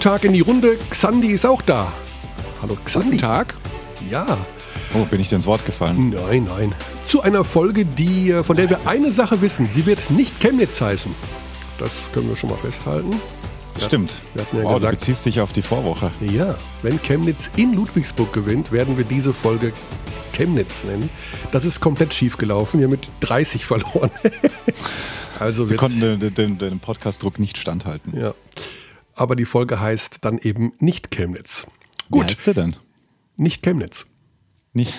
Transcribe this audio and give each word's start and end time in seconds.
Guten 0.00 0.12
Tag 0.12 0.24
in 0.24 0.32
die 0.32 0.40
Runde. 0.40 0.78
Xandi 0.88 1.26
ist 1.28 1.44
auch 1.44 1.60
da. 1.60 1.92
Hallo 2.62 2.74
Xandi. 2.86 3.08
Guten 3.10 3.20
Tag. 3.20 3.54
Ja. 4.10 4.38
Oh, 4.94 5.04
bin 5.04 5.20
ich 5.20 5.28
dir 5.28 5.36
ins 5.36 5.44
Wort 5.44 5.66
gefallen? 5.66 6.08
Nein, 6.26 6.44
nein. 6.44 6.74
Zu 7.02 7.20
einer 7.20 7.44
Folge, 7.44 7.84
die, 7.84 8.30
äh, 8.30 8.42
von 8.42 8.56
der 8.56 8.70
wir 8.70 8.88
eine 8.88 9.12
Sache 9.12 9.42
wissen. 9.42 9.68
Sie 9.68 9.84
wird 9.84 10.10
nicht 10.10 10.40
Chemnitz 10.40 10.80
heißen. 10.80 11.14
Das 11.78 11.90
können 12.14 12.30
wir 12.30 12.36
schon 12.36 12.48
mal 12.48 12.56
festhalten. 12.56 13.14
Stimmt. 13.78 14.22
Wir 14.32 14.40
hatten 14.42 14.56
ja 14.56 14.62
wow, 14.64 14.72
gesagt- 14.76 14.92
du 14.94 14.96
beziehst 15.00 15.26
dich 15.26 15.38
auf 15.42 15.52
die 15.52 15.60
Vorwoche. 15.60 16.10
Ja, 16.22 16.56
wenn 16.80 16.98
Chemnitz 17.02 17.50
in 17.56 17.74
Ludwigsburg 17.74 18.32
gewinnt, 18.32 18.72
werden 18.72 18.96
wir 18.96 19.04
diese 19.04 19.34
Folge 19.34 19.74
Chemnitz 20.32 20.82
nennen. 20.84 21.10
Das 21.52 21.66
ist 21.66 21.80
komplett 21.80 22.14
schief 22.14 22.38
gelaufen. 22.38 22.80
Wir 22.80 22.86
haben 22.86 22.92
mit 22.92 23.06
30 23.20 23.64
verloren. 23.66 24.10
also 25.38 25.66
Sie 25.66 25.76
konnten 25.76 26.00
den, 26.00 26.20
den, 26.20 26.34
den, 26.34 26.56
den 26.58 26.80
Podcastdruck 26.80 27.38
nicht 27.38 27.58
standhalten. 27.58 28.18
Ja. 28.18 28.32
Aber 29.20 29.36
die 29.36 29.44
Folge 29.44 29.80
heißt 29.80 30.18
dann 30.22 30.38
eben 30.38 30.72
nicht 30.78 31.10
Chemnitz. 31.10 31.66
Wie 32.08 32.18
Gut, 32.18 32.30
heißt 32.30 32.42
sie 32.42 32.54
denn? 32.54 32.74
nicht 33.36 33.62
Chemnitz. 33.62 34.06
Nicht. 34.72 34.94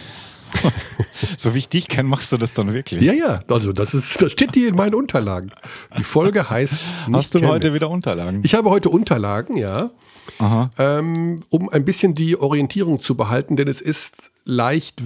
so 1.38 1.55
wie 1.55 1.59
ich 1.59 1.70
dich 1.70 1.88
kenne, 1.88 2.07
machst 2.07 2.31
du 2.31 2.38
das 2.38 2.53
dann 2.53 2.71
wirklich. 2.71 3.02
Ja, 3.02 3.13
ja, 3.13 3.43
also 3.48 3.73
das 3.73 3.95
ist, 3.95 4.21
das 4.21 4.31
steht 4.31 4.53
hier 4.53 4.67
in 4.67 4.76
meinen 4.76 4.93
Unterlagen. 4.93 5.52
Die 5.98 6.03
Folge 6.03 6.52
heißt 6.52 6.73
nicht 7.07 7.17
Hast 7.17 7.34
du 7.34 7.39
Chemnitz. 7.39 7.53
heute 7.53 7.73
wieder 7.73 7.89
Unterlagen? 7.89 8.41
Ich 8.43 8.53
habe 8.53 8.70
heute 8.70 8.89
Unterlagen, 8.89 9.57
ja, 9.57 9.89
Aha. 10.38 10.70
ähm, 10.77 11.41
um 11.49 11.70
ein 11.70 11.84
bisschen 11.84 12.13
die 12.13 12.38
Orientierung 12.40 12.99
zu 12.99 13.15
behalten, 13.15 13.55
denn 13.55 13.67
es 13.67 13.81
ist 13.81 14.29
leicht, 14.45 15.01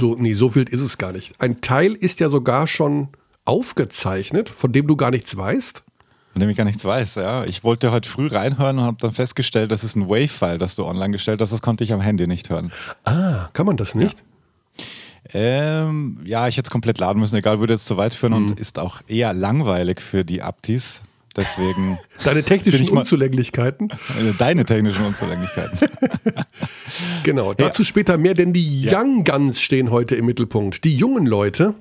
so, 0.00 0.16
nee, 0.16 0.34
so 0.34 0.56
wild 0.56 0.70
ist 0.70 0.80
es 0.80 0.98
gar 0.98 1.12
nicht. 1.12 1.40
Ein 1.40 1.60
Teil 1.60 1.92
ist 1.92 2.18
ja 2.18 2.28
sogar 2.28 2.66
schon 2.66 3.10
aufgezeichnet, 3.44 4.50
von 4.50 4.72
dem 4.72 4.88
du 4.88 4.96
gar 4.96 5.12
nichts 5.12 5.36
weißt. 5.36 5.83
Von 6.34 6.40
dem 6.40 6.50
ich 6.50 6.56
gar 6.56 6.64
nichts 6.64 6.84
weiß, 6.84 7.14
ja. 7.14 7.44
Ich 7.44 7.62
wollte 7.64 7.92
heute 7.92 8.08
früh 8.08 8.26
reinhören 8.26 8.78
und 8.80 8.84
habe 8.84 8.96
dann 9.00 9.12
festgestellt, 9.12 9.70
das 9.70 9.84
ist 9.84 9.94
ein 9.96 10.08
Wave-File, 10.08 10.58
das 10.58 10.74
du 10.74 10.84
online 10.84 11.12
gestellt 11.12 11.40
hast. 11.40 11.52
Das 11.52 11.62
konnte 11.62 11.84
ich 11.84 11.92
am 11.92 12.00
Handy 12.00 12.26
nicht 12.26 12.50
hören. 12.50 12.72
Ah, 13.04 13.48
kann 13.52 13.64
man 13.66 13.76
das 13.76 13.94
nicht? 13.94 14.22
Ähm, 15.32 16.18
ja, 16.24 16.48
ich 16.48 16.56
hätte 16.56 16.66
es 16.66 16.70
komplett 16.70 16.98
laden 16.98 17.18
müssen, 17.20 17.36
egal, 17.36 17.58
würde 17.60 17.72
jetzt 17.74 17.86
zu 17.86 17.96
weit 17.96 18.14
führen 18.14 18.32
Mhm. 18.32 18.50
und 18.50 18.60
ist 18.60 18.78
auch 18.78 19.00
eher 19.06 19.32
langweilig 19.32 20.00
für 20.00 20.24
die 20.24 20.42
Aptis. 20.42 21.02
Deswegen 21.36 21.98
Deine 22.24 22.42
technischen 22.42 22.92
mal- 22.94 23.00
Unzulänglichkeiten. 23.00 23.90
äh, 23.90 23.94
deine 24.38 24.64
technischen 24.64 25.04
Unzulänglichkeiten. 25.06 25.78
Genau, 27.24 27.54
dazu 27.54 27.82
später 27.84 28.18
mehr, 28.18 28.34
denn 28.34 28.52
die 28.52 28.86
Young 28.88 29.24
Guns 29.24 29.60
stehen 29.60 29.90
heute 29.90 30.14
im 30.14 30.26
Mittelpunkt. 30.26 30.84
Die 30.84 30.94
jungen 30.94 31.26
Leute. 31.26 31.74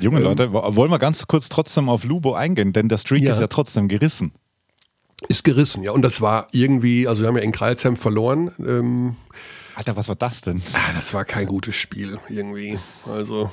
Junge 0.00 0.20
Leute, 0.20 0.52
wo- 0.52 0.76
wollen 0.76 0.90
wir 0.90 0.98
ganz 0.98 1.26
kurz 1.26 1.48
trotzdem 1.48 1.88
auf 1.88 2.04
Lubo 2.04 2.34
eingehen, 2.34 2.72
denn 2.72 2.88
der 2.88 2.98
Streak 2.98 3.22
Ja. 3.22 3.32
ist 3.32 3.40
ja 3.40 3.46
trotzdem 3.48 3.88
gerissen. 3.88 4.32
Ist 5.28 5.42
gerissen, 5.44 5.82
ja. 5.82 5.90
Und 5.92 6.02
das 6.02 6.20
war 6.20 6.46
irgendwie, 6.52 7.08
also 7.08 7.22
wir 7.22 7.28
haben 7.28 7.36
ja 7.36 7.42
in 7.42 7.52
Kreilsheim 7.52 7.96
verloren. 7.96 8.52
Ähm, 8.60 9.16
Alter, 9.74 9.96
was 9.96 10.08
war 10.08 10.16
das 10.16 10.40
denn? 10.42 10.62
ah, 10.74 10.92
das 10.94 11.12
war 11.14 11.24
kein 11.24 11.46
gutes 11.46 11.74
Spiel 11.74 12.18
irgendwie. 12.28 12.78
Also 13.06 13.50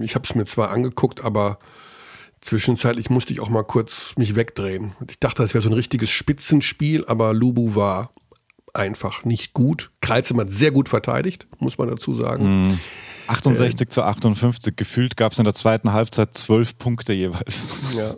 ich 0.00 0.14
habe 0.14 0.24
es 0.28 0.34
mir 0.36 0.44
zwar 0.44 0.70
angeguckt, 0.70 1.24
aber 1.24 1.58
zwischenzeitlich 2.40 3.10
musste 3.10 3.32
ich 3.32 3.40
auch 3.40 3.48
mal 3.48 3.64
kurz 3.64 4.14
mich 4.16 4.36
wegdrehen. 4.36 4.92
Ich 5.10 5.18
dachte, 5.18 5.42
das 5.42 5.52
wäre 5.54 5.62
so 5.62 5.68
ein 5.68 5.74
richtiges 5.74 6.10
Spitzenspiel, 6.10 7.04
aber 7.06 7.34
Lubu 7.34 7.74
war 7.74 8.12
einfach 8.72 9.24
nicht 9.24 9.52
gut. 9.52 9.90
Kreilsheim 10.00 10.38
hat 10.40 10.50
sehr 10.50 10.70
gut 10.70 10.88
verteidigt, 10.88 11.48
muss 11.58 11.76
man 11.76 11.88
dazu 11.88 12.14
sagen. 12.14 12.78
68 13.30 13.86
Äh. 13.86 13.88
zu 13.90 14.02
58. 14.02 14.76
Gefühlt 14.76 15.16
gab 15.16 15.32
es 15.32 15.38
in 15.38 15.44
der 15.44 15.54
zweiten 15.54 15.92
Halbzeit 15.92 16.36
zwölf 16.36 16.76
Punkte 16.78 17.12
jeweils. 17.12 17.68
Ja. 17.96 18.14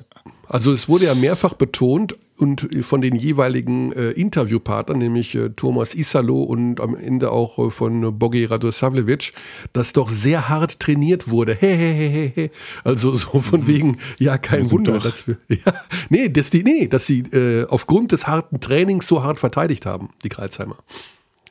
Also 0.49 0.73
es 0.73 0.89
wurde 0.89 1.07
ja 1.07 1.15
mehrfach 1.15 1.55
betont 1.55 2.15
und 2.39 2.67
von 2.83 3.01
den 3.01 3.15
jeweiligen 3.15 3.93
äh, 3.93 4.11
Interviewpartnern, 4.11 4.99
nämlich 4.99 5.35
äh, 5.35 5.51
Thomas 5.51 5.95
Isalo 5.95 6.43
und 6.43 6.81
am 6.81 6.97
Ende 6.97 7.31
auch 7.31 7.59
äh, 7.59 7.71
von 7.71 8.19
Bogi 8.19 8.45
Radosavljevic, 8.47 9.33
dass 9.73 9.93
doch 9.93 10.09
sehr 10.11 10.49
hart 10.49 10.81
trainiert 10.81 11.31
wurde. 11.31 11.55
He, 11.61 11.77
he, 11.77 12.33
he. 12.35 12.51
Also 12.85 13.15
so 13.15 13.41
von 13.41 13.67
wegen, 13.67 13.99
ja, 14.19 14.39
kein 14.39 14.69
Wunder, 14.73 14.93
durch. 14.93 15.05
dass 15.05 15.27
wir, 15.29 15.37
ja, 15.49 15.73
nee, 16.11 16.29
dass 16.29 16.51
die, 16.51 16.65
nee, 16.65 16.89
dass 16.89 17.07
sie 17.07 17.21
äh, 17.21 17.67
aufgrund 17.69 18.11
des 18.13 18.27
harten 18.27 18.59
Trainings 18.61 19.07
so 19.07 19.23
hart 19.23 19.39
verteidigt 19.39 19.87
haben, 19.87 20.11
die 20.25 20.29
Kreuzheimer. 20.29 20.77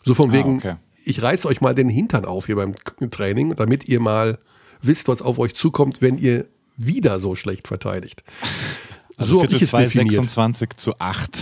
So 0.04 0.14
von 0.14 0.32
Ah, 0.32 0.34
wegen, 0.34 0.56
okay. 0.58 0.76
Ich 1.04 1.22
reiß 1.22 1.46
euch 1.46 1.62
mal 1.62 1.76
den 1.76 1.90
Hintern 1.90 2.26
auf 2.26 2.46
hier 2.46 2.56
beim 2.56 2.76
Training, 3.12 3.56
damit 3.56 3.88
ihr 3.88 4.00
mal 4.00 4.40
wisst, 4.82 5.08
was 5.08 5.22
auf 5.22 5.40
euch 5.40 5.56
zukommt, 5.56 6.02
wenn 6.02 6.18
ihr 6.18 6.46
wieder 6.78 7.20
so 7.20 7.36
schlecht 7.36 7.68
verteidigt. 7.68 8.24
Also 9.18 9.36
so 9.36 9.44
habe 9.44 9.54
ich 9.54 9.62
es 9.62 9.70
2, 9.70 9.84
definiert. 9.84 10.14
26 10.14 10.78
zu 10.78 10.98
8. 10.98 11.38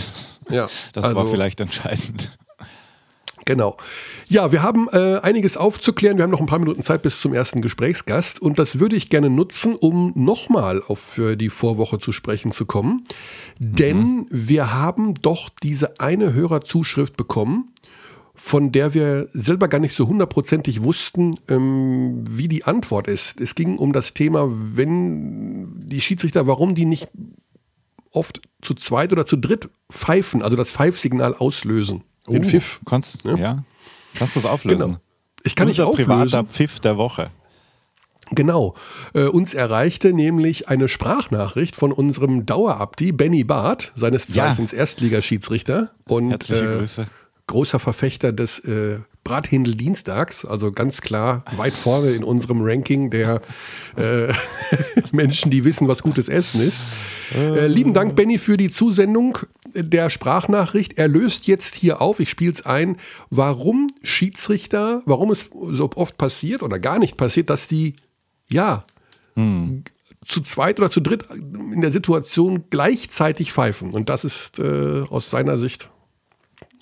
Ja, 0.50 0.68
Das 0.92 1.04
also, 1.04 1.16
war 1.16 1.26
vielleicht 1.26 1.60
entscheidend. 1.60 2.36
Genau. 3.46 3.78
Ja, 4.28 4.52
wir 4.52 4.62
haben 4.62 4.88
äh, 4.92 5.18
einiges 5.22 5.56
aufzuklären. 5.56 6.18
Wir 6.18 6.24
haben 6.24 6.30
noch 6.30 6.40
ein 6.40 6.46
paar 6.46 6.58
Minuten 6.58 6.82
Zeit 6.82 7.02
bis 7.02 7.20
zum 7.20 7.32
ersten 7.32 7.62
Gesprächsgast. 7.62 8.40
Und 8.40 8.58
das 8.58 8.78
würde 8.78 8.96
ich 8.96 9.08
gerne 9.08 9.30
nutzen, 9.30 9.74
um 9.74 10.12
nochmal 10.14 10.82
auf 10.86 11.18
äh, 11.18 11.36
die 11.36 11.48
Vorwoche 11.48 11.98
zu 11.98 12.12
sprechen 12.12 12.52
zu 12.52 12.66
kommen. 12.66 13.04
Denn 13.58 14.26
wir 14.30 14.72
haben 14.72 15.14
doch 15.14 15.48
diese 15.48 15.98
eine 16.00 16.32
Hörerzuschrift 16.32 17.16
bekommen, 17.16 17.72
von 18.42 18.72
der 18.72 18.94
wir 18.94 19.28
selber 19.34 19.68
gar 19.68 19.78
nicht 19.80 19.94
so 19.94 20.08
hundertprozentig 20.08 20.82
wussten, 20.82 21.38
ähm, 21.48 22.24
wie 22.28 22.48
die 22.48 22.64
Antwort 22.64 23.06
ist. 23.06 23.38
Es 23.40 23.54
ging 23.54 23.76
um 23.76 23.92
das 23.92 24.14
Thema, 24.14 24.48
wenn 24.50 25.68
die 25.88 26.00
Schiedsrichter, 26.00 26.46
warum 26.46 26.74
die 26.74 26.86
nicht 26.86 27.08
oft 28.12 28.40
zu 28.62 28.74
zweit 28.74 29.12
oder 29.12 29.26
zu 29.26 29.36
dritt 29.36 29.68
pfeifen, 29.92 30.42
also 30.42 30.56
das 30.56 30.72
Pfeifsignal 30.72 31.34
auslösen. 31.34 32.02
Den 32.26 32.44
Pfiff. 32.44 32.80
Kannst, 32.86 33.24
Ja. 33.24 33.36
ja. 33.36 33.64
Kannst 34.14 34.36
du 34.36 34.40
es 34.40 34.46
auflösen? 34.46 34.86
Genau. 34.86 34.98
Ich 35.44 35.54
kann 35.54 35.68
nicht 35.68 35.78
Unser 35.78 35.92
privater 35.92 36.40
auflösen. 36.40 36.48
Pfiff 36.48 36.80
der 36.80 36.96
Woche. 36.96 37.30
Genau. 38.32 38.74
Äh, 39.14 39.24
uns 39.24 39.54
erreichte 39.54 40.12
nämlich 40.12 40.68
eine 40.68 40.88
Sprachnachricht 40.88 41.76
von 41.76 41.92
unserem 41.92 42.46
Dauerabdi 42.46 43.12
Benny 43.12 43.44
Barth, 43.44 43.92
seines 43.96 44.34
Ja. 44.34 44.46
Zeichens 44.48 44.72
Erstligaschiedsrichter 44.72 45.90
und 46.08 46.30
Herzliche 46.30 46.74
äh, 46.74 46.78
Grüße. 46.78 47.06
Großer 47.50 47.78
Verfechter 47.78 48.32
des 48.32 48.60
äh, 48.60 49.00
Brathindel 49.24 49.74
Dienstags, 49.74 50.44
also 50.44 50.72
ganz 50.72 51.02
klar 51.02 51.44
weit 51.56 51.74
vorne 51.74 52.10
in 52.12 52.24
unserem 52.24 52.62
Ranking 52.62 53.10
der 53.10 53.42
äh, 53.96 54.32
Menschen, 55.12 55.50
die 55.50 55.64
wissen, 55.64 55.88
was 55.88 56.02
gutes 56.02 56.28
Essen 56.28 56.62
ist. 56.62 56.80
Äh, 57.34 57.66
lieben 57.66 57.92
Dank, 57.92 58.16
Benny, 58.16 58.38
für 58.38 58.56
die 58.56 58.70
Zusendung 58.70 59.38
der 59.74 60.10
Sprachnachricht. 60.10 60.94
Er 60.96 61.08
löst 61.08 61.46
jetzt 61.46 61.74
hier 61.74 62.00
auf, 62.00 62.18
ich 62.20 62.30
spiele 62.30 62.52
es 62.52 62.64
ein, 62.64 62.96
warum 63.28 63.88
Schiedsrichter, 64.02 65.02
warum 65.04 65.30
es 65.30 65.44
so 65.52 65.90
oft 65.96 66.16
passiert 66.16 66.62
oder 66.62 66.78
gar 66.78 66.98
nicht 66.98 67.16
passiert, 67.16 67.50
dass 67.50 67.68
die, 67.68 67.94
ja, 68.48 68.84
zu 70.24 70.40
zweit 70.42 70.78
oder 70.78 70.90
zu 70.90 71.00
dritt 71.00 71.24
in 71.30 71.80
der 71.80 71.90
Situation 71.90 72.64
gleichzeitig 72.70 73.52
pfeifen. 73.52 73.92
Und 73.92 74.08
das 74.08 74.24
ist 74.24 74.58
äh, 74.58 75.02
aus 75.08 75.30
seiner 75.30 75.58
Sicht 75.58 75.88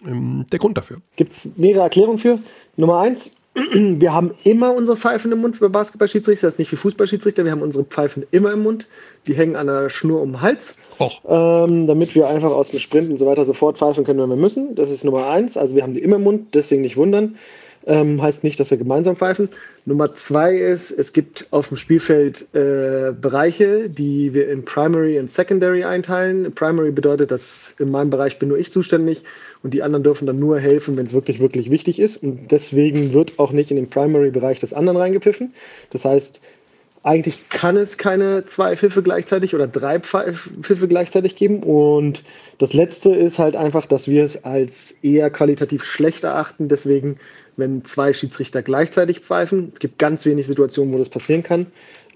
der 0.01 0.59
Grund 0.59 0.77
dafür. 0.77 0.99
Gibt 1.17 1.33
es 1.33 1.57
mehrere 1.57 1.83
Erklärungen 1.83 2.19
für. 2.19 2.39
Nummer 2.77 3.01
eins, 3.01 3.33
wir 3.73 4.13
haben 4.13 4.33
immer 4.45 4.73
unsere 4.73 4.97
Pfeifen 4.97 5.33
im 5.33 5.41
Mund 5.41 5.57
für 5.57 5.69
Basketballschiedsrichter, 5.69 6.47
das 6.47 6.55
ist 6.55 6.59
nicht 6.59 6.73
wie 6.73 6.77
Fußballschiedsrichter, 6.77 7.45
wir 7.45 7.53
haben 7.53 7.63
unsere 7.63 7.85
Pfeifen 7.85 8.25
immer 8.31 8.53
im 8.53 8.63
Mund. 8.63 8.87
Die 9.27 9.35
hängen 9.35 9.57
an 9.57 9.67
der 9.67 9.91
Schnur 9.91 10.23
um 10.23 10.33
den 10.33 10.41
Hals, 10.41 10.77
ähm, 11.27 11.87
damit 11.87 12.15
wir 12.15 12.29
einfach 12.29 12.51
aus 12.51 12.71
dem 12.71 12.79
Sprint 12.79 13.11
und 13.11 13.19
so 13.19 13.27
weiter 13.27 13.45
sofort 13.45 13.79
pfeifen 13.79 14.05
können, 14.05 14.21
wenn 14.21 14.29
wir 14.29 14.37
müssen. 14.37 14.75
Das 14.75 14.91
ist 14.91 15.05
Nummer 15.05 15.31
eins, 15.31 15.57
also 15.57 15.75
wir 15.75 15.83
haben 15.83 15.95
die 15.95 16.03
immer 16.03 16.17
im 16.17 16.23
Mund, 16.23 16.55
deswegen 16.55 16.83
nicht 16.83 16.97
wundern. 16.97 17.37
Ähm, 17.87 18.21
heißt 18.21 18.45
nicht, 18.45 18.61
dass 18.61 18.71
wir 18.71 18.77
gemeinsam 18.77 19.17
pfeifen. 19.17 19.49
Nummer 19.87 20.13
zwei 20.13 20.55
ist, 20.57 20.91
es 20.91 21.15
gibt 21.15 21.47
auf 21.53 21.69
dem 21.69 21.79
Spielfeld 21.79 22.43
äh, 22.55 23.13
Bereiche, 23.19 23.89
die 23.89 24.35
wir 24.35 24.51
in 24.51 24.65
Primary 24.65 25.19
und 25.19 25.31
Secondary 25.31 25.85
einteilen. 25.85 26.53
Primary 26.55 26.91
bedeutet, 26.91 27.31
dass 27.31 27.75
in 27.79 27.91
meinem 27.91 28.11
Bereich 28.11 28.39
bin 28.39 28.51
nur 28.51 28.59
ich 28.59 28.73
zuständig 28.73 29.23
und 29.63 29.75
die 29.75 29.83
anderen 29.83 30.05
dürfen 30.05 30.27
dann 30.27 30.39
nur 30.39 30.61
helfen, 30.61 30.97
wenn 30.97 31.07
es 31.07 31.13
wirklich, 31.13 31.41
wirklich 31.41 31.71
wichtig 31.71 31.99
ist. 31.99 32.23
Und 32.23 32.51
deswegen 32.51 33.13
wird 33.13 33.39
auch 33.39 33.53
nicht 33.53 33.71
in 33.71 33.77
den 33.77 33.91
Primary-Bereich 33.91 34.61
des 34.61 34.73
anderen 34.73 34.99
reingepfiffen. 34.99 35.53
Das 35.91 36.05
heißt, 36.05 36.41
eigentlich 37.03 37.49
kann 37.49 37.77
es 37.77 37.97
keine 37.97 38.45
zwei 38.47 38.77
Pfiffe 38.77 39.03
gleichzeitig 39.03 39.55
oder 39.55 39.67
drei 39.67 40.01
Pfiffe 40.01 40.89
gleichzeitig 40.89 41.37
geben. 41.37 41.63
Und 41.63 42.23
das 42.59 42.73
Letzte 42.73 43.15
ist 43.15 43.39
halt 43.39 43.57
einfach, 43.57 43.87
dass 43.87 44.09
wir 44.09 44.23
es 44.23 44.45
als 44.45 44.95
eher 45.03 45.31
qualitativ 45.31 45.85
schlecht 45.85 46.25
erachten. 46.25 46.69
Deswegen, 46.69 47.17
wenn 47.57 47.85
zwei 47.85 48.13
Schiedsrichter 48.13 48.63
gleichzeitig 48.63 49.21
pfeifen, 49.21 49.71
es 49.75 49.81
gibt 49.81 49.99
ganz 49.99 50.25
wenig 50.25 50.47
Situationen, 50.47 50.93
wo 50.93 50.99
das 50.99 51.09
passieren 51.09 51.43
kann. 51.43 51.67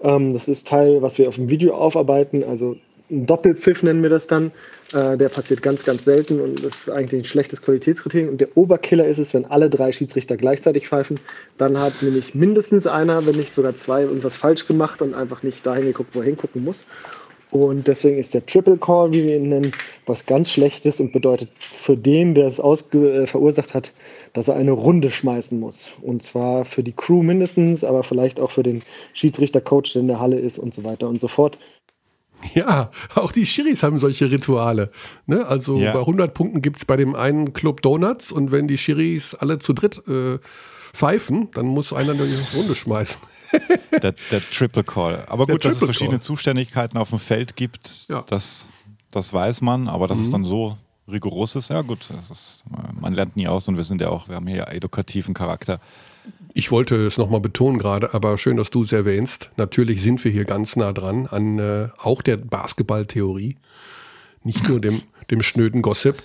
Ähm, 0.01 0.33
das 0.33 0.47
ist 0.47 0.67
Teil, 0.67 1.01
was 1.01 1.17
wir 1.17 1.27
auf 1.27 1.35
dem 1.35 1.49
Video 1.49 1.75
aufarbeiten. 1.75 2.43
Also 2.43 2.77
ein 3.13 3.25
Doppelpfiff 3.25 3.83
nennen 3.83 4.03
wir 4.03 4.09
das 4.09 4.27
dann. 4.27 4.51
Äh, 4.93 5.17
der 5.17 5.29
passiert 5.29 5.61
ganz, 5.61 5.83
ganz 5.83 6.05
selten 6.05 6.39
und 6.39 6.63
das 6.63 6.81
ist 6.81 6.89
eigentlich 6.89 7.21
ein 7.21 7.25
schlechtes 7.25 7.61
Qualitätskriterium. 7.61 8.31
Und 8.31 8.41
der 8.41 8.55
Oberkiller 8.57 9.07
ist 9.07 9.19
es, 9.19 9.33
wenn 9.33 9.45
alle 9.45 9.69
drei 9.69 9.91
Schiedsrichter 9.91 10.37
gleichzeitig 10.37 10.87
pfeifen. 10.87 11.19
Dann 11.57 11.79
hat 11.79 12.01
nämlich 12.01 12.35
mindestens 12.35 12.87
einer, 12.87 13.25
wenn 13.25 13.35
nicht 13.35 13.53
sogar 13.53 13.75
zwei, 13.75 14.01
irgendwas 14.03 14.35
falsch 14.35 14.67
gemacht 14.67 15.01
und 15.01 15.13
einfach 15.13 15.43
nicht 15.43 15.65
dahin 15.65 15.85
geguckt, 15.85 16.09
wo 16.13 16.19
er 16.19 16.25
hingucken 16.25 16.63
muss. 16.63 16.85
Und 17.53 17.87
deswegen 17.87 18.17
ist 18.17 18.33
der 18.33 18.43
Triple 18.47 18.77
Call, 18.77 19.11
wie 19.11 19.25
wir 19.25 19.35
ihn 19.35 19.49
nennen, 19.49 19.73
was 20.07 20.25
ganz 20.25 20.49
Schlechtes 20.49 20.99
und 20.99 21.13
bedeutet 21.13 21.49
für 21.59 21.95
den, 21.95 22.33
der 22.33 22.47
es 22.47 22.57
äh, 22.57 23.27
verursacht 23.27 23.75
hat, 23.75 23.91
dass 24.33 24.47
er 24.47 24.55
eine 24.55 24.71
Runde 24.71 25.11
schmeißen 25.11 25.59
muss. 25.59 25.93
Und 26.01 26.23
zwar 26.23 26.65
für 26.65 26.81
die 26.81 26.93
Crew 26.93 27.21
mindestens, 27.21 27.83
aber 27.83 28.01
vielleicht 28.01 28.39
auch 28.39 28.49
für 28.49 28.63
den 28.63 28.81
Schiedsrichter-Coach, 29.13 29.93
der 29.93 30.01
in 30.01 30.07
der 30.07 30.19
Halle 30.19 30.39
ist 30.39 30.57
und 30.57 30.73
so 30.73 30.83
weiter 30.83 31.07
und 31.07 31.21
so 31.21 31.27
fort. 31.27 31.59
Ja, 32.53 32.91
auch 33.15 33.31
die 33.31 33.45
Schiris 33.45 33.83
haben 33.83 33.99
solche 33.99 34.29
Rituale. 34.29 34.91
Ne? 35.25 35.45
Also 35.45 35.77
ja. 35.77 35.93
bei 35.93 35.99
100 35.99 36.33
Punkten 36.33 36.61
gibt 36.61 36.77
es 36.77 36.85
bei 36.85 36.97
dem 36.97 37.15
einen 37.15 37.53
Club 37.53 37.81
Donuts 37.81 38.31
und 38.31 38.51
wenn 38.51 38.67
die 38.67 38.77
Schiris 38.77 39.33
alle 39.35 39.59
zu 39.59 39.73
dritt 39.73 40.01
äh, 40.07 40.39
pfeifen, 40.93 41.49
dann 41.53 41.67
muss 41.67 41.93
einer 41.93 42.13
eine 42.13 42.27
Runde 42.55 42.75
schmeißen. 42.75 43.21
der, 44.01 44.13
der, 44.31 44.49
Triple 44.51 44.83
Call. 44.83 45.25
Aber 45.27 45.45
gut, 45.45 45.65
dass 45.65 45.73
es 45.73 45.79
verschiedene 45.79 46.17
Call. 46.17 46.21
Zuständigkeiten 46.21 46.97
auf 46.97 47.09
dem 47.09 47.19
Feld 47.19 47.55
gibt, 47.55 48.07
ja. 48.09 48.23
das, 48.27 48.69
das 49.11 49.33
weiß 49.33 49.61
man, 49.61 49.87
aber 49.87 50.07
dass 50.07 50.19
mhm. 50.19 50.23
es 50.23 50.29
dann 50.31 50.45
so 50.45 50.77
rigoros 51.07 51.55
ist, 51.55 51.69
ja 51.69 51.81
gut, 51.81 52.09
ist, 52.09 52.63
man 52.99 53.13
lernt 53.13 53.35
nie 53.35 53.47
aus 53.47 53.67
und 53.67 53.77
wir 53.77 53.83
sind 53.83 54.01
ja 54.01 54.09
auch, 54.09 54.27
wir 54.27 54.35
haben 54.35 54.47
hier 54.47 54.57
ja 54.57 54.67
edukativen 54.69 55.33
Charakter. 55.33 55.79
Ich 56.55 56.71
wollte 56.71 56.95
es 56.95 57.17
nochmal 57.17 57.39
betonen 57.39 57.79
gerade, 57.79 58.13
aber 58.13 58.37
schön, 58.37 58.57
dass 58.57 58.69
du 58.69 58.83
es 58.83 58.91
erwähnst. 58.91 59.49
Natürlich 59.57 60.03
sind 60.03 60.23
wir 60.23 60.31
hier 60.31 60.45
ganz 60.45 60.75
nah 60.75 60.93
dran 60.93 61.25
an 61.25 61.57
äh, 61.57 61.89
auch 61.97 62.21
der 62.21 62.37
Basketballtheorie, 62.37 63.57
nicht 64.43 64.69
nur 64.69 64.79
dem, 64.79 65.01
dem 65.31 65.41
schnöden 65.41 65.81
Gossip. 65.81 66.21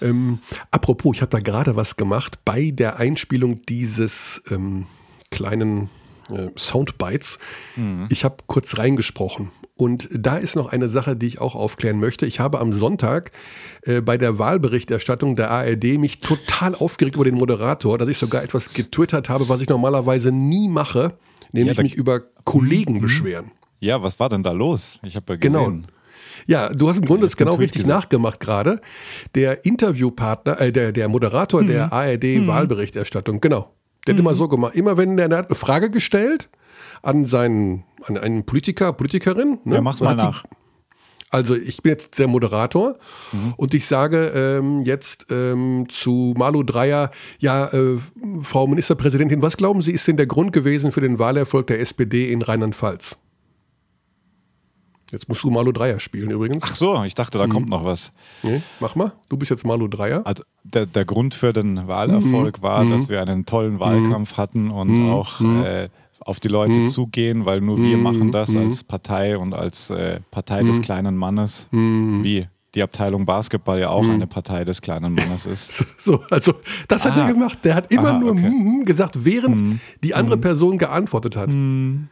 Ähm, 0.00 0.38
apropos, 0.70 1.16
ich 1.16 1.22
habe 1.22 1.30
da 1.30 1.40
gerade 1.40 1.76
was 1.76 1.96
gemacht 1.96 2.38
bei 2.44 2.70
der 2.70 2.98
Einspielung 2.98 3.66
dieses 3.66 4.42
ähm, 4.50 4.86
kleinen 5.30 5.90
äh, 6.30 6.48
Soundbites. 6.56 7.38
Mhm. 7.76 8.06
Ich 8.10 8.24
habe 8.24 8.36
kurz 8.46 8.78
reingesprochen. 8.78 9.50
Und 9.76 10.08
da 10.10 10.36
ist 10.36 10.56
noch 10.56 10.72
eine 10.72 10.88
Sache, 10.88 11.16
die 11.16 11.26
ich 11.26 11.40
auch 11.40 11.54
aufklären 11.54 12.00
möchte. 12.00 12.24
Ich 12.26 12.40
habe 12.40 12.60
am 12.60 12.72
Sonntag 12.72 13.30
äh, 13.82 14.00
bei 14.00 14.16
der 14.16 14.38
Wahlberichterstattung 14.38 15.36
der 15.36 15.50
ARD 15.50 15.98
mich 15.98 16.20
total 16.20 16.74
aufgeregt 16.74 17.16
über 17.16 17.24
den 17.24 17.34
Moderator, 17.34 17.98
dass 17.98 18.08
ich 18.08 18.16
sogar 18.16 18.42
etwas 18.42 18.72
getwittert 18.72 19.28
habe, 19.28 19.48
was 19.48 19.60
ich 19.60 19.68
normalerweise 19.68 20.32
nie 20.32 20.68
mache, 20.68 21.18
nämlich 21.52 21.76
ja, 21.76 21.82
mich 21.82 21.94
über 21.94 22.20
Kollegen 22.44 22.94
mhm. 22.94 23.00
beschweren. 23.02 23.50
Ja, 23.78 24.02
was 24.02 24.18
war 24.18 24.30
denn 24.30 24.42
da 24.42 24.52
los? 24.52 24.98
Ich 25.02 25.14
habe 25.16 25.34
ja 25.34 25.38
genau. 25.38 25.66
gesehen. 25.66 25.82
Genau. 25.82 25.92
Ja, 26.46 26.68
du 26.68 26.88
hast 26.88 26.98
im 26.98 27.04
Grunde 27.04 27.26
es 27.26 27.36
genau 27.36 27.54
richtig 27.54 27.82
gesehen. 27.82 27.90
nachgemacht 27.90 28.40
gerade. 28.40 28.80
Der 29.34 29.64
Interviewpartner, 29.64 30.60
äh, 30.60 30.72
der, 30.72 30.92
der 30.92 31.08
Moderator 31.08 31.62
mhm. 31.62 31.68
der 31.68 31.92
ARD-Wahlberichterstattung, 31.92 33.40
genau. 33.40 33.75
Der 34.06 34.14
hat 34.14 34.20
mhm. 34.20 34.26
immer 34.26 34.34
so 34.34 34.48
gemacht. 34.48 34.74
Immer 34.74 34.96
wenn 34.96 35.16
der, 35.16 35.28
der 35.28 35.38
hat 35.38 35.48
eine 35.48 35.56
Frage 35.56 35.90
gestellt 35.90 36.48
an 37.02 37.24
seinen, 37.24 37.84
an 38.04 38.16
einen 38.16 38.44
Politiker, 38.44 38.92
Politikerin. 38.92 39.58
Ne? 39.64 39.76
Ja, 39.76 39.80
mach's 39.80 40.00
mal 40.00 40.14
nach. 40.14 40.42
Die, 40.42 40.48
also 41.30 41.56
ich 41.56 41.82
bin 41.82 41.90
jetzt 41.90 42.18
der 42.18 42.28
Moderator 42.28 42.96
mhm. 43.32 43.54
und 43.56 43.74
ich 43.74 43.86
sage 43.86 44.32
ähm, 44.34 44.82
jetzt 44.82 45.26
ähm, 45.30 45.86
zu 45.88 46.34
Malu 46.36 46.62
Dreyer, 46.62 47.10
ja, 47.38 47.66
äh, 47.72 47.98
Frau 48.42 48.66
Ministerpräsidentin, 48.66 49.42
was 49.42 49.56
glauben 49.56 49.82
Sie, 49.82 49.92
ist 49.92 50.06
denn 50.06 50.16
der 50.16 50.26
Grund 50.26 50.52
gewesen 50.52 50.92
für 50.92 51.00
den 51.00 51.18
Wahlerfolg 51.18 51.66
der 51.66 51.80
SPD 51.80 52.30
in 52.32 52.42
Rheinland-Pfalz? 52.42 53.16
Jetzt 55.12 55.28
musst 55.28 55.44
du 55.44 55.50
Malu 55.50 55.72
Dreier 55.72 56.00
spielen 56.00 56.30
übrigens. 56.30 56.62
Ach 56.64 56.74
so, 56.74 57.04
ich 57.04 57.14
dachte, 57.14 57.38
da 57.38 57.46
mhm. 57.46 57.50
kommt 57.50 57.68
noch 57.68 57.84
was. 57.84 58.12
Nee, 58.42 58.62
mach 58.80 58.96
mal. 58.96 59.12
Du 59.28 59.36
bist 59.36 59.50
jetzt 59.50 59.64
Malu 59.64 59.86
Dreier. 59.86 60.22
Also 60.26 60.42
der, 60.64 60.86
der 60.86 61.04
Grund 61.04 61.34
für 61.34 61.52
den 61.52 61.86
Wahlerfolg 61.86 62.58
mhm. 62.58 62.62
war, 62.62 62.84
mhm. 62.84 62.90
dass 62.90 63.08
wir 63.08 63.20
einen 63.20 63.46
tollen 63.46 63.78
Wahlkampf 63.78 64.32
mhm. 64.32 64.36
hatten 64.36 64.70
und 64.70 64.88
mhm. 64.88 65.10
auch 65.10 65.40
mhm. 65.40 65.64
äh, 65.64 65.88
auf 66.20 66.40
die 66.40 66.48
Leute 66.48 66.86
zugehen, 66.86 67.46
weil 67.46 67.60
nur 67.60 67.78
wir 67.78 67.96
machen 67.96 68.32
das 68.32 68.56
als 68.56 68.82
Partei 68.82 69.38
und 69.38 69.54
als 69.54 69.90
äh, 69.90 70.18
Partei 70.32 70.64
des 70.64 70.80
kleinen 70.80 71.16
Mannes. 71.16 71.68
Wie? 71.70 72.48
die 72.76 72.82
Abteilung 72.82 73.24
Basketball 73.24 73.80
ja 73.80 73.88
auch 73.88 74.04
hm. 74.04 74.10
eine 74.12 74.26
Partei 74.26 74.64
des 74.64 74.82
kleinen 74.82 75.14
Mannes 75.14 75.46
ist. 75.46 75.86
So, 75.98 76.22
also 76.30 76.52
das 76.88 77.06
hat 77.06 77.16
ah. 77.16 77.22
er 77.22 77.32
gemacht. 77.32 77.58
Der 77.64 77.74
hat 77.74 77.90
immer 77.90 78.10
Aha, 78.10 78.18
nur 78.18 78.32
okay. 78.32 78.82
gesagt, 78.84 79.24
während 79.24 79.58
hm. 79.58 79.80
die 80.04 80.14
andere 80.14 80.36
Person 80.36 80.76
geantwortet 80.76 81.36
hat. 81.36 81.50
Hm. 81.50 82.08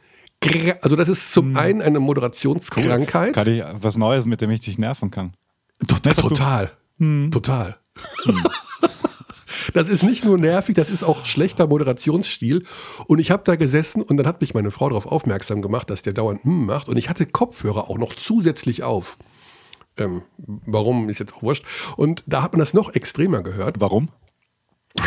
Also 0.82 0.96
das 0.96 1.08
ist 1.08 1.32
zum 1.32 1.50
hm. 1.50 1.56
einen 1.56 1.82
eine 1.82 2.00
Moderationskrankheit. 2.00 3.34
Kann 3.34 3.48
ich 3.48 3.62
was 3.74 3.96
Neues, 3.96 4.26
mit 4.26 4.40
dem 4.40 4.50
ich 4.50 4.60
dich 4.60 4.78
nerven 4.78 5.10
kann? 5.10 5.34
Total. 5.86 6.14
Total. 6.14 6.72
Hm. 6.98 7.30
total. 7.30 7.76
Hm. 8.24 8.42
Das 9.72 9.88
ist 9.88 10.02
nicht 10.02 10.24
nur 10.24 10.36
nervig, 10.36 10.74
das 10.76 10.90
ist 10.90 11.02
auch 11.02 11.24
schlechter 11.24 11.66
Moderationsstil. 11.66 12.64
Und 13.06 13.18
ich 13.18 13.30
habe 13.30 13.42
da 13.44 13.56
gesessen 13.56 14.02
und 14.02 14.16
dann 14.16 14.26
hat 14.26 14.40
mich 14.40 14.54
meine 14.54 14.70
Frau 14.70 14.88
darauf 14.88 15.06
aufmerksam 15.06 15.62
gemacht, 15.62 15.90
dass 15.90 16.02
der 16.02 16.12
dauernd 16.12 16.44
hm 16.44 16.66
macht. 16.66 16.88
Und 16.88 16.96
ich 16.96 17.08
hatte 17.08 17.26
Kopfhörer 17.26 17.88
auch 17.88 17.98
noch 17.98 18.14
zusätzlich 18.14 18.82
auf. 18.82 19.16
Ähm, 19.96 20.22
warum 20.36 21.08
ist 21.08 21.18
jetzt 21.18 21.34
auch 21.34 21.42
wurscht. 21.42 21.64
Und 21.96 22.24
da 22.26 22.42
hat 22.42 22.52
man 22.52 22.60
das 22.60 22.74
noch 22.74 22.94
extremer 22.94 23.42
gehört. 23.42 23.80
Warum? 23.80 24.10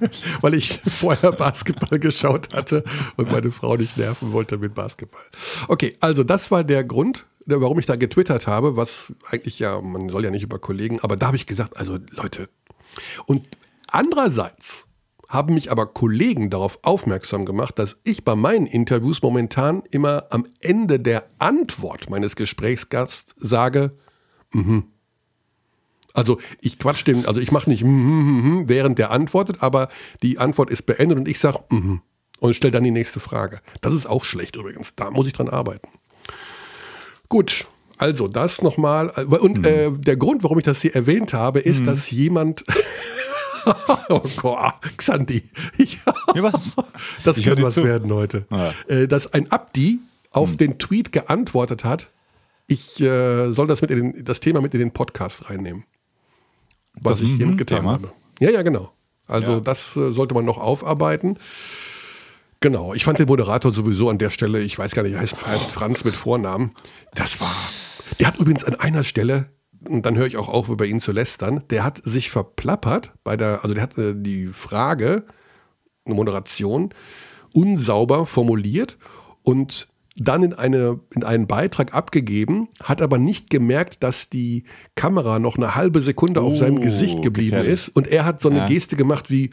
weil 0.40 0.54
ich 0.54 0.80
vorher 0.80 1.32
Basketball 1.32 1.98
geschaut 1.98 2.52
hatte 2.52 2.84
und 3.16 3.30
meine 3.30 3.50
Frau 3.50 3.76
nicht 3.76 3.96
nerven 3.96 4.32
wollte 4.32 4.58
mit 4.58 4.74
Basketball. 4.74 5.22
Okay, 5.68 5.96
also 6.00 6.24
das 6.24 6.50
war 6.50 6.64
der 6.64 6.84
Grund, 6.84 7.26
warum 7.46 7.78
ich 7.78 7.86
da 7.86 7.96
getwittert 7.96 8.46
habe, 8.46 8.76
was 8.76 9.12
eigentlich 9.30 9.58
ja, 9.58 9.80
man 9.80 10.08
soll 10.08 10.24
ja 10.24 10.30
nicht 10.30 10.42
über 10.42 10.58
Kollegen, 10.58 11.00
aber 11.00 11.16
da 11.16 11.28
habe 11.28 11.36
ich 11.36 11.46
gesagt, 11.46 11.76
also 11.76 11.98
Leute. 12.10 12.48
Und 13.26 13.46
andererseits 13.86 14.86
haben 15.28 15.54
mich 15.54 15.70
aber 15.70 15.86
Kollegen 15.86 16.48
darauf 16.48 16.78
aufmerksam 16.82 17.44
gemacht, 17.44 17.78
dass 17.78 17.98
ich 18.02 18.24
bei 18.24 18.34
meinen 18.34 18.66
Interviews 18.66 19.20
momentan 19.22 19.82
immer 19.90 20.24
am 20.30 20.46
Ende 20.60 20.98
der 20.98 21.28
Antwort 21.38 22.08
meines 22.08 22.34
Gesprächsgasts 22.34 23.34
sage, 23.36 23.92
mhm. 24.52 24.84
Also 26.18 26.38
ich 26.60 26.80
quatsch 26.80 27.06
den, 27.06 27.26
also 27.26 27.40
ich 27.40 27.52
mache 27.52 27.70
nicht 27.70 27.84
mm, 27.84 27.86
mm, 27.86 28.62
mm, 28.62 28.68
während 28.68 28.98
der 28.98 29.12
antwortet, 29.12 29.58
aber 29.60 29.88
die 30.20 30.38
Antwort 30.38 30.68
ist 30.68 30.82
beendet 30.82 31.16
und 31.16 31.28
ich 31.28 31.38
sage 31.38 31.60
mm, 31.70 31.98
und 32.40 32.56
stelle 32.56 32.72
dann 32.72 32.82
die 32.82 32.90
nächste 32.90 33.20
Frage. 33.20 33.60
Das 33.82 33.94
ist 33.94 34.06
auch 34.06 34.24
schlecht 34.24 34.56
übrigens. 34.56 34.94
Da 34.96 35.12
muss 35.12 35.28
ich 35.28 35.32
dran 35.32 35.48
arbeiten. 35.48 35.88
Gut, 37.28 37.68
also 37.98 38.26
das 38.26 38.62
nochmal. 38.62 39.10
Und 39.10 39.64
äh, 39.64 39.92
der 39.92 40.16
Grund, 40.16 40.42
warum 40.42 40.58
ich 40.58 40.64
das 40.64 40.82
hier 40.82 40.92
erwähnt 40.92 41.34
habe, 41.34 41.60
ist, 41.60 41.86
dass 41.86 42.10
jemand. 42.10 42.64
oh 44.08 44.22
Gott, 44.38 44.74
Xandi. 44.96 45.44
ja, 45.78 46.42
was? 46.42 46.74
Das 47.22 47.38
ich 47.38 47.46
was 47.62 47.74
zu. 47.74 47.84
werden 47.84 48.12
heute. 48.12 48.44
Ja. 48.50 48.74
Äh, 48.88 49.06
dass 49.06 49.32
ein 49.32 49.52
Abdi 49.52 50.00
auf 50.32 50.50
hm. 50.50 50.56
den 50.56 50.78
Tweet 50.78 51.12
geantwortet 51.12 51.84
hat, 51.84 52.08
ich 52.66 53.00
äh, 53.00 53.52
soll 53.52 53.68
das, 53.68 53.82
mit 53.82 53.92
in 53.92 54.14
den, 54.14 54.24
das 54.24 54.40
Thema 54.40 54.60
mit 54.60 54.74
in 54.74 54.80
den 54.80 54.90
Podcast 54.90 55.48
reinnehmen 55.48 55.84
was 57.02 57.18
das 57.18 57.28
ich 57.28 57.36
hiermit 57.36 57.58
getan 57.58 57.80
Thema. 57.80 57.92
habe. 57.92 58.12
Ja, 58.40 58.50
ja, 58.50 58.62
genau. 58.62 58.92
Also 59.26 59.52
ja. 59.52 59.60
das 59.60 59.96
äh, 59.96 60.10
sollte 60.12 60.34
man 60.34 60.44
noch 60.44 60.58
aufarbeiten. 60.58 61.38
Genau, 62.60 62.92
ich 62.94 63.04
fand 63.04 63.18
den 63.18 63.28
Moderator 63.28 63.70
sowieso 63.72 64.10
an 64.10 64.18
der 64.18 64.30
Stelle, 64.30 64.60
ich 64.60 64.76
weiß 64.76 64.94
gar 64.94 65.02
nicht, 65.02 65.16
heißt, 65.16 65.46
heißt 65.46 65.70
Franz 65.70 66.04
mit 66.04 66.14
Vornamen. 66.14 66.72
Das 67.14 67.40
war. 67.40 67.54
Der 68.18 68.26
hat 68.26 68.36
übrigens 68.38 68.64
an 68.64 68.74
einer 68.74 69.04
Stelle, 69.04 69.50
und 69.86 70.04
dann 70.04 70.16
höre 70.16 70.26
ich 70.26 70.36
auch 70.36 70.48
auf, 70.48 70.68
über 70.68 70.86
ihn 70.86 70.98
zu 70.98 71.12
lästern, 71.12 71.62
der 71.70 71.84
hat 71.84 72.02
sich 72.02 72.30
verplappert 72.30 73.12
bei 73.22 73.36
der, 73.36 73.62
also 73.62 73.74
der 73.74 73.82
hat 73.82 73.96
äh, 73.96 74.14
die 74.16 74.48
Frage, 74.48 75.24
eine 76.04 76.16
Moderation, 76.16 76.92
unsauber 77.52 78.26
formuliert 78.26 78.98
und 79.42 79.88
dann 80.18 80.42
in, 80.42 80.54
eine, 80.54 81.00
in 81.14 81.24
einen 81.24 81.46
Beitrag 81.46 81.94
abgegeben, 81.94 82.68
hat 82.82 83.00
aber 83.00 83.18
nicht 83.18 83.50
gemerkt, 83.50 84.02
dass 84.02 84.28
die 84.28 84.64
Kamera 84.94 85.38
noch 85.38 85.56
eine 85.56 85.74
halbe 85.74 86.00
Sekunde 86.00 86.40
auf 86.40 86.58
seinem 86.58 86.78
oh, 86.78 86.80
Gesicht 86.80 87.22
geblieben 87.22 87.56
gefährlich. 87.56 87.72
ist. 87.72 87.88
Und 87.90 88.08
er 88.08 88.24
hat 88.24 88.40
so 88.40 88.50
eine 88.50 88.58
ja. 88.58 88.68
Geste 88.68 88.96
gemacht, 88.96 89.30
wie, 89.30 89.50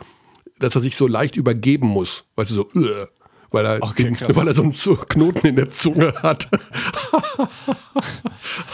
dass 0.59 0.75
er 0.75 0.81
sich 0.81 0.95
so 0.95 1.07
leicht 1.07 1.35
übergeben 1.35 1.87
muss. 1.87 2.25
Weißt 2.35 2.51
du, 2.51 2.55
so, 2.55 2.69
uh, 2.75 3.05
weil 3.51 3.65
er, 3.65 3.83
okay, 3.83 4.03
den, 4.03 4.17
weil 4.35 4.47
er 4.47 4.55
so 4.55 4.63
einen 4.63 4.71
Knoten 4.71 5.47
in 5.47 5.55
der 5.55 5.69
Zunge 5.69 6.13
hat. 6.23 6.49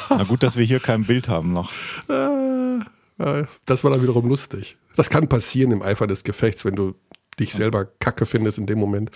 Na 0.10 0.24
gut, 0.24 0.44
dass 0.44 0.58
wir 0.58 0.66
hier 0.66 0.80
kein 0.80 1.04
Bild 1.04 1.30
haben 1.30 1.54
noch. 1.54 1.72
Äh, 2.08 3.44
das 3.66 3.84
war 3.84 3.92
dann 3.92 4.02
wiederum 4.02 4.28
lustig. 4.28 4.78
Das 4.96 5.10
kann 5.10 5.28
passieren 5.28 5.72
im 5.72 5.82
Eifer 5.82 6.08
des 6.08 6.24
Gefechts, 6.24 6.66
wenn 6.66 6.76
du 6.76 6.96
dich 7.40 7.54
selber 7.54 7.86
kacke 8.00 8.26
findest 8.26 8.58
in 8.58 8.66
dem 8.66 8.80
Moment. 8.80 9.12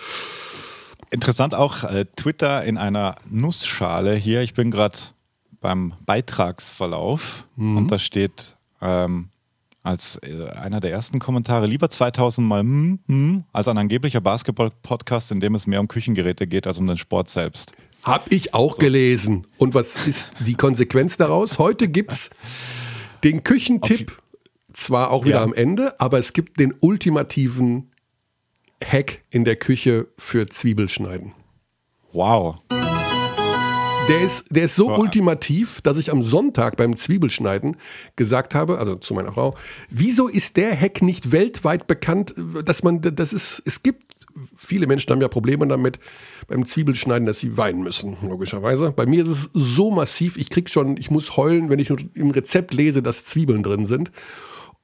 Interessant 1.15 1.55
auch 1.55 1.85
äh, 1.85 2.03
Twitter 2.17 2.65
in 2.65 2.77
einer 2.77 3.15
Nussschale 3.29 4.15
hier. 4.15 4.41
Ich 4.41 4.53
bin 4.53 4.69
gerade 4.69 4.97
beim 5.61 5.93
Beitragsverlauf 6.05 7.47
mhm. 7.55 7.77
und 7.77 7.89
da 7.89 7.99
steht 7.99 8.57
ähm, 8.81 9.29
als 9.81 10.17
äh, 10.17 10.49
einer 10.49 10.81
der 10.81 10.91
ersten 10.91 11.19
Kommentare 11.19 11.67
lieber 11.67 11.89
2000 11.89 12.45
Mal 12.45 12.59
hm, 12.59 12.99
hm, 13.07 13.43
als 13.53 13.69
ein 13.69 13.77
angeblicher 13.77 14.19
Basketball-Podcast, 14.19 15.31
in 15.31 15.39
dem 15.39 15.55
es 15.55 15.67
mehr 15.67 15.79
um 15.79 15.87
Küchengeräte 15.87 16.47
geht 16.47 16.67
als 16.67 16.79
um 16.79 16.85
den 16.85 16.97
Sport 16.97 17.29
selbst. 17.29 17.71
Hab 18.03 18.29
ich 18.29 18.53
auch 18.53 18.73
so. 18.73 18.79
gelesen. 18.79 19.47
Und 19.57 19.73
was 19.73 20.05
ist 20.05 20.31
die 20.41 20.55
Konsequenz 20.55 21.15
daraus? 21.15 21.59
Heute 21.59 21.87
gibt 21.87 22.11
es 22.11 22.29
den 23.23 23.41
Küchentipp, 23.41 24.21
zwar 24.73 25.11
auch 25.11 25.23
wieder 25.23 25.37
ja. 25.37 25.43
am 25.43 25.53
Ende, 25.53 25.97
aber 25.97 26.19
es 26.19 26.33
gibt 26.33 26.59
den 26.59 26.73
ultimativen 26.81 27.89
Hack 28.83 29.23
in 29.29 29.45
der 29.45 29.55
Küche 29.55 30.07
für 30.17 30.47
Zwiebelschneiden. 30.47 31.33
Wow. 32.11 32.59
Der 34.07 34.21
ist, 34.21 34.45
der 34.51 34.65
ist 34.65 34.75
so 34.75 34.95
ultimativ, 34.95 35.81
dass 35.81 35.97
ich 35.97 36.11
am 36.11 36.21
Sonntag 36.21 36.77
beim 36.77 36.95
Zwiebelschneiden 36.95 37.77
gesagt 38.15 38.53
habe, 38.53 38.77
also 38.77 38.95
zu 38.95 39.15
meiner 39.15 39.33
Frau, 39.33 39.55
wieso 39.89 40.27
ist 40.27 40.57
der 40.57 40.79
Hack 40.79 41.01
nicht 41.01 41.31
weltweit 41.31 41.87
bekannt, 41.87 42.33
dass 42.65 42.83
man, 42.83 43.01
das 43.01 43.33
ist, 43.33 43.63
es 43.65 43.81
gibt, 43.81 44.03
viele 44.55 44.85
Menschen 44.85 45.11
haben 45.11 45.21
ja 45.21 45.27
Probleme 45.27 45.67
damit 45.67 45.97
beim 46.47 46.65
Zwiebelschneiden, 46.65 47.25
dass 47.25 47.39
sie 47.39 47.57
weinen 47.57 47.81
müssen, 47.81 48.15
logischerweise. 48.21 48.91
Bei 48.91 49.07
mir 49.07 49.23
ist 49.23 49.29
es 49.29 49.49
so 49.53 49.89
massiv, 49.89 50.37
ich 50.37 50.51
krieg 50.51 50.69
schon, 50.69 50.97
ich 50.97 51.09
muss 51.09 51.35
heulen, 51.35 51.69
wenn 51.69 51.79
ich 51.79 51.89
nur 51.89 51.97
im 52.13 52.29
Rezept 52.29 52.75
lese, 52.75 53.01
dass 53.01 53.25
Zwiebeln 53.25 53.63
drin 53.63 53.87
sind. 53.87 54.11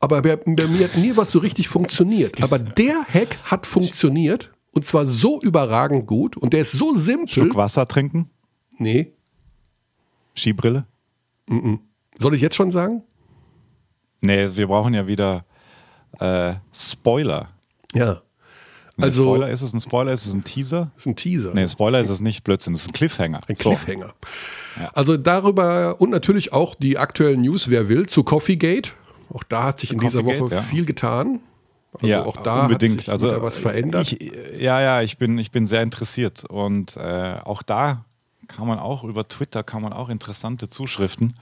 Aber 0.01 0.22
bei, 0.22 0.36
bei 0.36 0.67
mir 0.67 0.86
hat 0.86 0.98
nie 0.98 1.15
was 1.15 1.31
so 1.31 1.39
richtig 1.39 1.67
funktioniert. 1.70 2.41
Aber 2.43 2.58
der 2.60 3.03
Hack 3.08 3.38
hat 3.43 3.65
funktioniert 3.67 4.51
und 4.72 4.84
zwar 4.84 5.05
so 5.05 5.39
überragend 5.41 6.08
gut 6.08 6.36
und 6.38 6.53
der 6.53 6.62
ist 6.62 6.72
so 6.74 6.93
simpel. 6.96 7.29
Schluck 7.29 7.55
Wasser 7.55 7.88
trinken? 7.88 8.29
Nee. 8.77 9.13
Skibrille? 10.36 10.86
Soll 12.17 12.36
ich 12.36 12.41
jetzt 12.41 12.55
schon 12.55 12.72
sagen? 12.72 13.03
Nee, 14.22 14.50
wir 14.55 14.67
brauchen 14.67 14.93
ja 14.93 15.05
wieder 15.08 15.46
äh, 16.20 16.55
Spoiler. 16.74 17.50
Ja. 17.93 18.22
Nee, 18.98 19.05
Also- 19.05 19.24
Spoiler 19.24 19.50
ist 19.50 19.62
es 19.62 19.74
ein 19.74 19.79
Spoiler, 19.81 20.12
ist 20.13 20.25
es 20.25 20.34
ein 20.34 20.43
Teaser? 20.43 20.91
Ist 20.98 21.05
ein 21.08 21.15
Teaser. 21.15 21.53
Nee, 21.53 21.67
Spoiler 21.67 22.00
ist 22.00 22.10
es 22.10 22.22
nicht, 22.22 22.43
Blödsinn, 22.43 22.74
ist 22.74 22.88
ein 22.88 22.93
Cliffhanger. 22.93 23.41
Ein 23.48 23.55
So. 23.55 23.70
Cliffhanger. 23.70 24.13
Also 24.93 25.17
darüber 25.17 26.00
und 26.00 26.10
natürlich 26.10 26.53
auch 26.53 26.75
die 26.75 26.98
aktuellen 26.98 27.41
News, 27.41 27.70
wer 27.70 27.89
will, 27.89 28.08
zu 28.08 28.24
Coffeegate. 28.24 28.91
Auch 29.33 29.43
da 29.43 29.63
hat 29.63 29.79
sich 29.79 29.93
in 29.93 30.00
dieser 30.00 30.25
Woche 30.25 30.53
ja. 30.53 30.61
viel 30.61 30.85
getan. 30.85 31.39
Also 31.93 32.07
ja, 32.07 32.23
auch 32.23 32.38
da 32.38 32.63
unbedingt. 32.63 32.93
hat 32.93 33.00
sich 33.01 33.09
also 33.11 33.41
was 33.41 33.59
verändert. 33.59 34.11
Ich, 34.11 34.31
ja, 34.57 34.81
ja, 34.81 35.01
ich 35.01 35.17
bin, 35.17 35.38
ich 35.38 35.51
bin 35.51 35.65
sehr 35.65 35.81
interessiert 35.81 36.45
und 36.45 36.95
äh, 36.97 37.38
auch 37.43 37.63
da 37.63 38.05
kann 38.47 38.67
man 38.67 38.79
auch 38.79 39.03
über 39.03 39.27
Twitter 39.27 39.63
kann 39.63 39.81
man 39.81 39.93
auch 39.93 40.09
interessante 40.09 40.67
Zuschriften. 40.67 41.35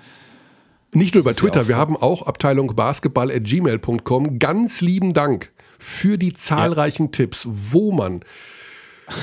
Nicht 0.92 1.14
nur 1.14 1.22
über 1.22 1.32
ja 1.32 1.38
Twitter, 1.38 1.68
wir 1.68 1.78
haben 1.78 1.96
auch 1.96 2.24
Abteilung 2.24 2.76
basketball.gmail.com. 2.76 4.40
Ganz 4.40 4.82
lieben 4.82 5.14
Dank 5.14 5.52
für 5.78 6.18
die 6.18 6.34
zahlreichen 6.34 7.12
Tipps, 7.12 7.48
wo 7.50 7.92
man 7.92 8.22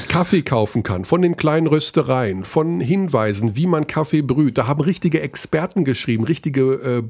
Kaffee 0.08 0.42
kaufen 0.42 0.82
kann, 0.82 1.04
von 1.04 1.22
den 1.22 1.36
kleinen 1.36 1.66
Röstereien, 1.66 2.44
von 2.44 2.80
Hinweisen, 2.80 3.56
wie 3.56 3.66
man 3.66 3.86
Kaffee 3.86 4.22
brüht. 4.22 4.58
Da 4.58 4.66
haben 4.66 4.80
richtige 4.80 5.20
Experten 5.20 5.84
geschrieben, 5.84 6.24
richtige 6.24 6.72
äh, 6.74 7.02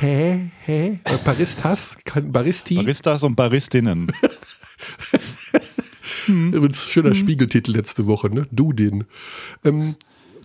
Barista, 0.00 0.50
äh, 0.66 0.98
Baristas, 1.24 1.98
Baristi. 2.22 2.76
Baristas 2.76 3.22
und 3.22 3.36
Baristinnen. 3.36 4.12
Übrigens, 6.26 6.84
schöner 6.84 7.14
Spiegeltitel 7.14 7.72
letzte 7.72 8.06
Woche, 8.06 8.30
ne? 8.30 8.46
Du 8.50 8.72
den. 8.72 9.04
Ähm, 9.64 9.96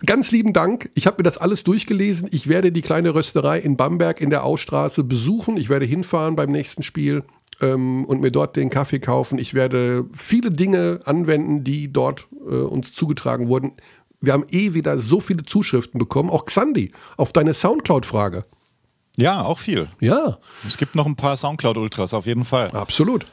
ganz 0.04 0.30
lieben 0.30 0.52
Dank. 0.52 0.90
Ich 0.94 1.06
habe 1.06 1.18
mir 1.18 1.24
das 1.24 1.38
alles 1.38 1.64
durchgelesen. 1.64 2.28
Ich 2.32 2.48
werde 2.48 2.72
die 2.72 2.82
kleine 2.82 3.14
Rösterei 3.14 3.58
in 3.58 3.76
Bamberg 3.76 4.20
in 4.20 4.30
der 4.30 4.44
Ausstraße 4.44 5.04
besuchen. 5.04 5.56
Ich 5.56 5.68
werde 5.68 5.86
hinfahren 5.86 6.36
beim 6.36 6.50
nächsten 6.50 6.82
Spiel 6.82 7.24
ähm, 7.60 8.04
und 8.04 8.20
mir 8.20 8.30
dort 8.30 8.56
den 8.56 8.70
Kaffee 8.70 9.00
kaufen. 9.00 9.38
Ich 9.38 9.54
werde 9.54 10.06
viele 10.14 10.50
Dinge 10.50 11.00
anwenden, 11.04 11.64
die 11.64 11.92
dort 11.92 12.28
äh, 12.48 12.54
uns 12.54 12.92
zugetragen 12.92 13.48
wurden. 13.48 13.72
Wir 14.20 14.32
haben 14.32 14.44
eh 14.50 14.74
wieder 14.74 14.98
so 14.98 15.20
viele 15.20 15.44
Zuschriften 15.44 15.98
bekommen. 15.98 16.30
Auch 16.30 16.44
Xandi, 16.44 16.92
auf 17.16 17.32
deine 17.32 17.54
Soundcloud-Frage. 17.54 18.44
Ja, 19.18 19.42
auch 19.42 19.58
viel. 19.58 19.88
Ja, 20.00 20.38
Es 20.66 20.78
gibt 20.78 20.94
noch 20.94 21.04
ein 21.06 21.16
paar 21.16 21.36
Soundcloud-Ultras, 21.36 22.14
auf 22.14 22.24
jeden 22.26 22.44
Fall. 22.44 22.70
absolut. 22.70 23.26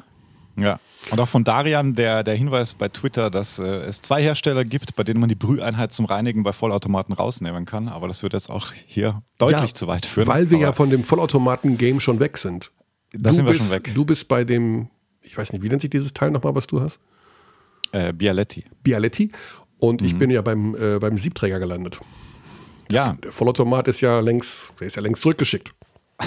Ja. 0.57 0.79
Und 1.11 1.19
auch 1.19 1.27
von 1.27 1.43
Darian 1.43 1.93
der, 1.95 2.23
der 2.23 2.33
Hinweis 2.35 2.73
bei 2.73 2.87
Twitter, 2.89 3.29
dass 3.29 3.59
äh, 3.59 3.63
es 3.63 4.01
zwei 4.01 4.21
Hersteller 4.23 4.63
gibt, 4.65 4.95
bei 4.95 5.03
denen 5.03 5.19
man 5.19 5.27
die 5.29 5.35
Brüheinheit 5.35 5.91
zum 5.91 6.05
Reinigen 6.05 6.43
bei 6.43 6.53
Vollautomaten 6.53 7.13
rausnehmen 7.13 7.65
kann. 7.65 7.89
Aber 7.89 8.07
das 8.07 8.23
wird 8.23 8.31
jetzt 8.33 8.49
auch 8.49 8.71
hier 8.87 9.21
deutlich 9.37 9.71
Ja, 9.71 9.75
zu 9.75 9.87
weit 9.87 10.05
führen. 10.05 10.27
Weil 10.27 10.49
wir 10.49 10.57
Aber 10.57 10.65
ja 10.67 10.73
von 10.73 10.89
dem 10.89 11.03
Vollautomaten-Game 11.03 11.99
schon 11.99 12.19
weg 12.21 12.37
sind. 12.37 12.71
Da 13.11 13.31
sind 13.33 13.45
wir 13.45 13.51
bist, 13.53 13.65
schon 13.65 13.71
weg. 13.75 13.91
Du 13.93 14.05
bist 14.05 14.27
bei 14.29 14.43
dem, 14.45 14.87
ich 15.21 15.37
weiß 15.37 15.51
nicht, 15.53 15.61
wie 15.61 15.67
nennt 15.69 15.81
sich 15.81 15.89
dieses 15.89 16.13
Teil 16.13 16.31
nochmal, 16.31 16.55
was 16.55 16.67
du 16.67 16.81
hast? 16.81 16.99
äh, 17.91 18.11
Bialetti. 18.13 18.63
Bialetti. 18.81 19.31
Und 19.77 20.01
Mhm. 20.01 20.07
ich 20.07 20.17
bin 20.17 20.29
ja 20.31 20.41
beim, 20.41 20.73
äh, 20.75 20.99
beim 20.99 21.17
Siebträger 21.17 21.59
gelandet. 21.59 21.99
Ja, 22.89 23.17
Der 23.23 23.31
Vollautomat 23.31 23.87
ist 23.87 24.01
ja 24.01 24.19
längst, 24.19 24.73
der 24.79 24.87
ist 24.87 24.95
ja 24.95 25.01
längst 25.01 25.21
zurückgeschickt. 25.21 25.73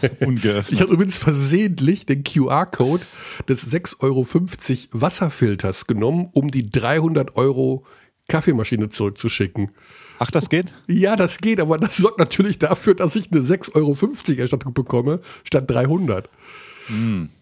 Ich 0.00 0.26
ungeöffnet. 0.26 0.80
habe 0.80 0.92
übrigens 0.92 1.18
versehentlich 1.18 2.06
den 2.06 2.22
QR-Code 2.22 3.04
des 3.48 3.72
6,50 3.72 3.98
Euro 4.00 5.00
Wasserfilters 5.00 5.88
genommen, 5.88 6.28
um 6.32 6.52
die 6.52 6.70
300 6.70 7.36
Euro 7.36 7.84
Kaffeemaschine 8.28 8.90
zurückzuschicken. 8.90 9.72
Ach, 10.20 10.30
das 10.30 10.48
geht? 10.48 10.66
Ja, 10.86 11.16
das 11.16 11.38
geht, 11.38 11.60
aber 11.60 11.78
das 11.78 11.96
sorgt 11.96 12.18
natürlich 12.18 12.58
dafür, 12.58 12.94
dass 12.94 13.16
ich 13.16 13.32
eine 13.32 13.40
6,50 13.40 13.74
Euro 13.74 13.96
Erstattung 14.40 14.74
bekomme, 14.74 15.20
statt 15.44 15.64
300. 15.68 16.28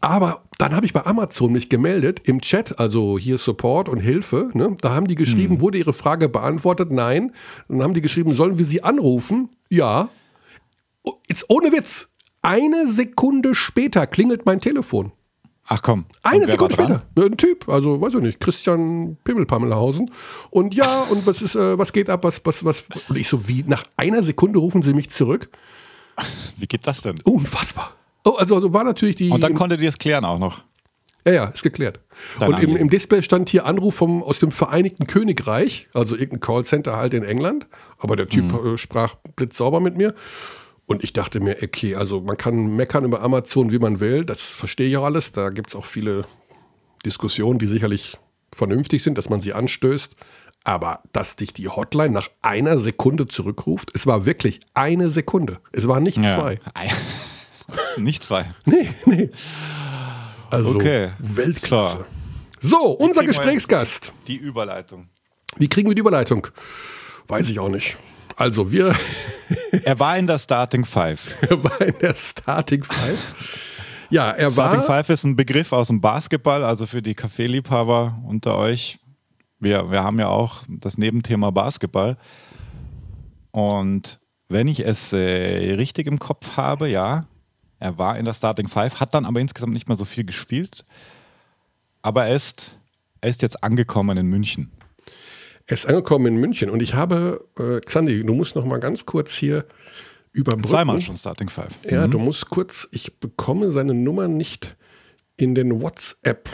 Aber 0.01 0.43
dann 0.59 0.75
habe 0.75 0.87
ich 0.87 0.93
bei 0.93 1.05
Amazon 1.05 1.53
mich 1.53 1.69
gemeldet 1.69 2.21
im 2.25 2.41
Chat, 2.41 2.79
also 2.79 3.19
hier 3.19 3.39
Support 3.39 3.89
und 3.89 3.99
Hilfe. 4.01 4.51
Ne? 4.55 4.77
Da 4.81 4.95
haben 4.95 5.07
die 5.07 5.15
geschrieben, 5.15 5.61
wurde 5.61 5.79
Ihre 5.79 5.93
Frage 5.93 6.29
beantwortet? 6.29 6.91
Nein. 6.91 7.33
Dann 7.69 7.83
haben 7.83 7.95
die 7.95 8.01
geschrieben, 8.01 8.33
sollen 8.33 8.59
wir 8.59 8.65
Sie 8.65 8.83
anrufen? 8.83 9.51
Ja. 9.69 10.09
Oh, 11.03 11.15
Jetzt 11.29 11.47
ohne 11.49 11.73
Witz. 11.73 12.09
Eine 12.43 12.87
Sekunde 12.87 13.55
später 13.55 14.07
klingelt 14.07 14.47
mein 14.47 14.61
Telefon. 14.61 15.13
Ach 15.69 15.83
komm. 15.83 16.05
Eine 16.23 16.47
Sekunde 16.47 16.75
später. 16.75 17.03
Ein 17.17 17.37
Typ, 17.37 17.69
also 17.69 18.01
weiß 18.01 18.15
ich 18.15 18.21
nicht, 18.21 18.41
Christian 18.41 19.17
Pimmelpammelhausen. 19.25 20.11
Und 20.51 20.75
ja, 20.75 21.03
und 21.03 21.27
was 21.27 21.43
ist, 21.43 21.57
äh, 21.57 21.77
was 21.77 21.93
geht 21.93 22.09
ab, 22.09 22.23
was, 22.23 22.41
was, 22.45 22.65
was? 22.65 22.85
Und 23.09 23.17
ich 23.17 23.27
so, 23.27 23.49
wie, 23.49 23.65
nach 23.67 23.83
einer 23.97 24.23
Sekunde 24.23 24.61
rufen 24.61 24.83
sie 24.83 24.95
mich 24.95 25.11
zurück? 25.11 25.51
Wie 26.57 26.67
geht 26.67 26.87
das 26.87 27.03
denn? 27.03 27.17
Unfassbar. 27.25 27.96
Oh, 28.27 28.35
also, 28.37 28.57
also 28.57 28.73
war 28.73 28.85
natürlich 28.85 29.17
die. 29.17 29.31
Und 29.31 29.41
dann 29.43 29.55
konntet 29.55 29.81
ihr 29.81 29.89
es 29.89 29.99
klären 29.99 30.25
auch 30.25 30.39
noch. 30.39 30.65
ja, 31.27 31.33
ja, 31.33 31.45
ist 31.47 31.63
geklärt. 31.63 32.01
Dein 32.39 32.53
und 32.55 32.63
im, 32.63 32.77
im 32.77 32.91
Display 32.91 33.23
stand 33.23 33.49
hier 33.49 33.65
Anruf 33.67 33.95
vom, 33.95 34.23
aus 34.23 34.39
dem 34.39 34.51
Vereinigten 34.53 35.07
Königreich, 35.07 35.89
also 35.95 36.15
irgendein 36.17 36.41
Callcenter 36.41 36.97
halt 36.97 37.15
in 37.15 37.23
England. 37.25 37.67
Aber 37.99 38.17
der 38.17 38.29
Typ 38.29 38.53
Mhm. 38.53 38.75
äh, 38.75 38.79
sprach 38.79 39.15
blitzsauber 39.37 39.81
mit 39.81 39.97
mir. 39.97 40.15
Und 40.87 41.03
ich 41.03 41.13
dachte 41.13 41.41
mir, 41.41 41.57
okay, 41.63 41.97
also 41.97 42.21
man 42.21 42.37
kann 42.37 42.77
meckern 42.77 43.05
über 43.05 43.21
Amazon, 43.23 43.73
wie 43.73 43.79
man 43.81 43.99
will. 44.01 44.25
Das 44.25 44.41
verstehe 44.55 44.89
ich 44.89 44.97
auch 44.97 45.05
alles. 45.05 45.33
Da 45.33 45.51
gibt 45.51 45.71
es 45.71 45.75
auch 45.77 45.85
viele 45.85 46.25
Diskussionen, 47.05 47.59
die 47.59 47.67
sicherlich 47.67 48.19
vernünftig 48.55 49.03
sind, 49.03 49.19
dass 49.19 49.29
man 49.29 49.41
sie 49.41 49.53
anstößt. 49.53 50.15
Aber 50.65 51.01
dass 51.13 51.37
dich 51.37 51.53
die 51.53 51.69
Hotline 51.69 52.11
nach 52.13 52.29
einer 52.43 52.79
Sekunde 52.79 53.27
zurückruft, 53.29 53.91
es 53.95 54.07
war 54.07 54.27
wirklich 54.27 54.61
eine 54.75 55.11
Sekunde. 55.11 55.59
Es 55.73 55.87
waren 55.87 56.03
nicht 56.03 56.19
zwei. 56.19 56.59
Nicht 57.97 58.23
zwei. 58.23 58.53
Nee, 58.65 58.89
nee. 59.05 59.31
Also 60.51 60.77
Okay, 60.77 61.11
Weltklasse. 61.19 61.97
klar. 61.97 62.07
So, 62.61 62.91
unser 62.93 63.25
Gesprächsgast. 63.25 64.13
Die 64.27 64.37
Überleitung. 64.37 65.09
Wie 65.57 65.69
kriegen 65.69 65.89
wir 65.89 65.95
die 65.95 66.01
Überleitung? 66.01 66.47
Weiß 67.29 67.51
ich 67.51 67.59
auch 67.59 67.69
nicht. 67.69 67.97
Also, 68.37 68.71
wir 68.71 68.95
Er 69.85 69.99
war 69.99 70.17
in 70.19 70.27
der 70.27 70.39
Starting 70.39 70.85
Five. 70.85 71.43
er 71.49 71.63
war 71.63 71.81
in 71.81 71.95
der 72.01 72.15
Starting 72.15 72.85
Five. 72.85 73.35
Ja, 74.11 74.31
er 74.31 74.51
Starting 74.51 74.81
war. 74.81 74.87
Five 74.87 75.11
ist 75.11 75.25
ein 75.25 75.37
Begriff 75.37 75.73
aus 75.73 75.89
dem 75.89 76.01
Basketball, 76.01 76.65
also 76.65 76.87
für 76.87 77.03
die 77.03 77.15
Kaffeeliebhaber 77.15 78.19
unter 78.25 78.57
euch. 78.57 78.99
Wir, 79.59 79.91
wir 79.91 80.03
haben 80.03 80.19
ja 80.19 80.29
auch 80.29 80.63
das 80.69 80.99
Nebenthema 80.99 81.51
Basketball. 81.51 82.17
Und 83.51 84.21
wenn 84.49 84.69
ich 84.69 84.81
es 84.81 85.13
äh, 85.13 85.75
richtig 85.75 86.07
im 86.07 86.19
Kopf 86.19 86.57
habe, 86.57 86.89
ja, 86.89 87.27
er 87.79 87.99
war 87.99 88.19
in 88.19 88.25
der 88.25 88.35
Starting 88.35 88.69
Five, 88.69 89.01
hat 89.01 89.15
dann 89.15 89.25
aber 89.25 89.41
insgesamt 89.41 89.73
nicht 89.73 89.89
mehr 89.89 89.97
so 89.97 90.05
viel 90.05 90.25
gespielt. 90.25 90.85
Aber 92.03 92.27
er 92.27 92.35
ist, 92.35 92.77
er 93.21 93.31
ist 93.31 93.43
jetzt 93.43 93.63
angekommen 93.63 94.17
in 94.17 94.27
München. 94.27 94.71
Er 95.67 95.75
ist 95.75 95.87
angekommen 95.87 96.27
in 96.27 96.37
München 96.37 96.71
und 96.71 96.81
ich 96.81 96.95
habe, 96.95 97.45
äh, 97.59 97.81
Xandi, 97.81 98.25
du 98.25 98.35
musst 98.35 98.55
noch 98.55 98.65
mal 98.65 98.79
ganz 98.79 99.05
kurz 99.05 99.33
hier 99.33 99.67
überbrücken. 100.33 100.69
Zweimal 100.69 101.01
schon 101.01 101.17
Starting 101.17 101.49
Five. 101.49 101.75
Ja, 101.91 102.07
du 102.07 102.19
musst 102.19 102.49
kurz, 102.51 102.89
ich 102.93 103.19
bekomme 103.19 103.73
seine 103.73 103.95
Nummer 103.95 104.29
nicht 104.29 104.77
in 105.37 105.55
den 105.55 105.83
WhatsApp, 105.83 106.49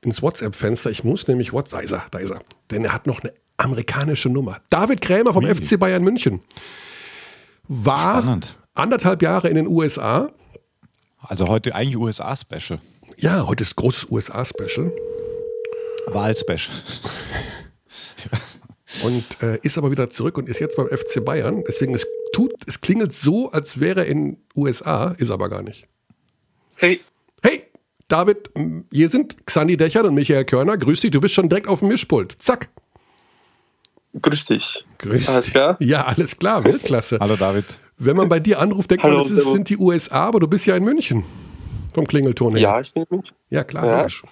ins 0.00 0.20
WhatsApp-Fenster. 0.20 0.90
Ich 0.90 1.04
muss 1.04 1.28
nämlich 1.28 1.52
WhatsApp, 1.52 1.80
da 1.80 1.84
ist 1.84 1.92
er, 1.92 2.06
da 2.10 2.18
ist 2.18 2.30
er. 2.30 2.40
Denn 2.70 2.84
er 2.84 2.92
hat 2.92 3.06
noch 3.06 3.22
eine 3.22 3.32
amerikanische 3.56 4.28
Nummer. 4.28 4.60
David 4.68 5.00
Krämer 5.00 5.32
vom 5.32 5.44
Really? 5.44 5.64
FC 5.64 5.78
Bayern 5.78 6.02
München. 6.02 6.40
War 7.68 8.22
Spannend. 8.22 8.58
Anderthalb 8.74 9.22
Jahre 9.22 9.48
in 9.48 9.54
den 9.56 9.66
USA. 9.66 10.30
Also 11.20 11.48
heute 11.48 11.74
eigentlich 11.74 11.96
USA-Special. 11.96 12.78
Ja, 13.16 13.46
heute 13.46 13.62
ist 13.62 13.76
großes 13.76 14.10
USA-Special. 14.10 14.92
Wahl-Special. 16.08 16.74
Und 19.02 19.42
äh, 19.42 19.58
ist 19.62 19.76
aber 19.76 19.90
wieder 19.90 20.08
zurück 20.10 20.38
und 20.38 20.48
ist 20.48 20.60
jetzt 20.60 20.76
beim 20.76 20.88
FC 20.88 21.24
Bayern. 21.24 21.64
Deswegen, 21.66 21.94
es 21.94 22.06
tut, 22.32 22.52
es 22.66 22.80
klingelt 22.80 23.12
so, 23.12 23.50
als 23.50 23.80
wäre 23.80 24.00
er 24.04 24.06
in 24.06 24.36
USA, 24.56 25.14
ist 25.18 25.30
aber 25.30 25.48
gar 25.48 25.62
nicht. 25.62 25.86
Hey, 26.76 27.00
Hey, 27.42 27.64
David, 28.08 28.50
hier 28.90 29.08
sind 29.08 29.46
Xandi 29.46 29.76
Dächern 29.76 30.06
und 30.06 30.14
Michael 30.14 30.44
Körner. 30.44 30.78
Grüß 30.78 31.00
dich, 31.00 31.10
du 31.10 31.20
bist 31.20 31.34
schon 31.34 31.48
direkt 31.48 31.66
auf 31.68 31.80
dem 31.80 31.88
Mischpult. 31.88 32.36
Zack. 32.38 32.68
Grüß 34.20 34.46
dich. 34.46 34.84
Grüß 34.98 35.28
Alles 35.28 35.44
dich. 35.46 35.52
klar? 35.54 35.76
Ja, 35.80 36.04
alles 36.06 36.38
klar, 36.38 36.64
Weltklasse. 36.64 37.18
Hallo 37.20 37.36
David. 37.36 37.80
Wenn 37.98 38.16
man 38.16 38.28
bei 38.28 38.40
dir 38.40 38.60
anruft, 38.60 38.90
denkt 38.90 39.04
Hallo, 39.04 39.18
man, 39.18 39.24
das 39.24 39.32
ist, 39.32 39.52
sind 39.52 39.68
die 39.68 39.78
USA, 39.78 40.26
aber 40.26 40.40
du 40.40 40.48
bist 40.48 40.66
ja 40.66 40.76
in 40.76 40.84
München. 40.84 41.24
Vom 41.92 42.06
Klingelton 42.08 42.52
her. 42.54 42.60
Ja, 42.60 42.80
ich 42.80 42.92
bin 42.92 43.04
mit. 43.08 43.32
Ja, 43.50 43.62
klar, 43.62 43.86
Ja. 43.86 43.96
logisch. 43.98 44.22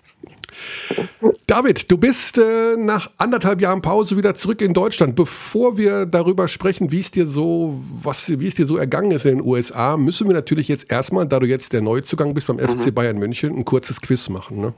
David, 1.46 1.90
du 1.90 1.96
bist 1.96 2.36
äh, 2.38 2.76
nach 2.76 3.10
anderthalb 3.16 3.60
Jahren 3.60 3.82
Pause 3.82 4.16
wieder 4.16 4.34
zurück 4.34 4.60
in 4.60 4.74
Deutschland. 4.74 5.14
Bevor 5.14 5.76
wir 5.76 6.06
darüber 6.06 6.48
sprechen, 6.48 6.90
wie 6.90 6.98
es 6.98 7.10
dir 7.10 7.26
so, 7.26 7.80
was, 8.02 8.28
wie 8.38 8.46
es 8.46 8.54
dir 8.54 8.66
so 8.66 8.76
ergangen 8.76 9.12
ist 9.12 9.24
in 9.26 9.38
den 9.38 9.46
USA, 9.46 9.96
müssen 9.96 10.26
wir 10.28 10.34
natürlich 10.34 10.68
jetzt 10.68 10.90
erstmal, 10.90 11.26
da 11.26 11.38
du 11.38 11.46
jetzt 11.46 11.72
der 11.72 11.80
Neuzugang 11.80 12.34
bist 12.34 12.48
beim 12.48 12.58
FC 12.58 12.94
Bayern 12.94 13.18
München, 13.18 13.56
ein 13.56 13.64
kurzes 13.64 14.00
Quiz 14.00 14.28
machen. 14.28 14.60
Ne? 14.60 14.74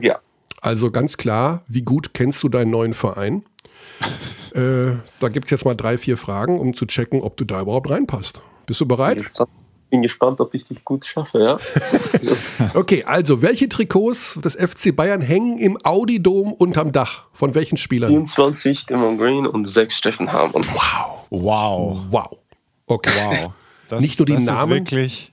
Ja. 0.00 0.18
Also 0.60 0.90
ganz 0.90 1.16
klar, 1.16 1.64
wie 1.68 1.82
gut 1.82 2.12
kennst 2.14 2.42
du 2.42 2.48
deinen 2.48 2.70
neuen 2.70 2.94
Verein? 2.94 3.42
Äh, 4.54 4.92
da 5.20 5.28
gibt 5.28 5.46
es 5.46 5.50
jetzt 5.50 5.64
mal 5.64 5.74
drei, 5.74 5.98
vier 5.98 6.16
Fragen, 6.16 6.58
um 6.58 6.74
zu 6.74 6.86
checken, 6.86 7.22
ob 7.22 7.36
du 7.36 7.44
da 7.44 7.60
überhaupt 7.60 7.90
reinpasst. 7.90 8.42
Bist 8.66 8.80
du 8.80 8.86
Bin 8.86 8.96
bereit? 8.96 9.18
gespannt, 9.18 9.50
bin 9.90 10.02
gespannt, 10.02 10.40
ob 10.40 10.54
ich 10.54 10.64
dich 10.64 10.84
gut 10.84 11.04
schaffe, 11.04 11.40
ja? 11.40 11.58
Okay, 12.74 13.04
also 13.04 13.42
welche 13.42 13.68
Trikots 13.68 14.38
des 14.42 14.54
FC 14.54 14.94
Bayern 14.94 15.20
hängen 15.20 15.58
im 15.58 15.76
Audi-Dom 15.82 16.52
unterm 16.52 16.92
Dach? 16.92 17.24
Von 17.32 17.54
welchen 17.54 17.76
Spielern? 17.76 18.10
24 18.10 18.86
Demon 18.86 19.18
Green 19.18 19.46
und 19.46 19.64
6 19.64 19.96
Steffen 19.96 20.32
Hamann. 20.32 20.64
Wow. 21.30 22.06
Wow. 22.10 22.38
Okay. 22.86 23.10
Wow. 23.16 23.52
Das, 23.88 24.00
Nicht 24.00 24.18
nur 24.18 24.26
die 24.26 24.34
das 24.34 24.44
Namen. 24.44 24.84
Ist 24.84 24.92
wirklich. 24.92 25.32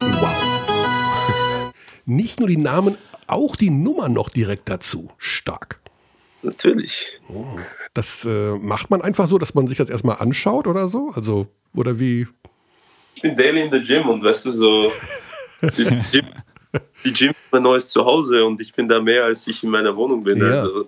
Wow. 0.00 1.72
Nicht 2.04 2.38
nur 2.38 2.48
die 2.48 2.58
Namen, 2.58 2.98
auch 3.26 3.56
die 3.56 3.70
Nummer 3.70 4.08
noch 4.10 4.28
direkt 4.28 4.68
dazu. 4.68 5.08
Stark. 5.16 5.80
Natürlich. 6.44 7.18
Das 7.94 8.24
äh, 8.24 8.52
macht 8.58 8.90
man 8.90 9.00
einfach 9.02 9.26
so, 9.28 9.38
dass 9.38 9.54
man 9.54 9.66
sich 9.66 9.78
das 9.78 9.88
erstmal 9.90 10.16
anschaut 10.18 10.66
oder 10.66 10.88
so? 10.88 11.10
Also, 11.14 11.46
oder 11.74 11.98
wie? 11.98 12.26
Ich 13.14 13.22
bin 13.22 13.36
daily 13.36 13.62
in 13.62 13.70
der 13.70 13.80
Gym 13.80 14.08
und 14.08 14.22
weißt 14.22 14.46
du, 14.46 14.50
so. 14.52 14.92
Die 15.62 15.84
Gym, 16.12 16.26
die 17.04 17.12
Gym 17.12 17.30
ist 17.30 17.36
mein 17.52 17.62
neues 17.62 17.90
Zuhause 17.90 18.44
und 18.44 18.60
ich 18.60 18.74
bin 18.74 18.88
da 18.88 19.00
mehr, 19.00 19.24
als 19.24 19.46
ich 19.46 19.62
in 19.64 19.70
meiner 19.70 19.96
Wohnung 19.96 20.22
bin. 20.24 20.38
Ja. 20.38 20.46
Also, 20.62 20.84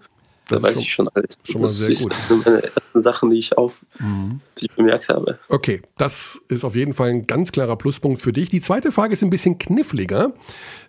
da 0.48 0.56
Das 0.56 0.58
ist 0.58 0.62
weiß 0.64 0.72
schon- 0.74 0.82
ich 0.82 0.92
schon 0.92 1.08
alles. 1.08 1.38
schon 1.44 1.60
mal 1.62 1.66
das 1.66 1.76
sehr 1.78 1.90
ist 1.90 2.02
gut. 2.02 2.12
eine 2.28 2.38
meiner 2.44 2.64
ersten 2.64 3.00
Sachen, 3.00 3.30
die 3.30 3.38
ich 3.38 3.56
auf, 3.58 3.80
die 3.98 4.64
ich 4.66 4.70
bemerkt 4.72 5.08
habe. 5.08 5.38
Okay, 5.48 5.82
das 5.96 6.40
ist 6.48 6.64
auf 6.64 6.76
jeden 6.76 6.92
Fall 6.94 7.08
ein 7.10 7.26
ganz 7.26 7.50
klarer 7.50 7.76
Pluspunkt 7.76 8.20
für 8.22 8.32
dich. 8.32 8.48
Die 8.50 8.60
zweite 8.60 8.92
Frage 8.92 9.12
ist 9.14 9.22
ein 9.24 9.30
bisschen 9.30 9.58
kniffliger. 9.58 10.32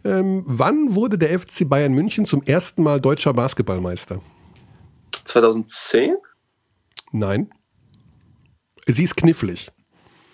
Ähm, 0.04 0.44
wann 0.46 0.94
wurde 0.94 1.18
der 1.18 1.40
FC 1.40 1.68
Bayern 1.68 1.94
München 1.94 2.26
zum 2.26 2.44
ersten 2.44 2.84
Mal 2.84 3.00
deutscher 3.02 3.34
Basketballmeister? 3.34 4.20
2010? 5.28 6.16
Nein. 7.12 7.50
Sie 8.88 9.04
ist 9.04 9.16
knifflig. 9.16 9.72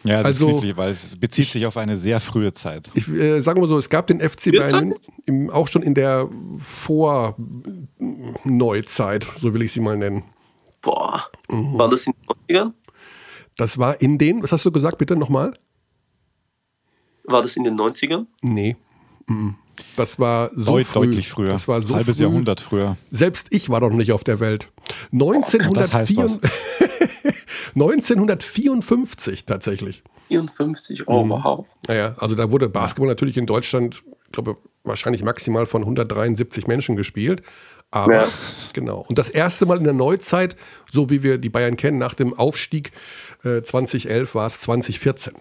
Ja, 0.03 0.19
es 0.19 0.25
Also- 0.25 0.45
ist 0.47 0.51
knifflig, 0.51 0.75
weil 0.77 0.91
es 0.91 1.17
bezieht 1.19 1.47
sich 1.47 1.65
auf 1.65 1.77
eine 1.77 1.97
sehr 1.97 2.19
frühe 2.19 2.51
Zeit. 2.53 2.91
Ich 2.93 3.07
äh, 3.09 3.39
sage 3.41 3.59
mal 3.59 3.67
so, 3.67 3.77
es 3.77 3.89
gab 3.89 4.07
den 4.07 4.19
FC 4.19 4.51
Bayern 4.51 4.89
München 4.89 5.13
im, 5.25 5.49
auch 5.49 5.67
schon 5.69 5.81
in 5.81 5.95
der 5.95 6.29
Vor-Neuzeit, 6.59 9.25
so 9.39 9.53
will 9.53 9.61
ich 9.61 9.71
sie 9.71 9.79
mal 9.79 9.97
nennen. 9.97 10.23
Boah. 10.81 11.29
Mhm. 11.49 11.77
War 11.77 11.87
das 11.89 12.05
in 12.05 12.13
den 12.13 12.25
90ern? 12.57 12.73
Das 13.55 13.77
war 13.77 14.01
in 14.01 14.17
den, 14.17 14.43
was 14.43 14.51
hast 14.51 14.65
du 14.65 14.71
gesagt, 14.71 14.97
bitte 14.97 15.15
nochmal? 15.15 15.53
War 17.23 17.41
das 17.41 17.55
in 17.55 17.63
den 17.63 17.79
90ern? 17.79 18.25
Nee. 18.41 18.75
Mhm. 19.27 19.55
Das 19.95 20.19
war 20.19 20.49
so 20.53 20.73
Deut, 20.73 20.85
früh. 20.85 21.05
deutlich 21.07 21.29
früher. 21.29 21.49
Das 21.49 21.67
war 21.67 21.81
so 21.81 21.95
Halbes 21.95 22.17
früh. 22.17 22.23
Jahrhundert 22.23 22.61
früher. 22.61 22.97
Selbst 23.11 23.47
ich 23.51 23.69
war 23.69 23.79
doch 23.81 23.89
noch 23.89 23.97
nicht 23.97 24.11
auf 24.11 24.23
der 24.23 24.39
Welt. 24.39 24.69
1904 25.11 25.71
das 25.73 25.93
heißt 25.93 26.17
1954 27.75 29.45
tatsächlich. 29.45 30.03
54, 30.29 31.07
oh 31.07 31.23
Mhm. 31.23 31.29
wow. 31.29 31.65
Naja, 31.87 32.15
also 32.17 32.35
da 32.35 32.49
wurde 32.51 32.69
Basketball 32.69 33.07
natürlich 33.09 33.37
in 33.37 33.45
Deutschland, 33.45 34.03
ich 34.25 34.31
glaube, 34.31 34.57
wahrscheinlich 34.83 35.23
maximal 35.23 35.65
von 35.65 35.81
173 35.83 36.67
Menschen 36.67 36.95
gespielt. 36.95 37.41
Aber 37.91 38.13
Ja. 38.23 38.27
genau. 38.73 39.05
Und 39.07 39.17
das 39.17 39.29
erste 39.29 39.65
Mal 39.67 39.77
in 39.77 39.83
der 39.83 39.93
Neuzeit, 39.93 40.55
so 40.89 41.09
wie 41.11 41.21
wir 41.21 41.37
die 41.37 41.49
Bayern 41.49 41.77
kennen, 41.77 41.99
nach 41.99 42.15
dem 42.15 42.33
Aufstieg 42.33 42.91
äh, 43.43 43.61
2011 43.61 44.33
war 44.33 44.47
es 44.47 44.59
2014. 44.61 45.33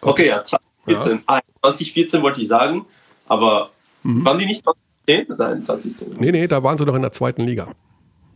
Okay, 0.00 0.26
ja, 0.28 0.42
2014. 0.86 1.22
Ah, 1.26 1.40
2014 1.62 2.22
wollte 2.22 2.40
ich 2.40 2.48
sagen, 2.48 2.86
aber 3.26 3.70
Mhm. 4.02 4.24
waren 4.24 4.38
die 4.38 4.46
nicht 4.46 4.64
2010? 4.64 5.36
Nein, 5.38 5.62
2010. 5.62 6.14
Nee, 6.18 6.32
nee, 6.32 6.46
da 6.46 6.62
waren 6.62 6.78
sie 6.78 6.84
noch 6.84 6.94
in 6.94 7.02
der 7.02 7.12
zweiten 7.12 7.42
Liga. 7.42 7.68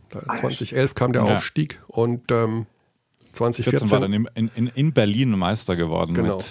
Da, 0.09 0.19
Ah, 0.27 0.35
ja. 0.35 0.41
2011 0.41 0.95
kam 0.95 1.13
der 1.13 1.23
Ja. 1.25 1.35
Aufstieg 1.35 1.79
und 1.87 2.29
ähm, 2.31 2.65
14 3.33 3.63
2014 3.63 3.91
war 3.91 3.99
dann 4.01 4.11
in, 4.13 4.51
in, 4.55 4.67
in 4.67 4.93
Berlin 4.93 5.31
Meister 5.37 5.75
geworden. 5.77 6.13
Genau. 6.13 6.37
Mit, 6.37 6.45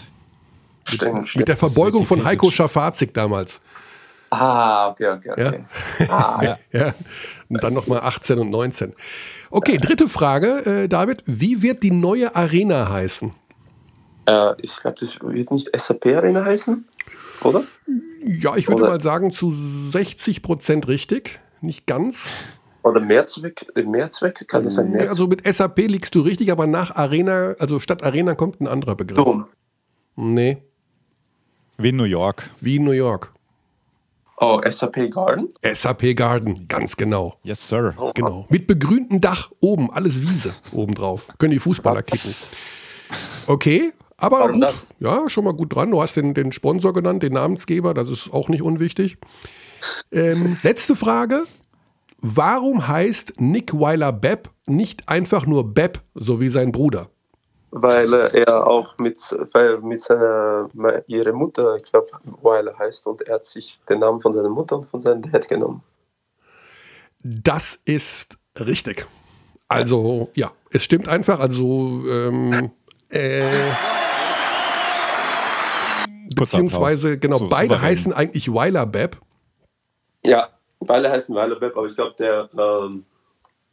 Stimmt, 0.84 1.14
mit 1.18 1.26
stimmt. 1.28 1.48
der 1.48 1.56
Verbeugung 1.58 2.06
von 2.06 2.24
Heiko. 2.24 2.50
Schafazik 2.50 3.12
damals. 3.12 3.60
Ah, 4.30 4.88
okay, 4.88 5.08
okay, 5.10 5.30
okay. 5.32 5.64
Ah, 6.08 6.40
Ja. 6.42 6.58
Ja, 6.72 6.94
und 7.48 7.62
dann 7.62 7.74
nochmal 7.74 8.00
18 8.00 8.38
und 8.38 8.48
19. 8.50 8.94
Okay, 9.50 9.76
dritte 9.76 10.08
Frage, 10.08 10.64
äh, 10.84 10.88
David. 10.88 11.22
Wie 11.26 11.60
wird 11.62 11.82
die 11.82 11.90
neue 11.90 12.34
Arena 12.34 12.88
heißen? 12.88 13.32
Äh, 14.30 14.54
ich 14.62 14.76
glaube, 14.76 14.96
das 15.00 15.18
wird 15.20 15.50
nicht 15.50 15.70
SAP 15.76 16.06
Arena 16.06 16.44
heißen, 16.44 16.84
oder? 17.42 17.64
Ja, 18.24 18.56
ich 18.56 18.68
würde 18.68 18.82
Oder- 18.82 18.92
mal 18.92 19.00
sagen, 19.00 19.30
zu 19.32 19.52
60 19.52 20.42
Prozent 20.42 20.86
richtig. 20.88 21.40
Nicht 21.60 21.86
ganz. 21.86 22.30
Oder 22.82 23.00
Mehrzweck, 23.00 23.66
Mehrzweck? 23.84 24.46
Kann 24.48 24.64
das 24.64 24.74
sein? 24.74 24.90
Mehrzweck? 24.90 25.10
Also 25.10 25.26
mit 25.26 25.46
SAP 25.46 25.78
liegst 25.88 26.14
du 26.14 26.20
richtig, 26.20 26.50
aber 26.52 26.66
nach 26.66 26.94
Arena, 26.96 27.54
also 27.58 27.78
statt 27.80 28.02
Arena 28.02 28.34
kommt 28.34 28.60
ein 28.60 28.68
anderer 28.68 28.94
Begriff. 28.94 29.22
Dom. 29.22 29.46
Nee, 30.16 30.58
wie 31.76 31.90
in 31.90 31.96
New 31.96 32.04
York. 32.04 32.50
wie 32.60 32.76
in 32.76 32.84
New 32.84 32.92
York. 32.92 33.32
Oh, 34.38 34.58
SAP 34.70 35.10
Garden? 35.10 35.52
SAP 35.62 36.14
Garden, 36.16 36.66
ganz 36.66 36.96
genau. 36.96 37.36
Yes, 37.42 37.68
sir. 37.68 37.94
Genau. 38.14 38.46
Mit 38.48 38.66
begrüntem 38.66 39.20
Dach 39.20 39.50
oben, 39.60 39.90
alles 39.92 40.22
Wiese 40.22 40.54
obendrauf. 40.72 41.26
Können 41.38 41.52
die 41.52 41.58
Fußballer 41.58 42.02
kicken. 42.02 42.34
Okay, 43.46 43.92
aber 44.20 44.40
Warum 44.40 44.52
gut. 44.52 44.64
das? 44.64 44.86
Ja, 44.98 45.28
schon 45.28 45.44
mal 45.44 45.54
gut 45.54 45.74
dran. 45.74 45.90
Du 45.90 46.00
hast 46.00 46.16
den, 46.16 46.34
den 46.34 46.52
Sponsor 46.52 46.92
genannt, 46.92 47.22
den 47.22 47.32
Namensgeber, 47.32 47.94
das 47.94 48.10
ist 48.10 48.32
auch 48.32 48.48
nicht 48.48 48.62
unwichtig. 48.62 49.18
Ähm, 50.12 50.58
letzte 50.62 50.94
Frage. 50.94 51.44
Warum 52.22 52.86
heißt 52.86 53.40
Nick 53.40 53.72
Weiler 53.72 54.12
Bepp 54.12 54.50
nicht 54.66 55.08
einfach 55.08 55.46
nur 55.46 55.72
Bepp, 55.72 56.00
so 56.14 56.38
wie 56.38 56.50
sein 56.50 56.70
Bruder? 56.70 57.08
Weil 57.70 58.12
er 58.12 58.66
auch 58.66 58.98
mit, 58.98 59.18
weil 59.52 59.78
mit 59.78 60.02
seiner, 60.02 60.68
ihre 61.06 61.32
Mutter, 61.32 61.76
ich 61.76 61.84
glaube, 61.84 62.08
Weiler 62.42 62.78
heißt 62.78 63.06
und 63.06 63.22
er 63.22 63.36
hat 63.36 63.46
sich 63.46 63.80
den 63.88 64.00
Namen 64.00 64.20
von 64.20 64.34
seiner 64.34 64.50
Mutter 64.50 64.78
und 64.78 64.90
von 64.90 65.00
seinem 65.00 65.22
Dad 65.22 65.48
genommen. 65.48 65.82
Das 67.22 67.80
ist 67.84 68.38
richtig. 68.58 69.06
Also, 69.68 70.28
ja, 70.34 70.50
es 70.70 70.82
stimmt 70.84 71.08
einfach. 71.08 71.38
Also, 71.38 72.02
ähm, 72.10 72.72
äh, 73.08 73.70
beziehungsweise, 76.34 77.08
Applaus. 77.14 77.20
genau, 77.20 77.38
So, 77.38 77.48
beide 77.48 77.80
heißen 77.80 78.12
eigentlich 78.12 78.52
Weiler 78.52 78.86
Bepp. 78.86 79.18
Ja, 80.24 80.48
beide 80.80 81.10
heißen 81.10 81.34
Weiler 81.34 81.56
Bepp, 81.58 81.76
aber 81.76 81.86
ich 81.86 81.94
glaube, 81.94 82.14
der, 82.18 82.48
ähm, 82.58 83.04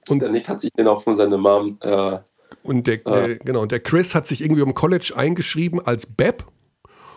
Und- 0.09 0.19
der 0.19 0.29
Nick 0.29 0.47
hat 0.47 0.59
sich 0.59 0.71
den 0.73 0.87
auch 0.87 1.01
von 1.03 1.15
seiner 1.15 1.37
Mom 1.37 1.77
äh, 1.81 2.17
Und 2.63 2.87
der, 2.87 2.97
der, 2.97 3.35
genau, 3.39 3.65
der 3.65 3.79
Chris 3.81 4.15
hat 4.15 4.25
sich 4.27 4.41
irgendwie 4.41 4.61
am 4.61 4.73
College 4.73 5.13
eingeschrieben 5.15 5.85
als 5.85 6.05
Bepp. 6.05 6.45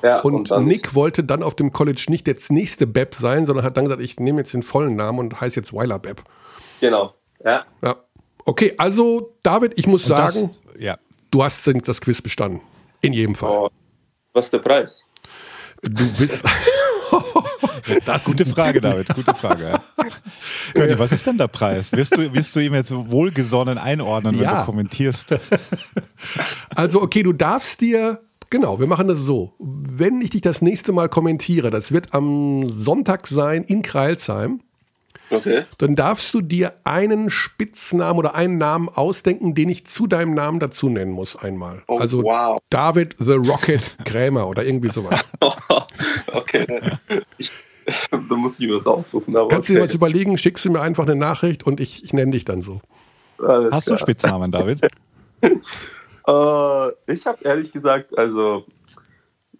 ja, 0.02 0.20
Und, 0.20 0.50
dann 0.50 0.64
Nick 0.64 0.94
wollte 0.94 1.22
dann 1.24 1.42
auf 1.42 1.54
dem 1.54 1.72
College 1.72 2.04
nicht 2.08 2.26
jetzt 2.26 2.50
nächste 2.50 2.86
Bepp 2.86 3.14
sein, 3.14 3.46
sondern 3.46 3.64
hat 3.64 3.76
dann 3.76 3.84
gesagt, 3.84 4.00
ich 4.02 4.18
nehme 4.18 4.38
jetzt 4.38 4.52
den 4.54 4.62
vollen 4.62 4.96
Namen 4.96 5.18
und 5.18 5.40
heiße 5.40 5.56
jetzt 5.60 5.72
Weiler 5.72 5.98
Bepp. 5.98 6.22
Genau. 6.80 7.14
Ja. 7.44 7.64
Ja. 7.82 7.96
Okay, 8.44 8.74
also 8.78 9.34
David, 9.42 9.72
ich 9.78 9.86
muss 9.86 10.04
Und 10.10 10.18
das- 10.18 10.34
sagen, 10.34 10.50
ja. 10.78 10.98
du 11.30 11.44
hast 11.44 11.66
das 11.86 12.00
Quiz 12.00 12.20
bestanden. 12.22 12.60
In 13.02 13.12
jedem 13.12 13.34
Fall. 13.34 13.50
Oh, 13.50 13.68
was 14.32 14.46
ist 14.46 14.52
der 14.52 14.58
Preis? 14.58 15.04
Du 15.82 16.12
bist. 16.18 16.44
das 18.04 18.24
Gute 18.24 18.46
Frage, 18.46 18.80
David, 18.80 19.08
gute 19.14 19.34
Frage. 19.34 19.80
Conny, 20.74 20.98
was 20.98 21.12
ist 21.12 21.26
denn 21.26 21.38
der 21.38 21.48
Preis? 21.48 21.92
Wirst 21.92 22.16
du, 22.16 22.32
wirst 22.34 22.54
du 22.54 22.60
ihm 22.60 22.74
jetzt 22.74 22.92
wohlgesonnen 22.94 23.78
einordnen, 23.78 24.36
wenn 24.36 24.44
Ja. 24.44 24.60
du 24.60 24.66
kommentierst? 24.66 25.34
Also, 26.74 27.02
okay, 27.02 27.22
du 27.22 27.32
darfst 27.32 27.80
dir. 27.80 28.20
Genau, 28.50 28.78
wir 28.80 28.86
machen 28.86 29.08
das 29.08 29.20
so. 29.20 29.54
Wenn 29.58 30.20
ich 30.20 30.30
dich 30.30 30.42
das 30.42 30.60
nächste 30.60 30.92
Mal 30.92 31.08
kommentiere, 31.08 31.70
das 31.70 31.92
wird 31.92 32.12
am 32.14 32.68
Sonntag 32.68 33.26
sein 33.26 33.62
in 33.64 33.82
Kreilsheim, 33.82 34.60
Okay. 35.30 35.64
dann 35.78 35.94
darfst 35.94 36.34
du 36.34 36.40
dir 36.40 36.74
einen 36.84 37.30
Spitznamen 37.30 38.18
oder 38.18 38.34
einen 38.34 38.58
Namen 38.58 38.88
ausdenken, 38.88 39.54
den 39.54 39.68
ich 39.68 39.86
zu 39.86 40.06
deinem 40.06 40.34
Namen 40.34 40.58
dazu 40.58 40.88
nennen 40.88 41.12
muss 41.12 41.36
einmal. 41.36 41.82
Oh, 41.86 41.98
also 41.98 42.22
wow. 42.24 42.60
David 42.70 43.14
the 43.18 43.34
Rocket 43.34 43.96
Krämer 44.04 44.48
oder 44.48 44.64
irgendwie 44.64 44.90
sowas. 44.90 45.24
okay. 46.32 46.66
Ich, 47.38 47.52
da 48.10 48.34
muss 48.34 48.58
ich 48.58 48.68
was 48.70 48.86
aussuchen. 48.86 49.36
Aber 49.36 49.48
Kannst 49.48 49.68
du 49.68 49.74
dir 49.74 49.80
okay. 49.80 49.88
was 49.88 49.94
überlegen, 49.94 50.36
schickst 50.36 50.64
du 50.64 50.70
mir 50.70 50.80
einfach 50.80 51.04
eine 51.04 51.16
Nachricht 51.16 51.64
und 51.64 51.80
ich, 51.80 52.04
ich 52.04 52.12
nenne 52.12 52.32
dich 52.32 52.44
dann 52.44 52.60
so. 52.60 52.80
Alles 53.38 53.72
Hast 53.72 53.86
klar. 53.86 53.98
du 53.98 54.02
Spitznamen, 54.02 54.50
David? 54.50 54.82
äh, 55.42 57.12
ich 57.12 57.26
habe 57.26 57.38
ehrlich 57.42 57.72
gesagt, 57.72 58.18
also 58.18 58.66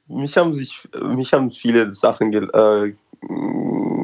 mich 0.09 0.37
haben 0.37 0.55
sich, 0.55 0.89
mich 1.01 1.33
haben 1.33 1.51
viele 1.51 1.93
Sachen 1.93 2.31
ge 2.31 2.43
äh, 2.53 2.95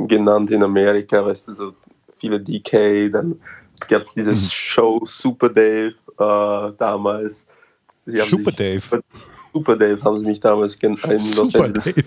genannt 0.08 0.50
in 0.50 0.62
Amerika, 0.62 1.24
weißt 1.24 1.48
du, 1.48 1.52
so 1.52 1.74
viele 2.10 2.40
DK, 2.40 3.12
dann 3.12 3.40
gab 3.88 4.02
es 4.02 4.14
diese 4.14 4.30
mhm. 4.30 4.48
Show 4.50 5.00
Super 5.04 5.48
Dave 5.48 5.94
äh, 6.18 6.72
damals. 6.78 7.46
Super 8.06 8.52
Dave. 8.52 8.80
Super, 8.80 9.02
Super, 9.52 9.76
Dave 9.76 10.02
haben 10.02 10.20
sie 10.20 10.26
mich 10.26 10.40
damals 10.40 10.76
in 10.76 10.94
Los 10.94 11.50
Super 11.50 11.64
Angeles. 11.64 11.84
Dave. 11.84 12.04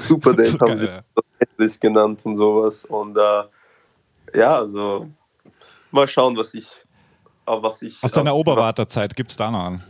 Super 0.00 0.34
Dave 0.34 0.58
haben 0.60 0.78
sie 0.78 0.86
ja. 0.86 1.00
Los 1.14 1.24
Angeles 1.40 1.80
genannt 1.80 2.20
und 2.24 2.36
sowas. 2.36 2.84
Und 2.84 3.16
äh, 3.16 4.38
ja, 4.38 4.58
also 4.58 5.08
mal 5.90 6.08
schauen, 6.08 6.36
was 6.36 6.54
ich. 6.54 6.68
Auf 7.46 7.62
was 7.62 7.80
ich 7.80 7.96
Aus 8.02 8.12
deiner 8.12 8.34
Oberwarterzeit 8.34 9.16
gibt 9.16 9.30
es 9.30 9.36
da 9.38 9.50
noch 9.50 9.64
an? 9.64 9.82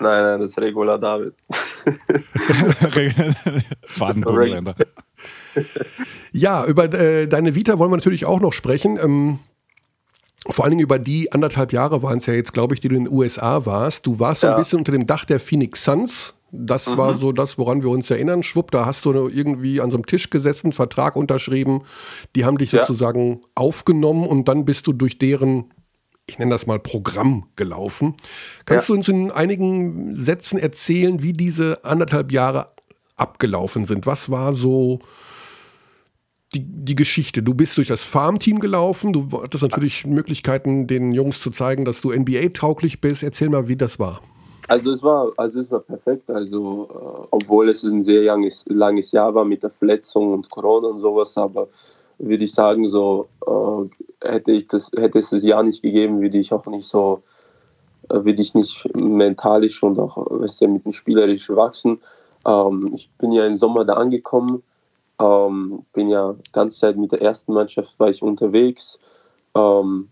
Nein, 0.00 0.22
nein, 0.22 0.40
das 0.40 0.50
ist 0.50 0.58
Regular 0.58 0.98
David. 0.98 1.32
Fadenbodenländer. 3.84 4.74
ja, 6.32 6.64
über 6.64 6.92
äh, 6.92 7.26
deine 7.26 7.54
Vita 7.54 7.78
wollen 7.78 7.90
wir 7.90 7.96
natürlich 7.96 8.24
auch 8.24 8.40
noch 8.40 8.52
sprechen. 8.52 8.98
Ähm, 9.02 9.38
vor 10.46 10.64
allen 10.64 10.72
Dingen 10.72 10.82
über 10.82 10.98
die 10.98 11.32
anderthalb 11.32 11.72
Jahre 11.72 12.02
waren 12.02 12.18
es 12.18 12.26
ja 12.26 12.34
jetzt, 12.34 12.52
glaube 12.54 12.74
ich, 12.74 12.80
die 12.80 12.88
du 12.88 12.96
in 12.96 13.04
den 13.04 13.12
USA 13.12 13.66
warst. 13.66 14.06
Du 14.06 14.18
warst 14.18 14.42
so 14.42 14.46
ein 14.46 14.56
bisschen 14.56 14.78
unter 14.78 14.92
dem 14.92 15.06
Dach 15.06 15.24
der 15.24 15.40
Phoenix 15.40 15.84
Suns. 15.84 16.34
Das 16.50 16.90
mhm. 16.90 16.96
war 16.96 17.14
so 17.16 17.32
das, 17.32 17.58
woran 17.58 17.82
wir 17.82 17.90
uns 17.90 18.10
erinnern. 18.10 18.42
Schwupp, 18.42 18.70
da 18.70 18.86
hast 18.86 19.04
du 19.04 19.28
irgendwie 19.28 19.80
an 19.80 19.90
so 19.90 19.96
einem 19.96 20.06
Tisch 20.06 20.30
gesessen, 20.30 20.72
Vertrag 20.72 21.16
unterschrieben. 21.16 21.82
Die 22.34 22.44
haben 22.44 22.56
dich 22.56 22.72
ja. 22.72 22.86
sozusagen 22.86 23.42
aufgenommen 23.54 24.26
und 24.26 24.48
dann 24.48 24.64
bist 24.64 24.86
du 24.86 24.92
durch 24.92 25.18
deren 25.18 25.72
ich 26.28 26.38
nenne 26.38 26.50
das 26.50 26.66
mal 26.66 26.78
Programm 26.78 27.46
gelaufen. 27.56 28.14
Kannst 28.66 28.88
ja. 28.88 28.92
du 28.92 28.98
uns 28.98 29.08
in 29.08 29.30
einigen 29.30 30.14
Sätzen 30.14 30.58
erzählen, 30.58 31.22
wie 31.22 31.32
diese 31.32 31.84
anderthalb 31.84 32.32
Jahre 32.32 32.72
abgelaufen 33.16 33.86
sind? 33.86 34.06
Was 34.06 34.30
war 34.30 34.52
so 34.52 35.00
die, 36.54 36.60
die 36.64 36.94
Geschichte? 36.94 37.42
Du 37.42 37.54
bist 37.54 37.76
durch 37.76 37.88
das 37.88 38.04
Farmteam 38.04 38.58
gelaufen, 38.58 39.12
du 39.12 39.26
hattest 39.42 39.62
natürlich 39.62 40.06
Möglichkeiten, 40.06 40.86
den 40.86 41.12
Jungs 41.12 41.40
zu 41.40 41.50
zeigen, 41.50 41.84
dass 41.84 42.00
du 42.00 42.12
NBA-tauglich 42.12 43.00
bist. 43.00 43.22
Erzähl 43.22 43.48
mal, 43.48 43.68
wie 43.68 43.76
das 43.76 43.98
war. 43.98 44.20
Also 44.68 44.92
es 44.92 45.02
war, 45.02 45.32
also 45.38 45.60
es 45.60 45.70
war 45.70 45.80
perfekt. 45.80 46.30
Also 46.30 46.88
äh, 46.90 47.26
obwohl 47.30 47.70
es 47.70 47.82
ein 47.84 48.02
sehr 48.02 48.22
langes, 48.22 48.64
langes 48.68 49.12
Jahr 49.12 49.34
war 49.34 49.44
mit 49.44 49.62
der 49.62 49.70
Verletzung 49.70 50.32
und 50.32 50.50
Corona 50.50 50.88
und 50.88 51.00
sowas, 51.00 51.36
aber 51.36 51.68
würde 52.18 52.44
ich 52.44 52.52
sagen, 52.52 52.88
so 52.88 53.28
äh, 53.46 54.28
hätte 54.28 54.52
ich 54.52 54.66
das, 54.66 54.90
hätte 54.96 55.20
es 55.20 55.30
das 55.30 55.42
Jahr 55.42 55.62
nicht 55.62 55.82
gegeben, 55.82 56.20
würde 56.20 56.38
ich 56.38 56.52
auch 56.52 56.66
nicht 56.66 56.86
so, 56.86 57.22
äh, 58.10 58.24
würde 58.24 58.42
ich 58.42 58.54
nicht 58.54 58.86
mentalisch 58.94 59.82
und 59.82 59.98
auch 59.98 60.16
weißt 60.30 60.60
du, 60.60 60.68
mit 60.68 60.84
dem 60.84 60.92
spielerisch 60.92 61.48
wachsen. 61.48 62.00
Ähm, 62.46 62.90
ich 62.94 63.08
bin 63.18 63.32
ja 63.32 63.46
im 63.46 63.56
Sommer 63.56 63.84
da 63.84 63.94
angekommen, 63.94 64.62
ähm, 65.20 65.84
bin 65.92 66.08
ja 66.08 66.34
ganze 66.52 66.78
Zeit 66.78 66.96
mit 66.96 67.12
der 67.12 67.22
ersten 67.22 67.52
Mannschaft 67.52 67.94
war 67.98 68.10
ich 68.10 68.22
unterwegs, 68.22 68.98
ähm, 69.54 70.08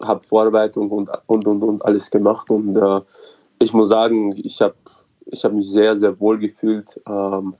habe 0.00 0.22
Vorarbeitung 0.22 0.90
und, 0.90 1.10
und 1.26 1.46
und 1.46 1.62
und 1.62 1.84
alles 1.84 2.10
gemacht 2.10 2.50
und 2.50 2.76
äh, 2.76 3.00
ich 3.58 3.72
muss 3.72 3.90
sagen, 3.90 4.34
ich 4.36 4.60
habe 4.60 4.74
ich 5.26 5.44
hab 5.44 5.52
mich 5.52 5.70
sehr 5.70 5.96
sehr 5.96 6.18
wohl 6.18 6.38
gefühlt. 6.38 7.00
Ähm, 7.06 7.54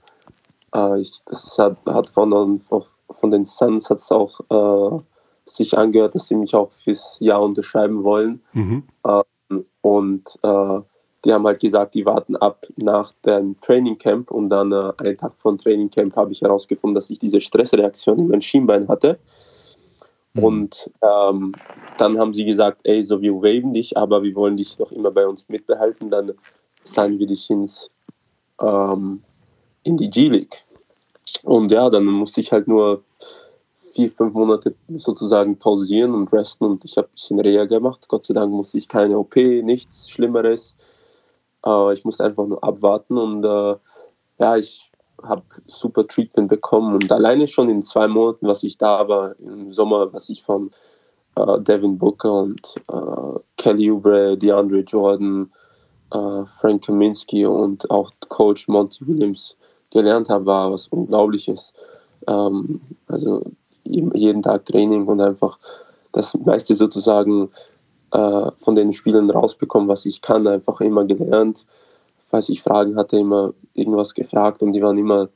äh, 0.73 0.99
ich, 0.99 1.13
das 1.25 1.57
hat, 1.57 1.77
hat 1.85 2.09
von, 2.09 2.61
von 3.19 3.31
den 3.31 3.45
Suns 3.45 3.89
hat 3.89 3.99
es 3.99 4.11
auch 4.11 4.39
äh, 4.49 4.99
sich 5.45 5.77
angehört, 5.77 6.15
dass 6.15 6.27
sie 6.27 6.35
mich 6.35 6.55
auch 6.55 6.71
fürs 6.71 7.17
Jahr 7.19 7.41
unterschreiben 7.41 8.03
wollen. 8.03 8.41
Mhm. 8.53 8.83
Ähm, 9.05 9.65
und 9.81 10.39
äh, 10.43 10.79
die 11.23 11.33
haben 11.33 11.45
halt 11.45 11.59
gesagt, 11.59 11.93
die 11.93 12.05
warten 12.05 12.35
ab 12.35 12.65
nach 12.77 13.13
dem 13.25 13.59
Training 13.61 13.97
Camp 13.97 14.31
und 14.31 14.49
dann 14.49 14.71
äh, 14.71 14.93
einen 14.97 15.17
Tag 15.17 15.33
vor 15.37 15.51
dem 15.51 15.57
Training 15.59 15.89
Camp 15.89 16.15
habe 16.15 16.31
ich 16.31 16.41
herausgefunden, 16.41 16.95
dass 16.95 17.09
ich 17.09 17.19
diese 17.19 17.41
Stressreaktion 17.41 18.19
in 18.19 18.27
meinem 18.27 18.41
Schienbein 18.41 18.87
hatte. 18.87 19.19
Mhm. 20.33 20.43
Und 20.43 20.89
ähm, 21.01 21.53
dann 21.97 22.17
haben 22.17 22.33
sie 22.33 22.45
gesagt, 22.45 22.81
ey, 22.85 23.03
so 23.03 23.21
wir 23.21 23.33
waven 23.33 23.73
dich, 23.73 23.97
aber 23.97 24.23
wir 24.23 24.33
wollen 24.35 24.57
dich 24.57 24.79
noch 24.79 24.91
immer 24.91 25.11
bei 25.11 25.27
uns 25.27 25.47
mitbehalten, 25.47 26.09
dann 26.09 26.31
signen 26.83 27.19
wir 27.19 27.27
dich 27.27 27.49
ins, 27.49 27.89
ähm, 28.59 29.21
in 29.83 29.97
die 29.97 30.09
G-League. 30.09 30.63
Und 31.43 31.71
ja, 31.71 31.89
dann 31.89 32.05
musste 32.05 32.41
ich 32.41 32.51
halt 32.51 32.67
nur 32.67 33.03
vier, 33.93 34.11
fünf 34.11 34.33
Monate 34.33 34.73
sozusagen 34.97 35.57
pausieren 35.57 36.13
und 36.13 36.31
resten 36.31 36.65
und 36.65 36.85
ich 36.85 36.97
habe 36.97 37.07
ein 37.07 37.13
bisschen 37.13 37.39
Reha 37.39 37.65
gemacht. 37.65 38.07
Gott 38.07 38.25
sei 38.25 38.33
Dank 38.33 38.51
musste 38.51 38.77
ich 38.77 38.87
keine 38.87 39.17
OP, 39.17 39.35
nichts 39.35 40.09
Schlimmeres. 40.09 40.75
Äh, 41.65 41.93
ich 41.93 42.05
musste 42.05 42.23
einfach 42.23 42.45
nur 42.45 42.63
abwarten 42.63 43.17
und 43.17 43.43
äh, 43.43 43.75
ja, 44.39 44.57
ich 44.57 44.91
habe 45.23 45.43
super 45.67 46.07
Treatment 46.07 46.49
bekommen 46.49 46.95
und 46.95 47.11
alleine 47.11 47.47
schon 47.47 47.69
in 47.69 47.83
zwei 47.83 48.07
Monaten, 48.07 48.47
was 48.47 48.63
ich 48.63 48.77
da 48.77 49.07
war, 49.07 49.35
im 49.39 49.71
Sommer, 49.71 50.11
was 50.13 50.29
ich 50.29 50.43
von 50.43 50.71
äh, 51.35 51.59
Devin 51.59 51.97
Booker 51.97 52.33
und 52.33 52.61
äh, 52.91 53.39
Kelly 53.57 53.91
Oubre, 53.91 54.37
DeAndre 54.37 54.79
Jordan, 54.79 55.51
äh, 56.11 56.45
Frank 56.59 56.85
Kaminsky 56.85 57.45
und 57.45 57.89
auch 57.91 58.09
Coach 58.29 58.67
Monty 58.67 59.07
Williams 59.07 59.55
gelernt 59.91 60.29
habe, 60.29 60.45
war 60.45 60.71
was 60.71 60.87
Unglaubliches. 60.87 61.73
Ähm, 62.27 62.81
also 63.07 63.43
jeden 63.83 64.41
Tag 64.43 64.65
Training 64.65 65.05
und 65.07 65.21
einfach 65.21 65.57
das 66.13 66.35
meiste 66.45 66.75
sozusagen 66.75 67.49
äh, 68.11 68.51
von 68.57 68.75
den 68.75 68.93
Spielen 68.93 69.29
rausbekommen, 69.29 69.87
was 69.87 70.05
ich 70.05 70.21
kann, 70.21 70.47
einfach 70.47 70.81
immer 70.81 71.05
gelernt. 71.05 71.65
Falls 72.29 72.49
ich 72.49 72.61
Fragen 72.61 72.95
hatte, 72.95 73.17
immer 73.17 73.53
irgendwas 73.73 74.13
gefragt 74.13 74.61
und 74.61 74.73
die 74.73 74.81
waren 74.81 74.97
immer 74.97 75.29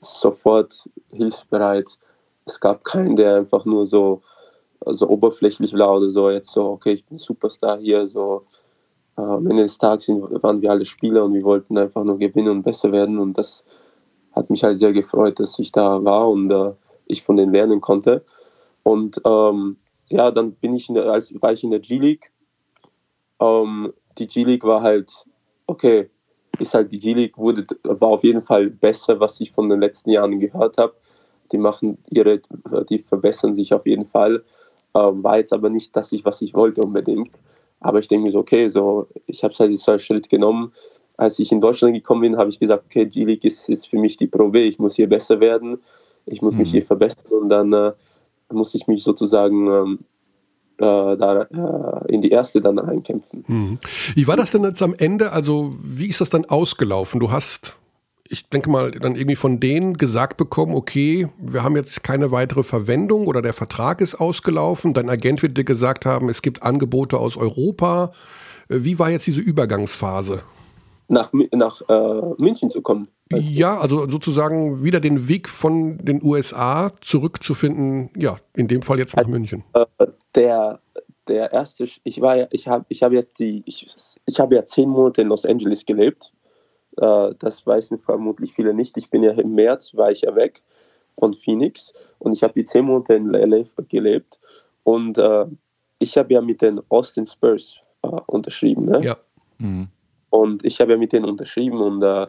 sofort 0.00 0.88
hilfsbereit. 1.12 1.98
Es 2.44 2.60
gab 2.60 2.84
keinen, 2.84 3.16
der 3.16 3.36
einfach 3.36 3.64
nur 3.64 3.86
so, 3.86 4.22
so 4.84 5.08
oberflächlich 5.08 5.72
war 5.74 5.96
oder 5.96 6.10
so, 6.10 6.30
jetzt 6.30 6.50
so, 6.50 6.64
okay, 6.70 6.92
ich 6.92 7.04
bin 7.06 7.18
Superstar 7.18 7.78
hier, 7.78 8.08
so. 8.08 8.44
Äh, 9.16 9.22
am 9.22 9.46
Ende 9.46 9.62
des 9.62 9.78
Tages 9.78 10.08
waren 10.08 10.60
wir 10.60 10.70
alle 10.70 10.84
Spieler 10.84 11.24
und 11.24 11.34
wir 11.34 11.44
wollten 11.44 11.78
einfach 11.78 12.04
nur 12.04 12.18
gewinnen 12.18 12.48
und 12.48 12.62
besser 12.62 12.92
werden 12.92 13.18
und 13.18 13.38
das 13.38 13.64
hat 14.32 14.50
mich 14.50 14.64
halt 14.64 14.78
sehr 14.78 14.92
gefreut, 14.92 15.38
dass 15.38 15.58
ich 15.58 15.72
da 15.72 16.04
war 16.04 16.28
und 16.28 16.50
äh, 16.50 16.72
ich 17.06 17.22
von 17.22 17.36
denen 17.36 17.52
lernen 17.52 17.80
konnte. 17.80 18.24
Und 18.82 19.20
ähm, 19.24 19.76
ja, 20.14 20.30
dann 20.30 20.52
bin 20.52 20.74
ich 20.74 20.88
in 20.88 20.94
der, 20.94 21.06
als 21.06 21.34
war 21.42 21.52
ich 21.52 21.64
in 21.64 21.70
der 21.70 21.80
G-League. 21.80 22.30
Ähm, 23.40 23.92
die 24.18 24.26
G-League 24.26 24.64
war 24.64 24.82
halt, 24.82 25.10
okay, 25.66 26.08
ist 26.58 26.74
halt 26.74 26.92
die 26.92 27.00
G-League 27.00 27.36
wurde, 27.36 27.66
war 27.82 28.10
auf 28.10 28.24
jeden 28.24 28.42
Fall 28.42 28.70
besser, 28.70 29.18
was 29.18 29.40
ich 29.40 29.50
von 29.50 29.68
den 29.68 29.80
letzten 29.80 30.10
Jahren 30.10 30.38
gehört 30.38 30.78
habe. 30.78 30.94
Die 31.52 31.58
machen 31.58 31.98
ihre, 32.08 32.40
die 32.88 33.00
verbessern 33.00 33.54
sich 33.54 33.74
auf 33.74 33.86
jeden 33.86 34.06
Fall. 34.06 34.44
Ähm, 34.94 35.24
war 35.24 35.38
jetzt 35.38 35.52
aber 35.52 35.68
nicht 35.68 35.94
das, 35.96 36.12
was 36.22 36.40
ich 36.40 36.54
wollte 36.54 36.82
unbedingt. 36.82 37.32
Aber 37.80 37.98
ich 37.98 38.08
denke 38.08 38.26
mir 38.26 38.32
so, 38.32 38.38
okay, 38.38 38.68
so, 38.68 39.08
ich 39.26 39.42
habe 39.42 39.52
halt 39.54 39.72
jetzt 39.72 39.88
einen 39.88 39.98
Schritt 39.98 40.30
genommen 40.30 40.72
als 41.16 41.38
ich 41.38 41.52
in 41.52 41.60
Deutschland 41.60 41.94
gekommen 41.94 42.22
bin, 42.22 42.36
habe 42.36 42.50
ich 42.50 42.58
gesagt, 42.58 42.84
okay, 42.86 43.06
G-League 43.06 43.44
ist, 43.44 43.68
ist 43.68 43.88
für 43.88 43.98
mich 43.98 44.16
die 44.16 44.26
Pro 44.26 44.48
B, 44.48 44.64
ich 44.64 44.78
muss 44.78 44.96
hier 44.96 45.08
besser 45.08 45.40
werden, 45.40 45.78
ich 46.26 46.42
muss 46.42 46.54
mhm. 46.54 46.60
mich 46.60 46.70
hier 46.70 46.82
verbessern 46.82 47.26
und 47.30 47.48
dann 47.48 47.72
äh, 47.72 47.92
muss 48.50 48.74
ich 48.74 48.86
mich 48.86 49.02
sozusagen 49.02 49.66
ähm, 49.66 49.98
äh, 50.78 51.16
da 51.16 51.42
äh, 51.42 52.12
in 52.12 52.22
die 52.22 52.30
erste 52.30 52.60
dann 52.60 52.78
einkämpfen. 52.78 53.44
Mhm. 53.46 53.78
Wie 54.14 54.26
war 54.26 54.36
das 54.36 54.50
denn 54.50 54.64
jetzt 54.64 54.82
am 54.82 54.94
Ende? 54.94 55.32
Also 55.32 55.74
wie 55.82 56.08
ist 56.08 56.20
das 56.20 56.30
dann 56.30 56.44
ausgelaufen? 56.44 57.20
Du 57.20 57.30
hast, 57.30 57.78
ich 58.28 58.48
denke 58.48 58.70
mal, 58.70 58.90
dann 58.90 59.16
irgendwie 59.16 59.36
von 59.36 59.60
denen 59.60 59.96
gesagt 59.96 60.36
bekommen, 60.36 60.74
okay, 60.74 61.28
wir 61.38 61.62
haben 61.62 61.76
jetzt 61.76 62.02
keine 62.02 62.30
weitere 62.30 62.62
Verwendung 62.62 63.26
oder 63.26 63.42
der 63.42 63.52
Vertrag 63.52 64.00
ist 64.00 64.16
ausgelaufen. 64.16 64.94
Dein 64.94 65.10
Agent 65.10 65.42
wird 65.42 65.56
dir 65.56 65.64
gesagt 65.64 66.06
haben, 66.06 66.28
es 66.28 66.42
gibt 66.42 66.62
Angebote 66.62 67.18
aus 67.18 67.36
Europa. 67.36 68.12
Äh, 68.68 68.78
wie 68.80 68.98
war 68.98 69.10
jetzt 69.10 69.26
diese 69.26 69.40
Übergangsphase? 69.40 70.40
nach, 71.08 71.30
nach 71.52 71.82
äh, 71.88 72.20
München 72.38 72.70
zu 72.70 72.82
kommen. 72.82 73.08
Ja, 73.32 73.78
also 73.78 74.08
sozusagen 74.08 74.84
wieder 74.84 75.00
den 75.00 75.28
Weg 75.28 75.48
von 75.48 75.98
den 75.98 76.22
USA 76.22 76.92
zurückzufinden, 77.00 78.10
ja, 78.16 78.36
in 78.54 78.68
dem 78.68 78.82
Fall 78.82 78.98
jetzt 78.98 79.16
nach 79.16 79.26
München. 79.26 79.64
Äh, 79.72 79.86
der, 80.34 80.80
der 81.26 81.52
erste, 81.52 81.88
ich 82.02 82.20
war 82.20 82.36
ja, 82.36 82.46
ich 82.50 82.68
habe 82.68 82.84
ich 82.88 83.02
hab 83.02 83.12
jetzt 83.12 83.38
die, 83.38 83.62
ich, 83.66 83.86
ich 84.26 84.40
habe 84.40 84.54
ja 84.54 84.64
zehn 84.66 84.90
Monate 84.90 85.22
in 85.22 85.28
Los 85.28 85.46
Angeles 85.46 85.86
gelebt. 85.86 86.32
Äh, 86.98 87.34
das 87.38 87.66
weißen 87.66 87.98
vermutlich 87.98 88.52
viele 88.52 88.74
nicht. 88.74 88.96
Ich 88.98 89.08
bin 89.08 89.22
ja 89.22 89.32
im 89.32 89.54
März, 89.54 89.94
war 89.94 90.10
ich 90.10 90.22
ja 90.22 90.34
weg 90.34 90.62
von 91.18 91.32
Phoenix 91.32 91.92
und 92.18 92.32
ich 92.32 92.42
habe 92.42 92.52
die 92.52 92.64
zehn 92.64 92.84
Monate 92.84 93.14
in 93.14 93.30
LA 93.30 93.64
gelebt 93.88 94.38
und 94.82 95.16
äh, 95.16 95.46
ich 95.98 96.18
habe 96.18 96.34
ja 96.34 96.40
mit 96.40 96.60
den 96.60 96.80
Austin 96.90 97.26
Spurs 97.26 97.76
äh, 98.02 98.08
unterschrieben. 98.26 98.84
Ne? 98.86 99.00
Ja. 99.02 99.16
Mhm. 99.58 99.88
Und 100.30 100.64
ich 100.64 100.80
habe 100.80 100.92
ja 100.92 100.98
mit 100.98 101.12
denen 101.12 101.26
unterschrieben 101.26 101.80
und 101.80 102.02
äh, 102.02 102.26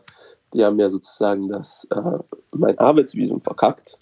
die 0.55 0.63
haben 0.63 0.79
ja 0.79 0.89
sozusagen 0.89 1.49
das, 1.49 1.85
äh, 1.91 2.19
mein 2.51 2.77
Arbeitsvisum 2.79 3.41
verkackt. 3.41 3.99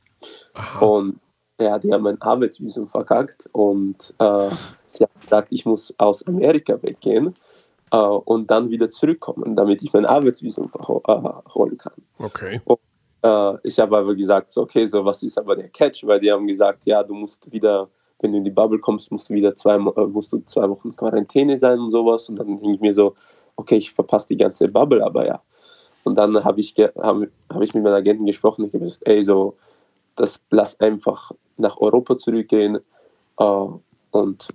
Aha. 0.53 0.85
Und 0.85 1.19
ja, 1.59 1.79
die 1.79 1.91
haben 1.91 2.03
mein 2.03 2.21
Arbeitsvisum 2.21 2.87
verkackt 2.87 3.43
und 3.51 4.13
äh, 4.19 4.49
sie 4.87 5.03
hat 5.03 5.21
gesagt, 5.21 5.47
ich 5.51 5.65
muss 5.65 5.93
aus 5.97 6.25
Amerika 6.27 6.81
weggehen 6.81 7.33
äh, 7.91 7.97
und 7.97 8.49
dann 8.49 8.69
wieder 8.69 8.89
zurückkommen, 8.89 9.55
damit 9.55 9.83
ich 9.83 9.93
mein 9.93 10.05
Arbeitsvisum 10.05 10.71
äh, 10.75 11.29
holen 11.53 11.77
kann. 11.77 11.93
Okay. 12.19 12.61
Und, 12.65 12.79
äh, 13.23 13.55
ich 13.63 13.79
habe 13.79 13.97
aber 13.97 14.15
gesagt, 14.15 14.51
so, 14.51 14.61
okay, 14.61 14.85
so 14.87 15.03
was 15.05 15.23
ist 15.23 15.37
aber 15.37 15.55
der 15.55 15.69
Catch, 15.69 16.05
weil 16.05 16.19
die 16.19 16.31
haben 16.31 16.47
gesagt, 16.47 16.85
ja, 16.85 17.03
du 17.03 17.13
musst 17.13 17.51
wieder, 17.51 17.89
wenn 18.19 18.31
du 18.31 18.37
in 18.37 18.43
die 18.43 18.51
Bubble 18.51 18.79
kommst, 18.79 19.11
musst 19.11 19.29
du 19.29 19.33
wieder 19.33 19.55
zwei, 19.55 19.75
äh, 19.75 20.07
musst 20.07 20.33
du 20.33 20.39
zwei 20.45 20.69
Wochen 20.69 20.95
Quarantäne 20.95 21.57
sein 21.57 21.79
und 21.79 21.91
sowas. 21.91 22.29
Und 22.29 22.37
dann 22.37 22.47
denke 22.47 22.73
ich 22.73 22.81
mir 22.81 22.93
so, 22.93 23.15
okay, 23.55 23.77
ich 23.77 23.91
verpasse 23.91 24.27
die 24.27 24.37
ganze 24.37 24.67
Bubble, 24.67 25.03
aber 25.03 25.25
ja. 25.25 25.41
Und 26.03 26.15
dann 26.15 26.43
habe 26.43 26.59
ich, 26.59 26.75
hab, 26.77 26.95
hab 27.49 27.61
ich 27.61 27.73
mit 27.73 27.83
meinem 27.83 27.95
Agenten 27.95 28.25
gesprochen. 28.25 28.65
Ich 28.65 28.73
habe 28.73 28.83
gesagt, 28.83 29.07
ey, 29.07 29.23
so, 29.23 29.55
das 30.15 30.39
lass 30.49 30.79
einfach 30.79 31.31
nach 31.57 31.77
Europa 31.77 32.17
zurückgehen 32.17 32.79
äh, 33.39 33.65
und 34.11 34.47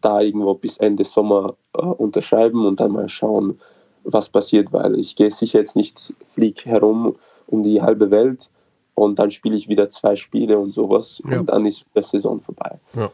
da 0.00 0.20
irgendwo 0.20 0.54
bis 0.54 0.76
Ende 0.76 1.04
Sommer 1.04 1.54
äh, 1.74 1.82
unterschreiben 1.82 2.66
und 2.66 2.80
dann 2.80 2.92
mal 2.92 3.08
schauen, 3.08 3.60
was 4.04 4.28
passiert, 4.28 4.72
weil 4.72 4.98
ich 4.98 5.16
gehe 5.16 5.30
sicher 5.30 5.58
jetzt 5.58 5.76
nicht, 5.76 6.12
flieg 6.32 6.64
herum 6.64 7.16
um 7.46 7.62
die 7.62 7.82
halbe 7.82 8.10
Welt 8.10 8.50
und 8.94 9.18
dann 9.18 9.30
spiele 9.30 9.56
ich 9.56 9.68
wieder 9.68 9.88
zwei 9.88 10.16
Spiele 10.16 10.58
und 10.58 10.72
sowas 10.72 11.20
ja. 11.28 11.40
und 11.40 11.46
dann 11.46 11.66
ist 11.66 11.84
die 11.94 12.02
Saison 12.02 12.40
vorbei. 12.40 12.78
Ja. 12.94 13.10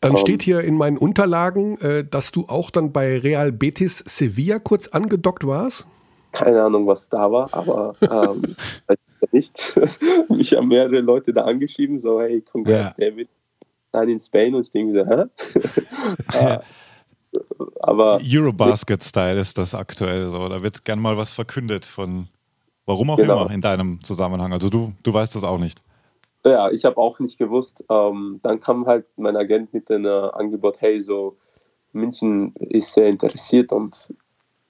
Dann 0.00 0.12
ähm, 0.12 0.16
steht 0.16 0.42
hier 0.42 0.60
in 0.60 0.76
meinen 0.76 0.98
Unterlagen, 0.98 1.78
äh, 1.80 2.04
dass 2.04 2.32
du 2.32 2.46
auch 2.48 2.70
dann 2.70 2.92
bei 2.92 3.18
Real 3.18 3.52
Betis 3.52 3.98
Sevilla 3.98 4.58
kurz 4.58 4.88
angedockt 4.88 5.46
warst. 5.46 5.86
Keine 6.32 6.62
Ahnung, 6.62 6.86
was 6.86 7.08
da 7.08 7.30
war, 7.30 7.52
aber 7.52 7.94
ähm, 8.00 8.56
nicht. 9.32 9.78
Mich 10.28 10.54
haben 10.54 10.68
mehrere 10.68 11.00
Leute 11.00 11.32
da 11.32 11.44
angeschrieben, 11.44 12.00
so 12.00 12.20
hey, 12.20 12.40
congrats 12.40 12.96
ja. 12.98 13.10
David, 13.10 13.28
dann 13.92 14.08
in 14.08 14.20
Spain 14.20 14.54
und 14.54 14.62
ich 14.62 14.72
denke 14.72 15.04
so, 15.04 15.06
hä? 15.06 15.24
ja. 16.40 16.62
aber 17.80 18.20
Eurobasket-Style 18.22 19.40
ist 19.40 19.58
das 19.58 19.74
aktuell 19.74 20.30
so. 20.30 20.48
Da 20.48 20.62
wird 20.62 20.84
gern 20.84 21.00
mal 21.00 21.16
was 21.16 21.32
verkündet 21.32 21.84
von 21.84 22.28
warum 22.86 23.10
auch 23.10 23.16
genau. 23.16 23.42
immer 23.42 23.54
in 23.54 23.60
deinem 23.60 24.02
Zusammenhang. 24.02 24.52
Also 24.52 24.68
du, 24.68 24.92
du 25.02 25.14
weißt 25.14 25.36
das 25.36 25.44
auch 25.44 25.58
nicht. 25.58 25.78
Ja, 26.44 26.70
ich 26.70 26.84
habe 26.84 26.96
auch 26.96 27.20
nicht 27.20 27.38
gewusst. 27.38 27.84
Ähm, 27.88 28.40
dann 28.42 28.58
kam 28.58 28.86
halt 28.86 29.06
mein 29.16 29.36
Agent 29.36 29.72
mit 29.72 29.88
dem 29.88 30.04
äh, 30.04 30.08
Angebot, 30.08 30.76
hey, 30.80 31.02
so 31.02 31.36
München 31.92 32.54
ist 32.56 32.94
sehr 32.94 33.06
interessiert 33.06 33.70
und 33.70 34.12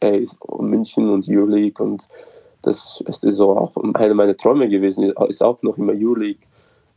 ey, 0.02 0.28
München 0.58 1.08
und 1.08 1.28
Euroleague 1.28 1.84
und 1.84 2.08
das 2.62 3.02
ist 3.06 3.22
so 3.22 3.56
auch 3.56 3.76
einer 3.94 4.14
meiner 4.14 4.36
Träume 4.36 4.68
gewesen, 4.68 5.12
ist 5.28 5.42
auch 5.42 5.62
noch 5.62 5.78
immer 5.78 5.92
Euroleague 5.94 6.46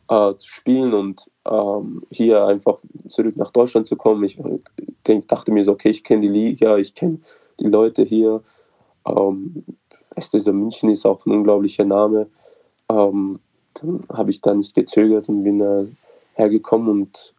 äh, 0.10 0.34
zu 0.38 0.48
spielen 0.48 0.94
und 0.94 1.30
ähm, 1.46 2.04
hier 2.12 2.46
einfach 2.46 2.78
zurück 3.08 3.36
nach 3.38 3.52
Deutschland 3.52 3.88
zu 3.88 3.96
kommen. 3.96 4.24
Ich 4.24 4.40
denk, 5.08 5.28
dachte 5.28 5.52
mir 5.52 5.64
so, 5.66 5.72
okay, 5.72 5.90
ich 5.90 6.04
kenne 6.04 6.22
die 6.22 6.28
Liga, 6.28 6.78
ich 6.78 6.94
kenne 6.94 7.20
die 7.60 7.68
Leute 7.68 8.04
hier. 8.04 8.44
Ähm, 9.08 9.64
SDSO 10.16 10.54
München 10.54 10.90
ist 10.90 11.06
auch 11.06 11.26
ein 11.26 11.32
unglaublicher 11.32 11.86
Name. 11.86 12.28
Ähm, 12.90 13.40
dann 13.74 14.04
habe 14.12 14.32
ich 14.32 14.42
da 14.42 14.54
nicht 14.54 14.76
gezögert 14.76 15.28
und 15.30 15.44
bin 15.44 15.62
äh, 15.62 15.88
hergekommen 16.34 16.90
und 16.90 17.34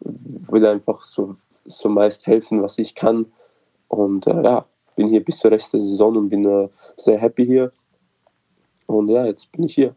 will 0.00 0.66
einfach 0.66 1.02
so, 1.02 1.36
so 1.66 1.88
meist 1.88 2.26
helfen, 2.26 2.62
was 2.62 2.78
ich 2.78 2.94
kann. 2.94 3.26
Und 3.88 4.26
äh, 4.26 4.42
ja, 4.42 4.66
bin 4.98 5.06
hier 5.06 5.24
bis 5.24 5.38
zur 5.38 5.52
Rest 5.52 5.72
der 5.72 5.80
Saison 5.80 6.16
und 6.16 6.28
bin 6.28 6.44
äh, 6.44 6.68
sehr 6.96 7.18
happy 7.18 7.46
hier. 7.46 7.72
Und 8.86 9.08
ja, 9.08 9.26
jetzt 9.26 9.50
bin 9.52 9.62
ich 9.62 9.74
hier. 9.74 9.94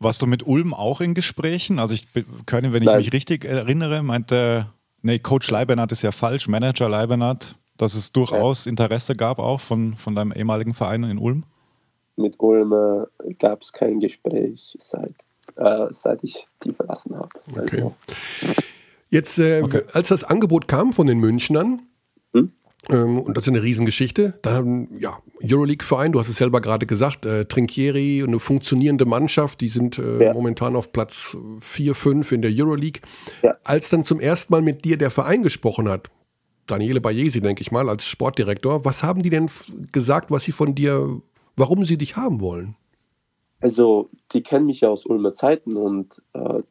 Warst 0.00 0.20
du 0.20 0.26
mit 0.26 0.44
Ulm 0.44 0.74
auch 0.74 1.00
in 1.00 1.14
Gesprächen? 1.14 1.78
Also 1.78 1.94
ich 1.94 2.08
können, 2.46 2.72
wenn 2.72 2.82
ich 2.82 2.88
Nein. 2.88 2.98
mich 2.98 3.12
richtig 3.12 3.44
erinnere, 3.44 4.02
meinte, 4.02 4.66
nee, 5.02 5.20
Coach 5.20 5.48
Leibenhardt 5.52 5.92
ist 5.92 6.02
ja 6.02 6.10
falsch, 6.10 6.48
Manager 6.48 6.88
Leibenhardt, 6.88 7.54
dass 7.76 7.94
es 7.94 8.10
durchaus 8.12 8.64
ja. 8.64 8.70
Interesse 8.70 9.14
gab 9.14 9.38
auch 9.38 9.60
von, 9.60 9.94
von 9.94 10.16
deinem 10.16 10.32
ehemaligen 10.32 10.74
Verein 10.74 11.04
in 11.04 11.18
Ulm? 11.18 11.44
Mit 12.16 12.40
Ulm 12.40 12.72
äh, 12.72 13.34
gab 13.34 13.62
es 13.62 13.72
kein 13.72 14.00
Gespräch 14.00 14.76
seit, 14.80 15.14
äh, 15.54 15.86
seit 15.92 16.24
ich 16.24 16.48
die 16.64 16.72
verlassen 16.72 17.14
habe. 17.16 17.28
Okay. 17.52 17.82
Also. 17.82 17.94
Jetzt, 19.10 19.38
äh, 19.38 19.62
okay. 19.62 19.82
als 19.92 20.08
das 20.08 20.24
Angebot 20.24 20.66
kam 20.66 20.92
von 20.92 21.06
den 21.06 21.20
Münchnern? 21.20 21.87
Ähm, 22.90 23.20
und 23.20 23.36
das 23.36 23.44
ist 23.44 23.48
eine 23.48 23.62
Riesengeschichte. 23.62 24.34
Dann, 24.42 24.88
ja, 24.98 25.18
Euroleague-Verein, 25.42 26.12
du 26.12 26.20
hast 26.20 26.28
es 26.28 26.36
selber 26.36 26.60
gerade 26.60 26.86
gesagt, 26.86 27.26
äh, 27.26 27.44
Trinkieri, 27.44 28.22
eine 28.26 28.40
funktionierende 28.40 29.04
Mannschaft, 29.04 29.60
die 29.60 29.68
sind 29.68 29.98
äh, 29.98 30.26
ja. 30.26 30.32
momentan 30.32 30.76
auf 30.76 30.92
Platz 30.92 31.36
4, 31.60 31.94
5 31.94 32.32
in 32.32 32.42
der 32.42 32.52
Euroleague. 32.54 33.02
Ja. 33.42 33.56
Als 33.64 33.90
dann 33.90 34.04
zum 34.04 34.20
ersten 34.20 34.52
Mal 34.52 34.62
mit 34.62 34.84
dir 34.84 34.96
der 34.96 35.10
Verein 35.10 35.42
gesprochen 35.42 35.88
hat, 35.88 36.08
Daniele 36.66 37.00
Bayesi, 37.00 37.40
denke 37.40 37.62
ich 37.62 37.72
mal, 37.72 37.88
als 37.88 38.06
Sportdirektor, 38.06 38.84
was 38.84 39.02
haben 39.02 39.22
die 39.22 39.30
denn 39.30 39.50
gesagt, 39.90 40.30
was 40.30 40.44
sie 40.44 40.52
von 40.52 40.74
dir, 40.74 41.20
warum 41.56 41.84
sie 41.84 41.98
dich 41.98 42.16
haben 42.16 42.40
wollen? 42.40 42.76
Also, 43.60 44.08
die 44.32 44.42
kennen 44.42 44.66
mich 44.66 44.82
ja 44.82 44.88
aus 44.88 45.04
Ulmer 45.04 45.34
Zeiten 45.34 45.76
und 45.76 46.22
äh, 46.34 46.62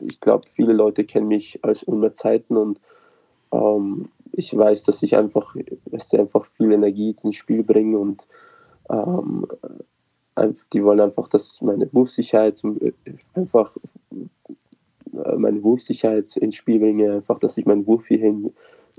ich 0.00 0.20
glaube, 0.20 0.46
viele 0.54 0.72
Leute 0.72 1.04
kennen 1.04 1.28
mich 1.28 1.64
als 1.64 1.82
Ulmer 1.82 2.14
Zeiten 2.14 2.56
und 2.56 2.78
ähm, 3.52 4.08
ich 4.36 4.56
weiß, 4.56 4.82
dass 4.84 5.02
ich 5.02 5.16
einfach, 5.16 5.56
dass 5.86 6.10
sie 6.10 6.18
einfach 6.18 6.44
viel 6.44 6.72
Energie 6.72 7.16
ins 7.22 7.36
Spiel 7.36 7.62
bringe 7.62 7.98
und 7.98 8.26
ähm, 8.90 9.46
die 10.72 10.84
wollen 10.84 11.00
einfach, 11.00 11.28
dass 11.28 11.60
meine 11.62 11.90
Wurfsicherheit 11.92 12.62
einfach 13.34 13.74
äh, 15.24 15.36
meine 15.36 15.64
Wurfsicherheit 15.64 16.36
ins 16.36 16.54
Spiel 16.54 16.78
bringe, 16.78 17.14
einfach, 17.14 17.38
dass 17.38 17.56
ich 17.56 17.64
meinen 17.64 17.86
Wurf 17.86 18.06
hierhin 18.06 18.52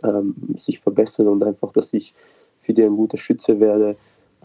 ähm, 0.04 0.36
sich 0.56 0.80
verbessere 0.80 1.30
und 1.30 1.44
einfach, 1.44 1.72
dass 1.72 1.94
ich 1.94 2.14
für 2.62 2.74
die 2.74 2.84
ein 2.84 2.96
guter 2.96 3.18
Schütze 3.18 3.60
werde 3.60 3.96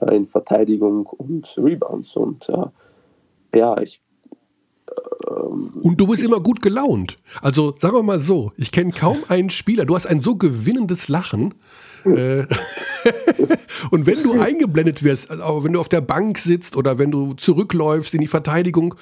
äh, 0.01 0.15
in 0.15 0.27
Verteidigung 0.27 1.07
und 1.07 1.55
Rebounds. 1.57 2.15
Und 2.17 2.49
äh, 2.51 3.59
ja, 3.59 3.81
ich 3.81 4.03
und 5.83 6.01
du 6.01 6.07
bist 6.07 6.23
immer 6.23 6.41
gut 6.41 6.63
gelaunt. 6.63 7.17
Also 7.41 7.75
sagen 7.79 7.95
wir 7.95 8.03
mal 8.03 8.21
so, 8.21 8.53
ich 8.57 8.73
kenne 8.73 8.93
kaum 8.93 9.19
einen 9.29 9.51
Spieler, 9.51 9.85
du 9.85 9.95
hast 9.95 10.07
ein 10.07 10.21
so 10.21 10.37
gewinnendes 10.37 11.09
Lachen. 11.09 11.55
Äh, 12.05 12.47
und 13.91 14.07
wenn 14.07 14.23
du 14.23 14.41
eingeblendet 14.41 15.03
wirst, 15.03 15.31
also 15.31 15.65
wenn 15.65 15.73
du 15.73 15.81
auf 15.81 15.89
der 15.89 16.01
Bank 16.01 16.39
sitzt 16.39 16.77
oder 16.77 16.99
wenn 16.99 17.11
du 17.11 17.35
zurückläufst 17.35 18.15
in 18.15 18.21
die 18.21 18.27
Verteidigung, 18.27 18.95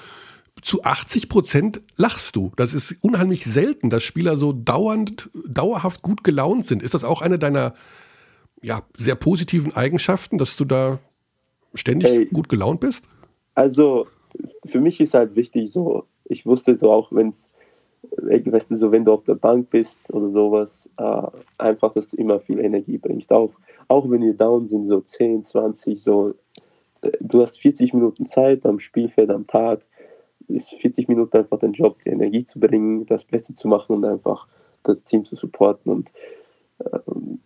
zu 0.62 0.85
80 0.85 1.29
Prozent 1.29 1.81
lachst 1.96 2.37
du. 2.37 2.53
Das 2.57 2.74
ist 2.74 2.96
unheimlich 3.00 3.44
selten, 3.44 3.88
dass 3.88 4.03
Spieler 4.03 4.37
so 4.37 4.53
dauernd, 4.53 5.31
dauerhaft 5.48 6.03
gut 6.03 6.22
gelaunt 6.22 6.66
sind. 6.66 6.83
Ist 6.83 6.92
das 6.92 7.05
auch 7.05 7.22
eine 7.22 7.38
deiner 7.38 7.74
ja, 8.61 8.83
sehr 8.96 9.14
positiven 9.14 9.74
Eigenschaften, 9.74 10.37
dass 10.37 10.57
du 10.57 10.66
da 10.66 10.98
ständig 11.74 12.11
hey, 12.11 12.26
gut 12.26 12.50
gelaunt 12.50 12.81
bist? 12.81 13.05
Also 13.55 14.07
für 14.64 14.81
mich 14.81 15.00
ist 15.00 15.14
halt 15.14 15.37
wichtig, 15.37 15.70
so, 15.70 16.05
ich 16.24 16.46
wusste 16.46 16.76
so 16.76 16.90
auch, 16.90 17.12
wenn 17.12 17.29
es, 17.29 17.48
weißt 18.12 18.70
du, 18.70 18.76
so, 18.76 18.92
wenn 18.92 19.05
du 19.05 19.12
auf 19.12 19.24
der 19.24 19.35
Bank 19.35 19.70
bist 19.70 19.98
oder 20.12 20.31
sowas, 20.31 20.88
äh, 20.96 21.26
einfach, 21.59 21.92
dass 21.92 22.09
du 22.09 22.16
immer 22.16 22.40
viel 22.40 22.59
Energie 22.61 22.98
bringst. 22.98 23.33
Auch, 23.33 23.53
auch 23.88 24.09
wenn 24.11 24.22
wir 24.22 24.35
down 24.35 24.66
sind, 24.66 24.87
so 24.87 25.00
10, 25.00 25.44
20, 25.44 26.03
so, 26.03 26.35
äh, 27.03 27.11
du 27.20 27.42
hast 27.42 27.59
40 27.59 27.94
Minuten 27.94 28.26
Zeit 28.26 28.64
am 28.64 28.81
Spielfeld 28.81 29.31
am 29.31 29.46
Tag, 29.46 29.81
ist 30.48 30.70
40 30.70 31.09
Minuten 31.09 31.37
einfach 31.37 31.59
dein 31.59 31.72
Job, 31.72 32.00
die 32.03 32.11
Energie 32.11 32.44
zu 32.44 32.59
bringen, 32.59 33.07
das 33.07 33.24
Beste 33.24 33.55
zu 33.55 33.68
machen 33.68 33.96
und 33.96 34.05
einfach 34.05 34.48
das 34.83 35.05
Team 35.05 35.24
zu 35.24 35.37
supporten 35.37 35.92
und 35.92 36.12
ähm, 36.92 37.40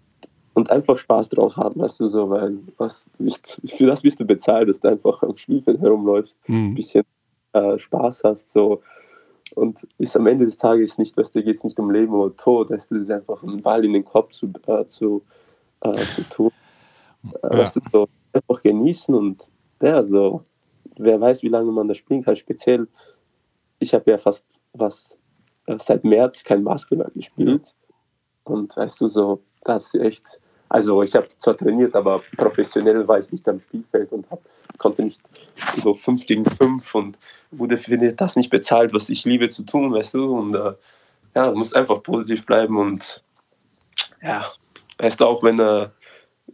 und 0.54 0.70
einfach 0.70 0.98
Spaß 0.98 1.28
draus 1.30 1.56
haben, 1.56 1.80
weißt 1.80 2.00
du, 2.00 2.08
so, 2.08 2.30
weil 2.30 2.58
was, 2.78 3.06
für 3.66 3.86
das 3.86 4.02
bist 4.02 4.20
du 4.20 4.24
bezahlt, 4.24 4.68
dass 4.68 4.80
du 4.80 4.88
einfach 4.88 5.22
am 5.22 5.36
Spielfeld 5.36 5.80
herumläufst, 5.80 6.38
mhm. 6.46 6.70
ein 6.70 6.74
bisschen 6.74 7.04
äh, 7.52 7.78
Spaß 7.78 8.22
hast, 8.24 8.50
so. 8.50 8.82
Und 9.56 9.86
ist 9.98 10.16
am 10.16 10.26
Ende 10.26 10.46
des 10.46 10.56
Tages 10.56 10.96
nicht, 10.96 11.16
weißt 11.16 11.34
du, 11.34 11.42
geht 11.42 11.58
es 11.58 11.64
nicht 11.64 11.78
um 11.78 11.90
Leben 11.90 12.12
oder 12.14 12.34
Tod, 12.36 12.70
weißt 12.70 12.90
du, 12.90 12.96
ist 12.96 13.10
einfach 13.10 13.42
einen 13.42 13.62
Ball 13.62 13.84
in 13.84 13.92
den 13.92 14.04
Kopf 14.04 14.32
zu, 14.32 14.50
äh, 14.66 14.84
zu, 14.86 15.22
äh, 15.80 15.94
zu 15.94 16.22
tun. 16.30 16.50
Äh, 17.42 17.56
ja. 17.56 17.58
Weißt 17.58 17.76
du, 17.76 17.80
so, 17.92 18.08
einfach 18.32 18.62
genießen 18.62 19.14
und 19.14 19.48
ja, 19.82 20.04
so, 20.04 20.42
wer 20.96 21.20
weiß, 21.20 21.42
wie 21.42 21.48
lange 21.48 21.70
man 21.72 21.88
da 21.88 21.94
spielen 21.94 22.24
kann. 22.24 22.36
Speziell, 22.36 22.88
ich 23.80 23.92
habe 23.92 24.10
ja 24.10 24.18
fast 24.18 24.44
was 24.72 25.18
äh, 25.66 25.76
seit 25.80 26.04
März 26.04 26.42
kein 26.44 26.64
Basketball 26.64 27.10
gespielt. 27.14 27.74
Und 28.44 28.76
weißt 28.76 29.00
du, 29.00 29.08
so, 29.08 29.40
da 29.64 29.74
hast 29.74 29.94
du 29.94 29.98
echt 29.98 30.40
also 30.74 31.04
ich 31.04 31.14
habe 31.14 31.28
zwar 31.38 31.56
trainiert, 31.56 31.94
aber 31.94 32.20
professionell 32.36 33.06
war 33.06 33.20
ich 33.20 33.30
nicht 33.30 33.48
am 33.48 33.60
Spielfeld 33.60 34.10
und 34.10 34.28
hab, 34.28 34.40
konnte 34.78 35.04
nicht 35.04 35.20
so 35.80 35.94
5 35.94 36.26
gegen 36.26 36.44
5 36.44 36.92
und 36.96 37.16
wurde 37.52 37.76
für 37.76 37.96
das 37.96 38.34
nicht 38.34 38.50
bezahlt, 38.50 38.92
was 38.92 39.08
ich 39.08 39.24
liebe 39.24 39.48
zu 39.48 39.62
tun, 39.62 39.94
weißt 39.94 40.14
du. 40.14 40.36
Und 40.36 40.56
äh, 40.56 40.72
ja, 41.36 41.48
du 41.48 41.56
musst 41.56 41.76
einfach 41.76 42.02
positiv 42.02 42.44
bleiben 42.44 42.76
und 42.76 43.22
ja, 44.20 44.46
weißt 44.98 45.20
du, 45.20 45.26
auch 45.26 45.44
wenn 45.44 45.60
äh, 45.60 45.90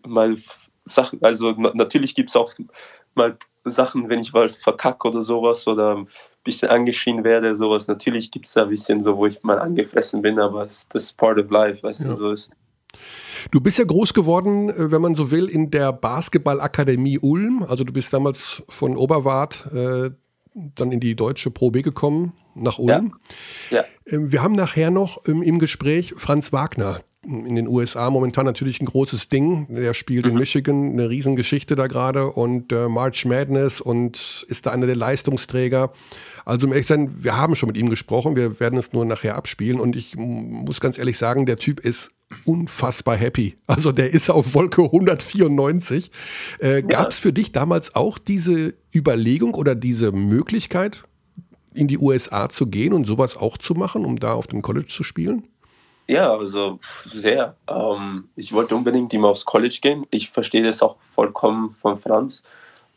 mal 0.06 0.36
Sachen, 0.84 1.22
also 1.22 1.52
natürlich 1.52 2.14
gibt 2.14 2.28
es 2.28 2.36
auch 2.36 2.52
mal 3.14 3.38
Sachen, 3.64 4.10
wenn 4.10 4.20
ich 4.20 4.34
mal 4.34 4.50
verkacke 4.50 5.08
oder 5.08 5.22
sowas 5.22 5.66
oder 5.66 6.04
bisschen 6.44 6.68
angeschrien 6.68 7.24
werde, 7.24 7.56
sowas. 7.56 7.86
Natürlich 7.86 8.30
gibt 8.30 8.44
es 8.44 8.52
da 8.52 8.64
ein 8.64 8.68
bisschen 8.68 9.02
so, 9.02 9.16
wo 9.16 9.24
ich 9.24 9.42
mal 9.42 9.58
angefressen 9.58 10.20
bin, 10.20 10.38
aber 10.38 10.64
das 10.64 10.86
ist 10.92 11.16
part 11.16 11.38
of 11.38 11.50
life, 11.50 11.82
weißt 11.82 12.02
ja. 12.02 12.08
du, 12.08 12.16
so 12.16 12.32
ist. 12.32 12.50
Du 13.50 13.60
bist 13.60 13.78
ja 13.78 13.84
groß 13.84 14.14
geworden, 14.14 14.70
äh, 14.70 14.90
wenn 14.90 15.02
man 15.02 15.14
so 15.14 15.30
will, 15.30 15.46
in 15.46 15.70
der 15.70 15.92
Basketballakademie 15.92 17.18
Ulm. 17.18 17.64
Also 17.68 17.84
du 17.84 17.92
bist 17.92 18.12
damals 18.12 18.62
von 18.68 18.96
Oberwart 18.96 19.68
äh, 19.72 20.10
dann 20.54 20.92
in 20.92 21.00
die 21.00 21.14
deutsche 21.14 21.50
Pro 21.50 21.70
B 21.70 21.82
gekommen, 21.82 22.32
nach 22.54 22.78
Ulm. 22.78 23.14
Ja. 23.70 23.78
ja. 23.78 23.84
Ähm, 24.06 24.32
wir 24.32 24.42
haben 24.42 24.54
nachher 24.54 24.90
noch 24.90 25.24
im 25.24 25.58
Gespräch 25.58 26.14
Franz 26.16 26.52
Wagner, 26.52 27.00
in 27.22 27.54
den 27.54 27.68
USA 27.68 28.08
momentan 28.08 28.46
natürlich 28.46 28.80
ein 28.80 28.86
großes 28.86 29.28
Ding. 29.28 29.66
Der 29.68 29.94
spielt 29.94 30.24
mhm. 30.24 30.32
in 30.32 30.38
Michigan 30.38 30.92
eine 30.92 31.10
Riesengeschichte 31.10 31.76
da 31.76 31.86
gerade 31.86 32.30
und 32.30 32.72
äh, 32.72 32.88
March 32.88 33.26
Madness 33.26 33.80
und 33.80 34.46
ist 34.48 34.66
da 34.66 34.70
einer 34.70 34.86
der 34.86 34.96
Leistungsträger. 34.96 35.92
Also 36.44 36.66
um 36.66 36.72
ehrlich 36.72 36.86
sein, 36.86 37.22
wir 37.22 37.36
haben 37.36 37.54
schon 37.54 37.66
mit 37.66 37.76
ihm 37.76 37.90
gesprochen, 37.90 38.36
wir 38.36 38.58
werden 38.58 38.78
es 38.78 38.92
nur 38.92 39.04
nachher 39.04 39.36
abspielen 39.36 39.80
und 39.80 39.96
ich 39.96 40.16
muss 40.16 40.80
ganz 40.80 40.98
ehrlich 40.98 41.18
sagen, 41.18 41.44
der 41.44 41.58
Typ 41.58 41.80
ist 41.80 42.10
unfassbar 42.44 43.16
happy. 43.16 43.56
Also 43.66 43.92
der 43.92 44.12
ist 44.12 44.30
auf 44.30 44.54
Wolke 44.54 44.82
194. 44.82 46.10
Äh, 46.60 46.74
ja. 46.74 46.80
Gab 46.80 47.10
es 47.10 47.18
für 47.18 47.32
dich 47.32 47.52
damals 47.52 47.94
auch 47.94 48.18
diese 48.18 48.74
Überlegung 48.94 49.54
oder 49.54 49.74
diese 49.74 50.12
Möglichkeit, 50.12 51.04
in 51.74 51.88
die 51.88 51.98
USA 51.98 52.48
zu 52.48 52.66
gehen 52.66 52.92
und 52.92 53.04
sowas 53.04 53.36
auch 53.36 53.58
zu 53.58 53.74
machen, 53.74 54.04
um 54.04 54.18
da 54.18 54.32
auf 54.34 54.46
dem 54.46 54.62
College 54.62 54.86
zu 54.86 55.04
spielen? 55.04 55.46
Ja, 56.08 56.32
also 56.34 56.80
sehr. 57.04 57.54
Ähm, 57.68 58.28
ich 58.34 58.52
wollte 58.52 58.74
unbedingt 58.74 59.14
immer 59.14 59.28
aufs 59.28 59.44
College 59.44 59.78
gehen. 59.80 60.06
Ich 60.10 60.30
verstehe 60.30 60.62
das 60.62 60.82
auch 60.82 60.96
vollkommen 61.10 61.70
von 61.70 62.00
Franz. 62.00 62.42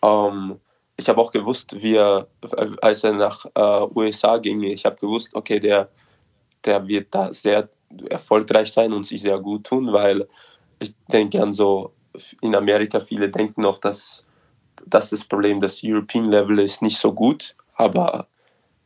Ähm, 0.01 0.55
ich 0.97 1.07
habe 1.09 1.21
auch 1.21 1.31
gewusst, 1.31 1.75
wie 1.81 1.95
er, 1.95 2.27
als 2.81 3.03
er 3.03 3.13
nach 3.13 3.45
äh, 3.53 3.87
USA 3.95 4.37
ging, 4.37 4.63
ich 4.63 4.85
habe 4.85 4.95
gewusst, 4.95 5.35
okay, 5.35 5.59
der, 5.59 5.89
der 6.65 6.87
wird 6.87 7.13
da 7.13 7.31
sehr 7.33 7.69
erfolgreich 8.09 8.71
sein 8.71 8.93
und 8.93 9.05
sich 9.05 9.21
sehr 9.21 9.39
gut 9.39 9.65
tun, 9.65 9.91
weil 9.93 10.27
ich 10.79 10.93
denke 11.11 11.41
an 11.41 11.51
so, 11.51 11.93
in 12.41 12.55
Amerika 12.55 12.99
viele 12.99 13.29
denken 13.29 13.61
noch, 13.61 13.77
dass, 13.77 14.23
dass 14.85 15.09
das 15.09 15.23
Problem 15.23 15.59
das 15.59 15.81
European 15.83 16.25
Level 16.25 16.59
ist 16.59 16.81
nicht 16.81 16.97
so 16.97 17.13
gut, 17.13 17.55
aber 17.75 18.27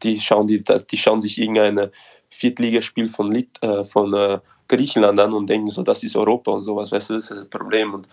die 0.04 0.20
schauen, 0.20 0.48
die, 0.48 0.64
die 0.64 0.98
schauen 0.98 1.22
sich 1.22 1.38
irgendeine 1.38 1.92
Viertligaspiel 2.30 3.10
von, 3.10 3.32
Lit, 3.32 3.62
äh, 3.62 3.84
von 3.84 4.14
äh, 4.14 4.40
Griechenland 4.68 5.20
an 5.20 5.34
und 5.34 5.50
denken 5.50 5.70
so, 5.70 5.84
das 5.84 6.04
ist 6.04 6.16
Europa 6.16 6.52
und 6.52 6.64
sowas, 6.64 6.92
weißt 6.92 7.10
du, 7.10 7.14
das 7.16 7.32
ist 7.32 7.38
ein 7.38 7.50
Problem. 7.50 7.94
Und 7.94 8.08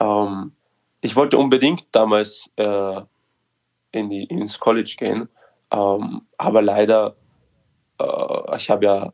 ähm, 0.00 0.52
ich 1.00 1.16
wollte 1.16 1.38
unbedingt 1.38 1.86
damals 1.92 2.50
äh, 2.56 3.00
in 3.92 4.10
die, 4.10 4.24
ins 4.24 4.58
College 4.58 4.94
gehen, 4.98 5.28
ähm, 5.70 6.22
aber 6.36 6.62
leider, 6.62 7.16
äh, 7.98 8.56
ich 8.56 8.70
habe 8.70 8.84
ja 8.84 9.12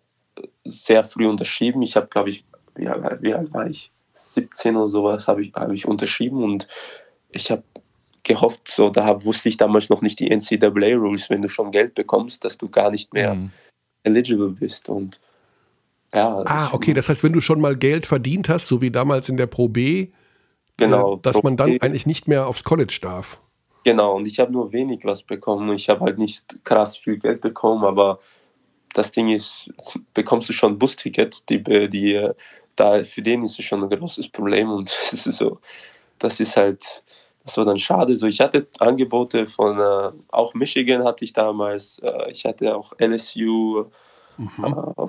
sehr 0.64 1.04
früh 1.04 1.26
unterschrieben. 1.26 1.82
Ich 1.82 1.96
habe, 1.96 2.08
glaube 2.08 2.30
ich, 2.30 2.44
wie, 2.74 2.86
wie 2.86 3.34
alt 3.34 3.52
war 3.52 3.66
ich? 3.66 3.90
17 4.14 4.76
oder 4.76 4.88
sowas 4.88 5.26
habe 5.26 5.42
ich, 5.42 5.52
hab 5.54 5.70
ich 5.72 5.86
unterschrieben 5.86 6.44
und 6.44 6.68
ich 7.30 7.50
habe 7.50 7.62
gehofft, 8.22 8.68
so 8.68 8.90
da 8.90 9.24
wusste 9.24 9.48
ich 9.48 9.56
damals 9.56 9.88
noch 9.88 10.00
nicht 10.00 10.20
die 10.20 10.30
NCAA 10.30 10.94
Rules, 10.94 11.28
wenn 11.28 11.42
du 11.42 11.48
schon 11.48 11.72
Geld 11.72 11.94
bekommst, 11.94 12.44
dass 12.44 12.56
du 12.56 12.68
gar 12.68 12.90
nicht 12.90 13.12
mehr 13.12 13.34
mhm 13.34 13.50
eligible 14.02 14.50
bist. 14.50 14.88
Und 14.88 15.20
ja. 16.12 16.42
Ah, 16.46 16.70
okay, 16.72 16.94
das 16.94 17.08
heißt, 17.08 17.22
wenn 17.24 17.32
du 17.32 17.40
schon 17.40 17.60
mal 17.60 17.76
Geld 17.76 18.06
verdient 18.06 18.48
hast, 18.48 18.66
so 18.66 18.80
wie 18.80 18.90
damals 18.90 19.28
in 19.28 19.36
der 19.36 19.46
Pro 19.46 19.68
B, 19.68 20.08
genau, 20.76 21.16
äh, 21.16 21.18
dass 21.22 21.36
Pro 21.36 21.42
man 21.44 21.56
dann 21.56 21.70
B. 21.70 21.80
eigentlich 21.80 22.06
nicht 22.06 22.28
mehr 22.28 22.46
aufs 22.46 22.64
College 22.64 22.98
darf. 23.00 23.40
Genau, 23.84 24.16
und 24.16 24.26
ich 24.26 24.38
habe 24.38 24.52
nur 24.52 24.72
wenig 24.72 25.04
was 25.04 25.22
bekommen. 25.24 25.70
Ich 25.74 25.88
habe 25.88 26.00
halt 26.00 26.18
nicht 26.18 26.64
krass 26.64 26.96
viel 26.96 27.18
Geld 27.18 27.40
bekommen, 27.40 27.84
aber 27.84 28.20
das 28.94 29.10
Ding 29.10 29.28
ist, 29.28 29.70
bekommst 30.14 30.48
du 30.48 30.52
schon 30.52 30.78
Bustickets, 30.78 31.44
die, 31.46 31.62
die 31.62 32.32
da 32.76 33.04
für 33.04 33.22
den 33.22 33.42
ist 33.42 33.58
es 33.58 33.64
schon 33.64 33.82
ein 33.82 33.90
großes 33.90 34.28
Problem 34.28 34.70
und 34.70 34.88
das 35.10 35.26
ist 35.26 35.38
so, 35.38 35.58
das 36.18 36.40
ist 36.40 36.56
halt, 36.56 37.02
das 37.44 37.56
war 37.56 37.64
dann 37.64 37.78
schade. 37.78 38.16
So, 38.16 38.26
ich 38.26 38.40
hatte 38.40 38.66
Angebote 38.78 39.46
von 39.46 39.78
äh, 39.78 40.10
auch 40.28 40.54
Michigan 40.54 41.04
hatte 41.04 41.24
ich 41.24 41.32
damals, 41.32 41.98
äh, 41.98 42.30
ich 42.30 42.44
hatte 42.44 42.76
auch 42.76 42.92
LSU, 42.98 43.86
mhm. 44.38 44.64
äh, 44.64 45.06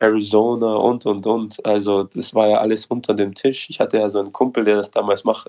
Arizona 0.00 0.76
und 0.76 1.04
und 1.06 1.26
und. 1.26 1.64
Also 1.66 2.04
das 2.04 2.34
war 2.34 2.48
ja 2.48 2.58
alles 2.58 2.86
unter 2.86 3.14
dem 3.14 3.34
Tisch. 3.34 3.68
Ich 3.70 3.80
hatte 3.80 3.98
ja 3.98 4.08
so 4.08 4.18
einen 4.18 4.32
Kumpel, 4.32 4.64
der 4.64 4.76
das 4.76 4.90
damals 4.90 5.24
mach, 5.24 5.46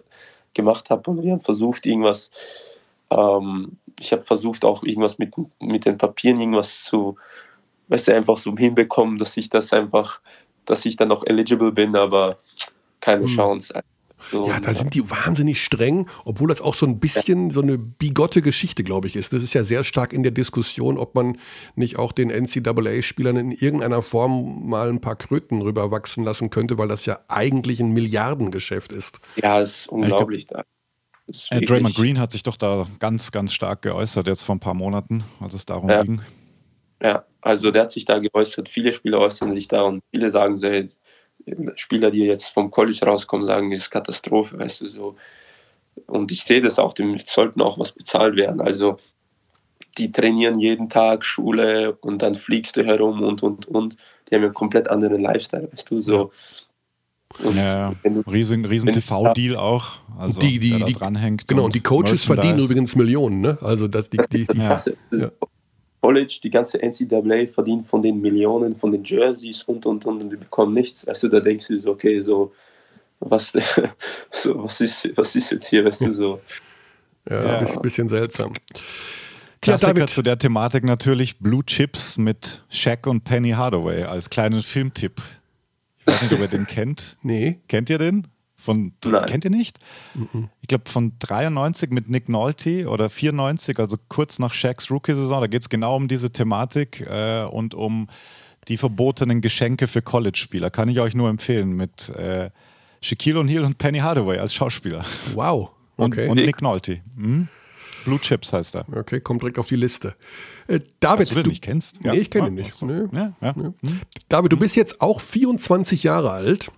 gemacht 0.54 0.90
hat 0.90 1.08
und 1.08 1.24
wir 1.24 1.32
haben 1.32 1.40
versucht 1.40 1.86
irgendwas. 1.86 2.32
Ähm, 3.10 3.78
ich 4.00 4.12
habe 4.12 4.22
versucht 4.24 4.66
auch 4.66 4.84
irgendwas 4.84 5.18
mit 5.18 5.34
mit 5.60 5.86
den 5.86 5.98
Papieren 5.98 6.40
irgendwas 6.40 6.84
zu, 6.84 7.18
weißt 7.92 8.08
du, 8.08 8.16
einfach 8.16 8.38
so 8.38 8.56
hinbekommen, 8.58 9.18
dass 9.18 9.38
ich 9.38 9.50
das 9.50 9.74
einfach, 9.74 10.22
dass 10.66 10.86
ich 10.86 10.96
dann 10.96 11.10
noch 11.10 11.26
eligible 11.26 11.72
bin, 11.72 11.96
aber 11.96 12.38
keine 13.02 13.24
mhm. 13.24 13.28
Chance. 13.28 13.84
So, 14.30 14.48
ja, 14.48 14.60
da 14.60 14.74
sind 14.74 14.94
die 14.94 15.10
wahnsinnig 15.10 15.64
streng, 15.64 16.08
obwohl 16.26 16.48
das 16.48 16.62
auch 16.62 16.76
so 16.76 16.86
ein 16.86 17.00
bisschen 17.00 17.50
so 17.50 17.62
eine 17.62 17.80
bigotte 17.80 18.44
Geschichte, 18.44 18.84
glaube 18.84 19.08
ich, 19.08 19.16
ist. 19.16 19.34
Das 19.34 19.42
ist 19.42 19.54
ja 19.56 19.64
sehr 19.64 19.84
stark 19.84 20.14
in 20.14 20.22
der 20.22 20.32
Diskussion, 20.32 21.00
ob 21.00 21.16
man 21.16 21.40
nicht 21.76 21.98
auch 21.98 22.12
den 22.12 22.30
NCAA-Spielern 22.30 23.36
in 23.36 23.52
irgendeiner 23.52 24.04
Form 24.04 24.70
mal 24.70 24.90
ein 24.90 25.02
paar 25.02 25.16
Kröten 25.16 25.64
rüberwachsen 25.64 26.24
lassen 26.24 26.52
könnte, 26.52 26.78
weil 26.78 26.88
das 26.88 27.08
ja 27.08 27.20
eigentlich 27.30 27.80
ein 27.80 27.92
Milliardengeschäft 27.92 28.92
ist. 28.92 29.20
Ja, 29.38 29.60
ist 29.60 29.88
unglaublich. 29.88 30.46
Ja, 30.52 30.64
glaub, 31.26 31.62
äh, 31.62 31.66
Draymond 31.66 31.96
Green 31.96 32.20
hat 32.20 32.32
sich 32.32 32.44
doch 32.44 32.58
da 32.58 32.86
ganz, 33.00 33.32
ganz 33.32 33.54
stark 33.54 33.82
geäußert, 33.82 34.28
jetzt 34.28 34.44
vor 34.44 34.54
ein 34.54 34.60
paar 34.60 34.76
Monaten, 34.76 35.24
als 35.40 35.56
es 35.56 35.66
darum 35.66 35.90
ja. 35.90 36.04
ging. 36.04 36.22
Ja, 37.02 37.26
also 37.42 37.72
der 37.72 37.84
hat 37.84 37.92
sich 37.92 38.06
da 38.06 38.20
geäußert. 38.20 38.70
Viele 38.70 38.94
Spieler 38.94 39.20
äußern 39.20 39.56
sich 39.56 39.68
da 39.68 39.84
und 39.84 40.04
viele 40.12 40.30
sagen, 40.30 40.58
sie, 40.58 40.90
Spieler, 41.76 42.12
die 42.12 42.26
jetzt 42.26 42.50
vom 42.50 42.70
College 42.70 43.06
rauskommen, 43.06 43.48
sagen, 43.48 43.72
das 43.72 43.82
ist 43.82 43.92
Katastrophe, 43.92 44.60
weißt 44.60 44.82
du, 44.82 44.90
so. 44.90 45.16
Und 46.08 46.32
ich 46.32 46.44
sehe 46.44 46.62
das 46.62 46.80
auch, 46.80 46.94
die 46.94 47.18
sollten 47.26 47.62
auch 47.62 47.80
was 47.80 47.92
bezahlt 47.92 48.36
werden. 48.36 48.62
Also 48.62 48.98
die 49.98 50.12
trainieren 50.12 50.60
jeden 50.60 50.90
Tag 50.90 51.26
Schule 51.26 51.98
und 52.02 52.22
dann 52.22 52.36
fliegst 52.36 52.78
du 52.78 52.86
herum 52.86 53.24
und 53.24 53.44
und 53.44 53.66
und. 53.68 53.98
Die 54.30 54.36
haben 54.36 54.44
einen 54.44 54.54
komplett 54.54 54.90
anderen 54.90 55.22
Lifestyle, 55.22 55.70
weißt 55.72 55.92
du, 55.92 56.00
so. 56.00 56.32
Und 57.44 57.56
ja, 57.56 57.94
du, 58.04 58.22
riesen, 58.30 58.66
riesen 58.66 58.92
TV-Deal 58.92 59.56
auch, 59.56 60.00
also 60.18 60.40
die, 60.40 60.60
die, 60.60 60.84
die, 60.84 60.94
dranhängt. 60.94 61.48
Genau, 61.48 61.66
und 61.66 61.76
die 61.76 61.82
Coaches 61.82 62.26
verdienen 62.26 62.60
übrigens 62.60 62.96
Millionen, 62.96 63.42
ne? 63.42 63.58
Also 63.62 63.88
das, 63.88 64.10
die, 64.10 64.18
die, 64.30 64.46
die, 64.46 64.58
ja. 64.58 64.82
ja. 65.12 65.32
College, 66.02 66.40
die 66.44 66.50
ganze 66.50 66.80
NCAA 66.82 67.48
verdient 67.48 67.86
von 67.86 68.02
den 68.02 68.22
Millionen, 68.22 68.76
von 68.76 68.92
den 68.92 69.04
Jerseys 69.04 69.64
und 69.64 69.86
und 69.86 70.06
und 70.06 70.24
und 70.24 70.30
die 70.32 70.36
bekommen 70.36 70.74
nichts. 70.74 71.08
Also 71.08 71.28
da 71.28 71.40
denkst 71.40 71.68
du 71.68 71.78
so, 71.78 71.92
okay, 71.92 72.20
so 72.22 72.52
was, 73.20 73.54
so, 74.32 74.64
was, 74.64 74.82
ist, 74.82 75.10
was 75.16 75.36
ist 75.36 75.52
jetzt 75.52 75.68
hier, 75.68 75.86
weißt 75.86 76.02
du, 76.02 76.12
so. 76.12 76.42
Ja, 77.30 77.46
ja. 77.46 77.60
Ist 77.60 77.76
ein 77.76 77.82
bisschen 77.82 78.08
seltsam. 78.08 78.54
Klassiker 79.62 80.00
ja, 80.00 80.08
zu 80.08 80.24
der 80.24 80.40
Thematik 80.40 80.84
natürlich 80.84 81.38
Blue 81.38 81.64
Chips 81.64 82.18
mit 82.18 82.64
Shaq 82.70 83.06
und 83.06 83.24
Penny 83.24 83.52
Hardaway 83.52 84.04
als 84.04 84.32
kleinen 84.32 84.64
Filmtipp. 84.64 85.22
Ich 86.00 86.08
weiß 86.08 86.24
nicht, 86.24 86.34
ob 86.34 86.40
ihr 86.40 86.48
den 86.48 86.66
kennt. 86.66 87.18
Nee. 87.24 87.60
Kennt 87.68 87.92
ihr 87.92 88.00
den? 88.00 88.28
Von, 88.62 88.94
kennt 89.02 89.44
ihr 89.44 89.50
nicht? 89.50 89.80
Mhm. 90.14 90.50
Ich 90.62 90.68
glaube 90.68 90.90
von 90.90 91.14
93 91.20 91.90
mit 91.90 92.10
Nick 92.10 92.30
Nolte 92.30 92.88
oder 92.88 93.10
94, 93.10 93.80
also 93.80 93.98
kurz 94.08 94.38
nach 94.38 94.54
Shaqs 94.54 94.92
Rookie-Saison. 94.92 95.42
Da 95.42 95.48
geht 95.48 95.64
es 95.64 95.70
genau 95.70 95.96
um 95.96 96.08
diese 96.08 96.32
Thematik 96.32 97.02
äh, 97.02 97.44
und 97.46 97.74
um 97.74 98.08
die 98.68 98.78
verbotenen 98.78 99.42
Geschenke 99.42 99.88
für 99.88 100.02
College-Spieler. 100.02 100.70
Kann 100.70 100.90
ich 100.90 101.00
euch 101.00 101.16
nur 101.16 101.30
empfehlen 101.30 101.72
mit 101.72 102.10
äh, 102.10 102.52
Shaquille 103.02 103.40
O'Neal 103.40 103.66
und 103.66 103.80
Penny 103.80 104.00
Hardaway 104.00 104.38
als 104.38 104.54
Schauspieler. 104.54 105.04
Wow. 105.34 105.72
Okay. 105.98 106.26
Und, 106.26 106.38
und 106.38 106.46
Nick 106.46 106.62
Nolte. 106.62 107.02
Mhm. 107.16 107.48
Blue 108.06 108.20
Chips 108.20 108.54
heißt 108.54 108.76
er. 108.76 108.86
Okay, 108.96 109.22
kommt 109.22 109.42
direkt 109.42 109.60
auf 109.60 109.68
die 109.68 109.76
Liste. 109.76 110.16
Äh, 110.68 110.80
David, 111.00 111.32
du 111.32 111.36
den 111.36 111.50
nicht 111.50 111.64
kennst? 111.64 112.04
Nee, 112.04 112.18
ich 112.18 112.30
kenne 112.30 112.48
ihn 112.48 112.56
nicht. 112.56 112.82
Nee. 112.82 113.04
Ja, 113.12 113.34
ja. 113.42 113.54
Nee. 113.56 113.72
Hm. 113.82 114.02
David, 114.30 114.52
du 114.52 114.58
bist 114.58 114.76
jetzt 114.76 115.02
auch 115.02 115.22
24 115.22 116.04
Jahre 116.04 116.32
alt. 116.32 116.72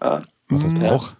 Ah. 0.00 0.20
Was 0.48 0.64
hast 0.64 0.78
du 0.78 0.82
mhm. 0.82 0.88
auch? 0.88 1.14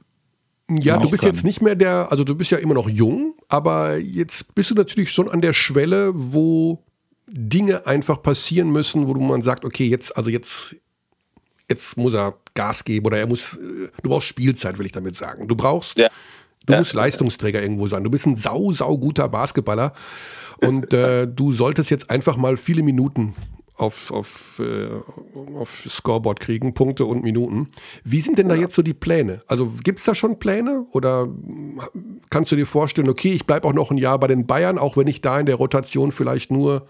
Ja, 0.68 0.98
du 0.98 1.08
bist 1.10 1.22
jetzt 1.22 1.44
nicht 1.44 1.62
mehr 1.62 1.76
der, 1.76 2.10
also 2.10 2.24
du 2.24 2.34
bist 2.34 2.50
ja 2.50 2.58
immer 2.58 2.74
noch 2.74 2.88
jung, 2.88 3.34
aber 3.48 3.98
jetzt 3.98 4.52
bist 4.54 4.70
du 4.70 4.74
natürlich 4.74 5.12
schon 5.12 5.28
an 5.28 5.40
der 5.40 5.52
Schwelle, 5.52 6.10
wo 6.14 6.82
Dinge 7.28 7.86
einfach 7.86 8.20
passieren 8.20 8.70
müssen, 8.70 9.06
wo 9.06 9.14
man 9.14 9.42
sagt, 9.42 9.64
okay, 9.64 9.86
jetzt, 9.86 10.16
also 10.16 10.28
jetzt, 10.28 10.74
jetzt 11.68 11.96
muss 11.96 12.14
er 12.14 12.34
Gas 12.54 12.84
geben 12.84 13.06
oder 13.06 13.18
er 13.18 13.28
muss, 13.28 13.54
äh, 13.54 13.90
du 14.02 14.08
brauchst 14.08 14.26
Spielzeit, 14.26 14.78
will 14.78 14.86
ich 14.86 14.92
damit 14.92 15.14
sagen. 15.14 15.46
Du 15.46 15.54
brauchst, 15.54 15.98
ja. 15.98 16.08
du 16.66 16.72
ja. 16.72 16.78
musst 16.80 16.94
Leistungsträger 16.94 17.62
irgendwo 17.62 17.86
sein. 17.86 18.02
Du 18.02 18.10
bist 18.10 18.26
ein 18.26 18.34
sau, 18.34 18.72
sau 18.72 18.98
guter 18.98 19.28
Basketballer 19.28 19.92
und 20.60 20.92
äh, 20.94 21.28
du 21.28 21.52
solltest 21.52 21.90
jetzt 21.90 22.10
einfach 22.10 22.36
mal 22.36 22.56
viele 22.56 22.82
Minuten 22.82 23.34
auf, 23.76 24.10
auf, 24.10 24.60
äh, 24.60 24.88
auf 25.54 25.84
Scoreboard 25.88 26.40
kriegen, 26.40 26.74
Punkte 26.74 27.04
und 27.04 27.22
Minuten. 27.22 27.68
Wie 28.04 28.20
sind 28.20 28.38
denn 28.38 28.48
da 28.48 28.54
jetzt 28.54 28.74
so 28.74 28.82
die 28.82 28.94
Pläne? 28.94 29.42
Also 29.46 29.70
gibt 29.84 29.98
es 29.98 30.04
da 30.04 30.14
schon 30.14 30.38
Pläne 30.38 30.86
oder 30.92 31.28
kannst 32.30 32.52
du 32.52 32.56
dir 32.56 32.66
vorstellen, 32.66 33.08
okay, 33.08 33.32
ich 33.32 33.46
bleibe 33.46 33.68
auch 33.68 33.74
noch 33.74 33.90
ein 33.90 33.98
Jahr 33.98 34.18
bei 34.18 34.28
den 34.28 34.46
Bayern, 34.46 34.78
auch 34.78 34.96
wenn 34.96 35.06
ich 35.06 35.20
da 35.20 35.38
in 35.38 35.46
der 35.46 35.56
Rotation 35.56 36.12
vielleicht 36.12 36.50
nur 36.50 36.86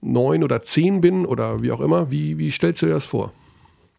neun 0.00 0.44
oder 0.44 0.62
zehn 0.62 1.00
bin 1.00 1.26
oder 1.26 1.62
wie 1.62 1.72
auch 1.72 1.80
immer? 1.80 2.10
Wie, 2.10 2.38
wie 2.38 2.50
stellst 2.50 2.82
du 2.82 2.86
dir 2.86 2.92
das 2.92 3.04
vor? 3.04 3.32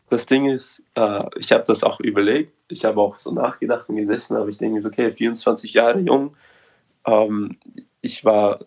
Das 0.10 0.26
Ding 0.26 0.46
ist, 0.46 0.84
äh, 0.96 1.20
ich 1.38 1.52
habe 1.52 1.64
das 1.66 1.84
auch 1.84 2.00
überlegt, 2.00 2.54
ich 2.68 2.86
habe 2.86 3.02
auch 3.02 3.20
so 3.20 3.32
nachgedacht 3.32 3.90
und 3.90 3.98
gesessen, 3.98 4.38
aber 4.38 4.48
ich 4.48 4.58
denke, 4.58 4.86
okay, 4.86 5.12
24 5.12 5.74
Jahre 5.74 6.00
jung, 6.00 6.36
ähm, 7.06 7.52
ich 8.02 8.24
war 8.24 8.60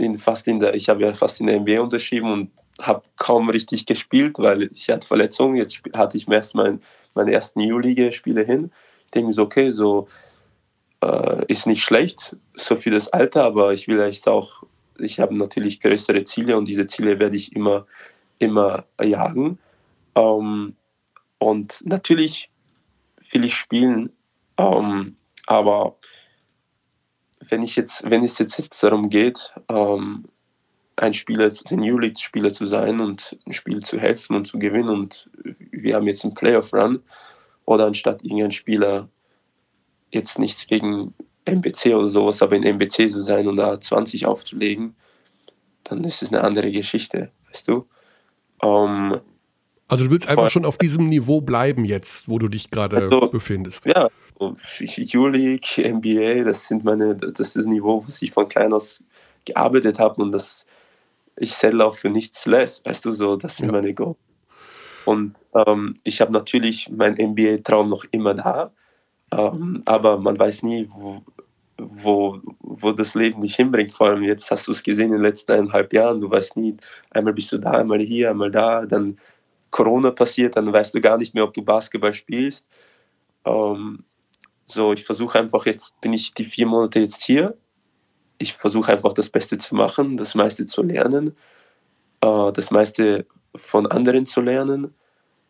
in, 0.00 0.18
fast 0.18 0.46
in 0.48 0.60
der, 0.60 0.74
ich 0.74 0.88
habe 0.88 1.02
ja 1.02 1.14
fast 1.14 1.40
in 1.40 1.46
der 1.46 1.60
NBA 1.60 1.80
unterschrieben 1.80 2.32
und 2.32 2.50
habe 2.80 3.02
kaum 3.16 3.50
richtig 3.50 3.86
gespielt, 3.86 4.38
weil 4.38 4.70
ich 4.74 4.88
hatte 4.88 5.06
Verletzungen. 5.06 5.56
Jetzt 5.56 5.82
hatte 5.94 6.16
ich 6.16 6.26
mir 6.26 6.36
erst 6.36 6.54
mein, 6.54 6.80
meine 7.14 7.32
ersten 7.32 7.60
EU-Liga-Spiele 7.60 8.42
hin. 8.42 8.70
Ich 9.06 9.10
denke 9.12 9.32
so, 9.32 9.42
okay, 9.42 9.72
so 9.72 10.08
äh, 11.02 11.44
ist 11.48 11.66
nicht 11.66 11.82
schlecht, 11.82 12.36
so 12.54 12.76
für 12.76 12.90
das 12.90 13.08
Alter, 13.08 13.44
aber 13.44 13.72
ich 13.72 13.88
will 13.88 13.98
jetzt 13.98 14.28
auch, 14.28 14.62
ich 14.98 15.20
habe 15.20 15.36
natürlich 15.36 15.80
größere 15.80 16.24
Ziele 16.24 16.56
und 16.56 16.68
diese 16.68 16.86
Ziele 16.86 17.18
werde 17.18 17.36
ich 17.36 17.54
immer, 17.54 17.86
immer 18.38 18.84
jagen. 19.02 19.58
Ähm, 20.14 20.74
und 21.38 21.82
natürlich 21.84 22.50
will 23.30 23.44
ich 23.44 23.54
spielen, 23.54 24.10
ähm, 24.58 25.16
aber 25.46 25.96
wenn 27.50 27.62
ich 27.62 27.76
jetzt, 27.76 28.08
wenn 28.08 28.24
es 28.24 28.38
jetzt 28.38 28.82
darum 28.82 29.10
geht, 29.10 29.52
ähm, 29.68 30.24
ein 30.96 31.14
Spieler, 31.14 31.50
ein 31.70 31.78
New-League-Spieler 31.78 32.52
zu 32.52 32.66
sein 32.66 33.00
und 33.00 33.38
ein 33.46 33.52
Spiel 33.52 33.82
zu 33.82 33.98
helfen 33.98 34.36
und 34.36 34.46
zu 34.46 34.58
gewinnen 34.58 34.90
und 34.90 35.30
wir 35.70 35.94
haben 35.94 36.06
jetzt 36.06 36.24
einen 36.24 36.34
Playoff-Run 36.34 37.00
oder 37.64 37.86
anstatt 37.86 38.22
irgendein 38.22 38.50
Spieler 38.50 39.08
jetzt 40.10 40.38
nichts 40.38 40.66
gegen 40.66 41.14
MBC 41.46 41.94
oder 41.94 42.08
sowas, 42.08 42.42
aber 42.42 42.56
in 42.56 42.64
MBC 42.64 43.10
zu 43.10 43.20
sein 43.20 43.48
und 43.48 43.56
da 43.56 43.80
20 43.80 44.26
aufzulegen, 44.26 44.94
dann 45.84 46.04
ist 46.04 46.22
es 46.22 46.28
eine 46.28 46.42
andere 46.44 46.70
Geschichte, 46.70 47.30
weißt 47.48 47.68
du? 47.68 47.86
Ähm, 48.62 49.20
also 49.88 50.04
du 50.04 50.10
willst 50.10 50.28
einfach 50.28 50.50
schon 50.50 50.64
auf 50.64 50.78
diesem 50.78 51.06
Niveau 51.06 51.40
bleiben 51.40 51.84
jetzt, 51.84 52.28
wo 52.28 52.38
du 52.38 52.48
dich 52.48 52.70
gerade 52.70 52.96
also, 52.96 53.28
befindest. 53.28 53.86
Ja, 53.86 54.08
U-League, 54.40 55.78
NBA, 55.78 56.44
das 56.44 56.66
sind 56.66 56.84
meine, 56.84 57.14
das 57.14 57.48
ist 57.48 57.56
das 57.56 57.66
Niveau, 57.66 58.02
was 58.06 58.22
ich 58.22 58.32
von 58.32 58.48
klein 58.48 58.72
aus 58.72 59.02
gearbeitet 59.44 59.98
habe 59.98 60.22
und 60.22 60.32
das 60.32 60.66
ich 61.40 61.54
settle 61.54 61.84
auch 61.84 61.96
für 61.96 62.10
nichts 62.10 62.46
less, 62.46 62.84
weißt 62.84 63.04
du 63.04 63.12
so, 63.12 63.36
das 63.36 63.56
sind 63.56 63.66
ja. 63.66 63.72
meine 63.72 63.94
Goals. 63.94 64.18
Und 65.06 65.34
ähm, 65.54 65.98
ich 66.04 66.20
habe 66.20 66.32
natürlich 66.32 66.88
meinen 66.90 67.16
NBA-Traum 67.16 67.88
noch 67.88 68.04
immer 68.10 68.34
da, 68.34 68.70
ähm, 69.32 69.82
aber 69.86 70.18
man 70.18 70.38
weiß 70.38 70.62
nie, 70.62 70.88
wo, 70.92 71.22
wo, 71.78 72.38
wo 72.60 72.92
das 72.92 73.14
Leben 73.14 73.40
dich 73.40 73.56
hinbringt. 73.56 73.92
Vor 73.92 74.08
allem 74.08 74.22
jetzt 74.22 74.50
hast 74.50 74.68
du 74.68 74.72
es 74.72 74.82
gesehen 74.82 75.06
in 75.06 75.12
den 75.12 75.22
letzten 75.22 75.52
eineinhalb 75.52 75.92
Jahren, 75.94 76.20
du 76.20 76.30
weißt 76.30 76.56
nie, 76.58 76.76
einmal 77.10 77.32
bist 77.32 77.50
du 77.52 77.58
da, 77.58 77.70
einmal 77.70 78.00
hier, 78.00 78.30
einmal 78.30 78.50
da, 78.50 78.84
dann 78.84 79.18
Corona 79.70 80.10
passiert, 80.10 80.56
dann 80.56 80.70
weißt 80.70 80.94
du 80.94 81.00
gar 81.00 81.16
nicht 81.16 81.34
mehr, 81.34 81.44
ob 81.44 81.54
du 81.54 81.62
Basketball 81.62 82.12
spielst. 82.12 82.66
Ähm, 83.46 84.04
so, 84.70 84.92
ich 84.92 85.04
versuche 85.04 85.38
einfach 85.38 85.66
jetzt, 85.66 86.00
bin 86.00 86.12
ich 86.12 86.34
die 86.34 86.44
vier 86.44 86.66
Monate 86.66 87.00
jetzt 87.00 87.22
hier. 87.22 87.56
Ich 88.38 88.54
versuche 88.54 88.92
einfach 88.92 89.12
das 89.12 89.28
Beste 89.28 89.58
zu 89.58 89.74
machen, 89.74 90.16
das 90.16 90.34
meiste 90.34 90.66
zu 90.66 90.82
lernen, 90.82 91.36
äh, 92.20 92.52
das 92.52 92.70
meiste 92.70 93.26
von 93.54 93.86
anderen 93.86 94.26
zu 94.26 94.40
lernen 94.40 94.94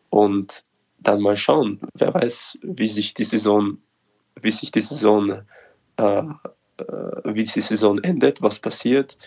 und 0.09 0.65
dann 0.99 1.21
mal 1.21 1.37
schauen. 1.37 1.79
Wer 1.93 2.13
weiß, 2.13 2.59
wie 2.61 2.87
sich 2.87 3.13
die 3.13 3.23
Saison, 3.23 3.77
wie 4.39 4.51
sich 4.51 4.71
die 4.71 4.81
Saison, 4.81 5.41
äh, 5.97 6.03
äh, 6.17 6.23
wie 7.23 7.43
die 7.43 7.61
Saison 7.61 7.99
endet, 7.99 8.41
was 8.41 8.59
passiert. 8.59 9.17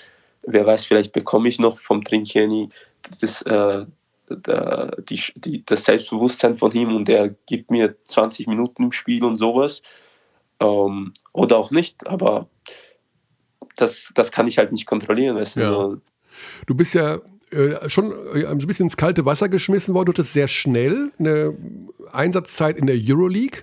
Wer 0.43 0.67
weiß, 0.67 0.85
vielleicht 0.85 1.13
bekomme 1.13 1.49
ich 1.49 1.59
noch 1.59 1.79
vom 1.79 2.05
Trinkieni 2.05 2.69
das, 3.21 3.43
äh, 3.43 3.87
der, 4.37 4.97
die, 5.09 5.21
die, 5.37 5.65
das 5.65 5.85
Selbstbewusstsein 5.85 6.57
von 6.57 6.73
ihm 6.73 6.95
und 6.95 7.09
er 7.09 7.31
gibt 7.47 7.71
mir 7.71 7.97
20 8.05 8.47
Minuten 8.47 8.85
im 8.85 8.93
Spiel 8.93 9.25
und 9.25 9.37
sowas. 9.37 9.83
Ähm, 10.61 11.13
oder 11.33 11.59
auch 11.59 11.71
nicht, 11.71 12.07
aber 12.07 12.49
das, 13.77 14.13
das 14.15 14.31
kann 14.31 14.47
ich 14.47 14.59
halt 14.59 14.73
nicht 14.73 14.87
kontrollieren. 14.87 15.37
Weißt 15.37 15.57
ja. 15.57 15.71
du? 15.71 16.01
du 16.67 16.75
bist 16.75 16.95
ja 16.95 17.19
äh, 17.51 17.89
schon 17.89 18.13
äh, 18.35 18.47
ein 18.47 18.59
bisschen 18.59 18.87
ins 18.87 18.97
kalte 18.97 19.25
Wasser 19.25 19.49
geschmissen 19.49 19.95
worden. 19.95 20.07
Du 20.07 20.13
hattest 20.13 20.33
sehr 20.33 20.49
schnell 20.49 21.13
eine 21.19 21.57
Einsatzzeit 22.13 22.77
in 22.77 22.87
der 22.87 22.97
Euroleague. 22.99 23.63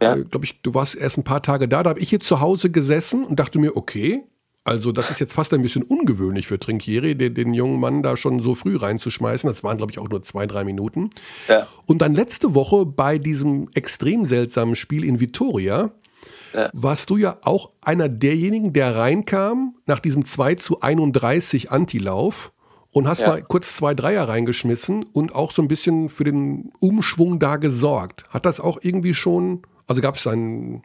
Ja. 0.00 0.16
Äh, 0.16 0.24
Glaube 0.24 0.46
ich, 0.46 0.60
du 0.62 0.74
warst 0.74 0.94
erst 0.94 1.18
ein 1.18 1.24
paar 1.24 1.42
Tage 1.42 1.68
da. 1.68 1.82
Da 1.82 1.90
habe 1.90 2.00
ich 2.00 2.10
hier 2.10 2.20
zu 2.20 2.40
Hause 2.40 2.70
gesessen 2.70 3.24
und 3.24 3.38
dachte 3.40 3.58
mir, 3.58 3.76
okay, 3.76 4.24
also 4.68 4.92
das 4.92 5.10
ist 5.10 5.18
jetzt 5.18 5.32
fast 5.32 5.54
ein 5.54 5.62
bisschen 5.62 5.82
ungewöhnlich 5.82 6.46
für 6.46 6.60
Trinkieri, 6.60 7.16
den, 7.16 7.34
den, 7.34 7.54
jungen 7.54 7.80
Mann 7.80 8.02
da 8.02 8.16
schon 8.16 8.40
so 8.40 8.54
früh 8.54 8.76
reinzuschmeißen. 8.76 9.48
Das 9.48 9.64
waren, 9.64 9.78
glaube 9.78 9.92
ich, 9.92 9.98
auch 9.98 10.08
nur 10.08 10.22
zwei, 10.22 10.46
drei 10.46 10.62
Minuten. 10.64 11.10
Ja. 11.48 11.66
Und 11.86 12.02
dann 12.02 12.14
letzte 12.14 12.54
Woche 12.54 12.84
bei 12.84 13.18
diesem 13.18 13.68
extrem 13.74 14.26
seltsamen 14.26 14.76
Spiel 14.76 15.04
in 15.04 15.20
Vitoria 15.20 15.90
ja. 16.52 16.70
warst 16.74 17.08
du 17.08 17.16
ja 17.16 17.38
auch 17.42 17.70
einer 17.80 18.10
derjenigen, 18.10 18.74
der 18.74 18.94
reinkam 18.94 19.74
nach 19.86 20.00
diesem 20.00 20.26
2 20.26 20.56
zu 20.56 20.80
31 20.80 21.70
Antilauf 21.70 22.52
und 22.92 23.08
hast 23.08 23.20
ja. 23.20 23.28
mal 23.28 23.42
kurz 23.42 23.76
zwei 23.76 23.94
Dreier 23.94 24.28
reingeschmissen 24.28 25.04
und 25.04 25.34
auch 25.34 25.52
so 25.52 25.62
ein 25.62 25.68
bisschen 25.68 26.10
für 26.10 26.24
den 26.24 26.72
Umschwung 26.78 27.38
da 27.38 27.56
gesorgt. 27.56 28.26
Hat 28.28 28.44
das 28.44 28.60
auch 28.60 28.78
irgendwie 28.82 29.14
schon, 29.14 29.62
also 29.86 30.02
gab 30.02 30.16
es 30.16 30.26
einen 30.26 30.82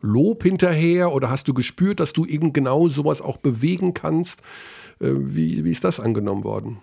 Lob 0.00 0.42
hinterher 0.42 1.12
oder 1.12 1.30
hast 1.30 1.48
du 1.48 1.54
gespürt, 1.54 2.00
dass 2.00 2.12
du 2.12 2.24
eben 2.24 2.52
genau 2.52 2.88
sowas 2.88 3.20
auch 3.20 3.38
bewegen 3.38 3.94
kannst? 3.94 4.40
Äh, 5.00 5.10
wie, 5.14 5.64
wie 5.64 5.70
ist 5.70 5.84
das 5.84 6.00
angenommen 6.00 6.44
worden? 6.44 6.78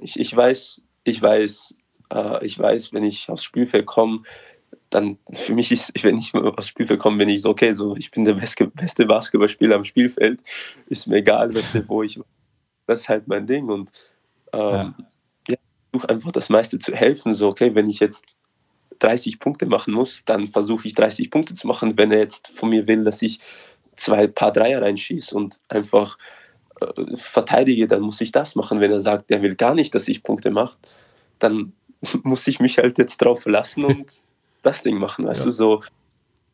Ich, 0.00 0.18
ich 0.18 0.34
weiß, 0.34 0.80
ich 1.04 1.22
weiß, 1.22 1.74
äh, 2.12 2.44
ich 2.44 2.58
weiß, 2.58 2.92
wenn 2.92 3.04
ich 3.04 3.28
aufs 3.28 3.44
Spielfeld 3.44 3.86
komme, 3.86 4.22
dann 4.90 5.18
für 5.32 5.54
mich 5.54 5.72
ist, 5.72 5.92
wenn 6.04 6.18
ich 6.18 6.34
aufs 6.34 6.68
Spielfeld 6.68 7.00
komme, 7.00 7.18
bin 7.18 7.28
ich 7.28 7.42
so, 7.42 7.50
okay, 7.50 7.72
so 7.72 7.96
ich 7.96 8.10
bin 8.10 8.24
der 8.24 8.34
beste, 8.34 8.66
beste 8.66 9.06
Basketballspieler 9.06 9.76
am 9.76 9.84
Spielfeld, 9.84 10.40
ist 10.86 11.06
mir 11.06 11.16
egal, 11.16 11.50
wo 11.86 12.02
ich, 12.02 12.20
das 12.86 13.02
ist 13.02 13.08
halt 13.08 13.28
mein 13.28 13.46
Ding 13.46 13.68
und 13.68 13.90
ähm, 14.52 14.60
ja. 14.60 14.94
ja, 15.48 15.54
ich 15.54 15.58
versuche 15.90 16.08
einfach 16.10 16.32
das 16.32 16.48
meiste 16.48 16.78
zu 16.78 16.94
helfen, 16.94 17.34
so, 17.34 17.48
okay, 17.48 17.74
wenn 17.74 17.88
ich 17.88 18.00
jetzt 18.00 18.24
30 19.02 19.40
Punkte 19.40 19.66
machen 19.66 19.94
muss, 19.94 20.24
dann 20.24 20.46
versuche 20.46 20.86
ich 20.86 20.94
30 20.94 21.30
Punkte 21.30 21.54
zu 21.54 21.66
machen. 21.66 21.96
Wenn 21.98 22.12
er 22.12 22.18
jetzt 22.18 22.52
von 22.56 22.68
mir 22.68 22.86
will, 22.86 23.04
dass 23.04 23.22
ich 23.22 23.40
zwei 23.96 24.26
paar 24.26 24.52
Dreier 24.52 24.82
reinschieße 24.82 25.36
und 25.36 25.58
einfach 25.68 26.18
äh, 26.80 27.16
verteidige, 27.16 27.86
dann 27.86 28.02
muss 28.02 28.20
ich 28.20 28.32
das 28.32 28.54
machen. 28.54 28.80
Wenn 28.80 28.92
er 28.92 29.00
sagt, 29.00 29.30
er 29.30 29.42
will 29.42 29.56
gar 29.56 29.74
nicht, 29.74 29.94
dass 29.94 30.08
ich 30.08 30.22
Punkte 30.22 30.50
mache, 30.50 30.78
dann 31.38 31.72
muss 32.22 32.46
ich 32.46 32.60
mich 32.60 32.78
halt 32.78 32.98
jetzt 32.98 33.18
drauf 33.18 33.42
verlassen 33.42 33.84
und 33.84 34.06
das 34.62 34.82
Ding 34.82 34.98
machen. 34.98 35.26
Weißt 35.26 35.40
ja. 35.40 35.46
du, 35.46 35.52
so 35.52 35.82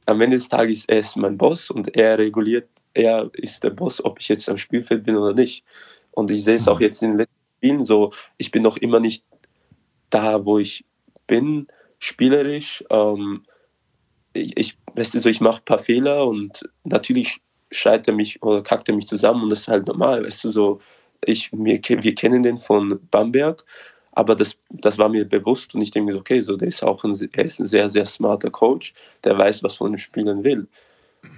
am 0.06 0.20
Ende 0.22 0.36
des 0.36 0.48
Tages 0.48 0.86
er 0.86 1.00
ist 1.00 1.16
mein 1.16 1.36
Boss 1.36 1.70
und 1.70 1.94
er 1.94 2.16
reguliert, 2.18 2.68
er 2.94 3.30
ist 3.34 3.62
der 3.62 3.70
Boss, 3.70 4.02
ob 4.02 4.18
ich 4.20 4.28
jetzt 4.28 4.48
am 4.48 4.56
Spielfeld 4.56 5.04
bin 5.04 5.16
oder 5.16 5.34
nicht. 5.34 5.64
Und 6.12 6.30
ich 6.30 6.42
sehe 6.42 6.56
es 6.56 6.66
auch 6.66 6.78
mhm. 6.78 6.84
jetzt 6.84 7.02
in 7.02 7.10
den 7.10 7.18
letzten 7.18 7.34
Spielen 7.58 7.84
so, 7.84 8.12
ich 8.38 8.50
bin 8.50 8.62
noch 8.62 8.78
immer 8.78 9.00
nicht 9.00 9.22
da, 10.08 10.44
wo 10.46 10.58
ich 10.58 10.86
bin, 11.26 11.68
spielerisch. 11.98 12.84
Ähm, 12.90 13.44
ich, 14.32 14.56
ich, 14.56 14.78
weißt 14.94 15.14
du, 15.14 15.20
so, 15.20 15.28
ich 15.28 15.40
mache 15.40 15.60
ein 15.60 15.64
paar 15.64 15.78
Fehler 15.78 16.26
und 16.26 16.68
natürlich 16.84 17.40
schreit 17.70 18.06
er 18.08 18.14
mich 18.14 18.42
oder 18.42 18.62
kackt 18.62 18.88
er 18.88 18.94
mich 18.94 19.06
zusammen 19.06 19.42
und 19.42 19.50
das 19.50 19.60
ist 19.60 19.68
halt 19.68 19.86
normal. 19.86 20.24
Weißt 20.24 20.44
du, 20.44 20.50
so, 20.50 20.80
ich, 21.24 21.50
wir, 21.52 21.80
wir 21.82 22.14
kennen 22.14 22.42
den 22.42 22.58
von 22.58 22.98
Bamberg, 23.10 23.64
aber 24.12 24.34
das, 24.34 24.56
das 24.70 24.98
war 24.98 25.08
mir 25.08 25.24
bewusst 25.24 25.74
und 25.74 25.82
ich 25.82 25.90
denke 25.90 26.12
mir, 26.12 26.18
okay, 26.18 26.40
so, 26.40 26.56
der 26.56 26.68
ist 26.68 26.82
auch 26.82 27.04
ein, 27.04 27.14
er 27.32 27.44
ist 27.44 27.60
ein 27.60 27.66
sehr, 27.66 27.88
sehr 27.88 28.06
smarter 28.06 28.50
Coach, 28.50 28.94
der 29.24 29.36
weiß, 29.36 29.62
was 29.62 29.74
von 29.74 29.92
den 29.92 29.98
Spielern 29.98 30.44
will. 30.44 30.66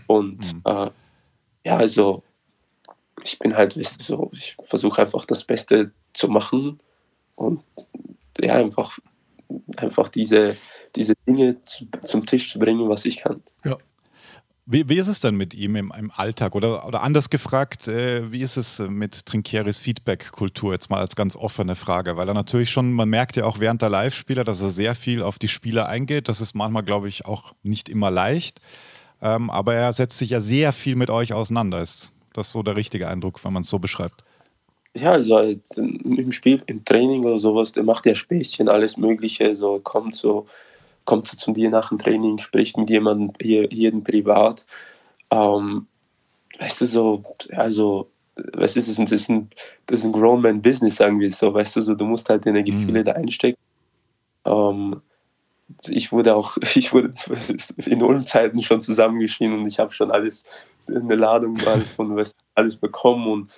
Und 0.07 0.39
mhm. 0.39 0.63
äh, 0.65 0.91
ja, 1.65 1.77
also 1.77 2.23
ich 3.23 3.39
bin 3.39 3.57
halt, 3.57 3.79
weißt 3.79 4.01
du, 4.01 4.05
so, 4.05 4.31
ich 4.33 4.57
versuche 4.63 5.03
einfach 5.03 5.25
das 5.25 5.45
Beste 5.45 5.91
zu 6.15 6.29
machen 6.29 6.81
und 7.37 7.63
ja, 8.41 8.55
einfach 8.55 8.99
einfach 9.76 10.09
diese, 10.09 10.57
diese 10.96 11.14
Dinge 11.26 11.62
zu, 11.64 11.86
zum 12.05 12.26
Tisch 12.26 12.51
zu 12.51 12.59
bringen, 12.59 12.88
was 12.88 13.05
ich 13.05 13.18
kann. 13.18 13.42
Ja. 13.64 13.76
Wie, 14.72 14.88
wie 14.88 14.98
ist 14.98 15.09
es 15.09 15.18
denn 15.18 15.34
mit 15.34 15.53
ihm 15.53 15.74
im, 15.74 15.92
im 15.98 16.12
Alltag? 16.12 16.55
Oder, 16.55 16.86
oder 16.86 17.03
anders 17.03 17.28
gefragt, 17.28 17.88
äh, 17.88 18.30
wie 18.30 18.40
ist 18.42 18.57
es 18.57 18.78
mit 18.78 19.26
Trinkieris 19.26 19.78
Feedback-Kultur? 19.78 20.72
Jetzt 20.72 20.90
mal 20.90 21.01
als 21.01 21.16
ganz 21.16 21.34
offene 21.34 21.74
Frage, 21.74 22.16
weil 22.16 22.28
er 22.28 22.34
natürlich 22.34 22.70
schon, 22.70 22.92
man 22.92 23.09
merkt 23.09 23.36
ja 23.36 23.46
auch 23.46 23.59
während 23.59 23.82
der 23.82 23.88
Live-Spieler, 23.88 24.44
dass 24.44 24.61
er 24.61 24.70
sehr 24.70 24.94
viel 24.94 25.22
auf 25.22 25.40
die 25.40 25.48
Spieler 25.48 25.88
eingeht. 25.88 26.28
Das 26.28 26.40
ist 26.40 26.55
manchmal, 26.55 26.84
glaube 26.84 27.09
ich, 27.09 27.26
auch 27.26 27.55
nicht 27.64 27.88
immer 27.88 28.12
leicht. 28.12 28.61
Ähm, 29.20 29.51
aber 29.51 29.74
er 29.74 29.92
setzt 29.92 30.18
sich 30.18 30.30
ja 30.30 30.40
sehr 30.40 30.72
viel 30.72 30.94
mit 30.94 31.11
euch 31.11 31.32
auseinander. 31.32 31.82
Ist 31.82 32.12
das 32.32 32.53
so 32.53 32.62
der 32.62 32.76
richtige 32.76 33.09
Eindruck, 33.09 33.44
wenn 33.44 33.53
man 33.53 33.62
es 33.62 33.68
so 33.68 33.80
beschreibt? 33.80 34.24
Ja, 34.95 35.12
also 35.12 35.36
halt 35.36 35.62
im 35.76 36.32
Spiel, 36.32 36.62
im 36.66 36.84
Training 36.84 37.24
oder 37.24 37.38
sowas, 37.38 37.72
der 37.72 37.84
macht 37.84 38.07
ja 38.07 38.14
Späßchen, 38.14 38.68
alles 38.68 38.97
Mögliche, 38.97 39.55
so 39.55 39.78
kommt 39.80 40.14
so, 40.16 40.47
kommt 41.05 41.28
so 41.28 41.36
zu 41.36 41.53
dir 41.53 41.70
nach 41.70 41.91
dem 41.91 41.99
Training, 41.99 42.38
spricht 42.38 42.76
mit 42.76 42.91
jemandem, 42.91 43.32
hier, 43.41 43.68
jeden 43.72 44.03
privat. 44.03 44.66
Ähm, 45.30 45.86
weißt 46.59 46.80
du, 46.80 46.86
so, 46.86 47.24
also, 47.53 48.11
weißt 48.36 48.76
du, 48.76 48.80
das 48.80 48.88
ist 48.88 48.99
ein, 48.99 49.07
das 49.07 49.12
ist 49.12 49.30
ein, 49.30 49.51
das 49.86 50.01
ist 50.01 50.05
ein 50.07 50.12
Grown-Man-Business, 50.12 50.97
sagen 50.97 51.20
wir 51.20 51.30
so, 51.30 51.55
weißt 51.55 51.76
du, 51.76 51.82
so, 51.82 51.95
du 51.95 52.05
musst 52.05 52.28
halt 52.28 52.47
deine 52.47 52.64
Gefühle 52.64 53.01
mhm. 53.01 53.05
da 53.05 53.12
einstecken. 53.12 53.61
Ähm, 54.45 55.01
ich 55.88 56.11
wurde 56.11 56.34
auch, 56.34 56.57
ich 56.74 56.93
wurde 56.93 57.14
in 57.86 58.03
Ulm-Zeiten 58.03 58.61
schon 58.62 58.80
zusammengeschrien 58.80 59.53
und 59.53 59.66
ich 59.68 59.78
habe 59.78 59.93
schon 59.93 60.11
alles, 60.11 60.45
eine 60.88 61.14
Ladung 61.14 61.57
von 61.95 62.16
was 62.16 62.34
alles 62.57 62.76
bekommen 62.76 63.28
und 63.28 63.51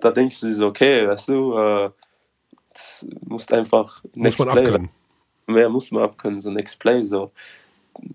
da 0.00 0.10
denkst 0.10 0.40
du 0.40 0.52
so, 0.52 0.68
okay, 0.68 1.06
weißt 1.06 1.28
du, 1.28 1.56
äh, 1.56 1.90
musst 3.26 3.52
einfach 3.52 4.02
muss 4.14 4.38
man 4.38 4.48
Play, 4.50 4.66
abkönnen. 4.66 4.88
Mehr 5.46 5.68
muss 5.68 5.90
man 5.90 6.04
abkönnen, 6.04 6.40
so 6.40 6.50
Next 6.50 6.78
Play, 6.78 7.04
so. 7.04 7.30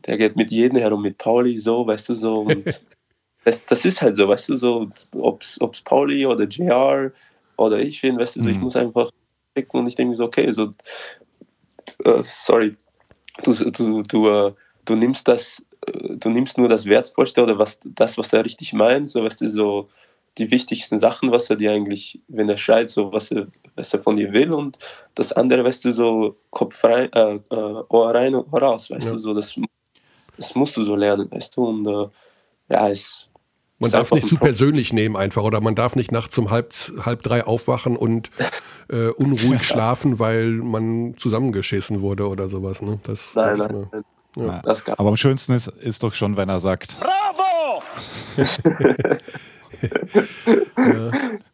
Der 0.06 0.18
geht 0.18 0.36
mit 0.36 0.52
jedem 0.52 0.78
herum, 0.78 1.02
mit 1.02 1.18
Pauli, 1.18 1.60
so, 1.60 1.86
weißt 1.86 2.10
du, 2.10 2.16
so. 2.16 2.48
Das, 3.46 3.66
das 3.66 3.84
ist 3.84 4.02
halt 4.02 4.16
so, 4.16 4.30
weißt 4.30 4.48
du, 4.48 4.56
so, 4.56 4.90
ob 5.18 5.42
es 5.42 5.82
Pauli 5.84 6.26
oder 6.26 6.46
JR 6.46 7.12
oder 7.58 7.78
ich 7.78 8.02
bin, 8.02 8.18
weißt 8.18 8.38
du, 8.38 8.44
so, 8.44 8.48
ich 8.48 8.56
mhm. 8.56 8.64
muss 8.64 8.78
einfach 8.78 9.10
checken 9.54 9.82
und 9.82 9.88
ich 9.88 9.96
denke 9.96 10.16
so, 10.16 10.24
okay, 10.24 10.50
so, 10.52 10.74
uh, 12.06 12.24
sorry, 12.24 12.76
du, 13.44 13.54
du, 13.54 14.02
du, 14.04 14.30
uh, 14.30 14.54
du 14.86 14.96
nimmst 14.96 15.28
das, 15.28 15.62
uh, 15.94 16.16
du 16.16 16.30
nimmst 16.30 16.58
nur 16.58 16.70
das 16.70 16.86
Wertvollste 16.86 17.44
oder 17.44 17.60
was, 17.60 17.80
das, 17.84 18.18
was 18.18 18.32
er 18.32 18.46
richtig 18.46 18.72
meint, 18.72 19.10
so, 19.10 19.24
weißt 19.24 19.42
du, 19.42 19.50
so, 19.50 19.90
die 20.38 20.52
wichtigsten 20.52 21.00
Sachen, 21.00 21.32
was 21.32 21.50
er 21.50 21.56
dir 21.56 21.72
eigentlich, 21.72 22.20
wenn 22.28 22.50
er 22.50 22.58
schreit, 22.58 22.90
so 22.90 23.12
was 23.12 23.32
er, 23.32 23.48
was 23.76 23.94
er 23.94 24.02
von 24.02 24.16
dir 24.16 24.34
will 24.34 24.52
und 24.52 24.78
das 25.16 25.32
andere, 25.32 25.64
weißt 25.64 25.86
du, 25.86 25.92
so 25.92 26.38
Kopf 26.50 26.84
rein, 26.84 27.12
äh, 27.14 27.36
äh, 27.36 27.84
Ohr 27.90 28.14
rein 28.14 28.36
und 28.36 28.52
Ohr 28.52 28.62
raus, 28.62 28.90
weißt 28.90 29.06
ja. 29.06 29.12
du, 29.12 29.18
so 29.20 29.34
das, 29.34 29.56
das 30.38 30.56
musst 30.56 30.76
du 30.78 30.84
so 30.84 30.96
lernen, 30.96 31.30
weißt 31.32 31.56
du, 31.56 31.66
und 31.66 31.88
äh, 31.88 32.08
ja, 32.70 32.90
es 32.90 33.30
man 33.80 33.92
darf 33.92 34.12
nicht 34.12 34.30
zu 34.30 34.38
persönlich 34.38 34.94
nehmen 34.94 35.18
einfach 35.18 35.44
oder 35.44 35.60
man 35.60 35.76
darf 35.76 35.96
nicht 35.96 36.12
nachts 36.12 36.38
um 36.38 36.52
halb, 36.52 36.74
halb 37.06 37.22
drei 37.22 37.46
aufwachen 37.46 37.98
und 37.98 38.32
äh, 38.90 39.10
unruhig 39.10 39.64
schlafen, 39.68 40.20
weil 40.20 40.48
man 40.48 41.16
zusammengeschissen 41.18 42.00
wurde 42.00 42.30
oder 42.30 42.48
sowas. 42.48 42.82
Ne? 42.82 43.00
Das 43.04 43.36
nein, 43.36 43.58
nein, 43.58 43.88
nein. 43.92 44.04
Ja. 44.36 44.62
Aber 44.98 45.10
am 45.10 45.18
schönsten 45.18 45.54
ist, 45.54 45.68
ist 45.68 46.02
doch 46.02 46.14
schon, 46.14 46.38
wenn 46.38 46.48
er 46.48 46.60
sagt 46.60 46.98
Bravo! 47.00 47.84
ja. 50.78 51.12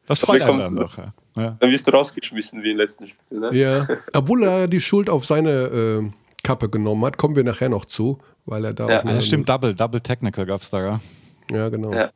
Das 0.08 0.20
freut 0.20 0.42
einen 0.42 0.60
dann 0.60 0.76
doch. 0.76 0.98
Ja. 0.98 1.58
Dann 1.60 1.72
wirst 1.72 1.88
du 1.88 1.92
rausgeschmissen 1.92 2.64
wie 2.64 2.72
im 2.72 2.78
letzten 2.78 3.08
Spiel. 3.08 3.40
Ne? 3.40 3.56
Ja, 3.56 3.88
obwohl 4.14 4.44
er 4.44 4.68
die 4.68 4.82
Schuld 4.82 5.10
auf 5.10 5.26
seine 5.26 5.50
äh, 5.52 6.10
Kappe 6.44 6.70
genommen 6.70 7.06
hat, 7.06 7.18
kommen 7.18 7.36
wir 7.36 7.44
nachher 7.44 7.70
noch 7.70 7.86
zu, 7.86 8.20
weil 8.46 8.66
er 8.66 8.74
da 8.74 8.90
ja. 8.90 9.02
auch. 9.02 9.06
Ja, 9.06 9.22
stimmt, 9.22 9.48
Double, 9.50 9.76
Double 9.76 10.02
Technical 10.02 10.46
gab 10.46 10.62
es 10.62 10.70
da, 10.70 10.84
ja. 10.84 11.02
Ja, 11.52 11.70
genau. 11.70 11.94
Ja. 11.94 12.12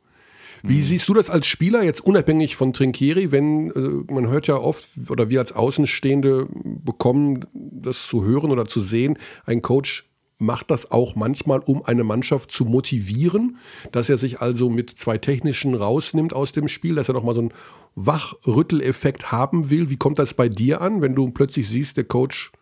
Wie 0.66 0.80
siehst 0.80 1.06
du 1.08 1.14
das 1.14 1.28
als 1.28 1.46
Spieler, 1.46 1.82
jetzt 1.82 2.00
unabhängig 2.00 2.56
von 2.56 2.72
Trinkieri, 2.72 3.30
wenn 3.30 3.70
äh, 3.70 4.12
man 4.12 4.28
hört 4.28 4.46
ja 4.46 4.56
oft, 4.56 4.88
oder 5.10 5.28
wir 5.28 5.40
als 5.40 5.52
Außenstehende 5.52 6.48
bekommen 6.50 7.44
das 7.52 8.06
zu 8.06 8.24
hören 8.24 8.50
oder 8.50 8.66
zu 8.66 8.80
sehen, 8.80 9.18
ein 9.44 9.60
Coach 9.60 10.08
macht 10.38 10.70
das 10.70 10.90
auch 10.90 11.14
manchmal, 11.14 11.60
um 11.60 11.84
eine 11.84 12.04
Mannschaft 12.04 12.50
zu 12.50 12.64
motivieren, 12.64 13.58
dass 13.92 14.08
er 14.08 14.18
sich 14.18 14.40
also 14.40 14.68
mit 14.68 14.90
zwei 14.90 15.18
Technischen 15.18 15.74
rausnimmt 15.74 16.32
aus 16.32 16.52
dem 16.52 16.68
Spiel, 16.68 16.96
dass 16.96 17.08
er 17.08 17.14
nochmal 17.14 17.34
so 17.34 17.40
einen 17.42 17.52
Wachrütteleffekt 17.94 19.30
haben 19.30 19.70
will. 19.70 19.90
Wie 19.90 19.96
kommt 19.96 20.18
das 20.18 20.34
bei 20.34 20.48
dir 20.48 20.80
an, 20.80 21.02
wenn 21.02 21.14
du 21.14 21.30
plötzlich 21.30 21.68
siehst, 21.68 21.96
der 21.96 22.04
Coach 22.04 22.52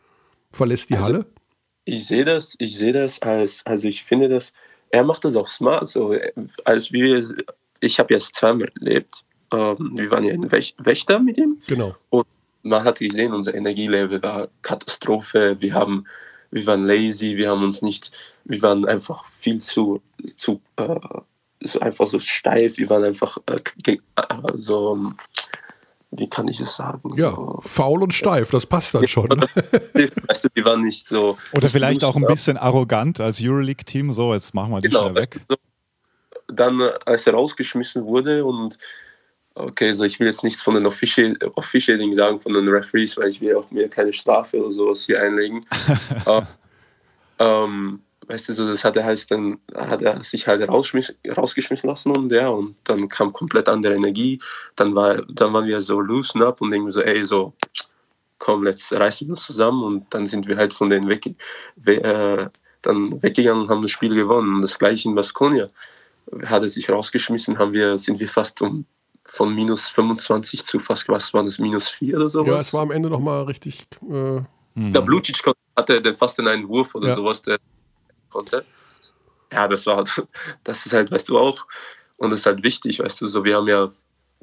verlässt 0.53 0.91
die 0.91 0.95
also, 0.95 1.05
Halle? 1.05 1.27
Ich 1.85 2.07
sehe 2.07 2.25
das, 2.25 2.55
ich 2.59 2.77
sehe 2.77 2.93
das 2.93 3.20
als, 3.23 3.64
also 3.64 3.89
ich 3.89 4.05
finde 4.05 4.29
das, 4.29 4.53
er 4.91 5.05
macht 5.05 5.25
das 5.25 5.35
auch 5.35 5.49
smart. 5.49 5.89
So, 5.89 6.14
als 6.64 6.93
wir, 6.93 7.27
ich 7.81 7.99
habe 7.99 8.14
jetzt 8.14 8.35
zweimal 8.35 8.68
erlebt, 8.79 9.25
ähm, 9.53 9.93
wir 9.95 10.11
waren 10.11 10.25
ja 10.25 10.35
in 10.35 10.51
Wäch 10.51 10.75
Wächter 10.79 11.18
mit 11.18 11.39
ihm. 11.39 11.61
Genau. 11.66 11.97
Und 12.11 12.27
man 12.62 12.85
hat 12.85 13.01
gesehen, 13.01 13.33
unser 13.33 13.55
Energielevel 13.55 14.23
war 14.23 14.49
Katastrophe. 14.61 15.57
Wir 15.59 15.75
haben 15.75 16.05
wir 16.53 16.66
waren 16.66 16.84
lazy, 16.84 17.36
wir 17.36 17.50
haben 17.50 17.64
uns 17.64 17.82
nicht, 17.82 18.12
wir 18.44 18.62
waren 18.62 18.84
einfach 18.84 19.26
viel 19.26 19.61
zu, 19.61 20.03
zu 20.36 20.61
äh, 20.76 21.00
so 21.64 21.80
einfach 21.80 22.07
so 22.07 22.20
steif, 22.20 22.76
wir 22.76 22.90
waren 22.90 23.05
einfach 23.05 23.38
äh, 23.46 23.59
äh, 23.86 23.98
so, 24.55 25.12
wie 26.11 26.28
kann 26.28 26.48
ich 26.48 26.61
es 26.61 26.76
sagen? 26.76 27.14
Ja, 27.16 27.30
so, 27.30 27.61
faul 27.62 28.03
und 28.03 28.12
steif, 28.12 28.50
das 28.50 28.66
passt 28.66 28.94
dann 28.94 29.09
schon. 29.09 29.28
weißt 29.94 30.44
du, 30.44 30.48
wir 30.55 30.64
waren 30.64 30.80
nicht 30.80 31.07
so. 31.07 31.38
Oder 31.55 31.70
vielleicht 31.70 32.05
auch 32.05 32.16
ein 32.16 32.26
bisschen 32.26 32.59
arrogant 32.59 33.18
als 33.20 33.40
Euroleague-Team, 33.40 34.12
so, 34.12 34.34
jetzt 34.34 34.55
machen 34.55 34.72
wir 34.72 34.80
die 34.82 34.88
genau, 34.88 35.05
schnell 35.05 35.14
weg. 35.14 35.36
Weißt 35.36 35.61
du, 35.61 36.55
dann, 36.55 36.80
äh, 36.80 36.92
als 37.07 37.26
er 37.26 37.32
rausgeschmissen 37.32 38.05
wurde 38.05 38.44
und 38.44 38.76
okay, 39.55 39.92
so 39.92 40.05
ich 40.05 40.18
will 40.18 40.26
jetzt 40.26 40.44
nichts 40.44 40.62
von 40.62 40.74
den 40.74 40.86
Official, 40.86 41.36
Officialing 41.55 42.12
sagen, 42.14 42.40
von 42.40 42.53
den 42.53 42.68
Referees, 42.68 43.16
weil 43.16 43.28
ich 43.28 43.40
will 43.40 43.57
auch 43.57 43.70
mir 43.70 43.88
keine 43.88 44.12
Strafe 44.12 44.59
oder 44.59 44.72
sowas 44.72 45.05
hier 45.05 45.20
einlegen. 45.20 45.66
uh, 46.26 46.42
ähm, 47.38 48.00
weißt 48.26 48.48
du, 48.48 48.53
so, 48.55 48.66
das 48.66 48.84
hat 48.84 48.96
er 48.96 49.05
halt 49.05 49.30
dann, 49.30 49.59
hat 49.74 50.03
er 50.03 50.22
sich 50.22 50.46
halt 50.46 50.66
rausgeschmissen 50.68 51.88
lassen 51.88 52.16
und 52.16 52.30
ja, 52.32 52.48
und 52.48 52.76
dann 52.84 53.09
kam 53.09 53.32
komplett 53.32 53.68
andere 53.68 53.94
Energie. 53.94 54.40
Dann 54.76 54.94
war, 54.94 55.22
dann 55.22 55.53
waren 55.53 55.66
wir 55.66 55.80
so 55.80 56.00
loosen 56.00 56.42
up 56.42 56.61
und 56.61 56.70
denken 56.70 56.90
so, 56.90 57.03
ey, 57.03 57.24
so, 57.24 57.53
komm, 58.38 58.64
let's 58.64 58.92
reißen 58.92 59.30
uns 59.30 59.44
zusammen 59.44 59.84
und 59.84 60.14
dann 60.14 60.26
sind 60.26 60.48
wir 60.48 60.57
halt 60.57 60.72
von 60.72 60.90
denen 60.90 61.09
weg, 61.09 61.34
we, 61.76 62.03
äh, 62.03 62.48
dann 62.82 63.22
weggegangen 63.22 63.62
und 63.62 63.70
haben 63.70 63.82
das 63.82 63.92
Spiel 63.92 64.14
gewonnen. 64.14 64.57
Und 64.57 64.62
das 64.62 64.78
gleiche 64.78 65.09
in 65.09 65.14
Baskonia. 65.14 65.68
Hat 66.44 66.62
er 66.62 66.68
sich 66.68 66.88
rausgeschmissen, 66.88 67.59
haben 67.59 67.72
wir, 67.72 67.98
sind 67.98 68.18
wir 68.18 68.28
fast 68.28 68.61
um 68.62 68.86
von 69.25 69.55
minus 69.55 69.89
25 69.89 70.64
zu 70.64 70.81
fast, 70.81 71.09
was 71.09 71.33
waren 71.33 71.47
das, 71.47 71.59
minus 71.59 71.89
4 71.89 72.16
oder 72.16 72.29
sowas? 72.29 72.49
Ja, 72.49 72.59
es 72.59 72.75
war 72.75 72.83
am 72.83 72.91
Ende 72.91 73.09
nochmal 73.09 73.45
richtig. 73.45 73.87
Äh, 74.11 74.41
der 74.75 75.01
Blutschitsch 75.01 75.43
hatte 75.77 76.01
dann 76.01 76.14
fast 76.14 76.39
in 76.39 76.49
einen 76.49 76.68
Wurf 76.68 76.95
oder 76.95 77.09
ja. 77.09 77.14
sowas, 77.14 77.43
der 77.43 77.59
konnte. 78.31 78.64
Ja, 79.53 79.68
das 79.68 79.87
war, 79.87 80.05
das 80.64 80.87
ist 80.87 80.93
halt, 80.93 81.11
weißt 81.11 81.29
du 81.29 81.39
auch, 81.39 81.66
und 82.16 82.31
das 82.31 82.41
ist 82.41 82.47
halt 82.47 82.62
wichtig, 82.62 83.01
weißt 83.01 83.20
du, 83.20 83.27
so, 83.27 83.45
wir 83.45 83.57
haben 83.57 83.68
ja 83.68 83.91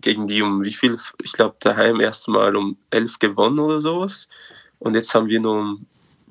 gegen 0.02 0.28
die 0.28 0.42
um 0.42 0.64
wie 0.64 0.74
viel, 0.74 0.98
ich 1.24 1.34
glaube, 1.34 1.56
daheim 1.60 2.00
erstmal 2.00 2.56
um 2.56 2.78
11 2.92 3.20
gewonnen 3.20 3.60
oder 3.60 3.82
sowas. 3.82 4.28
Und 4.80 4.96
jetzt 4.96 5.14
haben 5.14 5.28
wir 5.28 5.40
nur 5.40 5.60
um, 5.60 5.86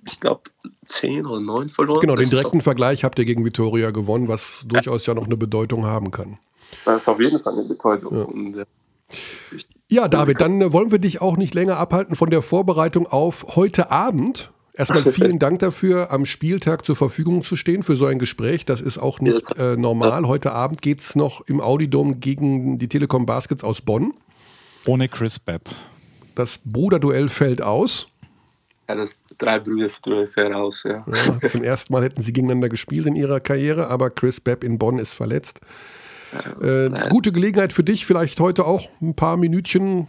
ich 0.07 0.20
glaube, 0.20 0.42
10 0.86 1.26
oder 1.26 1.40
9 1.40 1.68
verloren. 1.68 2.01
Genau, 2.01 2.16
den 2.16 2.30
direkten 2.30 2.62
Vergleich 2.62 3.05
habt 3.05 3.18
ihr 3.18 3.24
gegen 3.24 3.44
Vitoria 3.44 3.90
gewonnen, 3.90 4.28
was 4.28 4.61
durchaus 4.64 5.05
ja 5.07 5.14
noch 5.14 5.26
eine 5.26 5.36
Bedeutung 5.36 5.86
haben 5.86 6.11
kann. 6.11 6.38
Das 6.84 7.02
ist 7.02 7.08
auf 7.08 7.20
jeden 7.20 7.42
Fall 7.42 7.54
eine 7.54 7.64
Bedeutung. 7.64 8.16
Ja. 8.16 8.24
Und, 8.24 8.56
äh, 8.56 8.64
ja, 9.88 10.08
David, 10.08 10.40
dann 10.40 10.60
äh, 10.60 10.72
wollen 10.72 10.90
wir 10.90 10.98
dich 10.98 11.20
auch 11.20 11.36
nicht 11.36 11.54
länger 11.54 11.78
abhalten 11.78 12.14
von 12.14 12.30
der 12.30 12.42
Vorbereitung 12.42 13.06
auf 13.06 13.56
heute 13.56 13.90
Abend. 13.90 14.50
Erstmal 14.74 15.02
vielen 15.12 15.38
Dank 15.38 15.58
dafür, 15.60 16.10
am 16.10 16.26
Spieltag 16.26 16.84
zur 16.84 16.94
Verfügung 16.94 17.42
zu 17.42 17.56
stehen 17.56 17.82
für 17.82 17.96
so 17.96 18.06
ein 18.06 18.18
Gespräch. 18.18 18.64
Das 18.64 18.80
ist 18.80 18.98
auch 18.98 19.20
nicht 19.20 19.56
äh, 19.56 19.76
normal. 19.76 20.26
Heute 20.26 20.52
Abend 20.52 20.82
geht 20.82 21.00
es 21.00 21.16
noch 21.16 21.40
im 21.46 21.60
Audidom 21.60 22.20
gegen 22.20 22.78
die 22.78 22.88
Telekom 22.88 23.26
Baskets 23.26 23.64
aus 23.64 23.80
Bonn. 23.80 24.12
Ohne 24.86 25.08
Chris 25.08 25.38
Bepp. 25.38 25.62
Das 26.34 26.60
Bruderduell 26.64 27.28
fällt 27.28 27.62
aus. 27.62 28.08
Ja, 28.88 28.94
das 28.94 29.18
drei 29.36 29.58
Brüder 29.58 29.90
fällt 30.26 30.54
aus, 30.54 30.84
ja. 30.84 31.04
ja. 31.12 31.48
Zum 31.48 31.62
ersten 31.62 31.92
Mal 31.92 32.04
hätten 32.04 32.22
sie 32.22 32.32
gegeneinander 32.32 32.68
gespielt 32.68 33.06
in 33.06 33.16
ihrer 33.16 33.40
Karriere, 33.40 33.88
aber 33.88 34.10
Chris 34.10 34.40
Bepp 34.40 34.64
in 34.64 34.78
Bonn 34.78 34.98
ist 34.98 35.12
verletzt. 35.12 35.60
Äh, 36.60 36.90
gute 37.08 37.32
Gelegenheit 37.32 37.72
für 37.72 37.84
dich, 37.84 38.06
vielleicht 38.06 38.40
heute 38.40 38.66
auch 38.66 38.88
ein 39.00 39.14
paar 39.14 39.36
Minütchen 39.36 40.08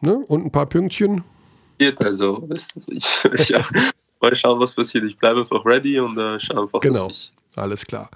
ne? 0.00 0.16
und 0.28 0.44
ein 0.44 0.52
paar 0.52 0.66
Pünktchen. 0.66 1.24
Also, 1.98 2.48
ich, 2.88 3.06
ich, 3.34 3.54
mal 4.20 4.34
schauen, 4.34 4.60
was 4.60 4.74
passiert. 4.74 5.04
Ich 5.04 5.18
bleibe 5.18 5.40
einfach 5.40 5.64
ready 5.64 5.98
und 5.98 6.16
äh, 6.18 6.38
schaue 6.38 6.62
einfach, 6.62 6.80
Genau, 6.80 7.10
alles 7.54 7.86
klar. 7.86 8.10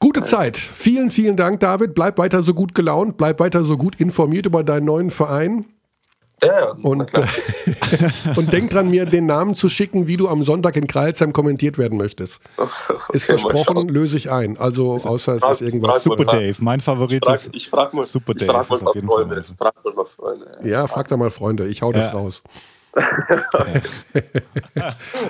Gute 0.00 0.22
Zeit. 0.22 0.56
Vielen, 0.56 1.10
vielen 1.10 1.36
Dank, 1.36 1.58
David. 1.60 1.94
Bleib 1.94 2.18
weiter 2.18 2.40
so 2.42 2.54
gut 2.54 2.74
gelaunt, 2.74 3.16
bleib 3.16 3.40
weiter 3.40 3.64
so 3.64 3.76
gut 3.76 3.96
informiert 3.96 4.46
über 4.46 4.62
deinen 4.62 4.84
neuen 4.84 5.10
Verein. 5.10 5.64
Ja, 6.42 6.70
und, 6.70 7.12
und 8.36 8.52
denk 8.52 8.70
dran, 8.70 8.90
mir 8.90 9.06
den 9.06 9.26
Namen 9.26 9.54
zu 9.54 9.68
schicken, 9.68 10.06
wie 10.06 10.16
du 10.16 10.28
am 10.28 10.44
Sonntag 10.44 10.76
in 10.76 10.86
Kreilsheim 10.86 11.32
kommentiert 11.32 11.78
werden 11.78 11.98
möchtest. 11.98 12.42
Okay, 12.88 13.16
ist 13.16 13.26
versprochen, 13.26 13.88
löse 13.88 14.16
ich 14.16 14.30
ein. 14.30 14.58
Also 14.58 14.92
außer 14.92 15.36
es 15.36 15.44
ist 15.44 15.60
irgendwas. 15.62 16.02
Super 16.02 16.24
Dave, 16.24 16.56
mein 16.60 16.80
Favorit 16.80 17.22
ich 17.22 17.28
frag, 17.28 17.54
ich 17.54 17.70
frag 17.70 17.94
mal, 17.94 18.04
Super 18.04 18.34
Dave. 18.34 18.44
Ich 18.44 18.50
frag 18.50 18.68
mal, 18.70 18.82
mal 18.82 19.00
Freunde. 19.00 19.44
Frag 19.56 19.74
mal 19.84 20.04
Freunde. 20.04 20.58
Ja, 20.64 20.86
frag 20.86 21.08
da 21.08 21.16
mal 21.16 21.30
Freunde. 21.30 21.66
Ich 21.66 21.82
hau 21.82 21.92
das 21.92 22.06
ja. 22.06 22.12
raus. 22.12 22.42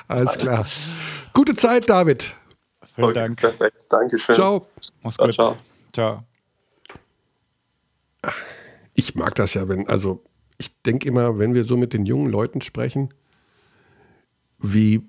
Alles 0.09 0.39
klar. 0.39 0.65
Gute 1.33 1.55
Zeit, 1.55 1.89
David. 1.89 2.35
Vielen 2.95 3.15
Dank. 3.15 3.41
Perfekt. 3.41 3.77
Dankeschön. 3.91 4.35
Ciao. 4.35 4.67
Mach's 5.03 5.19
gut. 5.19 5.35
Ciao. 5.35 5.57
ciao. 5.93 6.25
Ich 8.95 9.15
mag 9.15 9.35
das 9.37 9.55
ja, 9.55 9.69
wenn, 9.69 9.89
also 9.89 10.23
ich 10.59 10.71
denke 10.83 11.09
immer, 11.09 11.39
wenn 11.39 11.55
wir 11.55 11.65
so 11.65 11.77
mit 11.77 11.93
den 11.93 12.05
jungen 12.05 12.31
Leuten 12.31 12.61
sprechen, 12.61 13.09
wie, 14.59 15.01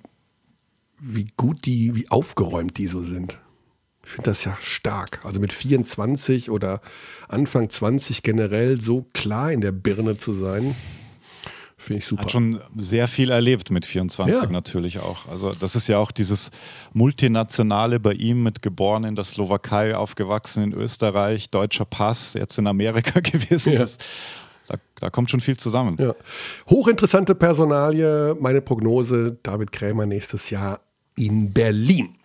wie 0.99 1.27
gut 1.35 1.65
die, 1.65 1.95
wie 1.95 2.09
aufgeräumt 2.09 2.77
die 2.77 2.87
so 2.87 3.01
sind. 3.01 3.39
Ich 4.03 4.11
finde 4.11 4.29
das 4.29 4.43
ja 4.45 4.55
stark. 4.59 5.19
Also 5.23 5.39
mit 5.39 5.53
24 5.53 6.49
oder 6.49 6.81
Anfang 7.27 7.69
20 7.69 8.23
generell 8.23 8.79
so 8.79 9.05
klar 9.13 9.51
in 9.51 9.61
der 9.61 9.71
Birne 9.71 10.17
zu 10.17 10.33
sein, 10.33 10.75
finde 11.77 11.99
ich 11.99 12.05
super. 12.05 12.23
Hat 12.23 12.31
schon 12.31 12.59
sehr 12.77 13.07
viel 13.07 13.31
erlebt 13.31 13.71
mit 13.71 13.85
24 13.85 14.35
Ja. 14.35 14.49
natürlich 14.49 14.99
auch. 14.99 15.27
Also 15.27 15.53
das 15.53 15.75
ist 15.75 15.87
ja 15.87 15.97
auch 15.97 16.11
dieses 16.11 16.51
multinationale 16.93 17.99
bei 17.99 18.13
ihm 18.13 18.43
mit 18.43 18.61
geboren 18.61 19.03
in 19.03 19.15
der 19.15 19.25
Slowakei, 19.25 19.95
aufgewachsen 19.95 20.63
in 20.63 20.73
Österreich, 20.73 21.49
deutscher 21.49 21.85
Pass, 21.85 22.33
jetzt 22.33 22.57
in 22.57 22.67
Amerika 22.67 23.19
gewesen. 23.23 23.73
Ja. 23.73 23.79
Das, 23.79 23.97
da, 24.69 24.75
da 24.99 25.09
kommt 25.09 25.29
schon 25.29 25.41
viel 25.41 25.57
zusammen. 25.57 25.97
Ja. 25.99 26.13
Hochinteressante 26.69 27.35
Personalie, 27.35 28.35
meine 28.39 28.61
Prognose, 28.61 29.37
David 29.43 29.71
Krämer 29.71 30.05
nächstes 30.05 30.49
Jahr 30.49 30.79
in 31.17 31.51
Berlin. 31.51 32.15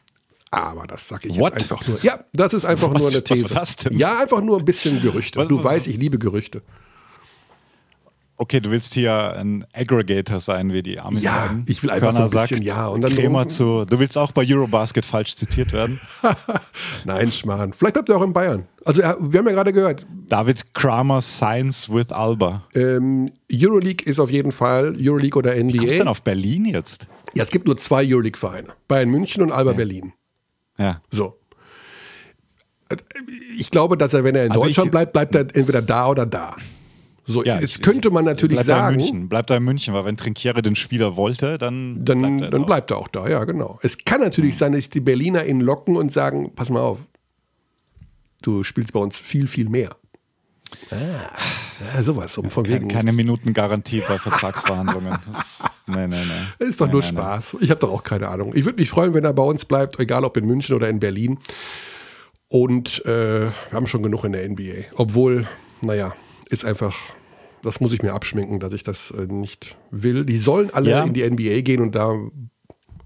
Aber 0.50 0.86
das 0.86 1.08
sage 1.08 1.28
ich 1.28 1.38
What? 1.38 1.54
jetzt 1.54 1.72
einfach 1.72 1.86
nur. 1.88 1.98
Ja, 2.04 2.20
das 2.32 2.54
ist 2.54 2.64
einfach 2.64 2.90
Was- 2.92 2.98
nur 2.98 3.08
eine 3.08 3.16
was 3.16 3.24
These. 3.24 3.50
war 3.50 3.60
das 3.60 3.76
denn? 3.76 3.96
Ja, 3.96 4.20
einfach 4.20 4.40
nur 4.40 4.58
ein 4.58 4.64
bisschen 4.64 5.00
Gerüchte. 5.02 5.40
Was- 5.40 5.48
du 5.48 5.58
was- 5.58 5.64
weißt, 5.64 5.86
ich 5.88 5.96
liebe 5.96 6.18
Gerüchte. 6.18 6.62
Okay, 8.36 8.58
du 8.58 8.70
willst 8.72 8.94
hier 8.94 9.36
ein 9.36 9.64
Aggregator 9.72 10.40
sein, 10.40 10.72
wie 10.72 10.82
die 10.82 10.98
Amis 10.98 11.22
Ja, 11.22 11.32
sagen. 11.46 11.64
ich 11.68 11.80
will 11.84 11.90
einfach 11.90 12.12
so 12.12 12.18
ein 12.22 12.30
Körner 12.30 12.42
bisschen 12.42 12.56
sagt, 12.58 12.66
ja, 12.66 12.88
und 12.88 13.00
dann 13.04 13.14
Krämer 13.14 13.46
zu. 13.46 13.84
Du 13.84 14.00
willst 14.00 14.18
auch 14.18 14.32
bei 14.32 14.44
Eurobasket 14.44 15.04
falsch 15.04 15.36
zitiert 15.36 15.72
werden. 15.72 16.00
Nein, 17.04 17.30
Schmarrn. 17.30 17.72
Vielleicht 17.72 17.94
bleibt 17.94 18.08
er 18.08 18.16
auch 18.16 18.22
in 18.24 18.32
Bayern. 18.32 18.66
Also 18.84 19.02
wir 19.02 19.08
haben 19.38 19.46
ja 19.46 19.52
gerade 19.52 19.72
gehört, 19.72 20.04
David 20.28 20.74
Kramer 20.74 21.20
signs 21.20 21.88
with 21.88 22.10
Alba. 22.10 22.64
ähm, 22.74 23.30
Euroleague 23.52 24.04
ist 24.04 24.18
auf 24.18 24.30
jeden 24.32 24.50
Fall 24.50 24.96
Euroleague 24.98 25.38
oder 25.38 25.54
Wie 25.54 25.60
kommst 25.60 25.74
du 25.84 25.86
denn 25.90 25.98
NBA. 26.00 26.10
auf 26.10 26.22
Berlin 26.22 26.64
jetzt? 26.64 27.06
Ja, 27.34 27.42
es 27.44 27.50
gibt 27.50 27.66
nur 27.66 27.76
zwei 27.76 28.04
Euroleague-Vereine. 28.04 28.68
Bayern 28.88 29.10
München 29.10 29.42
und 29.44 29.52
Alba 29.52 29.74
Berlin. 29.74 30.12
Ja. 30.76 31.00
So. 31.12 31.38
Ich 33.56 33.70
glaube, 33.70 33.96
dass 33.96 34.12
er, 34.12 34.24
wenn 34.24 34.34
er 34.34 34.46
in 34.46 34.50
Also 34.52 34.64
Deutschland 34.64 34.86
ich- 34.88 34.90
bleibt, 34.90 35.12
bleibt 35.12 35.34
er 35.36 35.40
entweder 35.56 35.82
da 35.82 36.08
oder 36.08 36.26
da. 36.26 36.56
So, 37.26 37.42
Ja, 37.42 37.58
jetzt 37.60 37.76
ich- 37.76 37.82
könnte 37.82 38.10
man 38.10 38.24
natürlich 38.26 38.56
Bleibt 38.56 38.68
er 38.68 38.76
in 38.76 38.82
sagen, 38.82 38.96
München. 38.96 39.28
Bleibt 39.30 39.50
er 39.50 39.56
in 39.56 39.64
München, 39.64 39.94
weil 39.94 40.04
wenn 40.04 40.16
Trinkiere 40.16 40.60
den 40.62 40.76
Spieler 40.76 41.16
wollte, 41.16 41.56
dann, 41.58 42.04
dann, 42.04 42.20
bleibt 42.20 42.40
er 42.42 42.50
dann 42.50 42.62
auch. 42.62 42.66
bleibt 42.66 42.90
er 42.90 42.98
auch 42.98 43.08
da, 43.08 43.28
ja, 43.28 43.44
genau. 43.44 43.78
Es 43.82 43.96
kann 44.04 44.20
natürlich 44.20 44.56
sein, 44.58 44.72
dass 44.72 44.90
die 44.90 45.00
Berliner 45.00 45.46
ihn 45.46 45.60
locken 45.60 45.96
und 45.96 46.12
sagen: 46.12 46.52
Pass 46.54 46.68
mal 46.70 46.80
auf, 46.80 46.98
du 48.42 48.62
spielst 48.62 48.92
bei 48.92 49.00
uns 49.00 49.16
viel, 49.16 49.46
viel 49.48 49.68
mehr. 49.68 49.96
Ah, 50.90 50.96
ja, 51.94 52.02
sowas, 52.02 52.36
um 52.36 52.50
von 52.50 52.66
wegen. 52.66 52.88
Keine 52.88 53.12
Minutengarantie 53.12 54.02
bei 54.06 54.18
Vertragsverhandlungen. 54.18 55.16
Nee, 55.86 56.06
nee, 56.06 56.16
nee. 56.16 56.64
ist 56.66 56.80
doch 56.80 56.86
nee, 56.86 56.92
nur 56.92 57.02
nee, 57.02 57.08
nee. 57.10 57.16
Spaß. 57.18 57.56
Ich 57.60 57.68
habe 57.70 57.78
doch 57.80 57.92
auch 57.92 58.02
keine 58.02 58.28
Ahnung. 58.28 58.52
Ich 58.54 58.64
würde 58.64 58.80
mich 58.80 58.88
freuen, 58.88 59.12
wenn 59.12 59.24
er 59.24 59.34
bei 59.34 59.42
uns 59.42 59.66
bleibt, 59.66 60.00
egal 60.00 60.24
ob 60.24 60.34
in 60.38 60.46
München 60.46 60.74
oder 60.74 60.88
in 60.88 60.98
Berlin. 60.98 61.38
Und 62.48 63.04
äh, 63.04 63.42
wir 63.42 63.52
haben 63.72 63.86
schon 63.86 64.02
genug 64.02 64.24
in 64.24 64.32
der 64.32 64.48
NBA. 64.48 64.84
Obwohl, 64.94 65.46
naja, 65.82 66.14
ist 66.50 66.64
einfach, 66.64 66.94
das 67.62 67.80
muss 67.80 67.92
ich 67.92 68.02
mir 68.02 68.12
abschminken, 68.12 68.60
dass 68.60 68.72
ich 68.72 68.82
das 68.82 69.10
äh, 69.10 69.26
nicht 69.26 69.76
will. 69.90 70.24
Die 70.24 70.38
sollen 70.38 70.70
alle 70.72 70.90
Ja. 70.90 71.04
in 71.04 71.12
die 71.14 71.28
NBA 71.28 71.60
gehen 71.62 71.80
und 71.82 71.94
da 71.94 72.14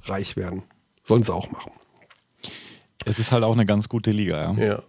reich 0.05 0.37
werden. 0.37 0.63
Sollen 1.07 1.23
sie 1.23 1.33
auch 1.33 1.51
machen. 1.51 1.73
Es 3.05 3.19
ist 3.19 3.33
halt 3.33 3.45
auch 3.45 3.55
eine 3.55 3.65
ganz 3.65 3.89
gute 3.89 4.11
Liga, 4.11 4.53
ja. 4.53 4.65
Ja. 4.67 4.83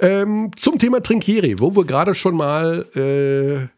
Ähm, 0.00 0.50
zum 0.56 0.78
Thema 0.78 1.00
Trinkieri, 1.02 1.58
wo 1.60 1.74
wir 1.74 1.84
gerade 1.84 2.14
schon 2.14 2.36
mal 2.36 2.86
äh, 2.94 3.68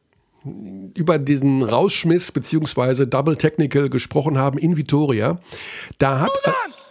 über 0.99 1.19
diesen 1.19 1.63
Rausschmiss 1.63 2.33
bzw. 2.33 3.07
Double 3.07 3.37
Technical 3.37 3.89
gesprochen 3.91 4.39
haben 4.39 4.59
in 4.59 4.77
Vitoria. 4.77 5.39
Da 5.99 6.21
hat. 6.21 6.31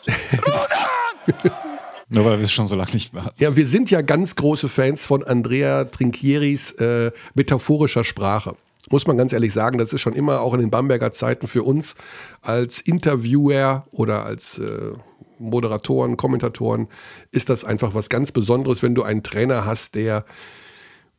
Nur 2.09 2.25
weil 2.25 2.37
wir 2.37 2.45
es 2.45 2.51
schon 2.51 2.67
so 2.67 2.75
lange 2.75 2.91
nicht 2.93 3.13
mehr 3.13 3.25
hatten. 3.25 3.41
Ja, 3.41 3.55
wir 3.55 3.65
sind 3.65 3.89
ja 3.91 4.01
ganz 4.01 4.35
große 4.35 4.69
Fans 4.69 5.05
von 5.05 5.23
Andrea 5.23 5.85
Trinkieris 5.85 6.71
äh, 6.73 7.11
metaphorischer 7.33 8.03
Sprache. 8.03 8.55
Muss 8.89 9.07
man 9.07 9.17
ganz 9.17 9.31
ehrlich 9.33 9.53
sagen, 9.53 9.77
das 9.77 9.93
ist 9.93 10.01
schon 10.01 10.13
immer 10.13 10.41
auch 10.41 10.53
in 10.53 10.59
den 10.59 10.69
Bamberger 10.69 11.11
Zeiten 11.13 11.47
für 11.47 11.63
uns 11.63 11.95
als 12.41 12.81
Interviewer 12.81 13.87
oder 13.91 14.25
als 14.25 14.57
äh, 14.59 14.91
Moderatoren, 15.39 16.17
Kommentatoren, 16.17 16.87
ist 17.31 17.49
das 17.49 17.63
einfach 17.65 17.93
was 17.95 18.09
ganz 18.09 18.31
Besonderes, 18.31 18.81
wenn 18.83 18.93
du 18.95 19.03
einen 19.03 19.23
Trainer 19.23 19.65
hast, 19.65 19.95
der 19.95 20.25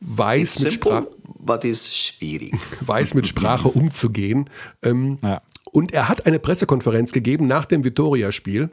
weiß, 0.00 0.40
It's 0.56 0.62
mit, 0.64 0.72
Sprach 0.74 1.02
simple, 1.02 1.18
but 1.40 1.64
it's 1.64 1.96
schwierig. 1.96 2.52
weiß 2.80 3.14
mit 3.14 3.26
Sprache 3.26 3.68
umzugehen. 3.68 4.50
Ähm, 4.82 5.18
Ja. 5.22 5.40
und 5.72 5.92
er 5.92 6.08
hat 6.08 6.26
eine 6.26 6.38
Pressekonferenz 6.38 7.12
gegeben 7.12 7.46
nach 7.46 7.64
dem 7.64 7.82
Vitoria-Spiel, 7.84 8.70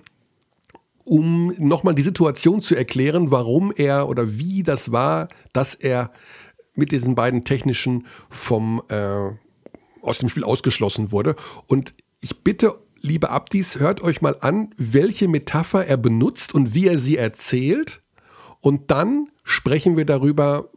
um 1.04 1.54
nochmal 1.58 1.95
die 1.95 2.02
Situation 2.02 2.62
zu 2.62 2.76
erklären, 2.76 3.32
warum 3.32 3.72
er 3.76 4.08
oder 4.10 4.38
wie 4.38 4.64
das 4.64 4.91
war, 4.91 5.30
dass 5.54 5.76
er 5.76 6.12
mit 6.76 6.91
diesen 6.91 7.16
beiden 7.16 7.43
Technischen 7.43 8.08
vom, 8.30 8.82
äh, 8.89 9.30
aus 10.02 10.20
dem 10.20 10.30
Spiel 10.30 10.43
ausgeschlossen 10.43 11.12
wurde. 11.12 11.36
Und 11.68 11.93
ich 12.22 12.39
bitte, 12.43 12.74
liebe 13.02 13.30
Abdis, 13.30 13.80
hört 13.80 14.02
euch 14.02 14.22
mal 14.22 14.38
an, 14.39 14.70
welche 14.78 15.28
Metapher 15.28 15.86
er 15.86 15.97
benutzt 15.97 16.54
und 16.54 16.74
wie 16.74 16.88
er 16.88 16.97
sie 16.97 17.18
erzählt. 17.18 18.02
Und 18.60 18.91
dann 18.91 19.30
sprechen 19.43 19.97
wir 19.97 20.06
darüber, 20.06 20.70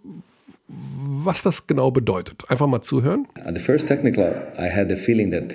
was 0.66 1.42
das 1.42 1.66
genau 1.66 1.90
bedeutet. 1.90 2.42
Einfach 2.48 2.66
mal 2.66 2.80
zuhören. 2.80 3.28
At 3.44 3.54
the 3.54 3.60
first 3.60 3.86
technical, 3.86 4.52
I 4.58 4.68
had 4.68 4.88
the 4.88 4.96
feeling 4.96 5.30
that 5.30 5.54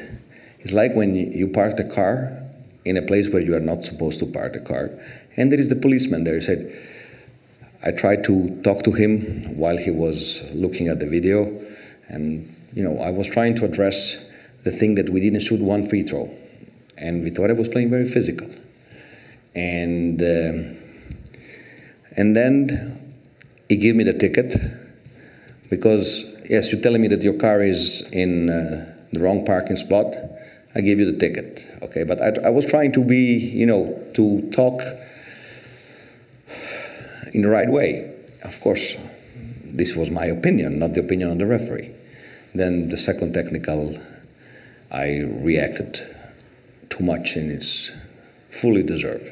it's 0.60 0.72
like 0.72 0.96
when 0.96 1.16
you 1.16 1.48
park 1.48 1.78
the 1.78 1.84
car 1.84 2.49
in 2.86 2.98
a 2.98 3.02
place 3.02 3.30
where 3.30 3.42
you 3.42 3.56
are 3.56 3.60
not 3.60 3.84
supposed 3.84 4.20
to 4.20 4.26
park 4.26 4.54
the 4.54 4.60
car, 4.60 4.90
and 5.38 5.52
there 5.52 5.60
is 5.60 5.70
the 5.70 5.76
policeman 5.76 6.24
there. 6.24 6.36
He 6.36 6.42
said, 6.42 6.76
I 7.84 7.92
tried 7.92 8.24
to 8.26 8.62
talk 8.62 8.84
to 8.84 8.92
him 8.92 9.58
while 9.58 9.78
he 9.78 9.92
was 9.92 10.50
looking 10.54 10.88
at 10.88 11.00
the 11.00 11.08
video, 11.08 11.46
and 12.08 12.56
you 12.74 12.84
know, 12.84 13.00
I 13.00 13.10
was 13.10 13.28
trying 13.28 13.56
to 13.56 13.66
address 13.66 14.32
the 14.64 14.72
thing 14.72 14.96
that 14.96 15.10
we 15.10 15.20
didn't 15.20 15.42
shoot 15.42 15.62
one 15.62 15.86
free 15.88 16.04
throw, 16.04 16.30
and 16.98 17.24
Vittoria 17.24 17.56
was 17.56 17.68
playing 17.68 17.90
very 17.90 18.08
physical, 18.08 18.50
and 19.56 20.22
um, 20.22 20.78
and 22.18 22.36
then 22.36 23.00
he 23.70 23.78
gave 23.78 23.96
me 23.96 24.04
the 24.04 24.14
ticket 24.14 24.56
because 25.70 26.42
yes, 26.50 26.72
you're 26.72 26.82
telling 26.82 27.02
me 27.02 27.08
that 27.08 27.22
your 27.22 27.36
car 27.36 27.62
is 27.62 28.12
in 28.12 28.50
uh, 28.50 28.94
the 29.14 29.20
wrong 29.20 29.46
parking 29.46 29.76
spot. 29.76 30.16
I 30.76 30.82
gave 30.82 31.00
you 31.00 31.12
the 31.12 31.18
ticket, 31.18 31.68
okay. 31.82 32.04
But 32.04 32.22
I, 32.22 32.48
I 32.48 32.50
was 32.50 32.66
trying 32.66 32.92
to 32.94 33.04
be, 33.04 33.36
you 33.38 33.66
know, 33.66 33.98
to 34.14 34.50
talk 34.52 34.82
in 37.34 37.42
the 37.42 37.50
right 37.50 37.70
way. 37.70 38.14
Of 38.44 38.60
course, 38.62 38.96
this 39.64 39.96
was 39.96 40.10
my 40.10 40.26
opinion, 40.26 40.80
not 40.80 40.94
the 40.94 41.02
opinion 41.02 41.32
of 41.32 41.38
the 41.40 41.46
referee. 41.46 41.92
Then 42.54 42.90
the 42.90 42.98
second 42.98 43.34
technical, 43.34 44.00
I 44.92 45.20
reacted 45.20 46.00
too 46.90 47.04
much, 47.04 47.36
and 47.36 47.52
it's 47.52 47.96
fully 48.50 48.84
deserved. 48.84 49.30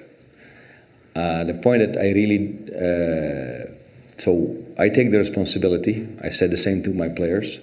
Uh, 1.16 1.44
the 1.44 1.56
point 1.56 1.80
that 1.80 2.00
I 2.00 2.12
really, 2.12 2.58
uh, 2.70 3.72
so 4.18 4.56
I 4.78 4.90
take 4.90 5.12
the 5.12 5.18
responsibility. 5.18 6.08
I 6.24 6.30
said 6.30 6.52
the 6.52 6.58
same 6.58 6.84
to 6.84 6.94
my 6.94 7.10
players. 7.10 7.60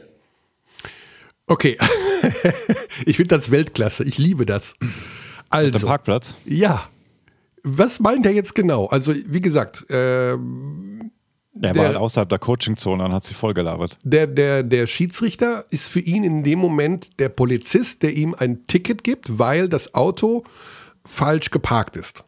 Okay. 1.49 1.77
ich 3.07 3.17
finde 3.17 3.35
das 3.35 3.51
Weltklasse. 3.51 4.05
Ich 4.05 4.19
liebe 4.19 4.47
das. 4.47 4.75
Der 4.81 4.89
Also, 5.51 5.87
Parkplatz. 5.87 6.35
ja. 6.45 6.83
Was 7.67 7.99
meint 8.01 8.27
er 8.27 8.33
jetzt 8.33 8.55
genau? 8.55 8.87
Also, 8.87 9.15
wie 9.27 9.41
gesagt, 9.41 9.87
ähm, 9.89 11.11
Er 11.55 11.73
Der- 11.73 11.77
war 11.77 11.87
halt 11.87 11.97
außerhalb 11.97 12.29
der 12.29 12.39
Coachingzone 12.39 13.05
und 13.05 13.13
hat 13.13 13.25
sie 13.25 13.33
vollgelabert. 13.35 13.97
der, 14.05 14.27
der, 14.27 14.63
der 14.65 14.87
Schiedsrichter 14.87 15.65
ist 15.71 15.89
für 15.89 16.01
ihn 16.01 16.25
in 16.25 16.43
dem 16.45 16.59
Moment 16.59 17.19
der 17.21 17.29
Polizist, 17.31 18.03
der 18.03 18.13
ihm 18.15 18.35
ein 18.37 18.67
Ticket 18.67 19.03
gibt, 19.05 19.39
weil 19.39 19.69
das 19.69 19.95
Auto 19.95 20.43
falsch 21.07 21.51
geparkt 21.51 21.97
ist. 21.97 22.25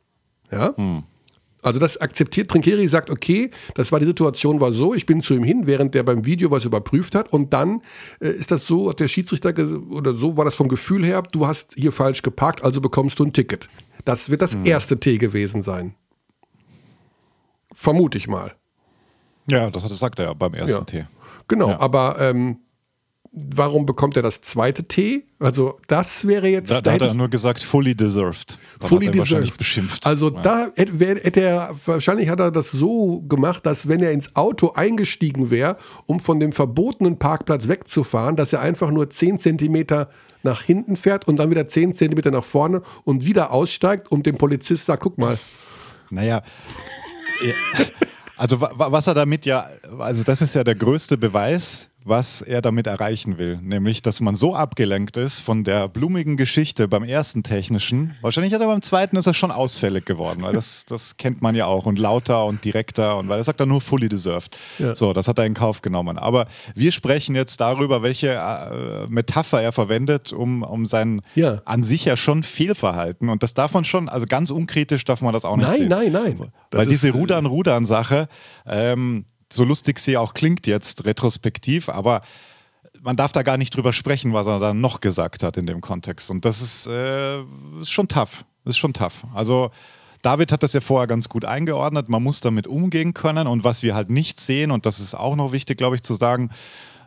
Ja? 0.51 0.75
Also 1.67 1.81
das 1.81 1.97
akzeptiert 2.01 2.49
Trinkeri, 2.49 2.87
sagt, 2.87 3.11
okay, 3.11 3.51
das 3.75 3.91
war 3.91 3.99
die 3.99 4.07
Situation, 4.07 4.61
war 4.61 4.71
so, 4.73 4.95
ich 4.95 5.05
bin 5.05 5.21
zu 5.21 5.35
ihm 5.35 5.43
hin, 5.43 5.67
während 5.67 5.97
der 5.97 6.05
beim 6.05 6.25
Video 6.25 6.51
was 6.53 6.65
überprüft 6.65 7.17
hat 7.17 7.33
und 7.33 7.53
dann 7.53 7.83
äh, 8.21 8.29
ist 8.29 8.53
das 8.53 8.67
so, 8.69 8.89
hat 8.89 9.01
der 9.01 9.09
Schiedsrichter 9.09 9.53
oder 9.91 10.15
so 10.15 10.37
war 10.37 10.45
das 10.45 10.55
vom 10.55 10.69
Gefühl 10.69 11.05
her, 11.05 11.23
du 11.23 11.45
hast 11.47 11.75
hier 11.75 11.91
falsch 11.91 12.23
geparkt, 12.23 12.63
also 12.63 12.81
bekommst 12.81 13.19
du 13.19 13.25
ein 13.25 13.33
Ticket. 13.33 13.69
Das 14.05 14.31
wird 14.31 14.43
das 14.43 14.55
erste 14.63 15.01
T 15.01 15.19
gewesen 15.19 15.63
sein. 15.63 15.97
Vermute 17.75 18.17
ich 18.17 18.29
mal. 18.29 18.55
Ja, 19.49 19.69
das 19.71 19.83
hat- 19.85 19.91
sagt 19.91 20.19
er 20.21 20.27
ja 20.27 20.33
beim 20.35 20.55
ersten 20.55 20.71
Ja. 20.73 20.85
T. 20.85 21.07
Genau, 21.49 21.71
Ja. 21.71 21.81
aber 21.81 22.17
ähm, 22.21 22.59
warum 23.33 23.87
bekommt 23.87 24.17
er 24.17 24.23
das 24.23 24.41
zweite 24.41 24.85
T? 24.85 25.25
Also 25.39 25.79
das 25.89 26.27
wäre 26.27 26.49
jetzt. 26.49 26.71
Da, 26.71 26.81
da 26.81 26.93
hat 26.93 27.03
er 27.03 27.15
nur 27.15 27.29
gesagt, 27.29 27.63
fully 27.63 27.95
deserved. 27.95 28.59
Da 28.81 28.89
fully 28.89 29.11
deserved. 29.11 29.57
beschimpft. 29.59 30.07
Also 30.07 30.31
ja. 30.31 30.41
da 30.41 30.69
hätte, 30.75 30.93
hätte 30.99 31.41
er, 31.41 31.75
wahrscheinlich 31.85 32.29
hat 32.29 32.41
er 32.41 32.51
das 32.51 32.71
so 32.71 33.23
gemacht, 33.23 33.67
dass 33.67 33.89
wenn 33.89 34.03
er 34.03 34.13
ins 34.13 34.35
Auto 34.37 34.73
eingestiegen 34.73 35.51
wäre, 35.51 35.77
um 36.07 36.21
von 36.21 36.41
dem 36.41 36.53
verbotenen 36.53 37.19
Parkplatz 37.19 37.69
wegzufahren, 37.69 38.37
dass 38.37 38.53
er 38.53 38.61
einfach 38.61 38.91
nur 38.91 39.11
10 39.11 39.39
Zentimeter 39.39 40.09
nach 40.43 40.63
hinten 40.63 40.97
fährt 40.97 41.29
und 41.29 41.37
dann 41.37 41.51
wieder 41.51 41.67
10 41.67 41.95
Zentimeter 41.95 42.31
nach 42.31 42.45
vorne 42.45 42.83
und 43.05 43.27
wieder 43.27 43.53
aussteigt 43.53 44.11
und 44.11 44.27
dem 44.27 44.39
Polizist 44.39 44.87
sagt, 44.87 45.03
guck 45.03 45.19
mal. 45.19 45.39
Naja. 46.11 46.43
Also 48.37 48.61
was 48.61 49.07
er 49.07 49.15
damit 49.15 49.47
ja, 49.47 49.69
also 49.99 50.23
das 50.23 50.43
ist 50.43 50.55
ja 50.55 50.63
der 50.63 50.75
größte 50.75 51.17
Beweis, 51.17 51.89
was 52.07 52.41
er 52.41 52.63
damit 52.63 52.87
erreichen 52.87 53.37
will. 53.37 53.59
Nämlich, 53.61 54.01
dass 54.01 54.21
man 54.21 54.37
so 54.37 54.55
abgelenkt 54.55 55.17
ist 55.17 55.41
von 55.41 55.65
der 55.65 55.89
blumigen 55.89 56.37
Geschichte 56.37 56.87
beim 56.87 57.03
ersten 57.03 57.43
technischen. 57.43 58.15
Wahrscheinlich 58.21 58.55
hat 58.55 58.61
er 58.61 58.69
beim 58.69 58.81
zweiten 58.81 59.17
ist 59.17 59.27
er 59.27 59.35
schon 59.35 59.51
ausfällig 59.51 60.05
geworden, 60.05 60.43
weil 60.43 60.53
das, 60.53 60.85
das 60.85 61.17
kennt 61.17 61.43
man 61.43 61.57
ja 61.57 61.67
auch 61.67 61.85
und 61.85 61.99
lauter 61.99 62.47
und 62.47 62.65
direkter 62.65 63.17
und 63.17 63.29
weil 63.29 63.39
er 63.39 63.45
sagt 63.45 63.59
dann 63.59 63.69
nur 63.69 63.81
fully 63.81 64.09
deserved. 64.09 64.57
Ja. 64.79 64.95
So, 64.95 65.13
das 65.13 65.27
hat 65.27 65.39
er 65.39 65.47
in 65.47 65.55
Kauf 65.55 65.83
genommen. 65.83 66.17
Aber 66.17 66.47
wir 66.77 66.93
sprechen 66.93 67.35
jetzt 67.35 67.61
darüber, 67.61 68.03
welche 68.03 68.29
äh, 68.29 69.11
Metapher 69.11 69.61
er 69.61 69.73
verwendet, 69.73 70.33
um, 70.33 70.63
um 70.63 70.87
sein 70.87 71.23
ja. 71.35 71.61
an 71.65 71.83
sich 71.83 72.05
ja 72.05 72.17
schon 72.17 72.45
Fehlverhalten. 72.45 73.29
Und 73.29 73.43
das 73.43 73.55
darf 73.55 73.75
man 73.75 73.85
schon, 73.85 74.09
also 74.09 74.27
ganz 74.27 74.51
unkritisch 74.51 75.05
darf 75.05 75.23
man 75.23 75.33
das 75.33 75.45
auch 75.45 75.57
nicht 75.57 75.69
nein, 75.69 75.79
sehen. 75.79 75.89
Nein, 75.89 76.13
nein, 76.13 76.37
nein. 76.39 76.53
Weil 76.71 76.87
diese 76.87 77.11
Rudern-Rudern-Sache, 77.11 78.29
ähm, 78.65 79.25
so 79.53 79.65
lustig 79.65 79.99
sie 79.99 80.17
auch 80.17 80.35
klingt 80.35 80.67
jetzt 80.67 81.05
retrospektiv, 81.05 81.89
aber 81.89 82.23
man 83.03 83.17
darf 83.17 83.33
da 83.33 83.43
gar 83.43 83.57
nicht 83.57 83.75
drüber 83.75 83.93
sprechen, 83.93 84.33
was 84.33 84.47
er 84.47 84.59
dann 84.59 84.81
noch 84.81 85.01
gesagt 85.01 85.43
hat 85.43 85.57
in 85.57 85.67
dem 85.67 85.81
Kontext. 85.81 86.31
Und 86.31 86.45
das 86.45 86.61
ist, 86.61 86.87
äh, 86.87 87.41
ist 87.81 87.91
schon 87.91 88.09
tough. 88.09 88.45
ist 88.65 88.79
schon 88.79 88.93
tough. 88.93 89.25
Also 89.35 89.71
David 90.23 90.51
hat 90.51 90.63
das 90.63 90.73
ja 90.73 90.81
vorher 90.81 91.07
ganz 91.07 91.29
gut 91.29 91.45
eingeordnet. 91.45 92.09
Man 92.09 92.23
muss 92.23 92.41
damit 92.41 92.67
umgehen 92.67 93.15
können. 93.15 93.47
Und 93.47 93.65
was 93.65 93.83
wir 93.83 93.95
halt 93.95 94.11
nicht 94.11 94.41
sehen, 94.41 94.71
und 94.71 94.87
das 94.87 94.99
ist 94.99 95.15
auch 95.15 95.37
noch 95.37 95.53
wichtig, 95.53 95.79
glaube 95.79 95.97
ich, 95.97 96.03
zu 96.03 96.15
sagen, 96.15 96.51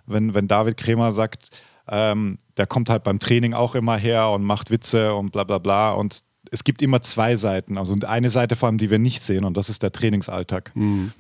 wenn, 0.05 0.33
wenn 0.33 0.47
David 0.47 0.77
Kremer 0.77 1.11
sagt, 1.11 1.49
ähm, 1.89 2.37
der 2.57 2.67
kommt 2.67 2.89
halt 2.89 3.03
beim 3.03 3.19
Training 3.19 3.53
auch 3.53 3.75
immer 3.75 3.97
her 3.97 4.29
und 4.29 4.43
macht 4.43 4.71
Witze 4.71 5.13
und 5.15 5.31
bla 5.31 5.43
bla 5.43 5.57
bla. 5.57 5.91
Und 5.91 6.21
es 6.51 6.63
gibt 6.63 6.81
immer 6.81 7.01
zwei 7.01 7.35
Seiten. 7.35 7.77
Also 7.77 7.95
eine 8.07 8.29
Seite 8.29 8.55
vor 8.55 8.67
allem, 8.67 8.77
die 8.77 8.89
wir 8.89 8.99
nicht 8.99 9.23
sehen, 9.23 9.43
und 9.43 9.57
das 9.57 9.69
ist 9.69 9.83
der 9.83 9.91
Trainingsalltag. 9.91 10.71
Mhm. 10.75 11.11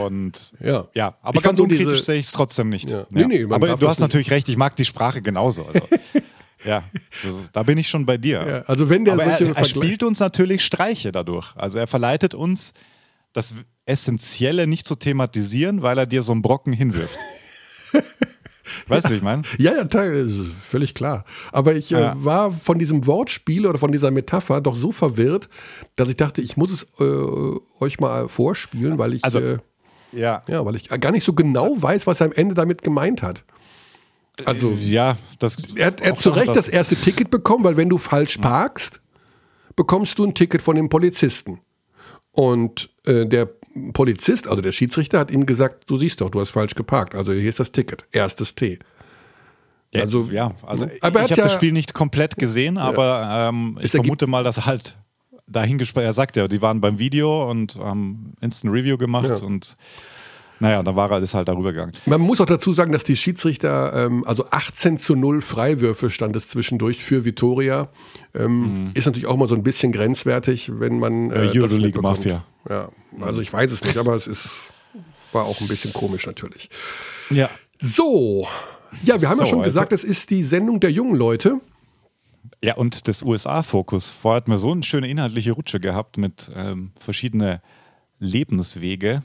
Und 0.00 0.52
ja, 0.60 0.88
ja 0.94 1.16
aber 1.22 1.38
ich 1.38 1.44
ganz 1.44 1.60
unkritisch 1.60 2.02
sehe 2.02 2.18
ich 2.18 2.26
es 2.26 2.32
trotzdem 2.32 2.68
nicht. 2.68 2.90
Ja. 2.90 3.06
Nee, 3.10 3.26
nee, 3.26 3.44
aber 3.48 3.76
du 3.76 3.88
hast 3.88 4.00
natürlich 4.00 4.30
recht, 4.30 4.48
ich 4.48 4.56
mag 4.56 4.76
die 4.76 4.84
Sprache 4.84 5.22
genauso. 5.22 5.66
Also, 5.66 5.86
ja, 6.64 6.82
das, 7.22 7.50
da 7.52 7.62
bin 7.62 7.78
ich 7.78 7.88
schon 7.88 8.06
bei 8.06 8.18
dir. 8.18 8.64
Also 8.66 8.88
wenn 8.88 9.04
der 9.04 9.14
aber 9.14 9.24
er, 9.24 9.56
er 9.56 9.64
spielt 9.64 10.02
uns 10.02 10.20
natürlich 10.20 10.64
Streiche 10.64 11.12
dadurch. 11.12 11.54
Also 11.56 11.78
er 11.78 11.86
verleitet 11.86 12.34
uns, 12.34 12.74
das 13.32 13.54
Essentielle 13.86 14.66
nicht 14.66 14.86
zu 14.86 14.96
thematisieren, 14.96 15.82
weil 15.82 15.98
er 15.98 16.06
dir 16.06 16.22
so 16.22 16.32
einen 16.32 16.42
Brocken 16.42 16.72
hinwirft. 16.72 17.18
Weißt 18.88 19.06
du, 19.06 19.10
wie 19.10 19.16
ich 19.16 19.22
meine? 19.22 19.42
Ja, 19.58 19.72
ja, 19.76 20.26
völlig 20.60 20.94
klar. 20.94 21.24
Aber 21.52 21.74
ich 21.74 21.92
äh, 21.92 22.00
ja. 22.00 22.14
war 22.16 22.52
von 22.52 22.78
diesem 22.78 23.06
Wortspiel 23.06 23.66
oder 23.66 23.78
von 23.78 23.92
dieser 23.92 24.10
Metapher 24.10 24.60
doch 24.60 24.74
so 24.74 24.92
verwirrt, 24.92 25.48
dass 25.96 26.08
ich 26.08 26.16
dachte, 26.16 26.40
ich 26.42 26.56
muss 26.56 26.72
es 26.72 26.86
äh, 27.00 27.84
euch 27.84 28.00
mal 28.00 28.28
vorspielen, 28.28 28.98
weil 28.98 29.14
ich, 29.14 29.24
also, 29.24 29.38
äh, 29.38 29.58
ja. 30.12 30.42
ja, 30.48 30.64
weil 30.64 30.76
ich 30.76 30.88
gar 30.88 31.12
nicht 31.12 31.24
so 31.24 31.32
genau 31.32 31.80
weiß, 31.80 32.06
was 32.06 32.20
er 32.20 32.26
am 32.26 32.32
Ende 32.32 32.54
damit 32.54 32.82
gemeint 32.82 33.22
hat. 33.22 33.44
Also, 34.44 34.76
ja, 34.80 35.16
das. 35.38 35.58
Er, 35.74 35.88
hat 35.88 36.18
zu 36.18 36.30
Recht 36.30 36.48
das, 36.48 36.56
das 36.56 36.68
erste 36.68 36.96
Ticket 36.96 37.30
bekommen, 37.30 37.64
weil 37.64 37.76
wenn 37.76 37.88
du 37.88 37.98
falsch 37.98 38.38
parkst, 38.38 39.00
bekommst 39.76 40.18
du 40.18 40.24
ein 40.24 40.34
Ticket 40.34 40.62
von 40.62 40.76
dem 40.76 40.88
Polizisten. 40.88 41.60
Und 42.32 42.90
äh, 43.06 43.26
der 43.26 43.50
Polizist, 43.92 44.48
also 44.48 44.62
der 44.62 44.72
Schiedsrichter, 44.72 45.18
hat 45.18 45.30
ihm 45.30 45.46
gesagt, 45.46 45.88
du 45.88 45.96
siehst 45.96 46.20
doch, 46.20 46.30
du 46.30 46.40
hast 46.40 46.50
falsch 46.50 46.74
geparkt. 46.74 47.14
Also 47.14 47.32
hier 47.32 47.48
ist 47.48 47.60
das 47.60 47.72
Ticket, 47.72 48.04
erstes 48.12 48.54
T. 48.54 48.78
Ja, 49.92 50.02
also, 50.02 50.28
ja, 50.30 50.52
also 50.64 50.86
ich, 50.86 50.94
ich 50.94 51.02
habe 51.02 51.18
ja, 51.18 51.26
das 51.26 51.54
Spiel 51.54 51.72
nicht 51.72 51.94
komplett 51.94 52.36
gesehen, 52.36 52.78
aber 52.78 53.48
ähm, 53.48 53.78
ich 53.82 53.90
vermute 53.90 54.28
mal, 54.28 54.44
dass 54.44 54.64
halt 54.64 54.96
dahin 55.48 55.78
gesprochen, 55.78 56.04
er 56.04 56.12
sagt 56.12 56.36
ja, 56.36 56.46
die 56.46 56.62
waren 56.62 56.80
beim 56.80 56.98
Video 56.98 57.50
und 57.50 57.74
haben 57.76 58.34
Instant 58.40 58.72
Review 58.72 58.96
gemacht 58.96 59.30
ja. 59.30 59.44
und 59.44 59.76
naja, 60.60 60.82
dann 60.82 60.94
war 60.94 61.10
er 61.10 61.20
das 61.20 61.34
halt 61.34 61.48
darüber 61.48 61.72
gegangen. 61.72 61.92
Man 62.04 62.20
muss 62.20 62.40
auch 62.40 62.46
dazu 62.46 62.74
sagen, 62.74 62.92
dass 62.92 63.02
die 63.02 63.16
Schiedsrichter, 63.16 63.94
ähm, 63.94 64.24
also 64.26 64.44
18 64.50 64.98
zu 64.98 65.16
0 65.16 65.40
Freiwürfe 65.40 66.10
stand 66.10 66.36
es 66.36 66.48
zwischendurch 66.48 67.02
für 67.02 67.24
Vitoria. 67.24 67.88
Ähm, 68.34 68.84
mhm. 68.84 68.90
Ist 68.92 69.06
natürlich 69.06 69.26
auch 69.26 69.36
mal 69.36 69.48
so 69.48 69.54
ein 69.54 69.62
bisschen 69.62 69.90
grenzwertig, 69.90 70.70
wenn 70.74 70.98
man. 70.98 71.30
Äh, 71.30 71.46
ja, 71.46 71.62
Euroleague 71.62 72.02
Mafia. 72.02 72.44
Ja, 72.68 72.90
also 73.20 73.40
ich 73.40 73.50
weiß 73.50 73.72
es 73.72 73.82
nicht, 73.82 73.96
aber 73.96 74.14
es 74.14 74.26
ist, 74.26 74.70
war 75.32 75.46
auch 75.46 75.60
ein 75.62 75.68
bisschen 75.68 75.94
komisch 75.94 76.26
natürlich. 76.26 76.68
Ja. 77.30 77.48
So. 77.80 78.46
Ja, 79.04 79.18
wir 79.18 79.30
haben 79.30 79.38
so, 79.38 79.44
ja 79.44 79.50
schon 79.50 79.62
gesagt, 79.62 79.92
also, 79.92 80.06
es 80.06 80.10
ist 80.10 80.30
die 80.30 80.42
Sendung 80.44 80.78
der 80.78 80.92
jungen 80.92 81.16
Leute. 81.16 81.60
Ja, 82.62 82.74
und 82.74 83.06
des 83.08 83.22
USA-Fokus. 83.22 84.10
Vorher 84.10 84.36
hatten 84.36 84.50
wir 84.50 84.58
so 84.58 84.72
eine 84.72 84.82
schöne 84.82 85.08
inhaltliche 85.08 85.52
Rutsche 85.52 85.80
gehabt 85.80 86.18
mit 86.18 86.50
ähm, 86.54 86.92
verschiedenen 86.98 87.60
Lebenswege 88.18 89.22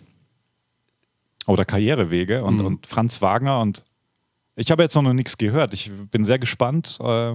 oder 1.48 1.66
Karrierewege 1.66 2.43
und, 2.43 2.58
mhm. 2.58 2.66
und 2.66 2.88
Franz 2.88 3.22
Wagner 3.22 3.62
und 3.62 3.86
ich 4.56 4.72
habe 4.72 4.84
jetzt 4.84 4.96
noch 4.96 5.02
nichts 5.14 5.38
gehört. 5.38 5.74
Ich 5.74 5.91
bin 6.12 6.24
sehr 6.24 6.39
gespannt, 6.39 6.98
äh, 7.02 7.34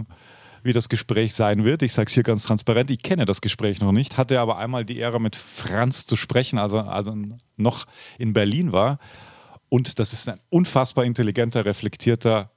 wie 0.62 0.72
das 0.72 0.88
Gespräch 0.88 1.34
sein 1.34 1.64
wird. 1.64 1.82
Ich 1.82 1.92
sage 1.92 2.08
es 2.08 2.14
hier 2.14 2.22
ganz 2.22 2.44
transparent, 2.44 2.90
ich 2.90 3.02
kenne 3.02 3.24
das 3.24 3.40
Gespräch 3.40 3.80
noch 3.80 3.92
nicht, 3.92 4.16
hatte 4.16 4.40
aber 4.40 4.58
einmal 4.58 4.84
die 4.84 4.98
Ehre, 4.98 5.20
mit 5.20 5.36
Franz 5.36 6.06
zu 6.06 6.16
sprechen, 6.16 6.58
also, 6.58 6.80
also 6.80 7.14
noch 7.56 7.86
in 8.18 8.32
Berlin 8.32 8.72
war. 8.72 8.98
Und 9.68 9.98
das 9.98 10.12
ist 10.12 10.28
ein 10.28 10.40
unfassbar 10.48 11.04
intelligenter, 11.04 11.64
reflektierter 11.64 12.50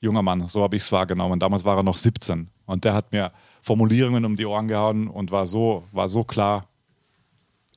junger 0.00 0.22
Mann, 0.22 0.46
so 0.48 0.62
habe 0.62 0.76
ich 0.76 0.82
es 0.82 0.92
wahrgenommen. 0.92 1.38
Damals 1.38 1.64
war 1.64 1.76
er 1.76 1.82
noch 1.82 1.96
17 1.96 2.48
und 2.66 2.84
der 2.84 2.94
hat 2.94 3.12
mir 3.12 3.32
Formulierungen 3.62 4.24
um 4.24 4.36
die 4.36 4.46
Ohren 4.46 4.68
gehauen 4.68 5.08
und 5.08 5.30
war 5.30 5.46
so, 5.46 5.84
war 5.92 6.08
so 6.08 6.24
klar, 6.24 6.69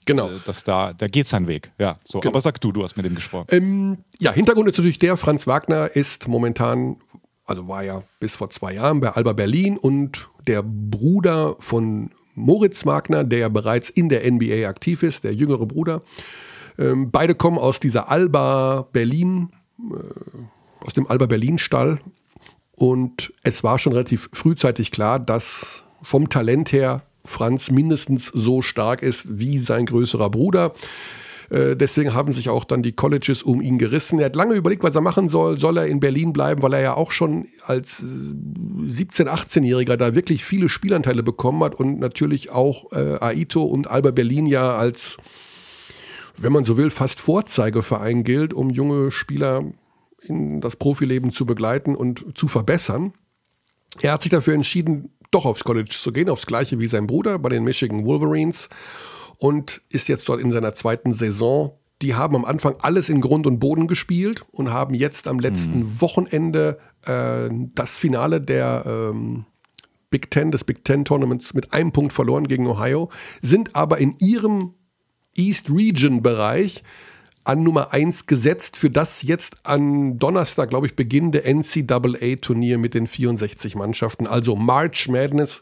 Genau. 0.06 0.30
Äh, 0.30 0.40
dass 0.46 0.64
da, 0.64 0.94
da 0.94 1.08
geht 1.08 1.28
sein 1.28 1.48
Weg. 1.48 1.72
Ja, 1.78 1.98
so. 2.04 2.20
Genau. 2.20 2.32
Aber 2.32 2.42
sag 2.42 2.60
du, 2.62 2.72
du 2.72 2.84
hast 2.84 2.98
mit 2.98 3.06
ihm 3.06 3.16
gesprochen. 3.16 3.48
Ähm, 3.52 3.98
ja, 4.20 4.32
Hintergrund 4.32 4.68
ist 4.70 4.78
natürlich 4.78 5.00
der, 5.00 5.18
Franz 5.18 5.48
Wagner 5.48 5.96
ist 5.96 6.28
momentan, 6.28 6.98
also 7.46 7.68
war 7.68 7.84
ja 7.84 8.04
bis 8.20 8.36
vor 8.36 8.50
zwei 8.50 8.74
Jahren 8.74 9.00
bei 9.00 9.10
Alba 9.10 9.34
Berlin 9.34 9.78
und 9.78 10.30
der 10.48 10.64
Bruder 10.64 11.56
von 11.60 12.12
Moritz 12.36 12.86
Wagner, 12.86 13.24
der 13.24 13.40
ja 13.40 13.50
bereits 13.50 13.90
in 13.90 14.10
der 14.10 14.30
NBA 14.30 14.68
aktiv 14.68 15.04
ist, 15.04 15.24
der 15.24 15.34
jüngere 15.34 15.66
Bruder. 15.66 16.02
Ähm, 16.78 17.12
beide 17.12 17.36
kommen 17.36 17.58
aus 17.58 17.80
dieser 17.80 18.10
Alba 18.10 18.88
Berlin, 18.92 19.50
äh, 19.80 20.86
aus 20.86 20.94
dem 20.94 21.08
Alba 21.08 21.28
Berlin 21.28 21.58
Stall. 21.58 22.00
Und 22.76 23.32
es 23.44 23.64
war 23.64 23.78
schon 23.78 23.94
relativ 23.94 24.30
frühzeitig 24.34 24.92
klar, 24.92 25.20
dass 25.20 25.84
vom 26.02 26.30
Talent 26.30 26.72
her 26.72 27.02
Franz 27.26 27.72
mindestens 27.72 28.28
so 28.28 28.62
stark 28.62 29.02
ist 29.02 29.40
wie 29.40 29.58
sein 29.58 29.86
größerer 29.86 30.30
Bruder. 30.30 30.74
Äh, 31.50 31.76
deswegen 31.76 32.14
haben 32.14 32.34
sich 32.34 32.50
auch 32.50 32.66
dann 32.66 32.84
die 32.84 32.94
Colleges 32.94 33.44
um 33.44 33.62
ihn 33.62 33.78
gerissen. 33.78 34.20
Er 34.20 34.26
hat 34.26 34.36
lange 34.36 34.56
überlegt, 34.56 34.84
was 34.84 34.96
er 34.96 35.02
machen 35.02 35.30
soll. 35.30 35.60
Soll 35.60 35.78
er 35.78 35.88
in 35.88 36.00
Berlin 36.00 36.34
bleiben, 36.34 36.62
weil 36.62 36.74
er 36.74 36.82
ja 36.82 36.94
auch 36.96 37.12
schon 37.12 37.46
als 37.66 38.04
17-, 38.04 39.26
äh, 39.26 39.30
18-Jähriger 39.30 39.96
da 39.98 40.16
wirklich 40.16 40.44
viele 40.44 40.68
Spielanteile 40.68 41.24
bekommen 41.24 41.64
hat 41.64 41.76
und 41.76 42.00
natürlich 42.00 42.52
auch 42.52 42.92
äh, 42.92 43.18
Aito 43.20 43.64
und 43.64 43.90
Alba 43.90 44.12
Berlin 44.12 44.46
ja 44.46 44.76
als, 44.76 45.18
wenn 46.38 46.54
man 46.54 46.64
so 46.64 46.78
will, 46.78 46.92
fast 46.92 47.20
Vorzeigeverein 47.20 48.24
gilt, 48.24 48.54
um 48.54 48.70
junge 48.70 49.12
Spieler 49.12 49.64
in 50.22 50.62
das 50.62 50.76
Profileben 50.76 51.32
zu 51.32 51.46
begleiten 51.46 51.96
und 51.96 52.38
zu 52.38 52.48
verbessern. 52.48 53.14
Er 54.02 54.14
hat 54.14 54.24
sich 54.24 54.32
dafür 54.32 54.56
entschieden, 54.56 55.13
doch 55.34 55.46
aufs 55.46 55.64
College 55.64 55.90
zu 55.92 56.12
gehen, 56.12 56.30
aufs 56.30 56.46
gleiche 56.46 56.80
wie 56.80 56.88
sein 56.88 57.08
Bruder 57.08 57.40
bei 57.40 57.50
den 57.50 57.64
Michigan 57.64 58.06
Wolverines 58.06 58.70
und 59.38 59.82
ist 59.90 60.08
jetzt 60.08 60.28
dort 60.30 60.40
in 60.40 60.52
seiner 60.52 60.74
zweiten 60.74 61.14
Saison. 61.14 61.78
Die 62.02 62.16
haben 62.16 62.36
am 62.36 62.46
Anfang 62.46 62.76
alles 62.82 63.10
in 63.10 63.22
Grund 63.22 63.48
und 63.48 63.60
Boden 63.60 63.88
gespielt 63.88 64.46
und 64.52 64.72
haben 64.72 64.94
jetzt 64.94 65.28
am 65.28 65.40
letzten 65.40 65.80
mhm. 65.80 66.02
Wochenende 66.02 66.78
äh, 67.06 67.50
das 67.76 67.98
Finale 67.98 68.42
der 68.42 68.84
ähm, 68.86 69.46
Big 70.10 70.30
Ten, 70.30 70.52
des 70.52 70.64
Big 70.64 70.84
Ten 70.84 71.06
Tournaments 71.06 71.54
mit 71.54 71.74
einem 71.74 71.92
Punkt 71.92 72.14
verloren 72.14 72.48
gegen 72.48 72.68
Ohio, 72.68 73.10
sind 73.42 73.76
aber 73.76 73.98
in 73.98 74.16
ihrem 74.20 74.74
East 75.36 75.70
Region 75.70 76.22
Bereich 76.22 76.84
an 77.44 77.64
Nummer 77.64 77.92
1 77.92 78.26
gesetzt 78.26 78.78
für 78.78 78.90
das 78.90 79.22
jetzt 79.22 79.58
an 79.64 80.18
Donnerstag, 80.18 80.70
glaube 80.70 80.88
ich, 80.88 80.96
beginnende 80.96 81.44
NCAA-Turnier 81.46 82.78
mit 82.78 82.94
den 82.94 83.08
64 83.08 83.76
Mannschaften. 83.76 84.28
Also 84.28 84.56
March 84.56 85.10
Madness 85.10 85.62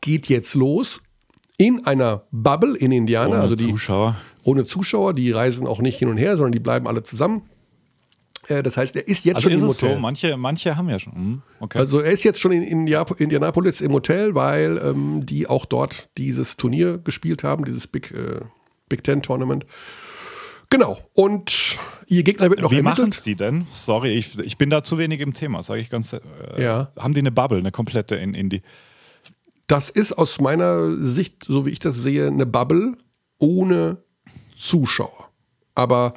geht 0.00 0.28
jetzt 0.28 0.54
los 0.54 1.00
in 1.56 1.86
einer 1.86 2.24
Bubble 2.30 2.76
in 2.76 2.92
Indiana. 2.92 3.30
Ohne 3.30 3.40
also 3.40 3.54
die, 3.54 3.70
Zuschauer. 3.70 4.16
Ohne 4.42 4.64
Zuschauer. 4.64 5.14
Die 5.14 5.30
reisen 5.30 5.66
auch 5.66 5.80
nicht 5.80 5.98
hin 5.98 6.08
und 6.08 6.18
her, 6.18 6.36
sondern 6.36 6.52
die 6.52 6.60
bleiben 6.60 6.86
alle 6.86 7.02
zusammen. 7.02 7.42
Äh, 8.48 8.62
das 8.62 8.76
heißt, 8.76 8.96
er 8.96 9.06
ist 9.06 9.24
jetzt 9.24 9.36
also 9.36 9.48
schon 9.48 9.56
ist 9.56 9.62
im 9.62 9.68
es 9.68 9.82
Hotel. 9.82 9.96
so, 9.96 10.00
manche, 10.00 10.36
manche 10.36 10.76
haben 10.76 10.88
ja 10.88 10.98
schon. 10.98 11.14
Hm, 11.14 11.42
okay. 11.60 11.78
Also 11.78 12.00
er 12.00 12.12
ist 12.12 12.24
jetzt 12.24 12.40
schon 12.40 12.52
in, 12.52 12.86
Indianapolis 12.86 13.80
im 13.80 13.92
Hotel, 13.92 14.34
weil 14.34 14.80
ähm, 14.84 15.24
die 15.24 15.46
auch 15.46 15.64
dort 15.64 16.08
dieses 16.18 16.56
Turnier 16.56 16.98
gespielt 16.98 17.44
haben, 17.44 17.64
dieses 17.64 17.86
Big, 17.86 18.10
äh, 18.10 18.40
Big 18.88 19.04
Ten 19.04 19.22
Tournament. 19.22 19.64
Genau. 20.72 20.98
Und 21.12 21.78
ihr 22.06 22.22
Gegner 22.22 22.48
wird 22.48 22.60
noch 22.60 22.70
Wie 22.70 22.80
machen 22.80 23.00
ermittelt. 23.00 23.14
es 23.18 23.22
die 23.22 23.36
denn? 23.36 23.66
Sorry, 23.70 24.12
ich, 24.12 24.38
ich 24.38 24.56
bin 24.56 24.70
da 24.70 24.82
zu 24.82 24.96
wenig 24.96 25.20
im 25.20 25.34
Thema, 25.34 25.62
sage 25.62 25.82
ich 25.82 25.90
ganz. 25.90 26.14
Äh, 26.14 26.20
Ja. 26.56 26.92
Haben 26.98 27.12
die 27.12 27.20
eine 27.20 27.30
Bubble, 27.30 27.58
eine 27.58 27.70
komplette 27.72 28.16
in 28.16 28.32
Indie? 28.32 28.62
Das 29.66 29.90
ist 29.90 30.12
aus 30.12 30.40
meiner 30.40 30.96
Sicht, 30.96 31.44
so 31.46 31.66
wie 31.66 31.70
ich 31.70 31.78
das 31.78 31.96
sehe, 31.96 32.26
eine 32.26 32.46
Bubble 32.46 32.96
ohne 33.38 33.98
Zuschauer. 34.56 35.28
Aber 35.74 36.14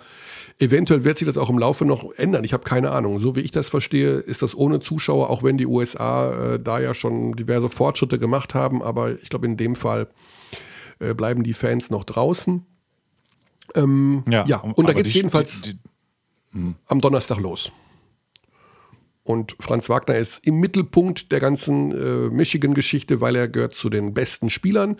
eventuell 0.59 1.03
wird 1.03 1.17
sich 1.17 1.25
das 1.27 1.37
auch 1.37 1.49
im 1.49 1.59
Laufe 1.59 1.85
noch 1.85 2.11
ändern. 2.13 2.45
Ich 2.45 2.53
habe 2.53 2.63
keine 2.63 2.91
Ahnung. 2.91 3.19
So 3.19 3.35
wie 3.35 3.41
ich 3.41 3.51
das 3.51 3.67
verstehe, 3.69 4.15
ist 4.15 4.41
das 4.41 4.55
ohne 4.55 4.79
Zuschauer, 4.79 5.29
auch 5.29 5.43
wenn 5.43 5.57
die 5.57 5.65
USA 5.65 6.53
äh, 6.53 6.59
da 6.59 6.79
ja 6.79 6.93
schon 6.93 7.33
diverse 7.33 7.69
Fortschritte 7.69 8.19
gemacht 8.19 8.55
haben. 8.55 8.81
Aber 8.81 9.21
ich 9.21 9.29
glaube, 9.29 9.47
in 9.47 9.57
dem 9.57 9.75
Fall 9.75 10.07
äh, 10.99 11.13
bleiben 11.13 11.43
die 11.43 11.53
Fans 11.53 11.89
noch 11.89 12.05
draußen. 12.05 12.65
Ähm, 13.75 14.23
ja, 14.45 14.57
und 14.59 14.87
da 14.89 14.93
geht 14.93 15.07
es 15.07 15.13
jedenfalls 15.13 15.61
die- 15.61 15.73
die- 16.53 16.73
am 16.87 17.01
Donnerstag 17.01 17.39
los. 17.39 17.71
Und 19.23 19.55
Franz 19.59 19.89
Wagner 19.89 20.15
ist 20.15 20.39
im 20.45 20.59
Mittelpunkt 20.59 21.31
der 21.31 21.39
ganzen 21.39 21.91
äh, 21.91 22.29
Michigan-Geschichte, 22.29 23.21
weil 23.21 23.35
er 23.35 23.47
gehört 23.47 23.73
zu 23.73 23.89
den 23.89 24.13
besten 24.13 24.49
Spielern 24.51 24.97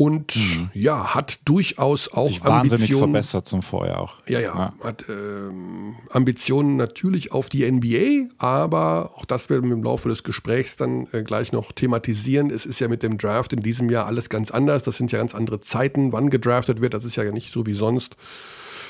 und 0.00 0.32
ja, 0.72 1.14
hat 1.14 1.40
durchaus 1.46 2.08
auch 2.10 2.24
Mhm. 2.24 2.28
sich 2.28 2.42
wahnsinnig 2.42 2.72
Ambitionen. 2.84 3.12
verbessert 3.12 3.46
zum 3.46 3.60
Vorjahr 3.60 4.00
auch. 4.00 4.14
Ja, 4.26 4.40
ja, 4.40 4.72
hat 4.82 5.04
ähm, 5.10 5.96
Ambitionen 6.08 6.78
natürlich 6.78 7.32
auf 7.32 7.50
die 7.50 7.70
NBA, 7.70 8.32
aber 8.38 9.10
auch 9.18 9.26
das 9.26 9.50
werden 9.50 9.68
wir 9.68 9.76
im 9.76 9.82
Laufe 9.82 10.08
des 10.08 10.22
Gesprächs 10.24 10.76
dann 10.76 11.06
äh, 11.12 11.22
gleich 11.22 11.52
noch 11.52 11.72
thematisieren. 11.72 12.48
Es 12.50 12.64
ist 12.64 12.80
ja 12.80 12.88
mit 12.88 13.02
dem 13.02 13.18
Draft 13.18 13.52
in 13.52 13.60
diesem 13.60 13.90
Jahr 13.90 14.06
alles 14.06 14.30
ganz 14.30 14.50
anders. 14.50 14.84
Das 14.84 14.96
sind 14.96 15.12
ja 15.12 15.18
ganz 15.18 15.34
andere 15.34 15.60
Zeiten, 15.60 16.14
wann 16.14 16.30
gedraftet 16.30 16.80
wird. 16.80 16.94
Das 16.94 17.04
ist 17.04 17.16
ja 17.16 17.30
nicht 17.30 17.52
so 17.52 17.66
wie 17.66 17.74
sonst. 17.74 18.16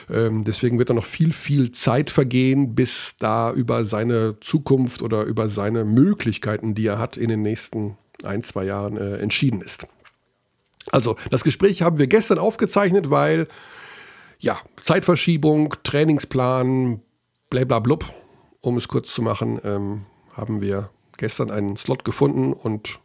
Ähm, 0.08 0.44
deswegen 0.44 0.78
wird 0.78 0.90
da 0.90 0.94
noch 0.94 1.06
viel, 1.06 1.32
viel 1.32 1.72
Zeit 1.72 2.10
vergehen, 2.10 2.76
bis 2.76 3.14
da 3.18 3.52
über 3.52 3.84
seine 3.84 4.38
Zukunft 4.38 5.02
oder 5.02 5.24
über 5.24 5.48
seine 5.48 5.84
Möglichkeiten, 5.84 6.76
die 6.76 6.86
er 6.86 7.00
hat, 7.00 7.16
in 7.16 7.30
den 7.30 7.42
nächsten 7.42 7.96
ein, 8.22 8.44
zwei 8.44 8.62
Jahren 8.64 8.96
äh, 8.96 9.16
entschieden 9.16 9.60
ist. 9.60 9.88
Also, 10.90 11.16
das 11.30 11.44
Gespräch 11.44 11.82
haben 11.82 11.98
wir 11.98 12.06
gestern 12.06 12.38
aufgezeichnet, 12.38 13.10
weil 13.10 13.48
ja, 14.38 14.58
Zeitverschiebung, 14.80 15.74
Trainingsplan, 15.82 17.02
blablablub, 17.50 18.04
um 18.60 18.76
es 18.76 18.88
kurz 18.88 19.12
zu 19.12 19.22
machen, 19.22 19.60
ähm, 19.64 20.06
haben 20.32 20.62
wir 20.62 20.90
gestern 21.18 21.50
einen 21.50 21.76
Slot 21.76 22.04
gefunden 22.04 22.54
und 22.54 22.98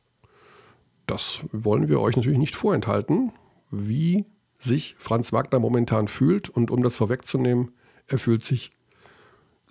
das 1.08 1.42
wollen 1.52 1.90
wir 1.90 2.00
euch 2.02 2.16
natürlich 2.16 2.40
nicht 2.40 2.56
vorenthalten, 2.56 3.32
wie 3.70 4.26
sich 4.58 4.96
Franz 4.98 5.34
Wagner 5.34 5.60
momentan 5.60 6.08
fühlt. 6.08 6.50
Und 6.50 6.72
um 6.72 6.82
das 6.82 6.96
vorwegzunehmen, 6.96 7.72
er 8.08 8.20
fühlt 8.20 8.44
sich 8.44 8.72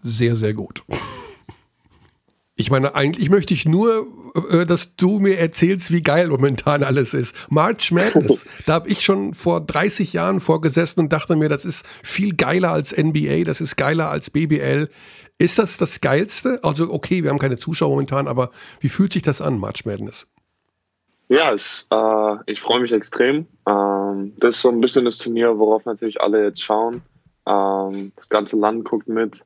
sehr, 0.02 0.36
sehr 0.36 0.54
gut. 0.54 0.84
Ich 2.56 2.70
meine, 2.70 2.94
eigentlich 2.94 3.30
möchte 3.30 3.52
ich 3.52 3.66
nur, 3.66 4.06
äh, 4.50 4.64
dass 4.64 4.94
du 4.94 5.18
mir 5.18 5.38
erzählst, 5.38 5.90
wie 5.90 6.02
geil 6.02 6.28
momentan 6.28 6.84
alles 6.84 7.12
ist. 7.12 7.34
March 7.50 7.90
Madness, 7.90 8.44
da 8.66 8.74
habe 8.74 8.88
ich 8.88 9.04
schon 9.04 9.34
vor 9.34 9.60
30 9.60 10.12
Jahren 10.12 10.38
vorgesessen 10.40 11.00
und 11.00 11.12
dachte 11.12 11.34
mir, 11.34 11.48
das 11.48 11.64
ist 11.64 11.84
viel 12.04 12.34
geiler 12.34 12.70
als 12.70 12.96
NBA, 12.96 13.42
das 13.42 13.60
ist 13.60 13.76
geiler 13.76 14.08
als 14.08 14.30
BBL. 14.30 14.88
Ist 15.36 15.58
das 15.58 15.78
das 15.78 16.00
Geilste? 16.00 16.60
Also 16.62 16.92
okay, 16.92 17.24
wir 17.24 17.30
haben 17.30 17.40
keine 17.40 17.56
Zuschauer 17.56 17.90
momentan, 17.90 18.28
aber 18.28 18.50
wie 18.78 18.88
fühlt 18.88 19.12
sich 19.12 19.22
das 19.22 19.40
an, 19.40 19.58
March 19.58 19.84
Madness? 19.84 20.28
Ja, 21.28 21.52
es, 21.52 21.88
äh, 21.90 22.36
ich 22.46 22.60
freue 22.60 22.80
mich 22.80 22.92
extrem. 22.92 23.46
Ähm, 23.66 24.34
das 24.38 24.56
ist 24.56 24.62
so 24.62 24.68
ein 24.68 24.80
bisschen 24.80 25.06
das 25.06 25.18
Turnier, 25.18 25.58
worauf 25.58 25.84
natürlich 25.86 26.20
alle 26.20 26.44
jetzt 26.44 26.62
schauen. 26.62 27.02
Ähm, 27.46 28.12
das 28.14 28.28
ganze 28.28 28.56
Land 28.56 28.84
guckt 28.84 29.08
mit. 29.08 29.40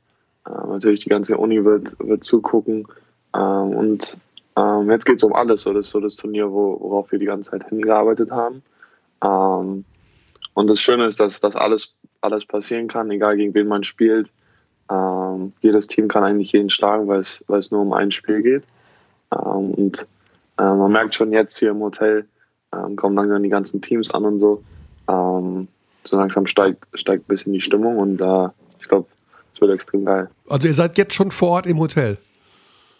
Ähm, 0.48 0.70
natürlich 0.70 1.00
die 1.00 1.10
ganze 1.10 1.36
Uni 1.36 1.64
wird, 1.64 1.96
wird 1.98 2.24
zugucken. 2.24 2.86
Ähm, 3.34 3.70
und 3.70 4.18
ähm, 4.56 4.90
jetzt 4.90 5.06
geht 5.06 5.16
es 5.16 5.22
um 5.22 5.34
alles. 5.34 5.62
So, 5.62 5.72
das 5.72 5.86
ist 5.86 5.92
so 5.92 6.00
das 6.00 6.16
Turnier, 6.16 6.50
wo, 6.50 6.78
worauf 6.80 7.12
wir 7.12 7.18
die 7.18 7.26
ganze 7.26 7.50
Zeit 7.50 7.68
hingearbeitet 7.68 8.30
haben. 8.30 8.62
Ähm, 9.22 9.84
und 10.54 10.66
das 10.66 10.80
Schöne 10.80 11.06
ist, 11.06 11.20
dass, 11.20 11.40
dass 11.40 11.54
alles, 11.54 11.94
alles 12.20 12.44
passieren 12.44 12.88
kann, 12.88 13.10
egal 13.10 13.36
gegen 13.36 13.54
wen 13.54 13.68
man 13.68 13.84
spielt. 13.84 14.30
Ähm, 14.90 15.52
jedes 15.60 15.86
Team 15.86 16.08
kann 16.08 16.24
eigentlich 16.24 16.52
jeden 16.52 16.70
schlagen, 16.70 17.06
weil 17.08 17.20
es, 17.20 17.70
nur 17.70 17.82
um 17.82 17.92
ein 17.92 18.10
Spiel 18.10 18.42
geht. 18.42 18.64
Und 19.30 20.06
äh, 20.58 20.62
man 20.62 20.90
merkt 20.90 21.14
schon 21.14 21.32
jetzt 21.32 21.58
hier 21.58 21.70
im 21.70 21.80
Hotel, 21.80 22.24
ähm, 22.72 22.96
kommen 22.96 23.14
langsam 23.14 23.42
die 23.42 23.48
ganzen 23.50 23.82
Teams 23.82 24.10
an 24.10 24.24
und 24.24 24.38
so. 24.38 24.62
Ähm, 25.08 25.68
so 26.04 26.16
langsam 26.16 26.46
steigt, 26.46 26.84
steigt 26.94 27.24
ein 27.24 27.28
bisschen 27.28 27.52
die 27.52 27.60
Stimmung 27.60 27.98
und 27.98 28.20
äh, 28.20 28.48
ich 28.80 28.88
glaube, 28.88 29.06
es 29.58 29.60
wird 29.60 29.72
extrem 29.72 30.04
geil. 30.04 30.30
Also 30.48 30.68
ihr 30.68 30.74
seid 30.74 30.96
jetzt 30.98 31.14
schon 31.14 31.30
vor 31.32 31.50
Ort 31.50 31.66
im 31.66 31.78
Hotel. 31.78 32.16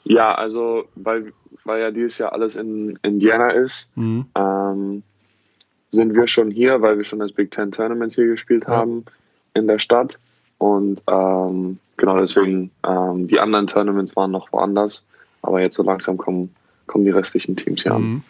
Ja, 0.05 0.35
also 0.35 0.85
weil, 0.97 1.33
weil 1.65 1.81
ja 1.81 1.91
dieses 1.91 2.19
Jahr 2.19 2.33
alles 2.33 2.57
in 2.57 2.99
Indiana 3.03 3.51
ist, 3.51 3.89
ähm, 4.35 5.03
sind 5.91 6.15
wir 6.15 6.27
schon 6.27 6.51
hier, 6.51 6.83
weil 6.83 6.97
wir 6.99 7.05
schon 7.05 7.21
das 7.21 7.33
Big 7.33 7.51
Ten 7.51 7.71
Tournament 7.71 8.15
hier 8.15 8.27
gespielt 8.27 8.67
haben 8.67 9.05
in 9.55 9.69
der 9.69 9.79
Stadt. 9.79 10.19
Und 10.59 11.03
ähm, 11.09 11.79
genau 11.97 12.19
deswegen, 12.19 12.71
ähm, 12.87 13.29
die 13.29 13.39
anderen 13.39 13.69
Tournaments 13.69 14.17
waren 14.17 14.33
noch 14.33 14.53
woanders, 14.53 15.05
aber 15.43 15.61
jetzt 15.61 15.77
so 15.77 15.85
langsam 15.85 16.17
kommen, 16.17 16.55
kommen 16.87 17.05
die 17.05 17.11
restlichen 17.11 17.57
Teams 17.57 17.83
hier 17.85 17.93
an. 17.93 18.25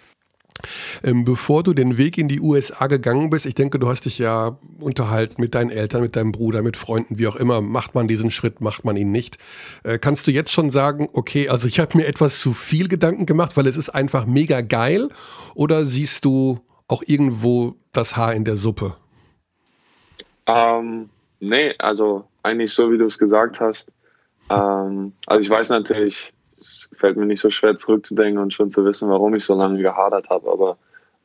Ähm, 1.03 1.25
bevor 1.25 1.63
du 1.63 1.73
den 1.73 1.97
Weg 1.97 2.19
in 2.19 2.29
die 2.29 2.41
USA 2.41 2.87
gegangen 2.87 3.31
bist, 3.31 3.47
ich 3.47 3.55
denke, 3.55 3.79
du 3.79 3.89
hast 3.89 4.05
dich 4.05 4.19
ja 4.19 4.59
unterhalten 4.81 5.41
mit 5.41 5.55
deinen 5.55 5.71
Eltern, 5.71 6.03
mit 6.03 6.17
deinem 6.17 6.33
Bruder, 6.33 6.63
mit 6.63 6.77
Freunden, 6.77 7.19
wie 7.19 7.27
auch 7.27 7.37
immer. 7.37 7.61
Macht 7.61 7.95
man 7.95 8.09
diesen 8.09 8.31
Schritt, 8.31 8.61
macht 8.61 8.85
man 8.85 8.97
ihn 8.97 9.13
nicht? 9.13 9.39
Äh, 9.85 9.99
kannst 9.99 10.27
du 10.27 10.31
jetzt 10.31 10.51
schon 10.53 10.71
sagen, 10.71 11.09
okay, 11.13 11.49
also 11.49 11.67
ich 11.69 11.81
habe 11.81 11.97
mir 11.97 12.07
etwas 12.07 12.41
zu 12.41 12.53
viel 12.53 12.89
Gedanken 12.89 13.27
gemacht, 13.27 13.57
weil 13.57 13.67
es 13.67 13.77
ist 13.77 13.91
einfach 13.91 14.27
mega 14.27 14.61
geil? 14.61 15.09
Oder 15.55 15.85
siehst 15.85 16.25
du 16.25 16.61
auch 16.89 17.03
irgendwo 17.07 17.77
das 17.93 18.17
Haar 18.17 18.35
in 18.35 18.45
der 18.45 18.57
Suppe? 18.57 18.97
Ähm, 20.47 21.11
nee, 21.41 21.75
also 21.79 22.25
eigentlich 22.43 22.73
so, 22.73 22.91
wie 22.91 22.99
du 22.99 23.07
es 23.07 23.19
gesagt 23.19 23.61
hast. 23.61 23.93
Ähm, 24.51 25.13
also 25.27 25.41
ich 25.41 25.51
weiß 25.51 25.69
natürlich, 25.71 26.33
es 26.61 26.91
fällt 26.95 27.17
mir 27.17 27.27
nicht 27.27 27.41
so 27.41 27.51
schwer 27.51 27.77
zurückzudenken 27.77 28.43
und 28.43 28.53
schon 28.53 28.71
zu 28.71 28.85
wissen, 28.85 29.09
warum 29.09 29.35
ich 29.35 29.45
so 29.45 29.55
lange 29.55 29.81
gehadert 29.81 30.29
habe, 30.31 30.51
aber 30.51 30.79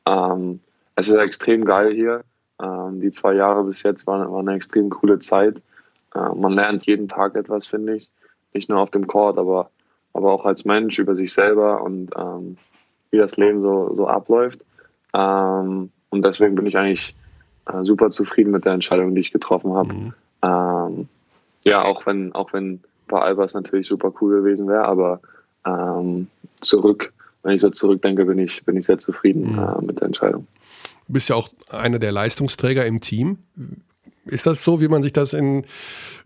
ähm, 0.06 0.60
es 0.96 1.10
ist 1.10 1.16
extrem 1.16 1.66
geil 1.66 1.94
hier. 1.94 2.24
Ähm, 2.62 3.02
die 3.02 3.12
zwei 3.12 3.34
Jahre 3.34 3.64
bis 3.64 3.84
jetzt 3.84 4.06
waren, 4.06 4.32
waren 4.32 4.48
eine 4.48 4.58
extrem 4.58 4.90
coole 4.90 5.20
Zeit. 5.20 5.58
Äh, 6.14 6.36
man 6.36 6.54
lernt 6.54 6.86
jeden 6.86 7.08
Tag 7.08 7.36
etwas, 7.36 7.68
finde 7.68 7.96
ich. 7.96 8.10
Nicht 8.54 8.70
nur 8.70 8.80
auf 8.80 8.92
dem 8.92 9.08
Court, 9.08 9.38
aber, 9.38 9.72
aber 10.14 10.32
auch 10.32 10.46
als 10.46 10.66
Mensch 10.66 11.00
über 11.00 11.16
sich 11.16 11.34
selber 11.34 11.82
und 11.82 12.12
ähm, 12.16 12.58
wie 13.10 13.18
das 13.18 13.38
Leben 13.38 13.62
so, 13.62 13.94
so 13.94 14.08
abläuft. 14.08 14.60
Ähm, 15.14 15.92
und 16.10 16.24
deswegen 16.24 16.56
bin 16.56 16.68
ich 16.68 16.78
eigentlich 16.78 17.16
äh, 17.66 17.84
super 17.84 18.12
zufrieden 18.12 18.52
mit 18.52 18.66
der 18.66 18.74
Entscheidung, 18.74 19.16
die 19.16 19.22
ich 19.22 19.32
getroffen 19.32 19.74
habe. 19.74 20.14
Ähm, 20.44 21.08
ja, 21.64 21.84
auch 21.84 22.06
wenn, 22.06 22.34
auch 22.34 22.54
wenn 22.54 22.82
bei 23.08 23.20
Albers 23.20 23.54
natürlich 23.54 23.88
super 23.88 24.14
cool 24.22 24.42
gewesen 24.42 24.68
wäre, 24.68 24.86
aber 24.86 25.22
ähm, 25.66 26.28
zurück, 26.62 27.14
wenn 27.44 27.56
ich 27.56 27.62
so 27.62 27.70
zurückdenke, 27.70 28.26
bin 28.26 28.40
ich, 28.40 28.64
bin 28.66 28.78
ich 28.78 28.86
sehr 28.86 28.98
zufrieden 28.98 29.58
äh, 29.58 29.82
mit 29.84 30.00
der 30.00 30.08
Entscheidung. 30.08 30.48
Du 31.08 31.14
bist 31.14 31.30
ja 31.30 31.36
auch 31.36 31.50
einer 31.72 32.00
der 32.00 32.12
Leistungsträger 32.12 32.86
im 32.86 33.02
Team. 33.02 33.40
Ist 34.26 34.46
das 34.46 34.64
so, 34.64 34.80
wie 34.80 34.88
man 34.88 35.04
sich 35.04 35.12
das 35.12 35.34
in 35.34 35.66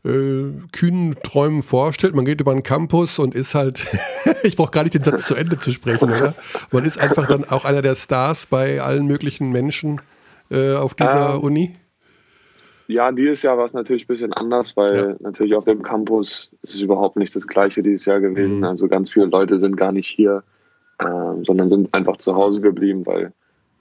äh, 0.05 0.51
kühnen 0.71 1.15
Träumen 1.23 1.63
vorstellt? 1.63 2.13
Man 2.13 2.25
geht 2.25 2.39
über 2.39 2.53
den 2.53 2.61
Campus 2.61 3.17
und 3.17 3.33
ist 3.33 3.55
halt, 3.55 3.85
ich 4.43 4.55
brauche 4.55 4.71
gar 4.71 4.83
nicht 4.83 4.93
den 4.93 5.03
Satz 5.03 5.25
zu 5.25 5.33
Ende 5.33 5.57
zu 5.57 5.71
sprechen, 5.71 6.11
oder? 6.11 6.35
Man 6.71 6.85
ist 6.85 6.99
einfach 6.99 7.27
dann 7.27 7.43
auch 7.45 7.65
einer 7.65 7.81
der 7.81 7.95
Stars 7.95 8.45
bei 8.45 8.81
allen 8.81 9.07
möglichen 9.07 9.51
Menschen 9.51 9.99
äh, 10.51 10.75
auf 10.75 10.93
dieser 10.93 11.35
Ähm, 11.35 11.41
Uni. 11.41 11.75
Ja, 12.87 13.11
dieses 13.11 13.43
Jahr 13.43 13.57
war 13.57 13.65
es 13.65 13.73
natürlich 13.73 14.03
ein 14.05 14.07
bisschen 14.07 14.33
anders, 14.33 14.77
weil 14.77 15.17
natürlich 15.19 15.55
auf 15.55 15.65
dem 15.65 15.83
Campus 15.83 16.51
ist 16.61 16.75
es 16.75 16.81
überhaupt 16.81 17.17
nicht 17.17 17.35
das 17.35 17.47
gleiche 17.47 17.83
dieses 17.83 18.05
Jahr 18.05 18.21
gewesen. 18.21 18.63
Also 18.63 18.87
ganz 18.87 19.11
viele 19.11 19.25
Leute 19.25 19.59
sind 19.59 19.75
gar 19.75 19.91
nicht 19.91 20.07
hier, 20.07 20.43
ähm, 20.99 21.43
sondern 21.43 21.67
sind 21.69 21.93
einfach 21.93 22.17
zu 22.17 22.35
Hause 22.35 22.61
geblieben, 22.61 23.05
weil 23.05 23.33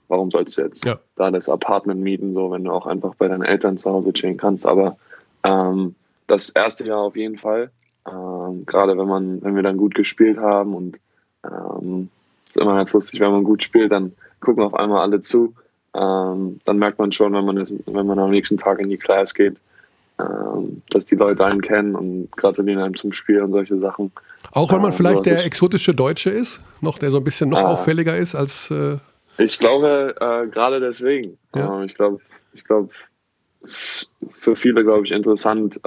warum 0.09 0.29
sollst 0.29 0.57
du 0.57 0.61
jetzt 0.61 0.85
Ja. 0.85 0.99
da 1.15 1.31
das 1.31 1.49
Apartment 1.49 2.01
mieten, 2.01 2.33
so 2.33 2.51
wenn 2.51 2.63
du 2.65 2.71
auch 2.71 2.85
einfach 2.85 3.15
bei 3.15 3.27
deinen 3.27 3.43
Eltern 3.43 3.77
zu 3.77 3.89
Hause 3.89 4.11
chillen 4.13 4.37
kannst. 4.37 4.65
Aber 4.65 4.97
ähm, 5.43 5.95
das 6.27 6.49
erste 6.49 6.85
Jahr 6.85 6.99
auf 6.99 7.15
jeden 7.15 7.37
Fall. 7.37 7.71
Ähm, 8.07 8.65
gerade 8.65 8.97
wenn 8.97 9.07
man, 9.07 9.41
wenn 9.41 9.55
wir 9.55 9.63
dann 9.63 9.77
gut 9.77 9.95
gespielt 9.95 10.37
haben 10.37 10.73
und 10.75 10.99
ähm, 11.45 12.09
ist 12.47 12.57
immer 12.57 12.75
ganz 12.75 12.93
lustig, 12.93 13.19
wenn 13.19 13.31
man 13.31 13.43
gut 13.43 13.63
spielt, 13.63 13.91
dann 13.91 14.13
gucken 14.39 14.63
auf 14.63 14.73
einmal 14.73 15.01
alle 15.01 15.21
zu. 15.21 15.53
Ähm, 15.99 16.59
dann 16.65 16.77
merkt 16.77 16.99
man 16.99 17.11
schon, 17.11 17.33
wenn 17.33 17.45
man, 17.45 17.55
das, 17.55 17.73
wenn 17.87 18.05
man 18.05 18.19
am 18.19 18.29
nächsten 18.29 18.57
Tag 18.57 18.79
in 18.79 18.89
die 18.89 18.97
Class 18.97 19.33
geht, 19.33 19.55
ähm, 20.19 20.81
dass 20.91 21.05
die 21.05 21.15
Leute 21.15 21.43
einen 21.45 21.61
kennen 21.61 21.95
und 21.95 22.29
gratulieren 22.35 22.81
einem 22.81 22.95
zum 22.95 23.13
Spiel 23.13 23.41
und 23.41 23.51
solche 23.51 23.77
Sachen. 23.79 24.11
Auch 24.51 24.71
wenn 24.71 24.81
man 24.81 24.91
Ähm, 24.91 24.97
vielleicht 24.97 25.17
so, 25.17 25.23
der 25.23 25.45
exotische 25.45 25.93
Deutsche 25.95 26.29
ist, 26.29 26.59
noch, 26.81 26.99
der 26.99 27.11
so 27.11 27.17
ein 27.17 27.23
bisschen 27.23 27.49
noch 27.49 27.57
Ah. 27.59 27.71
auffälliger 27.73 28.15
ist 28.15 28.35
als. 28.35 28.69
Äh, 28.71 28.97
Ich 29.39 29.59
glaube, 29.59 30.15
äh, 30.19 30.47
gerade 30.47 30.79
deswegen. 30.79 31.37
Ja. 31.55 31.81
Äh, 31.81 31.85
ich 31.85 31.95
glaube, 31.95 32.19
ich 32.53 32.63
glaube, 32.63 32.89
für 33.65 34.55
viele, 34.55 34.83
glaube 34.83 35.05
ich, 35.05 35.11
interessant, 35.11 35.77
äh, 35.77 35.79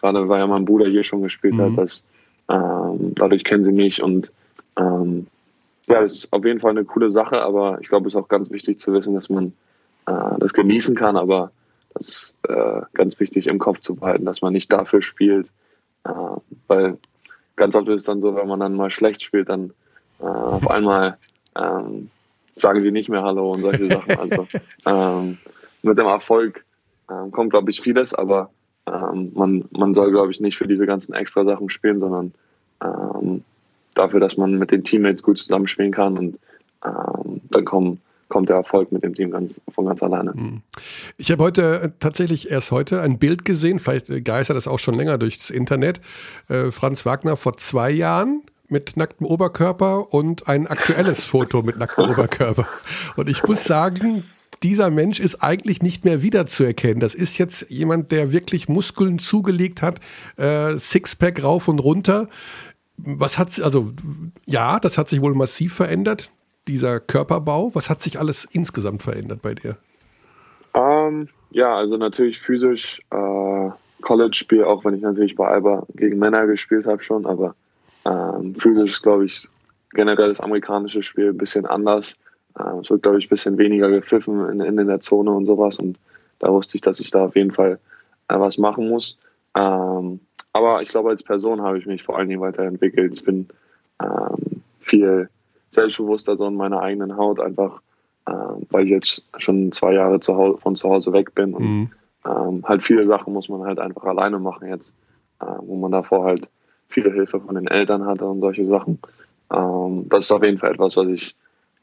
gerade 0.00 0.28
weil 0.28 0.40
ja 0.40 0.46
mein 0.46 0.64
Bruder 0.64 0.86
hier 0.88 1.04
schon 1.04 1.22
gespielt 1.22 1.54
Mhm. 1.54 1.60
hat, 1.62 1.78
dass 1.78 2.04
ähm, 2.48 3.12
dadurch 3.16 3.42
kennen 3.44 3.64
sie 3.64 3.72
mich 3.72 4.02
und 4.02 4.30
ähm, 4.78 5.26
ja, 5.86 6.00
das 6.00 6.14
ist 6.14 6.32
auf 6.32 6.44
jeden 6.44 6.60
Fall 6.60 6.72
eine 6.72 6.84
coole 6.84 7.10
Sache, 7.10 7.40
aber 7.42 7.78
ich 7.80 7.88
glaube, 7.88 8.08
es 8.08 8.14
ist 8.14 8.20
auch 8.20 8.28
ganz 8.28 8.50
wichtig 8.50 8.80
zu 8.80 8.92
wissen, 8.92 9.14
dass 9.14 9.28
man 9.28 9.52
äh, 10.06 10.38
das 10.38 10.52
genießen 10.52 10.94
kann, 10.94 11.16
aber 11.16 11.52
das 11.94 12.08
ist 12.08 12.36
äh, 12.48 12.82
ganz 12.94 13.18
wichtig 13.20 13.46
im 13.46 13.58
Kopf 13.58 13.80
zu 13.80 13.94
behalten, 13.94 14.24
dass 14.24 14.42
man 14.42 14.52
nicht 14.52 14.72
dafür 14.72 15.02
spielt, 15.02 15.48
äh, 16.04 16.10
weil 16.66 16.98
ganz 17.56 17.74
oft 17.74 17.88
ist 17.88 18.02
es 18.02 18.04
dann 18.04 18.20
so, 18.20 18.34
wenn 18.34 18.48
man 18.48 18.60
dann 18.60 18.74
mal 18.74 18.90
schlecht 18.90 19.22
spielt, 19.22 19.48
dann 19.48 19.72
äh, 20.20 20.24
auf 20.24 20.68
einmal 20.70 21.18
ähm, 21.56 22.10
sagen 22.56 22.82
sie 22.82 22.90
nicht 22.90 23.08
mehr 23.08 23.22
Hallo 23.22 23.52
und 23.52 23.60
solche 23.60 23.86
Sachen. 23.86 24.18
Also 24.18 24.46
ähm, 24.86 25.38
mit 25.82 25.98
dem 25.98 26.06
Erfolg 26.06 26.64
ähm, 27.10 27.30
kommt, 27.30 27.50
glaube 27.50 27.70
ich, 27.70 27.80
vieles, 27.80 28.14
aber 28.14 28.50
ähm, 28.86 29.32
man, 29.34 29.64
man 29.70 29.94
soll, 29.94 30.10
glaube 30.10 30.32
ich, 30.32 30.40
nicht 30.40 30.56
für 30.56 30.66
diese 30.66 30.86
ganzen 30.86 31.14
extra 31.14 31.44
Sachen 31.44 31.70
spielen, 31.70 32.00
sondern 32.00 32.34
ähm, 32.82 33.44
dafür, 33.98 34.20
dass 34.20 34.36
man 34.36 34.58
mit 34.58 34.70
den 34.70 34.84
Teammates 34.84 35.22
gut 35.22 35.38
zusammenspielen 35.38 35.92
kann 35.92 36.18
und 36.18 36.38
ähm, 36.84 37.40
dann 37.50 37.64
kommen, 37.64 38.00
kommt 38.28 38.48
der 38.48 38.56
Erfolg 38.56 38.92
mit 38.92 39.02
dem 39.02 39.14
Team 39.14 39.30
ganz, 39.30 39.60
von 39.68 39.86
ganz 39.86 40.02
alleine. 40.02 40.32
Ich 41.16 41.30
habe 41.30 41.42
heute 41.42 41.80
äh, 41.80 41.90
tatsächlich 41.98 42.50
erst 42.50 42.70
heute 42.70 43.00
ein 43.00 43.18
Bild 43.18 43.44
gesehen, 43.44 43.78
vielleicht 43.78 44.08
äh, 44.10 44.20
geistert 44.20 44.56
das 44.56 44.68
auch 44.68 44.78
schon 44.78 44.94
länger 44.94 45.18
durchs 45.18 45.50
Internet. 45.50 46.00
Äh, 46.48 46.70
Franz 46.70 47.06
Wagner 47.06 47.36
vor 47.36 47.56
zwei 47.56 47.90
Jahren 47.90 48.42
mit 48.68 48.96
nacktem 48.96 49.26
Oberkörper 49.26 50.12
und 50.12 50.48
ein 50.48 50.66
aktuelles 50.66 51.24
Foto 51.24 51.62
mit 51.62 51.78
nacktem 51.78 52.10
Oberkörper. 52.10 52.66
Und 53.16 53.28
ich 53.28 53.42
muss 53.44 53.64
sagen, 53.64 54.24
dieser 54.62 54.90
Mensch 54.90 55.20
ist 55.20 55.42
eigentlich 55.42 55.82
nicht 55.82 56.04
mehr 56.04 56.22
wiederzuerkennen. 56.22 57.00
Das 57.00 57.14
ist 57.14 57.38
jetzt 57.38 57.70
jemand, 57.70 58.10
der 58.10 58.32
wirklich 58.32 58.68
Muskeln 58.68 59.18
zugelegt 59.18 59.82
hat, 59.82 60.00
äh, 60.36 60.78
Sixpack 60.78 61.42
rauf 61.42 61.68
und 61.68 61.78
runter. 61.78 62.28
Was 62.98 63.38
hat 63.38 63.60
also 63.60 63.92
ja, 64.46 64.78
das 64.80 64.98
hat 64.98 65.08
sich 65.08 65.20
wohl 65.20 65.34
massiv 65.34 65.74
verändert, 65.74 66.30
dieser 66.68 67.00
Körperbau. 67.00 67.74
Was 67.74 67.90
hat 67.90 68.00
sich 68.00 68.18
alles 68.18 68.46
insgesamt 68.50 69.02
verändert 69.02 69.42
bei 69.42 69.54
dir? 69.54 69.76
Ähm, 70.74 71.28
ja, 71.50 71.74
also 71.74 71.96
natürlich 71.96 72.40
physisch 72.40 73.00
äh, 73.10 73.70
College-Spiel, 74.02 74.64
auch 74.64 74.84
wenn 74.84 74.94
ich 74.94 75.02
natürlich 75.02 75.36
bei 75.36 75.48
Alba 75.48 75.86
gegen 75.94 76.18
Männer 76.18 76.46
gespielt 76.46 76.86
habe 76.86 77.02
schon, 77.02 77.26
aber 77.26 77.54
ähm, 78.04 78.54
physisch 78.54 78.92
ist, 78.92 79.02
glaube 79.02 79.24
ich, 79.24 79.48
generell 79.90 80.28
das 80.28 80.40
amerikanische 80.40 81.02
Spiel 81.02 81.30
ein 81.30 81.38
bisschen 81.38 81.66
anders. 81.66 82.18
Ähm, 82.58 82.80
es 82.80 82.90
wird, 82.90 83.02
glaube 83.02 83.18
ich, 83.18 83.26
ein 83.26 83.30
bisschen 83.30 83.58
weniger 83.58 83.88
gepfiffen 83.88 84.48
in, 84.48 84.60
in, 84.60 84.78
in 84.78 84.86
der 84.86 85.00
Zone 85.00 85.30
und 85.30 85.46
sowas 85.46 85.78
und 85.78 85.98
da 86.38 86.52
wusste 86.52 86.76
ich, 86.76 86.82
dass 86.82 87.00
ich 87.00 87.10
da 87.10 87.24
auf 87.24 87.36
jeden 87.36 87.52
Fall 87.52 87.78
äh, 88.28 88.38
was 88.38 88.58
machen 88.58 88.88
muss. 88.88 89.18
Ähm, 89.54 90.20
aber 90.56 90.82
ich 90.82 90.88
glaube, 90.88 91.10
als 91.10 91.22
Person 91.22 91.62
habe 91.62 91.78
ich 91.78 91.86
mich 91.86 92.02
vor 92.02 92.16
allen 92.18 92.28
Dingen 92.28 92.40
weiterentwickelt. 92.40 93.14
Ich 93.14 93.24
bin 93.24 93.48
ähm, 94.02 94.62
viel 94.80 95.28
selbstbewusster 95.70 96.36
so 96.36 96.46
in 96.46 96.54
meiner 96.56 96.80
eigenen 96.80 97.16
Haut, 97.16 97.40
einfach 97.40 97.80
ähm, 98.28 98.66
weil 98.70 98.84
ich 98.84 98.90
jetzt 98.90 99.24
schon 99.38 99.70
zwei 99.72 99.92
Jahre 99.94 100.20
zu 100.20 100.34
Hause, 100.36 100.58
von 100.58 100.74
zu 100.74 100.88
Hause 100.88 101.12
weg 101.12 101.34
bin. 101.34 101.54
Und 101.54 101.62
Mhm. 101.64 101.90
ähm, 102.26 102.64
halt 102.66 102.82
viele 102.82 103.06
Sachen 103.06 103.32
muss 103.32 103.48
man 103.48 103.62
halt 103.62 103.78
einfach 103.78 104.04
alleine 104.04 104.38
machen 104.38 104.68
jetzt, 104.68 104.92
äh, 105.40 105.46
wo 105.60 105.76
man 105.76 105.92
davor 105.92 106.24
halt 106.24 106.48
viele 106.88 107.12
Hilfe 107.12 107.40
von 107.40 107.54
den 107.54 107.68
Eltern 107.68 108.04
hatte 108.04 108.26
und 108.26 108.40
solche 108.40 108.66
Sachen. 108.66 108.98
Ähm, 109.52 110.08
das 110.08 110.24
ist 110.24 110.32
auf 110.32 110.42
jeden 110.42 110.58
Fall 110.58 110.72
etwas, 110.72 110.96
was 110.96 111.06
ich 111.06 111.36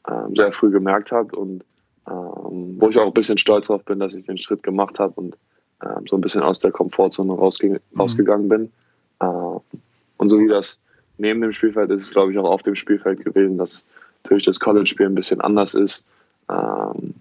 ähm, 0.08 0.34
sehr 0.36 0.52
früh 0.52 0.70
gemerkt 0.70 1.12
habe 1.12 1.34
und 1.36 1.64
ähm, 2.06 2.76
wo 2.78 2.90
ich 2.90 2.98
auch 2.98 3.06
ein 3.06 3.14
bisschen 3.14 3.38
stolz 3.38 3.68
drauf 3.68 3.82
bin, 3.84 3.98
dass 4.00 4.14
ich 4.14 4.26
den 4.26 4.36
Schritt 4.36 4.62
gemacht 4.62 4.98
habe 4.98 5.14
und 5.16 5.36
ähm, 5.84 6.06
so 6.08 6.16
ein 6.16 6.20
bisschen 6.20 6.42
aus 6.42 6.58
der 6.58 6.72
Komfortzone 6.72 7.32
rausge 7.32 7.80
rausgegangen 7.98 8.48
bin. 8.48 8.72
Ähm, 9.20 9.60
und 10.16 10.28
so 10.28 10.38
wie 10.38 10.48
das 10.48 10.80
neben 11.18 11.40
dem 11.40 11.52
Spielfeld 11.52 11.90
ist, 11.90 12.02
ist 12.02 12.08
es 12.08 12.12
glaube 12.12 12.32
ich 12.32 12.38
auch 12.38 12.50
auf 12.50 12.62
dem 12.62 12.76
Spielfeld 12.76 13.24
gewesen, 13.24 13.58
dass 13.58 13.84
natürlich 14.22 14.44
das 14.44 14.60
College-Spiel 14.60 15.06
ein 15.06 15.14
bisschen 15.14 15.40
anders 15.40 15.74
ist. 15.74 16.04
Ähm, 16.48 17.14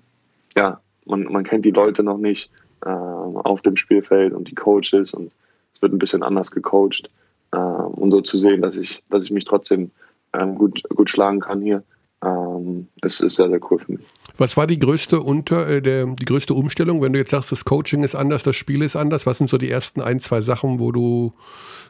ja, 0.55 0.79
man, 1.05 1.23
man 1.23 1.43
kennt 1.43 1.65
die 1.65 1.71
Leute 1.71 2.03
noch 2.03 2.17
nicht 2.17 2.49
ähm, 2.85 3.37
auf 3.37 3.61
dem 3.61 3.75
Spielfeld 3.75 4.33
und 4.33 4.49
die 4.49 4.55
Coaches 4.55 5.13
und 5.13 5.31
es 5.73 5.81
wird 5.81 5.93
ein 5.93 5.99
bisschen 5.99 6.23
anders 6.23 6.51
gecoacht. 6.51 7.09
Ähm, 7.53 7.87
und 7.95 8.11
so 8.11 8.21
zu 8.21 8.37
sehen, 8.37 8.61
dass 8.61 8.77
ich, 8.77 9.03
dass 9.09 9.25
ich 9.25 9.31
mich 9.31 9.45
trotzdem 9.45 9.91
ähm, 10.33 10.55
gut, 10.55 10.83
gut 10.89 11.09
schlagen 11.09 11.39
kann 11.39 11.61
hier, 11.61 11.83
ähm, 12.23 12.87
das 13.01 13.19
ist 13.19 13.35
sehr, 13.35 13.49
sehr 13.49 13.59
cool 13.69 13.79
für 13.79 13.93
mich. 13.93 14.05
Was 14.37 14.57
war 14.57 14.67
die 14.67 14.79
größte 14.79 15.19
unter 15.19 15.67
äh, 15.67 15.81
der, 15.81 16.05
die 16.05 16.25
größte 16.25 16.53
Umstellung, 16.53 17.01
wenn 17.01 17.13
du 17.13 17.19
jetzt 17.19 17.31
sagst, 17.31 17.51
das 17.51 17.65
Coaching 17.65 18.03
ist 18.03 18.15
anders, 18.15 18.43
das 18.43 18.55
Spiel 18.55 18.81
ist 18.81 18.95
anders? 18.95 19.25
Was 19.25 19.37
sind 19.37 19.49
so 19.49 19.57
die 19.57 19.69
ersten 19.69 20.01
ein, 20.01 20.19
zwei 20.19 20.41
Sachen, 20.41 20.79
wo 20.79 20.91
du 20.91 21.33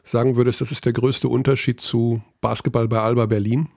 sagen 0.03 0.35
würdest, 0.35 0.61
das 0.61 0.71
ist 0.71 0.85
der 0.85 0.93
größte 0.93 1.27
Unterschied 1.27 1.79
zu 1.79 2.21
Basketball 2.41 2.87
bei 2.87 2.99
Alba 2.99 3.27
Berlin? 3.27 3.69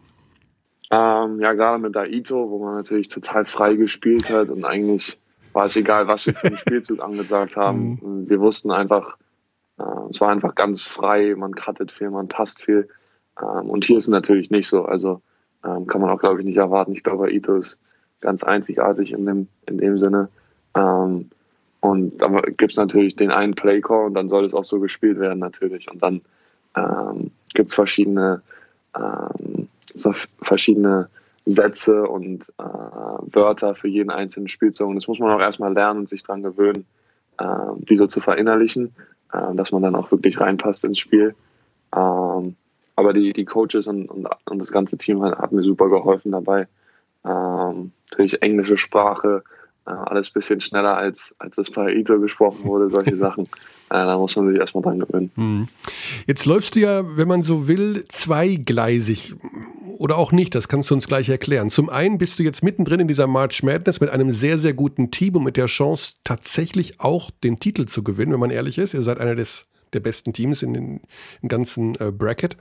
Ähm, 0.90 1.40
ja, 1.40 1.52
gerade 1.52 1.80
mit 1.80 1.96
Aito, 1.96 2.50
wo 2.50 2.64
man 2.64 2.74
natürlich 2.74 3.08
total 3.08 3.44
frei 3.44 3.74
gespielt 3.74 4.30
hat 4.30 4.48
und 4.48 4.64
eigentlich 4.64 5.18
war 5.52 5.66
es 5.66 5.76
egal, 5.76 6.06
was 6.06 6.26
wir 6.26 6.34
für 6.34 6.48
einen 6.48 6.56
Spielzug 6.56 7.00
angesagt 7.02 7.56
haben. 7.56 8.28
Wir 8.28 8.40
wussten 8.40 8.70
einfach, 8.70 9.16
äh, 9.78 9.82
es 10.10 10.20
war 10.20 10.30
einfach 10.30 10.54
ganz 10.54 10.82
frei, 10.82 11.34
man 11.36 11.54
cuttet 11.54 11.92
viel, 11.92 12.10
man 12.10 12.28
passt 12.28 12.62
viel. 12.62 12.88
Ähm, 13.40 13.68
und 13.70 13.84
hier 13.84 13.98
ist 13.98 14.04
es 14.04 14.10
natürlich 14.10 14.50
nicht 14.50 14.68
so. 14.68 14.84
Also 14.84 15.22
ähm, 15.66 15.86
kann 15.86 16.00
man 16.00 16.10
auch, 16.10 16.20
glaube 16.20 16.40
ich, 16.40 16.46
nicht 16.46 16.56
erwarten. 16.56 16.92
Ich 16.92 17.02
glaube, 17.02 17.26
Aito 17.26 17.56
ist 17.56 17.78
ganz 18.20 18.42
einzigartig 18.44 19.12
in 19.12 19.26
dem, 19.26 19.48
in 19.66 19.78
dem 19.78 19.98
Sinne. 19.98 20.28
Ähm, 20.74 21.30
und 21.80 22.18
dann 22.18 22.40
gibt 22.56 22.72
es 22.72 22.76
natürlich 22.76 23.16
den 23.16 23.30
einen 23.30 23.54
Playcall 23.54 24.06
und 24.06 24.14
dann 24.14 24.28
soll 24.28 24.44
es 24.44 24.54
auch 24.54 24.64
so 24.64 24.80
gespielt 24.80 25.18
werden 25.18 25.38
natürlich. 25.38 25.90
Und 25.90 26.02
dann 26.02 26.20
ähm, 26.76 27.30
gibt 27.54 27.70
es 27.70 27.74
verschiedene, 27.74 28.42
ähm, 28.96 29.68
verschiedene 30.42 31.08
Sätze 31.44 32.08
und 32.08 32.52
äh, 32.58 32.64
Wörter 32.64 33.74
für 33.74 33.88
jeden 33.88 34.10
einzelnen 34.10 34.48
Spielzug. 34.48 34.88
Und 34.88 34.96
das 34.96 35.06
muss 35.06 35.18
man 35.18 35.30
auch 35.30 35.40
erstmal 35.40 35.72
lernen 35.72 36.00
und 36.00 36.08
sich 36.08 36.24
daran 36.24 36.42
gewöhnen, 36.42 36.86
äh, 37.38 37.44
die 37.88 37.96
so 37.96 38.06
zu 38.06 38.20
verinnerlichen, 38.20 38.94
äh, 39.32 39.54
dass 39.54 39.70
man 39.70 39.82
dann 39.82 39.94
auch 39.94 40.10
wirklich 40.10 40.40
reinpasst 40.40 40.84
ins 40.84 40.98
Spiel. 40.98 41.34
Ähm, 41.94 42.56
aber 42.96 43.12
die, 43.12 43.32
die 43.32 43.44
Coaches 43.44 43.86
und, 43.86 44.06
und, 44.10 44.26
und 44.46 44.58
das 44.58 44.72
ganze 44.72 44.96
Team 44.96 45.22
hat, 45.22 45.38
hat 45.38 45.52
mir 45.52 45.62
super 45.62 45.88
geholfen 45.88 46.32
dabei. 46.32 46.66
Ähm, 47.24 47.92
natürlich 48.10 48.42
englische 48.42 48.78
Sprache, 48.78 49.44
äh, 49.86 49.90
alles 49.90 50.30
ein 50.30 50.32
bisschen 50.34 50.60
schneller 50.60 50.96
als, 50.96 51.34
als 51.38 51.56
das 51.56 51.70
bei 51.70 51.92
Ito 51.92 52.18
gesprochen 52.20 52.64
wurde, 52.64 52.90
solche 52.90 53.16
Sachen. 53.18 53.44
Äh, 53.44 53.48
da 53.90 54.18
muss 54.18 54.34
man 54.36 54.50
sich 54.50 54.58
erstmal 54.58 54.82
dran 54.82 55.00
gewöhnen. 55.00 55.68
Jetzt 56.26 56.46
läufst 56.46 56.74
du 56.74 56.80
ja, 56.80 57.04
wenn 57.16 57.28
man 57.28 57.42
so 57.42 57.68
will, 57.68 58.04
zweigleisig 58.08 59.34
oder 59.98 60.18
auch 60.18 60.32
nicht, 60.32 60.54
das 60.54 60.68
kannst 60.68 60.90
du 60.90 60.94
uns 60.94 61.06
gleich 61.06 61.28
erklären. 61.28 61.70
Zum 61.70 61.88
einen 61.88 62.18
bist 62.18 62.38
du 62.38 62.42
jetzt 62.42 62.62
mittendrin 62.62 63.00
in 63.00 63.08
dieser 63.08 63.26
March 63.26 63.62
Madness 63.62 64.00
mit 64.00 64.10
einem 64.10 64.30
sehr, 64.30 64.58
sehr 64.58 64.74
guten 64.74 65.10
Team 65.10 65.36
und 65.36 65.44
mit 65.44 65.56
der 65.56 65.66
Chance, 65.66 66.16
tatsächlich 66.24 67.00
auch 67.00 67.30
den 67.30 67.58
Titel 67.58 67.86
zu 67.86 68.02
gewinnen, 68.02 68.32
wenn 68.32 68.40
man 68.40 68.50
ehrlich 68.50 68.78
ist. 68.78 68.94
Ihr 68.94 69.02
seid 69.02 69.18
einer 69.18 69.34
des, 69.34 69.66
der 69.96 70.00
besten 70.00 70.32
Teams 70.32 70.62
in 70.62 70.74
den 70.74 71.00
im 71.42 71.48
ganzen 71.48 71.94
äh, 71.96 72.12
Bracket. 72.12 72.56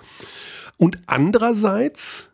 Und 0.77 0.97
andererseits 1.07 2.29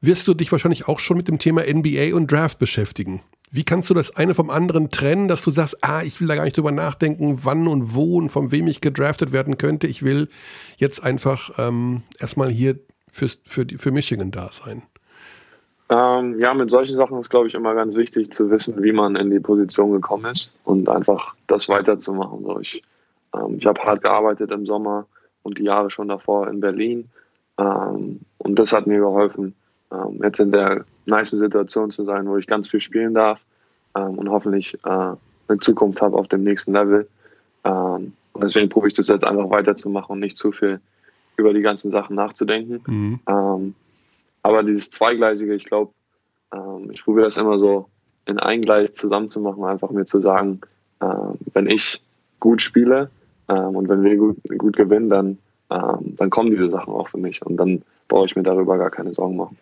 wirst 0.00 0.28
du 0.28 0.34
dich 0.34 0.52
wahrscheinlich 0.52 0.88
auch 0.88 0.98
schon 0.98 1.16
mit 1.16 1.28
dem 1.28 1.38
Thema 1.38 1.62
NBA 1.62 2.14
und 2.14 2.30
Draft 2.30 2.58
beschäftigen. 2.58 3.22
Wie 3.50 3.64
kannst 3.64 3.88
du 3.88 3.94
das 3.94 4.16
eine 4.16 4.34
vom 4.34 4.50
anderen 4.50 4.90
trennen, 4.90 5.28
dass 5.28 5.42
du 5.42 5.50
sagst, 5.50 5.78
ah, 5.82 6.02
ich 6.02 6.20
will 6.20 6.28
da 6.28 6.34
gar 6.34 6.44
nicht 6.44 6.56
drüber 6.56 6.72
nachdenken, 6.72 7.40
wann 7.44 7.68
und 7.68 7.94
wo 7.94 8.18
und 8.18 8.28
von 8.28 8.50
wem 8.50 8.66
ich 8.66 8.80
gedraftet 8.80 9.32
werden 9.32 9.56
könnte. 9.56 9.86
Ich 9.86 10.02
will 10.02 10.28
jetzt 10.76 11.02
einfach 11.02 11.50
ähm, 11.58 12.02
erstmal 12.18 12.50
hier 12.50 12.78
fürs, 13.08 13.40
für, 13.46 13.66
für 13.76 13.92
Michigan 13.92 14.30
da 14.30 14.50
sein. 14.50 14.82
Ähm, 15.88 16.40
ja, 16.40 16.52
mit 16.54 16.70
solchen 16.70 16.96
Sachen 16.96 17.18
ist, 17.20 17.30
glaube 17.30 17.46
ich, 17.46 17.54
immer 17.54 17.74
ganz 17.74 17.94
wichtig 17.94 18.32
zu 18.32 18.50
wissen, 18.50 18.82
wie 18.82 18.92
man 18.92 19.14
in 19.14 19.30
die 19.30 19.38
Position 19.38 19.92
gekommen 19.92 20.32
ist 20.32 20.52
und 20.64 20.88
einfach 20.88 21.34
das 21.46 21.68
weiterzumachen. 21.68 22.42
So, 22.42 22.58
ich 22.58 22.82
ähm, 23.34 23.56
ich 23.58 23.66
habe 23.66 23.82
hart 23.82 24.02
gearbeitet 24.02 24.50
im 24.50 24.66
Sommer 24.66 25.06
und 25.42 25.58
die 25.58 25.64
Jahre 25.64 25.90
schon 25.90 26.08
davor 26.08 26.48
in 26.48 26.60
Berlin. 26.60 27.08
Ähm, 27.58 28.20
und 28.38 28.58
das 28.58 28.72
hat 28.72 28.86
mir 28.86 28.98
geholfen, 28.98 29.54
ähm, 29.92 30.20
jetzt 30.22 30.40
in 30.40 30.52
der 30.52 30.84
nice 31.06 31.30
Situation 31.30 31.90
zu 31.90 32.04
sein, 32.04 32.26
wo 32.28 32.36
ich 32.36 32.46
ganz 32.46 32.68
viel 32.68 32.80
spielen 32.80 33.14
darf 33.14 33.44
ähm, 33.94 34.18
und 34.18 34.28
hoffentlich 34.28 34.74
äh, 34.84 34.88
eine 34.88 35.58
Zukunft 35.60 36.02
habe 36.02 36.16
auf 36.16 36.28
dem 36.28 36.42
nächsten 36.42 36.72
Level. 36.72 37.08
Ähm, 37.64 38.12
und 38.32 38.42
deswegen 38.42 38.68
probiere 38.68 38.88
ich 38.88 38.94
das 38.94 39.08
jetzt 39.08 39.24
einfach 39.24 39.48
weiterzumachen 39.50 40.14
und 40.14 40.20
nicht 40.20 40.36
zu 40.36 40.52
viel 40.52 40.80
über 41.36 41.54
die 41.54 41.62
ganzen 41.62 41.90
Sachen 41.90 42.16
nachzudenken. 42.16 42.82
Ähm, 43.26 43.74
aber 44.42 44.62
dieses 44.62 44.90
Zweigleisige, 44.90 45.54
ich 45.54 45.64
glaube, 45.64 45.92
ich 46.90 47.04
probiere 47.04 47.26
das 47.26 47.36
immer 47.36 47.58
so 47.58 47.88
in 48.24 48.38
ein 48.38 48.62
Gleis 48.62 48.92
zusammenzumachen, 48.92 49.64
einfach 49.64 49.90
mir 49.90 50.04
zu 50.04 50.20
sagen, 50.20 50.60
wenn 51.00 51.66
ich 51.66 52.00
gut 52.38 52.62
spiele, 52.62 53.10
Ähm, 53.48 53.76
und 53.76 53.88
wenn 53.88 54.02
wir 54.02 54.16
gut, 54.16 54.36
gut 54.58 54.76
gewinnen, 54.76 55.10
dann, 55.10 55.38
ähm, 55.70 56.16
dann 56.16 56.30
kommen 56.30 56.50
diese 56.50 56.68
Sachen 56.68 56.92
auch 56.92 57.08
für 57.08 57.18
mich. 57.18 57.44
Und 57.44 57.56
dann 57.56 57.82
brauche 58.08 58.26
ich 58.26 58.36
mir 58.36 58.42
darüber 58.42 58.78
gar 58.78 58.90
keine 58.90 59.12
Sorgen 59.12 59.36
machen. 59.36 59.56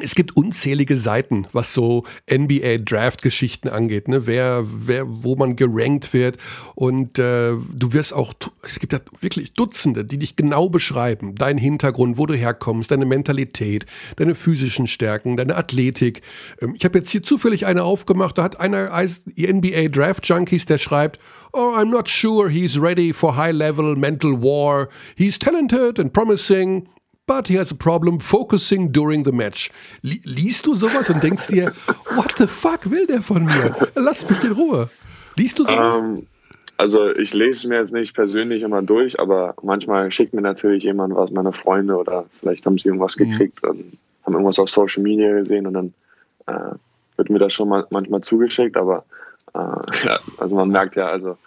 Es 0.00 0.16
gibt 0.16 0.36
unzählige 0.36 0.96
Seiten, 0.96 1.46
was 1.52 1.72
so 1.72 2.02
NBA-Draft-Geschichten 2.28 3.68
angeht, 3.68 4.08
ne? 4.08 4.26
wer, 4.26 4.64
wer, 4.66 5.04
wo 5.06 5.36
man 5.36 5.54
gerankt 5.54 6.12
wird. 6.12 6.36
Und 6.74 7.20
äh, 7.20 7.52
du 7.52 7.92
wirst 7.92 8.12
auch, 8.12 8.34
es 8.64 8.80
gibt 8.80 8.92
ja 8.92 8.98
wirklich 9.20 9.52
Dutzende, 9.52 10.04
die 10.04 10.18
dich 10.18 10.34
genau 10.34 10.68
beschreiben. 10.68 11.36
Dein 11.36 11.58
Hintergrund, 11.58 12.18
wo 12.18 12.26
du 12.26 12.34
herkommst, 12.34 12.90
deine 12.90 13.06
Mentalität, 13.06 13.86
deine 14.16 14.34
physischen 14.34 14.88
Stärken, 14.88 15.36
deine 15.36 15.54
Athletik. 15.54 16.22
Ähm, 16.60 16.74
ich 16.76 16.84
habe 16.84 16.98
jetzt 16.98 17.10
hier 17.10 17.22
zufällig 17.22 17.66
eine 17.66 17.84
aufgemacht, 17.84 18.36
da 18.38 18.42
hat 18.42 18.58
einer 18.58 18.90
NBA-Draft-Junkies, 18.90 20.66
der 20.66 20.78
schreibt, 20.78 21.20
Oh, 21.52 21.76
I'm 21.76 21.90
not 21.90 22.08
sure 22.08 22.50
he's 22.50 22.80
ready 22.80 23.12
for 23.12 23.36
high-level 23.36 23.94
mental 23.94 24.32
war. 24.42 24.88
He's 25.16 25.38
talented 25.38 26.00
and 26.00 26.12
promising 26.12 26.88
but 27.26 27.48
he 27.48 27.54
has 27.54 27.70
a 27.70 27.74
problem 27.74 28.20
focusing 28.20 28.92
during 28.92 29.24
the 29.24 29.32
match. 29.32 29.70
Liest 30.02 30.66
du 30.66 30.74
sowas 30.76 31.08
und 31.10 31.22
denkst 31.22 31.48
dir, 31.48 31.72
what 32.14 32.32
the 32.36 32.46
fuck 32.46 32.90
will 32.90 33.06
der 33.06 33.22
von 33.22 33.44
mir? 33.44 33.74
Lass 33.94 34.28
mich 34.28 34.42
in 34.44 34.52
Ruhe. 34.52 34.90
Liest 35.36 35.58
du 35.58 35.64
sowas? 35.64 35.96
Um, 35.96 36.16
ähm, 36.16 36.26
also 36.76 37.10
ich 37.14 37.32
lese 37.34 37.68
mir 37.68 37.78
jetzt 37.78 37.92
nicht 37.92 38.14
persönlich 38.14 38.62
immer 38.62 38.82
durch, 38.82 39.18
aber 39.20 39.54
manchmal 39.62 40.10
schickt 40.10 40.34
mir 40.34 40.42
natürlich 40.42 40.84
jemand 40.84 41.14
was, 41.14 41.30
meine 41.30 41.52
Freunde 41.52 41.96
oder 41.96 42.26
vielleicht 42.32 42.66
haben 42.66 42.78
sie 42.78 42.88
irgendwas 42.88 43.16
mhm. 43.18 43.30
gekriegt 43.30 43.62
mhm. 43.62 43.70
und 43.70 43.98
haben 44.24 44.32
irgendwas 44.34 44.58
auf 44.58 44.68
Social 44.68 45.02
Media 45.02 45.32
gesehen 45.34 45.66
und 45.66 45.74
dann 45.74 45.94
äh, 46.46 46.74
wird 47.16 47.30
mir 47.30 47.38
das 47.38 47.54
schon 47.54 47.68
mal 47.68 47.86
manchmal 47.90 48.22
zugeschickt, 48.22 48.76
aber 48.76 49.04
äh, 49.54 49.58
ja, 50.04 50.18
also 50.38 50.54
man 50.54 50.68
merkt 50.68 50.96
ja, 50.96 51.06
also 51.06 51.38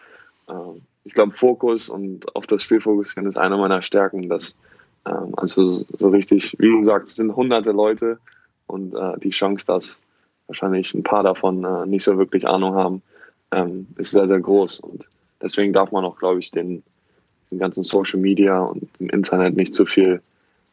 äh, 0.48 0.54
ich 1.04 1.14
glaube 1.14 1.34
Fokus 1.34 1.90
und 1.90 2.36
auf 2.36 2.48
das 2.48 2.64
Spiel 2.64 2.82
fokussieren 2.82 3.28
ist 3.28 3.38
eine 3.38 3.58
meiner 3.58 3.82
Stärken, 3.82 4.30
dass 4.30 4.56
ähm, 5.08 5.34
also 5.38 5.86
so 5.98 6.10
richtig, 6.10 6.56
wie 6.60 6.80
gesagt, 6.80 7.08
es 7.08 7.16
sind 7.16 7.36
hunderte 7.36 7.72
Leute 7.72 8.20
und 8.68 8.96
äh, 8.96 9.18
die 9.20 9.30
Chance, 9.30 9.66
dass 9.66 10.00
wahrscheinlich 10.48 10.94
ein 10.94 11.04
paar 11.04 11.24
davon 11.24 11.64
äh, 11.64 11.86
nicht 11.86 12.04
so 12.04 12.18
wirklich 12.18 12.48
Ahnung 12.48 12.76
haben, 12.76 13.02
ähm, 13.52 13.88
ist 13.98 14.12
sehr, 14.12 14.28
sehr 14.28 14.40
groß. 14.40 14.80
Und 14.80 15.08
deswegen 15.42 15.74
darf 15.74 15.92
man 15.92 16.06
auch, 16.06 16.18
glaube 16.18 16.40
ich, 16.40 16.52
den, 16.52 16.84
den 17.52 17.60
ganzen 17.60 17.84
Social 17.84 18.20
Media 18.20 18.60
und 18.60 18.88
dem 19.00 19.10
Internet 19.10 19.56
nicht 19.56 19.74
zu 19.74 19.86
viel 19.86 20.22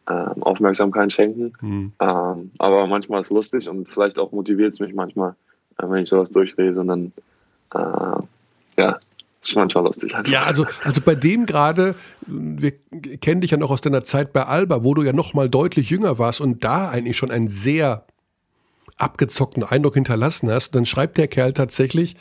ähm, 0.09 0.43
Aufmerksamkeit 0.43 1.13
schenken. 1.13 1.53
Mhm. 1.61 1.93
Ähm, 2.01 2.51
aber 2.59 2.87
manchmal 2.87 3.21
ist 3.21 3.29
es 3.29 3.33
lustig 3.33 3.69
und 3.69 3.89
vielleicht 3.89 4.19
auch 4.19 4.33
motiviert 4.33 4.75
es 4.75 4.81
mich 4.81 4.95
manchmal, 4.95 5.35
äh, 5.79 5.89
wenn 5.89 6.03
ich 6.03 6.09
sowas 6.09 6.31
durchlese 6.31 6.81
und 6.81 6.89
dann 6.89 7.13
äh, 7.75 8.23
ja, 8.77 8.99
das 9.45 9.51
ist 9.51 9.57
manchmal 9.57 9.85
lustig. 9.85 10.15
Ja, 10.27 10.45
also, 10.45 10.65
also 10.85 11.03
bei 11.03 11.15
dem 11.15 11.45
gerade, 11.45 11.95
wir 12.27 12.73
kennen 13.21 13.43
dich 13.43 13.51
ja 13.51 13.59
noch 13.59 13.71
aus 13.71 13.83
deiner 13.83 14.03
Zeit 14.03 14.33
bei 14.33 14.47
Alba, 14.47 14.85
wo 14.85 14.95
du 14.95 15.03
ja 15.03 15.13
noch 15.13 15.35
mal 15.35 15.51
deutlich 15.51 15.91
jünger 15.91 16.19
warst 16.19 16.41
und 16.41 16.65
da 16.65 16.89
eigentlich 16.89 17.19
schon 17.19 17.31
einen 17.31 17.49
sehr 17.49 18.07
abgezockten 18.97 19.63
Eindruck 19.63 19.95
hinterlassen 19.95 20.51
hast. 20.51 20.69
Und 20.69 20.77
dann 20.77 20.87
schreibt 20.87 21.19
der 21.19 21.29
Kerl 21.29 21.53
tatsächlich 21.53 22.17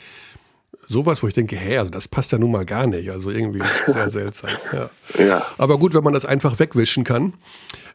sowas, 0.86 1.22
wo 1.22 1.28
ich 1.28 1.32
denke, 1.32 1.56
hä, 1.56 1.78
also 1.78 1.90
das 1.90 2.08
passt 2.08 2.30
ja 2.32 2.36
nun 2.36 2.50
mal 2.50 2.66
gar 2.66 2.86
nicht. 2.86 3.10
Also 3.10 3.30
irgendwie 3.30 3.62
sehr 3.86 4.10
seltsam. 4.10 4.50
Ja. 4.70 4.90
ja. 5.24 5.46
Aber 5.56 5.78
gut, 5.78 5.94
wenn 5.94 6.04
man 6.04 6.12
das 6.12 6.26
einfach 6.26 6.58
wegwischen 6.58 7.04
kann. 7.04 7.32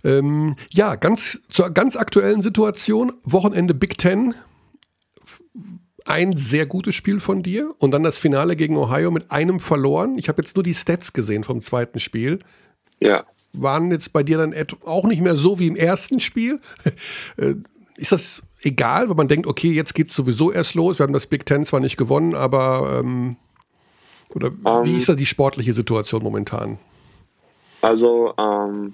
Ähm, 0.03 0.55
ja, 0.71 0.95
ganz 0.95 1.39
zur 1.49 1.69
ganz 1.69 1.95
aktuellen 1.95 2.41
Situation. 2.41 3.11
Wochenende 3.23 3.75
Big 3.75 3.99
Ten 3.99 4.33
ein 6.09 6.35
sehr 6.35 6.65
gutes 6.65 6.95
Spiel 6.95 7.19
von 7.19 7.43
dir 7.43 7.71
und 7.77 7.91
dann 7.91 8.03
das 8.03 8.17
Finale 8.17 8.55
gegen 8.55 8.75
Ohio 8.77 9.11
mit 9.11 9.31
einem 9.31 9.59
verloren. 9.59 10.17
Ich 10.17 10.27
habe 10.27 10.41
jetzt 10.41 10.55
nur 10.55 10.63
die 10.63 10.73
Stats 10.73 11.13
gesehen 11.13 11.43
vom 11.43 11.61
zweiten 11.61 11.99
Spiel. 11.99 12.39
Ja. 12.99 13.25
Waren 13.53 13.91
jetzt 13.91 14.11
bei 14.11 14.23
dir 14.23 14.37
dann 14.37 14.55
auch 14.85 15.05
nicht 15.05 15.21
mehr 15.21 15.35
so 15.35 15.59
wie 15.59 15.67
im 15.67 15.75
ersten 15.75 16.19
Spiel? 16.19 16.59
Äh, 17.37 17.55
ist 17.95 18.11
das 18.11 18.43
egal, 18.61 19.09
wenn 19.09 19.17
man 19.17 19.27
denkt, 19.27 19.45
okay, 19.45 19.71
jetzt 19.71 19.93
geht 19.93 20.07
es 20.07 20.15
sowieso 20.15 20.51
erst 20.51 20.73
los? 20.73 20.99
Wir 20.99 21.03
haben 21.03 21.13
das 21.13 21.27
Big 21.27 21.45
Ten 21.45 21.63
zwar 21.63 21.79
nicht 21.79 21.97
gewonnen, 21.97 22.33
aber 22.33 22.99
ähm, 22.99 23.35
oder 24.33 24.47
um, 24.47 24.85
wie 24.85 24.91
ähm. 24.91 24.97
ist 24.97 25.09
da 25.09 25.15
die 25.15 25.25
sportliche 25.25 25.73
Situation 25.73 26.23
momentan? 26.23 26.79
Also 27.81 28.33
ähm, 28.37 28.93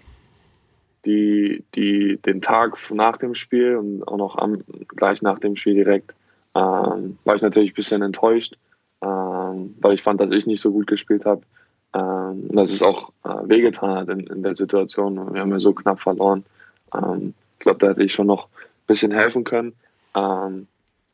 die, 1.05 1.63
die, 1.75 2.19
den 2.25 2.41
Tag 2.41 2.77
nach 2.91 3.17
dem 3.17 3.35
Spiel 3.35 3.77
und 3.77 4.07
auch 4.07 4.17
noch 4.17 4.37
am, 4.37 4.63
gleich 4.95 5.21
nach 5.21 5.39
dem 5.39 5.55
Spiel 5.55 5.75
direkt 5.75 6.15
ähm, 6.55 7.17
war 7.25 7.35
ich 7.35 7.41
natürlich 7.41 7.71
ein 7.71 7.75
bisschen 7.75 8.01
enttäuscht, 8.01 8.57
ähm, 9.01 9.75
weil 9.81 9.93
ich 9.93 10.01
fand, 10.01 10.21
dass 10.21 10.31
ich 10.31 10.47
nicht 10.47 10.61
so 10.61 10.71
gut 10.71 10.87
gespielt 10.87 11.25
habe. 11.25 11.41
Ähm, 11.93 12.49
dass 12.49 12.71
es 12.71 12.81
auch 12.81 13.11
äh, 13.23 13.29
wehgetan 13.43 13.95
hat 13.95 14.09
in, 14.09 14.21
in, 14.21 14.43
der 14.43 14.55
Situation. 14.55 15.33
Wir 15.33 15.41
haben 15.41 15.51
ja 15.51 15.59
so 15.59 15.73
knapp 15.73 15.99
verloren. 15.99 16.43
Ähm, 16.93 17.33
ich 17.53 17.59
glaube, 17.59 17.79
da 17.79 17.89
hätte 17.89 18.03
ich 18.03 18.13
schon 18.13 18.27
noch 18.27 18.45
ein 18.45 18.87
bisschen 18.87 19.11
helfen 19.11 19.43
können. 19.43 19.73
Ähm, 20.13 20.67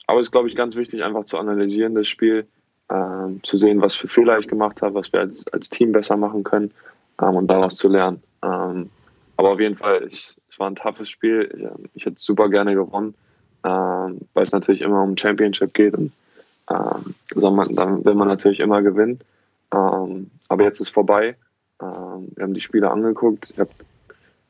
aber 0.08 0.20
es 0.20 0.28
ist, 0.28 0.32
glaube 0.32 0.48
ich, 0.48 0.56
ganz 0.56 0.76
wichtig, 0.76 1.04
einfach 1.04 1.26
zu 1.26 1.38
analysieren, 1.38 1.94
das 1.94 2.08
Spiel, 2.08 2.48
ähm, 2.90 3.42
zu 3.44 3.58
sehen, 3.58 3.82
was 3.82 3.96
für 3.96 4.08
Fehler 4.08 4.40
ich 4.40 4.48
gemacht 4.48 4.82
habe, 4.82 4.96
was 4.96 5.14
wir 5.14 5.20
als, 5.20 5.48
als 5.50 5.70
Team 5.70 5.92
besser 5.92 6.18
machen 6.18 6.44
können 6.44 6.72
und 7.18 7.48
daraus 7.48 7.76
zu 7.76 7.88
lernen. 7.88 8.24
aber 8.42 8.90
auf 9.38 9.60
jeden 9.60 9.78
Fall, 9.78 10.04
ich, 10.08 10.36
es 10.50 10.60
war 10.60 10.68
ein 10.68 10.76
toughes 10.76 11.08
Spiel. 11.08 11.52
Ich, 11.56 11.98
ich 11.98 12.06
hätte 12.08 12.16
super 12.18 12.50
gerne 12.50 12.74
gewonnen 12.74 13.14
ähm, 13.64 14.22
weil 14.34 14.44
es 14.44 14.52
natürlich 14.52 14.82
immer 14.82 15.04
um 15.04 15.18
Championship 15.18 15.74
geht 15.74 15.94
und 15.96 16.12
ähm, 16.70 17.16
man, 17.56 17.76
dann 17.76 18.06
will 18.06 18.14
man 18.14 18.28
natürlich 18.28 18.60
immer 18.60 18.82
gewinnen. 18.82 19.20
Ähm, 19.74 20.30
aber 20.48 20.64
jetzt 20.64 20.80
ist 20.80 20.90
vorbei. 20.90 21.36
Ähm, 21.82 22.32
wir 22.36 22.44
haben 22.44 22.54
die 22.54 22.62
Spiele 22.62 22.92
angeguckt. 22.92 23.52
Ich 23.52 23.60
habe, 23.60 23.72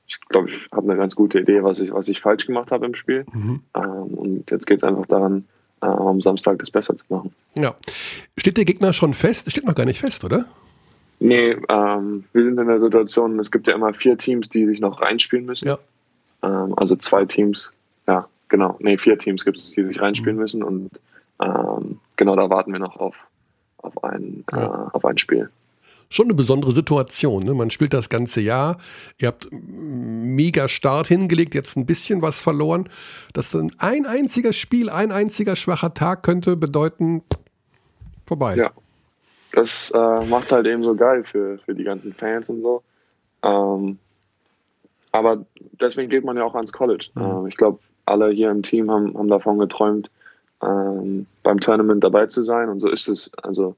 ich 0.07 0.19
glaube, 0.21 0.49
ich 0.49 0.67
habe 0.71 0.89
eine 0.89 0.97
ganz 0.97 1.15
gute 1.15 1.39
Idee, 1.39 1.63
was 1.63 1.79
ich, 1.79 1.91
was 1.93 2.07
ich 2.07 2.19
falsch 2.19 2.45
gemacht 2.47 2.71
habe 2.71 2.85
im 2.85 2.95
Spiel. 2.95 3.25
Mhm. 3.31 3.61
Ähm, 3.75 3.81
und 3.81 4.51
jetzt 4.51 4.67
geht 4.67 4.77
es 4.77 4.83
einfach 4.83 5.05
daran, 5.05 5.45
äh, 5.81 5.85
am 5.85 6.21
Samstag 6.21 6.59
das 6.59 6.71
besser 6.71 6.95
zu 6.95 7.05
machen. 7.09 7.33
Ja. 7.55 7.75
Steht 8.37 8.57
der 8.57 8.65
Gegner 8.65 8.93
schon 8.93 9.13
fest? 9.13 9.49
Steht 9.49 9.65
noch 9.65 9.75
gar 9.75 9.85
nicht 9.85 9.99
fest, 9.99 10.23
oder? 10.23 10.45
Nee, 11.19 11.55
ähm, 11.69 12.23
wir 12.33 12.45
sind 12.45 12.59
in 12.59 12.67
der 12.67 12.79
Situation, 12.79 13.37
es 13.37 13.51
gibt 13.51 13.67
ja 13.67 13.75
immer 13.75 13.93
vier 13.93 14.17
Teams, 14.17 14.49
die 14.49 14.65
sich 14.65 14.79
noch 14.79 15.01
reinspielen 15.01 15.45
müssen. 15.45 15.67
Ja. 15.67 15.77
Ähm, 16.41 16.73
also 16.77 16.95
zwei 16.95 17.25
Teams, 17.25 17.71
ja, 18.07 18.27
Genau, 18.51 18.75
nee, 18.79 18.97
vier 18.97 19.17
Teams 19.17 19.45
gibt 19.45 19.57
es, 19.59 19.71
die 19.71 19.85
sich 19.85 20.01
reinspielen 20.01 20.35
mhm. 20.35 20.41
müssen 20.41 20.61
und 20.61 20.91
ähm, 21.41 22.01
genau 22.17 22.35
da 22.35 22.49
warten 22.49 22.73
wir 22.73 22.79
noch 22.79 22.97
auf, 22.97 23.15
auf, 23.77 24.03
ein, 24.03 24.43
ja. 24.51 24.65
äh, 24.65 24.89
auf 24.91 25.05
ein 25.05 25.17
Spiel. 25.17 25.49
Schon 26.09 26.25
eine 26.25 26.33
besondere 26.33 26.73
Situation. 26.73 27.43
Ne? 27.43 27.53
Man 27.53 27.69
spielt 27.69 27.93
das 27.93 28.09
ganze 28.09 28.41
Jahr. 28.41 28.77
Ihr 29.17 29.29
habt 29.29 29.47
mega 29.53 30.67
Start 30.67 31.07
hingelegt, 31.07 31.55
jetzt 31.55 31.77
ein 31.77 31.85
bisschen 31.85 32.21
was 32.21 32.41
verloren. 32.41 32.89
Dass 33.31 33.51
dann 33.51 33.71
ein 33.77 34.05
einziges 34.05 34.57
Spiel, 34.57 34.89
ein 34.89 35.13
einziger 35.13 35.55
schwacher 35.55 35.93
Tag 35.93 36.23
könnte 36.23 36.57
bedeuten, 36.57 37.23
vorbei. 38.25 38.57
Ja, 38.57 38.71
das 39.53 39.91
äh, 39.91 40.25
macht 40.25 40.47
es 40.47 40.51
halt 40.51 40.67
eben 40.67 40.83
so 40.83 40.93
geil 40.93 41.23
für, 41.23 41.57
für 41.59 41.73
die 41.73 41.85
ganzen 41.85 42.11
Fans 42.11 42.49
und 42.49 42.61
so. 42.61 42.83
Ähm, 43.43 43.97
aber 45.13 45.45
deswegen 45.79 46.09
geht 46.09 46.25
man 46.25 46.35
ja 46.35 46.43
auch 46.43 46.55
ans 46.55 46.73
College. 46.73 47.11
Mhm. 47.15 47.21
Ähm, 47.21 47.47
ich 47.47 47.55
glaube, 47.55 47.79
alle 48.05 48.29
hier 48.29 48.51
im 48.51 48.63
Team 48.63 48.89
haben, 48.91 49.17
haben 49.17 49.27
davon 49.27 49.59
geträumt, 49.59 50.09
ähm, 50.63 51.25
beim 51.43 51.59
Tournament 51.59 52.03
dabei 52.03 52.27
zu 52.27 52.43
sein. 52.43 52.69
Und 52.69 52.79
so 52.79 52.89
ist 52.89 53.07
es. 53.07 53.31
Also 53.41 53.75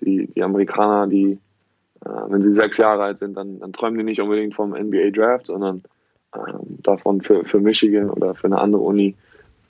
die, 0.00 0.26
die 0.26 0.42
Amerikaner, 0.42 1.06
die, 1.06 1.38
äh, 2.04 2.08
wenn 2.28 2.42
sie 2.42 2.52
sechs 2.52 2.76
Jahre 2.78 3.04
alt 3.04 3.18
sind, 3.18 3.36
dann, 3.36 3.60
dann 3.60 3.72
träumen 3.72 3.98
die 3.98 4.04
nicht 4.04 4.20
unbedingt 4.20 4.54
vom 4.54 4.70
NBA 4.70 5.10
Draft, 5.10 5.46
sondern 5.46 5.82
ähm, 6.34 6.78
davon 6.82 7.20
für, 7.20 7.44
für 7.44 7.60
Michigan 7.60 8.10
oder 8.10 8.34
für 8.34 8.46
eine 8.46 8.58
andere 8.58 8.82
Uni 8.82 9.14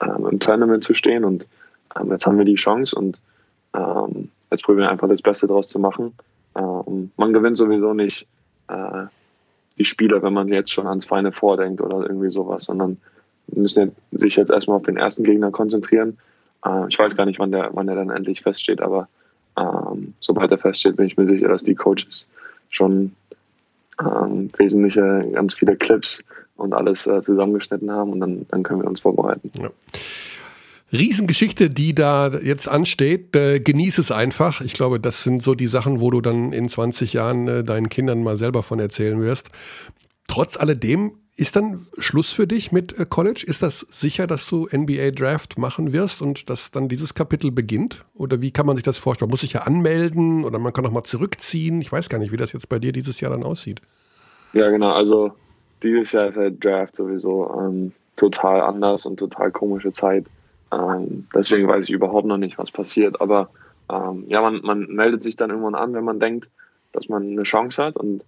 ähm, 0.01 0.27
im 0.29 0.39
Tournament 0.39 0.83
zu 0.83 0.93
stehen. 0.93 1.23
Und 1.23 1.47
ähm, 1.99 2.11
jetzt 2.11 2.25
haben 2.25 2.37
wir 2.37 2.45
die 2.45 2.55
Chance 2.55 2.95
und 2.95 3.19
ähm, 3.73 4.29
jetzt 4.51 4.63
probieren 4.63 4.85
wir 4.85 4.91
einfach 4.91 5.07
das 5.07 5.21
Beste 5.21 5.47
daraus 5.47 5.69
zu 5.69 5.79
machen. 5.79 6.13
Ähm, 6.55 7.11
man 7.17 7.33
gewinnt 7.33 7.57
sowieso 7.57 7.93
nicht 7.93 8.27
äh, 8.67 9.05
die 9.77 9.85
Spiele, 9.85 10.21
wenn 10.23 10.33
man 10.33 10.47
jetzt 10.47 10.71
schon 10.71 10.87
ans 10.87 11.05
Feine 11.05 11.31
vordenkt 11.31 11.81
oder 11.81 12.01
irgendwie 12.01 12.31
sowas, 12.31 12.65
sondern 12.65 12.97
müssen 13.53 13.95
sich 14.11 14.35
jetzt 14.35 14.51
erstmal 14.51 14.77
auf 14.77 14.83
den 14.83 14.97
ersten 14.97 15.23
Gegner 15.23 15.51
konzentrieren. 15.51 16.17
Äh, 16.65 16.87
ich 16.89 16.97
weiß 16.97 17.15
gar 17.15 17.25
nicht, 17.25 17.39
wann 17.39 17.51
der, 17.51 17.69
wann 17.73 17.87
der 17.87 17.95
dann 17.95 18.09
endlich 18.09 18.41
feststeht, 18.41 18.81
aber 18.81 19.07
ähm, 19.57 20.13
sobald 20.19 20.51
er 20.51 20.57
feststeht, 20.57 20.97
bin 20.97 21.07
ich 21.07 21.17
mir 21.17 21.27
sicher, 21.27 21.47
dass 21.47 21.63
die 21.63 21.75
Coaches 21.75 22.27
schon 22.69 23.13
ähm, 23.99 24.49
wesentliche, 24.57 25.27
ganz 25.33 25.55
viele 25.55 25.75
Clips 25.75 26.23
und 26.55 26.73
alles 26.73 27.07
äh, 27.07 27.21
zusammengeschnitten 27.21 27.91
haben 27.91 28.11
und 28.13 28.19
dann, 28.19 28.45
dann 28.49 28.63
können 28.63 28.81
wir 28.81 28.87
uns 28.87 28.99
vorbereiten. 28.99 29.51
Ja. 29.59 29.69
Riesengeschichte, 30.91 31.69
die 31.69 31.93
da 31.93 32.29
jetzt 32.29 32.69
ansteht. 32.69 33.35
Äh, 33.35 33.59
genieß 33.59 33.97
es 33.97 34.11
einfach. 34.11 34.61
Ich 34.61 34.73
glaube, 34.73 34.99
das 34.99 35.23
sind 35.23 35.43
so 35.43 35.53
die 35.53 35.67
Sachen, 35.67 35.99
wo 35.99 36.11
du 36.11 36.21
dann 36.21 36.53
in 36.53 36.69
20 36.69 37.13
Jahren 37.13 37.47
äh, 37.47 37.63
deinen 37.63 37.89
Kindern 37.89 38.23
mal 38.23 38.37
selber 38.37 38.63
von 38.63 38.79
erzählen 38.79 39.19
wirst. 39.19 39.49
Trotz 40.27 40.57
alledem 40.57 41.13
Ist 41.39 41.55
dann 41.55 41.85
Schluss 41.99 42.33
für 42.33 42.47
dich 42.47 42.71
mit 42.71 42.97
äh, 42.97 43.05
College? 43.07 43.43
Ist 43.45 43.61
das 43.61 43.81
sicher, 43.81 44.25
dass 44.25 44.47
du 44.47 44.67
NBA 44.75 45.11
Draft 45.11 45.59
machen 45.59 45.93
wirst 45.93 46.19
und 46.23 46.49
dass 46.49 46.71
dann 46.71 46.89
dieses 46.89 47.13
Kapitel 47.13 47.51
beginnt? 47.51 48.05
Oder 48.15 48.41
wie 48.41 48.49
kann 48.49 48.65
man 48.65 48.75
sich 48.75 48.83
das 48.83 48.97
vorstellen? 48.97 49.27
Man 49.27 49.33
muss 49.33 49.41
sich 49.41 49.53
ja 49.53 49.61
anmelden 49.61 50.43
oder 50.45 50.57
man 50.57 50.73
kann 50.73 50.83
auch 50.87 50.91
mal 50.91 51.03
zurückziehen. 51.03 51.79
Ich 51.79 51.91
weiß 51.91 52.09
gar 52.09 52.17
nicht, 52.17 52.31
wie 52.31 52.37
das 52.37 52.53
jetzt 52.53 52.69
bei 52.69 52.79
dir 52.79 52.91
dieses 52.91 53.21
Jahr 53.21 53.29
dann 53.29 53.43
aussieht. 53.43 53.81
Ja, 54.53 54.71
genau. 54.71 54.91
Also 54.93 55.31
dieses 55.83 56.11
Jahr 56.11 56.29
ist 56.29 56.37
halt 56.37 56.63
Draft 56.63 56.95
sowieso 56.95 57.53
ähm, 57.61 57.91
total 58.15 58.61
anders 58.61 59.05
und 59.05 59.17
total 59.17 59.51
komische 59.51 59.91
Zeit. 59.91 60.25
Ähm, 60.71 61.27
deswegen 61.35 61.67
weiß 61.67 61.85
ich 61.85 61.91
überhaupt 61.91 62.25
noch 62.25 62.37
nicht, 62.37 62.57
was 62.57 62.71
passiert. 62.71 63.21
Aber 63.21 63.51
ähm, 63.91 64.25
ja, 64.27 64.41
man, 64.41 64.61
man 64.63 64.87
meldet 64.87 65.21
sich 65.21 65.35
dann 65.35 65.51
irgendwann 65.51 65.75
an, 65.75 65.93
wenn 65.93 66.03
man 66.03 66.19
denkt, 66.19 66.49
dass 66.93 67.09
man 67.09 67.21
eine 67.23 67.43
Chance 67.43 67.83
hat. 67.83 67.95
Und 67.95 68.23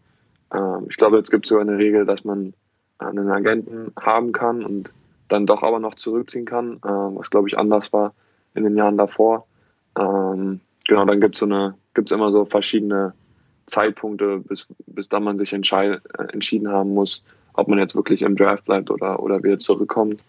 ähm, 0.53 0.86
ich 0.91 0.98
glaube, 0.98 1.18
jetzt 1.18 1.31
gibt 1.31 1.48
es 1.48 1.49
so 1.49 1.57
eine 1.57 1.80
Regel, 1.80 2.06
dass 2.06 2.23
man 2.23 2.53
einen 2.99 3.30
Agenten 3.30 3.93
haben 3.99 4.31
kann 4.31 4.63
und 4.63 4.93
dann 5.27 5.45
doch 5.45 5.63
aber 5.63 5.80
noch 5.80 5.95
zurückziehen 5.95 6.45
kann, 6.45 6.77
äh, 6.77 6.88
was 6.88 7.30
glaube 7.30 7.47
ich 7.47 7.57
anders 7.57 7.93
war 7.93 8.13
in 8.55 8.63
den 8.63 8.76
Jahren 8.76 8.97
davor. 8.97 9.45
Ähm, 9.97 10.59
genau, 10.88 11.05
dann 11.05 11.21
gibt 11.21 11.35
es 11.35 11.39
so 11.39 11.45
eine, 11.45 11.76
gibt's 11.93 12.11
immer 12.11 12.31
so 12.31 12.45
verschiedene 12.45 13.13
Zeitpunkte, 13.67 14.39
bis, 14.39 14.67
bis 14.88 15.09
dann 15.09 15.23
man 15.23 15.38
sich 15.38 15.53
entscheid, 15.53 16.01
äh, 16.17 16.23
entschieden 16.34 16.69
haben 16.69 16.93
muss, 16.93 17.23
ob 17.53 17.67
man 17.67 17.80
jetzt 17.80 17.95
wirklich 17.95 18.21
im 18.21 18.35
Draft 18.35 18.65
bleibt 18.65 18.89
oder, 18.89 19.21
oder 19.21 19.43
wieder 19.43 19.59
zurückkommt. 19.59 20.21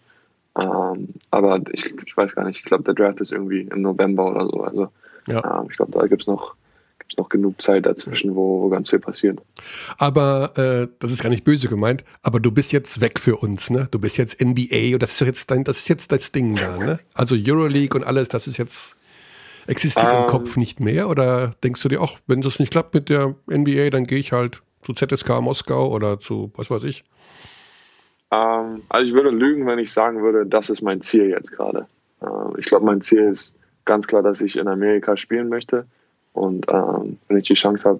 Ähm, 0.57 1.09
aber 1.31 1.61
ich, 1.71 1.93
ich 2.05 2.17
weiß 2.17 2.35
gar 2.35 2.45
nicht, 2.45 2.59
ich 2.59 2.65
glaube, 2.65 2.83
der 2.83 2.93
Draft 2.93 3.21
ist 3.21 3.31
irgendwie 3.31 3.61
im 3.61 3.81
November 3.81 4.29
oder 4.29 4.45
so. 4.47 4.61
Also 4.61 4.87
ja. 5.27 5.59
ähm, 5.59 5.67
ich 5.69 5.77
glaube, 5.77 5.93
da 5.93 6.05
gibt 6.07 6.21
es 6.21 6.27
noch 6.27 6.55
gibt 7.11 7.19
noch 7.19 7.29
genug 7.29 7.61
Zeit 7.61 7.85
dazwischen, 7.85 8.35
wo, 8.35 8.61
wo 8.61 8.69
ganz 8.69 8.89
viel 8.89 8.99
passiert. 8.99 9.39
Aber 9.97 10.57
äh, 10.57 10.87
das 10.99 11.11
ist 11.11 11.21
gar 11.21 11.29
nicht 11.29 11.43
böse 11.43 11.67
gemeint, 11.67 12.03
aber 12.21 12.39
du 12.39 12.51
bist 12.51 12.71
jetzt 12.71 13.01
weg 13.01 13.19
für 13.19 13.35
uns, 13.37 13.69
ne? 13.69 13.87
Du 13.91 13.99
bist 13.99 14.17
jetzt 14.17 14.41
NBA 14.41 14.93
und 14.93 15.03
das 15.03 15.13
ist 15.13 15.19
jetzt 15.21 15.51
dein, 15.51 15.63
das 15.63 15.79
ist 15.79 15.89
jetzt 15.89 16.11
das 16.11 16.31
Ding 16.31 16.55
da, 16.55 16.77
ne? 16.77 16.99
Also 17.13 17.35
Euroleague 17.37 17.97
und 17.97 18.05
alles, 18.05 18.29
das 18.29 18.47
ist 18.47 18.57
jetzt 18.57 18.95
existiert 19.67 20.11
ähm, 20.11 20.21
im 20.21 20.27
Kopf 20.27 20.57
nicht 20.57 20.79
mehr? 20.79 21.09
Oder 21.09 21.51
denkst 21.63 21.81
du 21.83 21.89
dir, 21.89 22.01
auch, 22.01 22.17
wenn 22.27 22.41
das 22.41 22.59
nicht 22.59 22.71
klappt 22.71 22.93
mit 22.93 23.09
der 23.09 23.35
NBA, 23.49 23.89
dann 23.89 24.05
gehe 24.05 24.19
ich 24.19 24.31
halt 24.31 24.61
zu 24.81 24.93
ZSK 24.93 25.41
Moskau 25.41 25.91
oder 25.91 26.19
zu 26.19 26.51
was 26.55 26.71
weiß 26.71 26.83
ich? 26.85 27.03
Ähm, 28.31 28.81
also 28.89 29.05
ich 29.05 29.13
würde 29.13 29.29
lügen, 29.29 29.67
wenn 29.67 29.79
ich 29.79 29.91
sagen 29.91 30.21
würde, 30.23 30.45
das 30.45 30.69
ist 30.69 30.81
mein 30.81 31.01
Ziel 31.01 31.29
jetzt 31.29 31.51
gerade. 31.51 31.87
Ähm, 32.21 32.55
ich 32.57 32.65
glaube, 32.65 32.85
mein 32.85 33.01
Ziel 33.01 33.23
ist 33.23 33.55
ganz 33.85 34.07
klar, 34.07 34.23
dass 34.23 34.41
ich 34.41 34.57
in 34.57 34.67
Amerika 34.67 35.17
spielen 35.17 35.49
möchte. 35.49 35.85
Und 36.33 36.67
ähm, 36.69 37.17
wenn 37.27 37.37
ich 37.37 37.47
die 37.47 37.55
Chance 37.55 37.89
habe, 37.89 37.99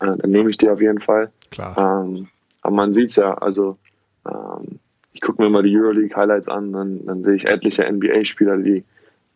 äh, 0.00 0.16
dann 0.16 0.30
nehme 0.30 0.50
ich 0.50 0.58
die 0.58 0.68
auf 0.68 0.80
jeden 0.80 1.00
Fall. 1.00 1.30
Klar. 1.50 1.76
Ähm, 1.78 2.28
aber 2.62 2.74
man 2.74 2.92
sieht 2.92 3.10
es 3.10 3.16
ja, 3.16 3.34
also 3.34 3.76
ähm, 4.26 4.78
ich 5.12 5.20
gucke 5.20 5.42
mir 5.42 5.50
mal 5.50 5.62
die 5.62 5.76
Euroleague-Highlights 5.76 6.48
an, 6.48 6.72
dann, 6.72 7.06
dann 7.06 7.22
sehe 7.22 7.34
ich 7.34 7.46
etliche 7.46 7.90
NBA-Spieler, 7.90 8.58
die, 8.58 8.84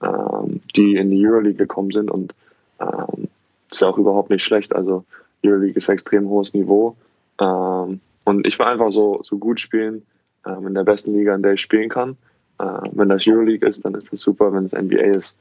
ähm, 0.02 0.60
die 0.76 0.96
in 0.96 1.10
die 1.10 1.26
Euroleague 1.26 1.58
gekommen 1.58 1.90
sind 1.90 2.10
und 2.10 2.34
ähm, 2.80 3.28
ist 3.70 3.80
ja 3.80 3.88
auch 3.88 3.98
überhaupt 3.98 4.30
nicht 4.30 4.44
schlecht. 4.44 4.74
Also 4.74 5.04
Euroleague 5.44 5.76
ist 5.76 5.88
extrem 5.88 6.28
hohes 6.28 6.54
Niveau. 6.54 6.96
Ähm, 7.40 8.00
und 8.24 8.46
ich 8.46 8.58
will 8.58 8.66
einfach 8.66 8.90
so, 8.90 9.20
so 9.22 9.38
gut 9.38 9.60
spielen 9.60 10.02
in 10.46 10.74
der 10.74 10.84
besten 10.84 11.14
Liga, 11.14 11.34
in 11.34 11.42
der 11.42 11.54
ich 11.54 11.62
spielen 11.62 11.88
kann. 11.88 12.18
Wenn 12.58 13.08
das 13.08 13.26
Euroleague 13.26 13.66
ist, 13.66 13.82
dann 13.82 13.94
ist 13.94 14.12
das 14.12 14.20
super. 14.20 14.52
Wenn 14.52 14.66
es 14.66 14.74
NBA 14.74 15.14
ist, 15.16 15.38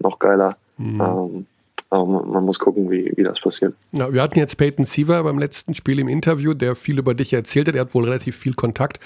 noch 0.00 0.18
geiler. 0.18 0.56
Mhm. 0.78 1.46
Aber 1.90 2.06
man 2.06 2.44
muss 2.44 2.60
gucken, 2.60 2.88
wie, 2.88 3.12
wie 3.16 3.24
das 3.24 3.40
passiert. 3.40 3.74
Ja, 3.90 4.12
wir 4.12 4.22
hatten 4.22 4.38
jetzt 4.38 4.56
Peyton 4.56 4.84
Siever 4.84 5.24
beim 5.24 5.38
letzten 5.38 5.74
Spiel 5.74 5.98
im 5.98 6.06
Interview, 6.06 6.54
der 6.54 6.76
viel 6.76 6.98
über 6.98 7.14
dich 7.14 7.32
erzählt 7.32 7.66
hat. 7.66 7.74
Er 7.74 7.80
hat 7.80 7.94
wohl 7.94 8.04
relativ 8.04 8.36
viel 8.36 8.54
Kontakt. 8.54 9.00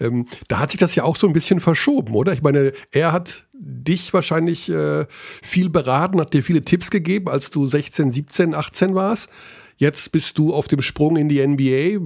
Ähm, 0.00 0.26
da 0.48 0.58
hat 0.58 0.70
sich 0.70 0.78
das 0.78 0.94
ja 0.94 1.04
auch 1.04 1.16
so 1.16 1.26
ein 1.26 1.32
bisschen 1.32 1.60
verschoben, 1.60 2.14
oder? 2.14 2.34
Ich 2.34 2.42
meine, 2.42 2.72
er 2.92 3.12
hat 3.12 3.44
dich 3.54 4.12
wahrscheinlich 4.12 4.68
äh, 4.68 5.06
viel 5.10 5.70
beraten, 5.70 6.20
hat 6.20 6.34
dir 6.34 6.42
viele 6.42 6.62
Tipps 6.62 6.90
gegeben, 6.90 7.28
als 7.28 7.50
du 7.50 7.66
16, 7.66 8.10
17, 8.10 8.54
18 8.54 8.94
warst. 8.94 9.30
Jetzt 9.78 10.12
bist 10.12 10.36
du 10.36 10.52
auf 10.52 10.68
dem 10.68 10.82
Sprung 10.82 11.16
in 11.16 11.30
die 11.30 11.46
NBA, 11.46 12.00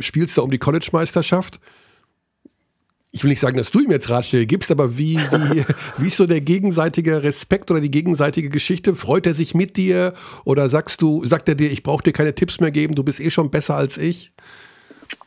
spielst 0.00 0.38
da 0.38 0.42
um 0.42 0.50
die 0.50 0.58
College-Meisterschaft 0.58 1.60
ich 3.16 3.24
will 3.24 3.30
nicht 3.30 3.40
sagen, 3.40 3.56
dass 3.56 3.70
du 3.70 3.80
ihm 3.80 3.90
jetzt 3.90 4.10
Ratschläge 4.10 4.44
gibst, 4.44 4.70
aber 4.70 4.98
wie, 4.98 5.16
wie, 5.16 5.64
wie 5.96 6.06
ist 6.06 6.18
so 6.18 6.26
der 6.26 6.42
gegenseitige 6.42 7.22
Respekt 7.22 7.70
oder 7.70 7.80
die 7.80 7.90
gegenseitige 7.90 8.50
Geschichte? 8.50 8.94
Freut 8.94 9.26
er 9.26 9.32
sich 9.32 9.54
mit 9.54 9.78
dir 9.78 10.12
oder 10.44 10.68
sagst 10.68 11.00
du, 11.00 11.24
sagt 11.24 11.48
er 11.48 11.54
dir, 11.54 11.70
ich 11.70 11.82
brauche 11.82 12.02
dir 12.02 12.12
keine 12.12 12.34
Tipps 12.34 12.60
mehr 12.60 12.70
geben, 12.70 12.94
du 12.94 13.02
bist 13.02 13.18
eh 13.20 13.30
schon 13.30 13.50
besser 13.50 13.74
als 13.74 13.96
ich? 13.96 14.32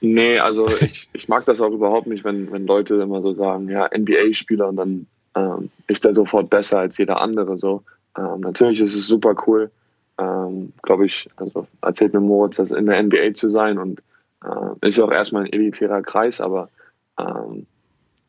Nee, 0.02 0.38
also 0.38 0.68
ich, 0.82 1.10
ich 1.14 1.28
mag 1.28 1.46
das 1.46 1.62
auch 1.62 1.72
überhaupt 1.72 2.06
nicht, 2.06 2.24
wenn, 2.24 2.52
wenn 2.52 2.68
Leute 2.68 2.96
immer 2.96 3.24
so 3.24 3.34
sagen, 3.34 3.68
ja, 3.70 3.90
NBA-Spieler 3.92 4.70
und 4.70 4.76
dann 4.76 5.08
ähm, 5.36 5.72
ist 5.88 6.06
er 6.06 6.14
sofort 6.14 6.52
besser 6.52 6.80
als 6.80 6.96
jeder 7.00 7.20
andere. 7.20 7.58
So. 7.58 7.82
Ähm, 8.16 8.42
natürlich 8.42 8.82
ist 8.82 8.94
es 8.94 9.08
super 9.08 9.34
cool, 9.48 9.72
ähm, 10.20 10.74
glaube 10.84 11.08
ich, 11.08 11.28
also 11.38 11.66
erzählt 11.82 12.14
mir 12.14 12.20
Moritz, 12.20 12.58
das 12.58 12.70
in 12.70 12.86
der 12.86 13.02
NBA 13.02 13.34
zu 13.34 13.50
sein 13.50 13.80
und 13.80 14.00
äh, 14.44 14.88
ist 14.88 15.00
auch 15.00 15.12
erstmal 15.12 15.46
ein 15.46 15.54
elitärer 15.54 16.04
Kreis, 16.04 16.40
aber 16.40 16.70
ähm, 17.20 17.66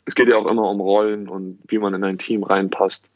es 0.04 0.14
geht 0.14 0.28
ja 0.28 0.36
auch 0.36 0.46
immer 0.46 0.68
um 0.68 0.80
Rollen 0.80 1.28
und 1.28 1.58
wie 1.68 1.78
man 1.78 1.94
in 1.94 2.04
ein 2.04 2.18
Team 2.18 2.42
reinpasst. 2.42 3.08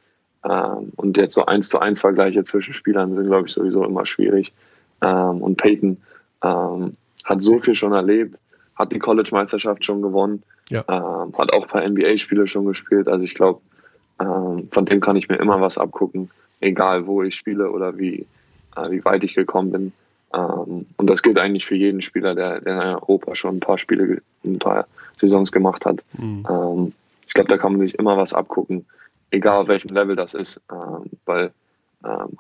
Ähm, 0.45 0.93
und 0.97 1.17
jetzt 1.17 1.35
so 1.35 1.47
eins 1.47 1.69
zu 1.69 1.79
eins 1.79 2.01
Vergleiche 2.01 2.43
zwischen 2.45 2.75
Spielern 2.75 3.15
sind, 3.15 3.27
glaube 3.27 3.49
ich, 3.49 3.55
sowieso 3.55 3.85
immer 3.85 4.07
schwierig. 4.07 4.53
Ähm, 5.01 5.43
und 5.43 5.57
Peyton 5.57 5.99
ähm, 6.43 6.97
hat 7.25 7.43
so 7.43 7.59
viel 7.59 7.75
schon 7.75 7.93
erlebt, 7.93 8.39
hat 8.77 8.93
die 8.93 8.99
College-Meisterschaft 8.99 9.85
schon 9.85 10.03
gewonnen, 10.03 10.43
ja. 10.69 10.81
hat 10.89 11.53
auch 11.53 11.63
ein 11.63 11.69
paar 11.69 11.89
NBA-Spiele 11.89 12.47
schon 12.47 12.65
gespielt. 12.65 13.07
Also 13.07 13.23
ich 13.23 13.35
glaube, 13.35 13.61
von 14.19 14.87
dem 14.87 15.01
kann 15.01 15.17
ich 15.17 15.29
mir 15.29 15.37
immer 15.37 15.61
was 15.61 15.79
abgucken, 15.79 16.31
egal 16.61 17.07
wo 17.07 17.23
ich 17.23 17.37
spiele 17.37 17.71
oder 17.71 17.99
wie, 17.99 18.27
äh, 18.77 18.91
wie 18.91 19.05
weit 19.05 19.25
ich 19.25 19.35
gekommen 19.35 19.71
bin. 19.71 19.93
Ähm, 20.35 20.87
und 20.97 21.11
das 21.11 21.23
gilt 21.23 21.39
eigentlich 21.39 21.65
für 21.65 21.77
jeden 21.77 22.03
Spieler, 22.03 22.35
der, 22.35 22.61
der 22.61 22.75
in 22.75 22.89
Europa 22.97 23.35
schon 23.35 23.57
ein 23.57 23.61
paar 23.61 23.79
Spiele, 23.79 24.23
ein 24.45 24.59
paar 24.59 24.87
Saisons 25.17 25.53
gemacht 25.53 25.87
hat. 25.87 26.03
Mhm. 26.19 26.47
Ähm, 26.49 26.93
ich 27.27 27.35
glaube, 27.35 27.49
da 27.49 27.57
kann 27.57 27.73
man 27.73 27.81
sich 27.81 27.99
immer 27.99 28.17
was 28.17 28.35
abgucken, 28.35 28.85
egal 29.31 29.63
auf 29.63 29.69
welchem 29.69 29.95
Level 29.95 30.17
das 30.17 30.35
ist, 30.35 30.61
ähm, 30.71 31.11
weil 31.25 31.53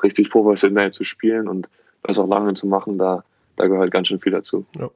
richtig 0.02 0.28
professionell 0.28 0.92
zu 0.92 1.04
spielen 1.04 1.48
und 1.48 1.70
das 2.02 2.18
auch 2.18 2.28
lange 2.28 2.52
zu 2.52 2.66
machen, 2.66 2.98
da, 2.98 3.24
da 3.56 3.66
gehört 3.66 3.90
ganz 3.90 4.08
schön 4.08 4.20
viel 4.20 4.32
dazu. 4.32 4.66
Ja. 4.78 4.90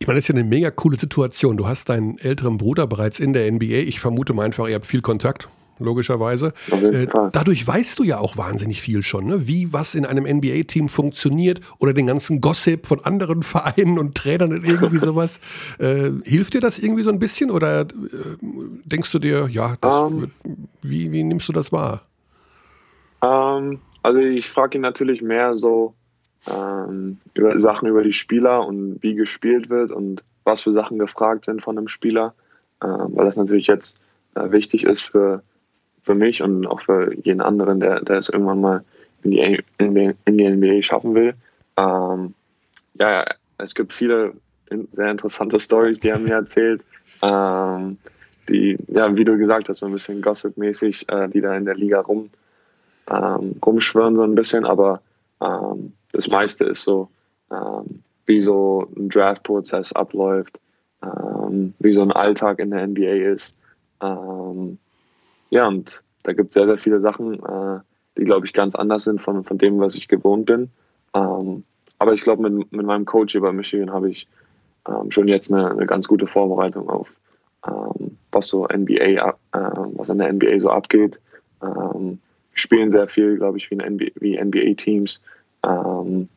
Ich 0.00 0.08
meine, 0.08 0.18
das 0.18 0.24
ist 0.24 0.28
ja 0.28 0.34
eine 0.34 0.42
mega 0.42 0.72
coole 0.72 0.98
Situation. 0.98 1.56
Du 1.56 1.68
hast 1.68 1.88
deinen 1.88 2.18
älteren 2.18 2.58
Bruder 2.58 2.88
bereits 2.88 3.20
in 3.20 3.32
der 3.32 3.50
NBA. 3.50 3.86
Ich 3.86 4.00
vermute 4.00 4.34
mal 4.34 4.44
einfach, 4.44 4.66
ihr 4.66 4.74
habt 4.74 4.86
viel 4.86 5.02
Kontakt 5.02 5.48
logischerweise. 5.78 6.52
Äh, 6.70 7.06
dadurch 7.32 7.66
weißt 7.66 7.98
du 7.98 8.04
ja 8.04 8.18
auch 8.18 8.36
wahnsinnig 8.36 8.80
viel 8.80 9.02
schon, 9.02 9.26
ne? 9.26 9.46
wie 9.46 9.72
was 9.72 9.94
in 9.94 10.06
einem 10.06 10.24
NBA-Team 10.24 10.88
funktioniert 10.88 11.60
oder 11.78 11.92
den 11.92 12.06
ganzen 12.06 12.40
Gossip 12.40 12.86
von 12.86 13.04
anderen 13.04 13.42
Vereinen 13.42 13.98
und 13.98 14.14
Trainern 14.14 14.52
und 14.52 14.66
irgendwie 14.66 14.98
sowas. 14.98 15.40
Äh, 15.78 16.10
hilft 16.24 16.54
dir 16.54 16.60
das 16.60 16.78
irgendwie 16.78 17.02
so 17.02 17.10
ein 17.10 17.18
bisschen 17.18 17.50
oder 17.50 17.82
äh, 17.82 17.86
denkst 18.84 19.10
du 19.12 19.18
dir, 19.18 19.48
ja, 19.50 19.76
um, 19.82 20.24
ähm. 20.44 20.64
wie, 20.82 21.12
wie 21.12 21.22
nimmst 21.22 21.48
du 21.48 21.52
das 21.52 21.72
wahr? 21.72 22.02
Ähm, 23.22 23.80
also 24.02 24.20
ich 24.20 24.48
frage 24.48 24.78
ihn 24.78 24.82
natürlich 24.82 25.22
mehr 25.22 25.56
so 25.58 25.94
ähm, 26.46 27.18
über 27.34 27.58
Sachen 27.58 27.88
über 27.88 28.02
die 28.02 28.12
Spieler 28.12 28.66
und 28.66 29.02
wie 29.02 29.14
gespielt 29.14 29.68
wird 29.68 29.90
und 29.90 30.22
was 30.44 30.62
für 30.62 30.72
Sachen 30.72 30.98
gefragt 30.98 31.44
sind 31.44 31.62
von 31.62 31.76
einem 31.76 31.88
Spieler, 31.88 32.34
weil 32.80 33.24
das 33.24 33.36
natürlich 33.36 33.66
jetzt 33.66 33.98
äh, 34.36 34.50
wichtig 34.50 34.84
ist 34.84 35.02
für 35.02 35.42
für 36.06 36.14
mich 36.14 36.40
und 36.40 36.66
auch 36.66 36.80
für 36.80 37.12
jeden 37.24 37.40
anderen, 37.40 37.80
der, 37.80 38.00
der 38.00 38.18
es 38.18 38.28
irgendwann 38.28 38.60
mal 38.60 38.84
in 39.24 39.32
die, 39.32 39.64
die, 39.80 40.14
in 40.24 40.38
die 40.38 40.48
NBA 40.48 40.82
schaffen 40.82 41.14
will. 41.14 41.34
Ähm, 41.76 42.32
ja, 42.94 43.24
es 43.58 43.74
gibt 43.74 43.92
viele 43.92 44.32
sehr 44.92 45.10
interessante 45.10 45.58
Stories, 45.58 45.98
die 45.98 46.08
er 46.08 46.18
mir 46.18 46.34
erzählt. 46.34 46.82
Ähm, 47.22 47.98
die, 48.48 48.78
ja, 48.86 49.16
wie 49.16 49.24
du 49.24 49.36
gesagt 49.36 49.68
hast, 49.68 49.80
so 49.80 49.86
ein 49.86 49.92
bisschen 49.92 50.22
Gossip-mäßig, 50.22 51.08
äh, 51.08 51.28
die 51.28 51.40
da 51.40 51.56
in 51.56 51.64
der 51.64 51.74
Liga 51.74 52.00
rum, 52.00 52.30
ähm, 53.10 53.56
rumschwören, 53.64 54.14
so 54.14 54.22
ein 54.22 54.36
bisschen, 54.36 54.64
aber 54.64 55.00
ähm, 55.40 55.92
das 56.12 56.28
meiste 56.28 56.64
ist 56.66 56.82
so, 56.82 57.08
ähm, 57.50 58.02
wie 58.26 58.42
so 58.42 58.88
ein 58.96 59.08
Draft-Prozess 59.08 59.92
abläuft, 59.92 60.60
ähm, 61.02 61.74
wie 61.80 61.92
so 61.92 62.02
ein 62.02 62.12
Alltag 62.12 62.60
in 62.60 62.70
der 62.70 62.86
NBA 62.86 63.32
ist. 63.32 63.56
Ähm, 64.00 64.78
ja, 65.56 65.66
und 65.66 66.02
da 66.22 66.34
gibt 66.34 66.48
es 66.48 66.54
sehr, 66.54 66.66
sehr 66.66 66.76
viele 66.76 67.00
Sachen, 67.00 67.34
äh, 67.42 67.80
die, 68.18 68.24
glaube 68.24 68.44
ich, 68.44 68.52
ganz 68.52 68.74
anders 68.74 69.04
sind 69.04 69.22
von, 69.22 69.42
von 69.42 69.56
dem, 69.56 69.80
was 69.80 69.94
ich 69.94 70.06
gewohnt 70.06 70.44
bin. 70.44 70.68
Ähm, 71.14 71.64
aber 71.98 72.12
ich 72.12 72.20
glaube, 72.20 72.48
mit, 72.48 72.70
mit 72.72 72.84
meinem 72.84 73.06
Coach 73.06 73.32
hier 73.32 73.40
bei 73.40 73.52
Michigan 73.52 73.90
habe 73.90 74.10
ich 74.10 74.28
ähm, 74.86 75.10
schon 75.10 75.28
jetzt 75.28 75.50
eine, 75.50 75.70
eine, 75.70 75.86
ganz 75.86 76.08
gute 76.08 76.26
Vorbereitung 76.26 76.90
auf, 76.90 77.08
ähm, 77.66 78.18
was 78.32 78.48
so 78.48 78.66
NBA, 78.66 79.30
äh, 79.30 79.34
was 79.52 80.10
an 80.10 80.18
der 80.18 80.30
NBA 80.30 80.60
so 80.60 80.68
abgeht. 80.68 81.18
Ähm, 81.62 82.18
wir 82.50 82.58
spielen 82.58 82.90
sehr 82.90 83.08
viel, 83.08 83.38
glaube 83.38 83.56
ich, 83.56 83.70
wie, 83.70 83.76
NBA, 83.76 84.10
wie 84.16 84.38
NBA-Teams. 84.38 85.22
Ähm, 85.64 86.28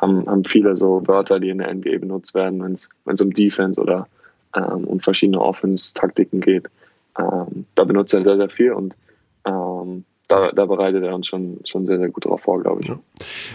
haben, 0.00 0.26
haben 0.26 0.44
viele 0.44 0.76
so 0.76 1.06
Wörter, 1.06 1.38
die 1.38 1.50
in 1.50 1.58
der 1.58 1.72
NBA 1.72 1.98
benutzt 1.98 2.34
werden, 2.34 2.60
wenn 2.60 2.72
es 2.72 3.20
um 3.20 3.30
Defense 3.30 3.80
oder 3.80 4.08
ähm, 4.56 4.82
und 4.82 5.04
verschiedene 5.04 5.40
Offense-Taktiken 5.40 6.40
geht. 6.40 6.68
Ähm, 7.18 7.66
da 7.74 7.84
benutzt 7.84 8.14
er 8.14 8.24
sehr, 8.24 8.36
sehr 8.36 8.48
viel 8.48 8.72
und 8.72 8.96
ähm, 9.46 10.04
da, 10.28 10.52
da, 10.52 10.64
bereitet 10.64 11.04
er 11.04 11.14
uns 11.14 11.26
schon, 11.26 11.60
schon 11.64 11.84
sehr, 11.86 11.98
sehr 11.98 12.08
gut 12.08 12.24
darauf 12.24 12.40
vor, 12.40 12.60
glaube 12.60 12.80
ich. 12.82 12.88
Ja. 12.88 12.98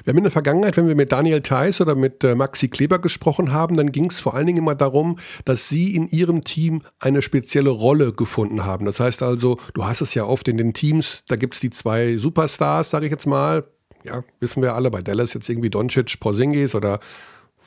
Wir 0.03 0.11
haben 0.11 0.18
in 0.18 0.23
der 0.23 0.31
Vergangenheit, 0.31 0.77
wenn 0.77 0.88
wir 0.88 0.95
mit 0.95 1.11
Daniel 1.11 1.41
Theiss 1.41 1.81
oder 1.81 1.95
mit 1.95 2.23
äh, 2.23 2.36
Maxi 2.36 2.68
Kleber 2.68 2.99
gesprochen 2.99 3.52
haben, 3.52 3.76
dann 3.76 3.91
ging 3.91 4.06
es 4.06 4.19
vor 4.19 4.36
allen 4.36 4.45
Dingen 4.45 4.60
immer 4.60 4.76
darum, 4.76 5.18
dass 5.45 5.68
sie 5.68 5.95
in 5.95 6.07
ihrem 6.07 6.44
Team 6.44 6.84
eine 6.99 7.23
spezielle 7.23 7.72
Rolle 7.72 8.14
gefunden 8.14 8.65
haben. 8.65 8.86
Das 8.86 8.99
heißt 8.99 9.23
also, 9.23 9.57
du 9.73 9.86
hast 9.86 10.02
es 10.02 10.14
ja 10.14 10.26
oft 10.26 10.48
in 10.48 10.57
den 10.57 10.73
Teams, 10.73 11.23
da 11.27 11.38
gibt 11.38 11.56
es 11.56 11.60
die 11.60 11.72
zwei 11.72 12.18
Superstars, 12.18 12.91
sage 12.91 13.07
ich 13.07 13.11
jetzt 13.11 13.26
mal. 13.26 13.65
Ja, 14.03 14.23
wissen 14.40 14.61
wir 14.61 14.76
alle, 14.76 14.91
bei 14.91 15.02
Dallas 15.02 15.34
jetzt 15.34 15.49
irgendwie 15.49 15.69
Doncic, 15.72 16.19
Porzingis 16.19 16.76
oder 16.76 16.99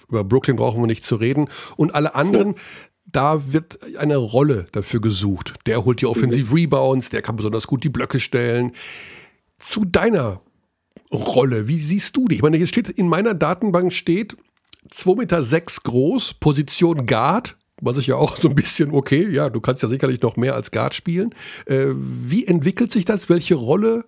über 0.09 0.25
Brooklyn 0.25 0.57
brauchen 0.57 0.81
wir 0.81 0.87
nicht 0.87 1.05
zu 1.05 1.17
reden. 1.17 1.49
Und 1.77 1.95
alle 1.95 2.15
anderen, 2.15 2.55
da 3.05 3.53
wird 3.53 3.79
eine 3.99 4.17
Rolle 4.17 4.67
dafür 4.73 5.01
gesucht. 5.01 5.55
Der 5.67 5.85
holt 5.85 6.01
die 6.01 6.07
Offensive 6.07 6.55
Rebounds, 6.55 7.11
der 7.11 7.23
kann 7.23 7.37
besonders 7.37 7.67
gut 7.67 7.85
die 7.85 7.89
Blöcke 7.89 8.21
stellen. 8.21 8.73
Zu 9.59 9.85
deiner 9.85 10.41
Rolle, 11.13 11.69
wie 11.69 11.81
siehst 11.81 12.17
du 12.17 12.29
die? 12.29 12.37
Ich 12.37 12.43
meine, 12.43 12.57
hier 12.57 12.67
steht, 12.67 12.89
in 12.89 13.09
meiner 13.09 13.35
Datenbank 13.35 13.93
steht 13.93 14.37
2,6 14.91 15.17
Meter 15.17 15.45
sechs 15.45 15.83
groß, 15.83 16.35
Position 16.35 17.07
Guard, 17.07 17.57
was 17.81 17.99
ich 17.99 18.07
ja 18.07 18.17
auch 18.17 18.37
so 18.39 18.49
ein 18.49 18.55
bisschen, 18.55 18.93
okay, 18.93 19.29
ja, 19.29 19.51
du 19.51 19.61
kannst 19.61 19.83
ja 19.83 19.89
sicherlich 19.89 20.23
noch 20.23 20.37
mehr 20.37 20.55
als 20.55 20.71
Guard 20.71 20.95
spielen. 20.95 21.35
Äh, 21.67 21.89
wie 21.95 22.47
entwickelt 22.47 22.93
sich 22.93 23.05
das? 23.05 23.29
Welche 23.29 23.55
Rolle 23.55 24.05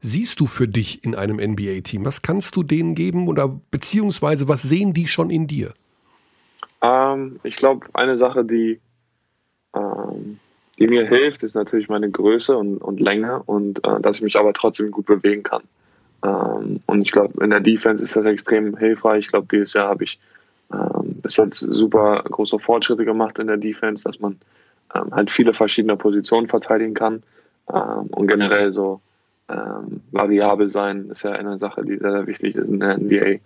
siehst 0.00 0.40
du 0.40 0.46
für 0.46 0.68
dich 0.68 1.04
in 1.04 1.14
einem 1.14 1.36
NBA-Team? 1.36 2.04
Was 2.04 2.22
kannst 2.22 2.56
du 2.56 2.62
denen 2.62 2.94
geben 2.94 3.28
oder 3.28 3.60
beziehungsweise 3.70 4.48
was 4.48 4.62
sehen 4.62 4.94
die 4.94 5.08
schon 5.08 5.30
in 5.30 5.46
dir? 5.46 5.72
Ähm, 6.82 7.40
ich 7.42 7.56
glaube, 7.56 7.86
eine 7.94 8.16
Sache, 8.16 8.44
die, 8.44 8.80
ähm, 9.74 10.38
die 10.78 10.86
mir 10.86 11.06
hilft, 11.06 11.42
ist 11.42 11.54
natürlich 11.54 11.88
meine 11.88 12.10
Größe 12.10 12.56
und, 12.56 12.78
und 12.78 13.00
Länge 13.00 13.42
und 13.44 13.84
äh, 13.84 14.00
dass 14.00 14.18
ich 14.18 14.22
mich 14.22 14.36
aber 14.36 14.52
trotzdem 14.52 14.90
gut 14.90 15.06
bewegen 15.06 15.42
kann. 15.42 15.62
Ähm, 16.24 16.80
und 16.86 17.02
ich 17.02 17.12
glaube, 17.12 17.42
in 17.42 17.50
der 17.50 17.60
Defense 17.60 18.02
ist 18.02 18.16
das 18.16 18.24
extrem 18.24 18.76
hilfreich. 18.76 19.26
Ich 19.26 19.28
glaube, 19.28 19.48
dieses 19.50 19.72
Jahr 19.72 19.88
habe 19.88 20.04
ich 20.04 20.18
ähm, 20.72 21.16
bis 21.22 21.36
jetzt 21.36 21.60
super 21.60 22.22
große 22.22 22.58
Fortschritte 22.58 23.04
gemacht 23.04 23.38
in 23.38 23.46
der 23.46 23.56
Defense, 23.56 24.04
dass 24.04 24.20
man 24.20 24.38
ähm, 24.94 25.12
halt 25.12 25.30
viele 25.30 25.54
verschiedene 25.54 25.96
Positionen 25.96 26.46
verteidigen 26.46 26.94
kann 26.94 27.22
ähm, 27.72 28.06
und 28.10 28.26
generell 28.26 28.72
so 28.72 29.00
variabel 30.12 30.68
sein 30.68 31.08
ist 31.08 31.22
ja 31.22 31.32
eine 31.32 31.58
Sache, 31.58 31.82
die 31.82 31.96
sehr, 31.96 32.12
sehr 32.12 32.26
wichtig 32.26 32.54
ist 32.54 32.68
in 32.68 32.80
der 32.80 32.98
NBA. 32.98 33.38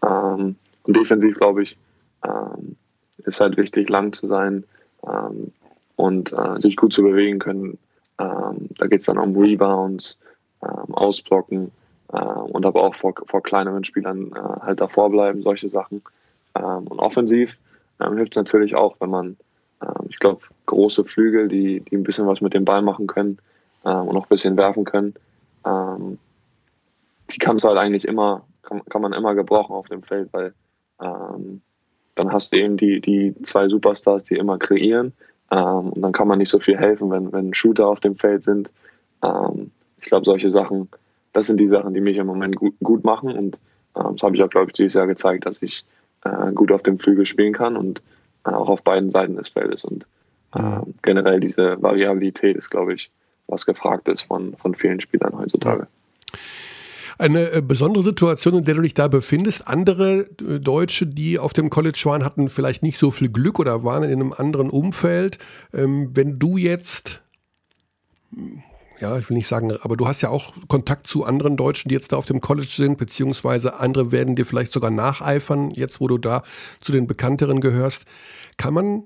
und 0.00 0.56
defensiv, 0.86 1.36
glaube 1.36 1.62
ich, 1.62 1.76
ähm, 2.24 2.76
ist 3.24 3.40
halt 3.40 3.56
wichtig, 3.56 3.88
lang 3.88 4.12
zu 4.12 4.26
sein 4.26 4.64
ähm, 5.06 5.52
und 5.96 6.32
äh, 6.32 6.60
sich 6.60 6.76
gut 6.76 6.92
zu 6.92 7.02
bewegen 7.02 7.38
können. 7.38 7.78
Ähm, 8.18 8.68
da 8.78 8.86
geht 8.86 9.00
es 9.00 9.06
dann 9.06 9.18
um 9.18 9.36
Rebounds, 9.36 10.18
ähm, 10.62 10.94
Ausblocken 10.94 11.70
äh, 12.12 12.18
und 12.18 12.66
aber 12.66 12.82
auch 12.82 12.94
vor, 12.94 13.14
vor 13.26 13.42
kleineren 13.42 13.84
Spielern 13.84 14.32
äh, 14.32 14.60
halt 14.60 14.80
davor 14.80 15.10
bleiben, 15.10 15.42
solche 15.42 15.68
Sachen. 15.68 16.02
Ähm, 16.54 16.86
und 16.86 16.98
offensiv 16.98 17.58
ähm, 18.00 18.16
hilft 18.16 18.32
es 18.32 18.36
natürlich 18.36 18.74
auch, 18.74 18.96
wenn 19.00 19.10
man, 19.10 19.36
ich 20.10 20.18
glaube, 20.18 20.42
große 20.66 21.06
Flügel, 21.06 21.48
die, 21.48 21.80
die 21.80 21.96
ein 21.96 22.02
bisschen 22.02 22.26
was 22.26 22.42
mit 22.42 22.52
dem 22.52 22.66
Ball 22.66 22.82
machen 22.82 23.06
können 23.06 23.38
und 23.82 24.14
auch 24.14 24.24
ein 24.24 24.28
bisschen 24.28 24.58
werfen 24.58 24.84
können, 24.84 25.14
die 27.30 27.38
kannst 27.38 27.64
du 27.64 27.68
halt 27.68 27.78
eigentlich 27.78 28.06
immer, 28.06 28.42
kann, 28.60 28.84
kann 28.90 29.00
man 29.00 29.14
immer 29.14 29.34
gebrauchen 29.34 29.74
auf 29.74 29.88
dem 29.88 30.02
Feld, 30.02 30.28
weil 30.32 30.52
ähm, 31.00 31.62
dann 32.20 32.32
hast 32.32 32.52
du 32.52 32.58
eben 32.58 32.76
die, 32.76 33.00
die 33.00 33.34
zwei 33.42 33.68
Superstars, 33.68 34.24
die 34.24 34.34
immer 34.34 34.58
kreieren. 34.58 35.12
Ähm, 35.50 35.90
und 35.90 36.02
dann 36.02 36.12
kann 36.12 36.28
man 36.28 36.38
nicht 36.38 36.50
so 36.50 36.58
viel 36.58 36.76
helfen, 36.76 37.10
wenn, 37.10 37.32
wenn 37.32 37.54
Shooter 37.54 37.86
auf 37.86 38.00
dem 38.00 38.16
Feld 38.16 38.44
sind. 38.44 38.70
Ähm, 39.22 39.70
ich 40.00 40.06
glaube, 40.06 40.24
solche 40.24 40.50
Sachen, 40.50 40.88
das 41.32 41.46
sind 41.46 41.58
die 41.58 41.68
Sachen, 41.68 41.94
die 41.94 42.00
mich 42.00 42.18
im 42.18 42.26
Moment 42.26 42.56
gut, 42.56 42.74
gut 42.82 43.04
machen. 43.04 43.32
Und 43.32 43.58
ähm, 43.96 44.12
das 44.12 44.22
habe 44.22 44.36
ich 44.36 44.42
auch, 44.42 44.50
glaube 44.50 44.66
ich, 44.68 44.74
dieses 44.74 44.94
Jahr 44.94 45.06
gezeigt, 45.06 45.46
dass 45.46 45.62
ich 45.62 45.84
äh, 46.24 46.52
gut 46.52 46.72
auf 46.72 46.82
dem 46.82 46.98
Flügel 46.98 47.24
spielen 47.26 47.54
kann 47.54 47.76
und 47.76 48.02
äh, 48.44 48.50
auch 48.50 48.68
auf 48.68 48.84
beiden 48.84 49.10
Seiten 49.10 49.36
des 49.36 49.48
Feldes. 49.48 49.84
Und 49.84 50.06
äh, 50.54 50.80
generell 51.02 51.40
diese 51.40 51.82
Variabilität 51.82 52.56
ist, 52.56 52.70
glaube 52.70 52.94
ich, 52.94 53.10
was 53.46 53.66
gefragt 53.66 54.08
ist 54.08 54.22
von, 54.22 54.54
von 54.56 54.74
vielen 54.74 55.00
Spielern 55.00 55.36
heutzutage. 55.36 55.88
Ja 56.32 56.38
eine 57.20 57.52
äh, 57.52 57.62
besondere 57.62 58.02
Situation, 58.02 58.54
in 58.54 58.64
der 58.64 58.74
du 58.74 58.82
dich 58.82 58.94
da 58.94 59.08
befindest. 59.08 59.68
Andere 59.68 60.26
äh, 60.40 60.58
Deutsche, 60.58 61.06
die 61.06 61.38
auf 61.38 61.52
dem 61.52 61.70
College 61.70 62.00
waren, 62.04 62.24
hatten 62.24 62.48
vielleicht 62.48 62.82
nicht 62.82 62.98
so 62.98 63.10
viel 63.10 63.28
Glück 63.28 63.58
oder 63.58 63.84
waren 63.84 64.02
in 64.02 64.20
einem 64.20 64.32
anderen 64.32 64.70
Umfeld. 64.70 65.38
Ähm, 65.72 66.10
wenn 66.14 66.38
du 66.38 66.56
jetzt 66.56 67.20
ja, 69.00 69.18
ich 69.18 69.28
will 69.30 69.36
nicht 69.36 69.48
sagen, 69.48 69.72
aber 69.80 69.96
du 69.96 70.06
hast 70.06 70.20
ja 70.20 70.28
auch 70.28 70.52
Kontakt 70.68 71.06
zu 71.06 71.24
anderen 71.24 71.56
Deutschen, 71.56 71.88
die 71.88 71.94
jetzt 71.94 72.12
da 72.12 72.16
auf 72.16 72.26
dem 72.26 72.40
College 72.40 72.68
sind, 72.70 72.98
beziehungsweise 72.98 73.80
andere 73.80 74.12
werden 74.12 74.36
dir 74.36 74.44
vielleicht 74.44 74.72
sogar 74.72 74.90
nacheifern, 74.90 75.70
jetzt 75.70 76.00
wo 76.00 76.06
du 76.06 76.18
da 76.18 76.42
zu 76.80 76.92
den 76.92 77.06
bekannteren 77.06 77.60
gehörst. 77.60 78.04
Kann 78.58 78.74
man 78.74 79.04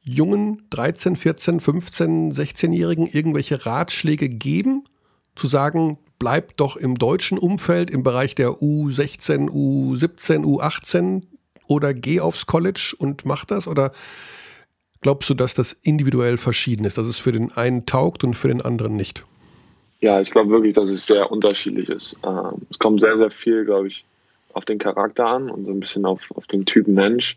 jungen 0.00 0.62
13, 0.70 1.16
14, 1.16 1.60
15, 1.60 2.32
16-Jährigen 2.32 3.06
irgendwelche 3.06 3.66
Ratschläge 3.66 4.28
geben, 4.28 4.84
zu 5.34 5.48
sagen, 5.48 5.98
bleibt 6.22 6.60
doch 6.60 6.76
im 6.76 6.94
deutschen 6.94 7.36
Umfeld 7.36 7.90
im 7.90 8.04
Bereich 8.04 8.36
der 8.36 8.50
U16, 8.50 9.48
U17, 9.48 10.44
U18 10.44 11.22
oder 11.66 11.92
geh 11.94 12.20
aufs 12.20 12.46
College 12.46 12.94
und 12.96 13.24
mach 13.24 13.44
das? 13.44 13.66
Oder 13.66 13.90
glaubst 15.00 15.28
du, 15.28 15.34
dass 15.34 15.54
das 15.54 15.72
individuell 15.82 16.36
verschieden 16.36 16.84
ist, 16.84 16.96
dass 16.96 17.08
es 17.08 17.18
für 17.18 17.32
den 17.32 17.50
einen 17.50 17.86
taugt 17.86 18.22
und 18.22 18.34
für 18.34 18.46
den 18.46 18.62
anderen 18.62 18.94
nicht? 18.94 19.24
Ja, 19.98 20.20
ich 20.20 20.30
glaube 20.30 20.50
wirklich, 20.50 20.74
dass 20.74 20.90
es 20.90 21.04
sehr 21.06 21.32
unterschiedlich 21.32 21.88
ist. 21.88 22.16
Ähm, 22.24 22.62
es 22.70 22.78
kommt 22.78 23.00
sehr, 23.00 23.16
sehr 23.16 23.32
viel, 23.32 23.64
glaube 23.64 23.88
ich, 23.88 24.04
auf 24.52 24.64
den 24.64 24.78
Charakter 24.78 25.26
an 25.26 25.50
und 25.50 25.64
so 25.64 25.72
ein 25.72 25.80
bisschen 25.80 26.06
auf, 26.06 26.30
auf 26.36 26.46
den 26.46 26.64
Typen 26.66 26.94
Mensch, 26.94 27.36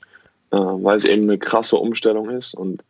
äh, 0.51 0.57
weil 0.57 0.97
es 0.97 1.05
eben 1.05 1.23
eine 1.23 1.39
krasse 1.39 1.77
Umstellung 1.77 2.29
ist. 2.29 2.53
Und 2.53 2.83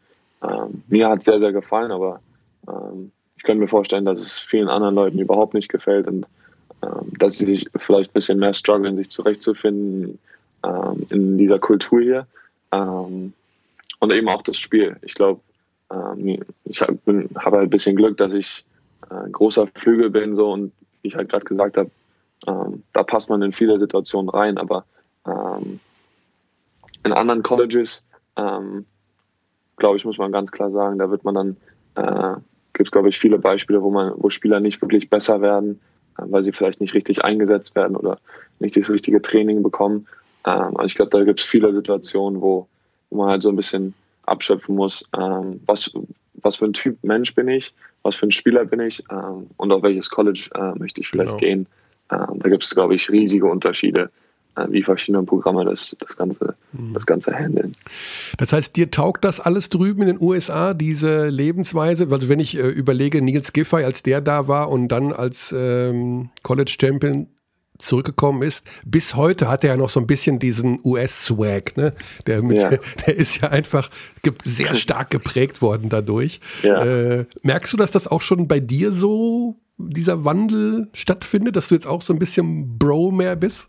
ähm, 0.43 0.83
mir 0.89 1.07
hat 1.07 1.19
es 1.19 1.25
sehr, 1.25 1.39
sehr 1.39 1.53
gefallen, 1.53 1.93
aber 1.93 2.19
ähm, 2.67 3.13
könnte 3.45 3.61
mir 3.61 3.67
vorstellen, 3.67 4.05
dass 4.05 4.19
es 4.19 4.39
vielen 4.39 4.67
anderen 4.67 4.95
Leuten 4.95 5.19
überhaupt 5.19 5.53
nicht 5.53 5.69
gefällt 5.69 6.07
und 6.07 6.27
ähm, 6.83 7.11
dass 7.17 7.37
sie 7.37 7.45
sich 7.45 7.67
vielleicht 7.75 8.11
ein 8.11 8.13
bisschen 8.13 8.39
mehr 8.39 8.53
strugglen, 8.53 8.97
sich 8.97 9.09
zurechtzufinden 9.09 10.19
ähm, 10.63 11.07
in 11.09 11.37
dieser 11.37 11.59
Kultur 11.59 12.01
hier. 12.01 12.27
Ähm, 12.71 13.33
und 13.99 14.11
eben 14.11 14.27
auch 14.27 14.41
das 14.41 14.57
Spiel. 14.57 14.97
Ich 15.01 15.13
glaube, 15.13 15.39
ähm, 15.91 16.43
ich 16.65 16.81
habe 16.81 16.97
hab 17.35 17.53
halt 17.53 17.63
ein 17.63 17.69
bisschen 17.69 17.95
Glück, 17.95 18.17
dass 18.17 18.33
ich 18.33 18.65
äh, 19.09 19.29
großer 19.29 19.67
Flügel 19.75 20.09
bin 20.09 20.35
so 20.35 20.51
und 20.51 20.71
wie 21.01 21.07
ich 21.09 21.15
halt 21.15 21.29
gerade 21.29 21.45
gesagt 21.45 21.77
habe, 21.77 21.89
ähm, 22.47 22.83
da 22.93 23.03
passt 23.03 23.29
man 23.29 23.41
in 23.41 23.53
viele 23.53 23.79
Situationen 23.79 24.29
rein, 24.29 24.57
aber 24.57 24.83
ähm, 25.25 25.79
in 27.03 27.13
anderen 27.13 27.43
Colleges, 27.43 28.03
glaube 28.35 29.97
ich, 29.97 30.03
muss 30.03 30.17
man 30.17 30.31
ganz 30.31 30.51
klar 30.51 30.71
sagen, 30.71 30.97
da 30.97 31.09
wird 31.09 31.23
man 31.23 31.35
dann 31.35 31.57
äh, 31.95 32.39
gibt 32.75 32.87
es, 32.87 32.91
glaube 32.91 33.09
ich, 33.09 33.17
viele 33.17 33.39
Beispiele, 33.39 33.81
wo 33.81 33.89
man, 33.89 34.13
wo 34.17 34.29
Spieler 34.29 34.59
nicht 34.59 34.81
wirklich 34.81 35.09
besser 35.09 35.41
werden, 35.41 35.79
äh, 36.17 36.23
weil 36.27 36.43
sie 36.43 36.51
vielleicht 36.51 36.81
nicht 36.81 36.93
richtig 36.93 37.23
eingesetzt 37.23 37.75
werden 37.75 37.95
oder 37.95 38.19
nicht 38.59 38.77
das 38.77 38.89
richtige 38.89 39.21
Training 39.21 39.63
bekommen. 39.63 40.07
Ähm, 40.45 40.77
also 40.77 40.85
ich 40.85 40.95
glaube, 40.95 41.11
da 41.11 41.23
gibt 41.23 41.39
es 41.39 41.45
viele 41.45 41.73
Situationen, 41.73 42.41
wo, 42.41 42.67
wo 43.09 43.17
man 43.17 43.29
halt 43.29 43.43
so 43.43 43.49
ein 43.49 43.55
bisschen 43.55 43.93
abschöpfen 44.25 44.75
muss, 44.75 45.07
ähm, 45.17 45.61
was, 45.65 45.91
was 46.35 46.57
für 46.57 46.65
ein 46.65 46.73
Typ 46.73 46.97
Mensch 47.03 47.33
bin 47.33 47.47
ich, 47.47 47.73
was 48.03 48.15
für 48.15 48.27
ein 48.27 48.31
Spieler 48.31 48.65
bin 48.65 48.81
ich 48.81 49.03
ähm, 49.11 49.47
und 49.57 49.71
auf 49.71 49.83
welches 49.83 50.09
College 50.09 50.49
äh, 50.53 50.77
möchte 50.77 51.01
ich 51.01 51.09
vielleicht 51.09 51.37
genau. 51.39 51.39
gehen. 51.39 51.67
da 52.07 52.49
gibt 52.49 52.63
es, 52.63 52.75
glaube 52.75 52.93
ich, 52.93 53.09
riesige 53.09 53.47
Unterschiede 53.47 54.11
wie 54.69 54.83
verschiedene 54.83 55.23
Programme 55.23 55.65
das, 55.65 55.95
das, 55.99 56.15
Ganze, 56.17 56.55
mhm. 56.71 56.93
das 56.93 57.05
Ganze 57.05 57.33
handeln. 57.33 57.73
Das 58.37 58.53
heißt, 58.53 58.75
dir 58.75 58.91
taugt 58.91 59.23
das 59.23 59.39
alles 59.39 59.69
drüben 59.69 60.01
in 60.01 60.07
den 60.07 60.21
USA, 60.21 60.73
diese 60.73 61.27
Lebensweise? 61.27 62.07
Also 62.09 62.29
wenn 62.29 62.39
ich 62.39 62.57
äh, 62.57 62.67
überlege, 62.67 63.21
Nils 63.21 63.53
Giffey, 63.53 63.83
als 63.83 64.03
der 64.03 64.21
da 64.21 64.47
war 64.47 64.69
und 64.69 64.87
dann 64.89 65.13
als 65.13 65.53
ähm, 65.55 66.29
College 66.43 66.75
Champion 66.79 67.27
zurückgekommen 67.77 68.41
ist. 68.41 68.65
Bis 68.85 69.15
heute 69.15 69.49
hat 69.49 69.63
er 69.63 69.71
ja 69.71 69.77
noch 69.77 69.89
so 69.89 69.99
ein 69.99 70.07
bisschen 70.07 70.39
diesen 70.39 70.79
US-Swag, 70.83 71.75
ne? 71.75 71.93
Der, 72.25 72.41
mit, 72.41 72.61
ja. 72.61 72.69
der 73.05 73.15
ist 73.15 73.41
ja 73.41 73.49
einfach 73.49 73.89
sehr 74.43 74.75
stark 74.75 75.09
geprägt 75.09 75.61
worden 75.61 75.89
dadurch. 75.89 76.39
Ja. 76.63 76.83
Äh, 76.83 77.25
merkst 77.43 77.73
du, 77.73 77.77
dass 77.77 77.91
das 77.91 78.07
auch 78.07 78.21
schon 78.21 78.47
bei 78.47 78.59
dir 78.59 78.91
so 78.91 79.57
dieser 79.77 80.23
Wandel 80.23 80.87
stattfindet, 80.93 81.55
dass 81.55 81.67
du 81.67 81.75
jetzt 81.75 81.87
auch 81.87 82.01
so 82.01 82.13
ein 82.13 82.19
bisschen 82.19 82.77
Bro 82.77 83.11
mehr 83.11 83.35
bist? 83.35 83.67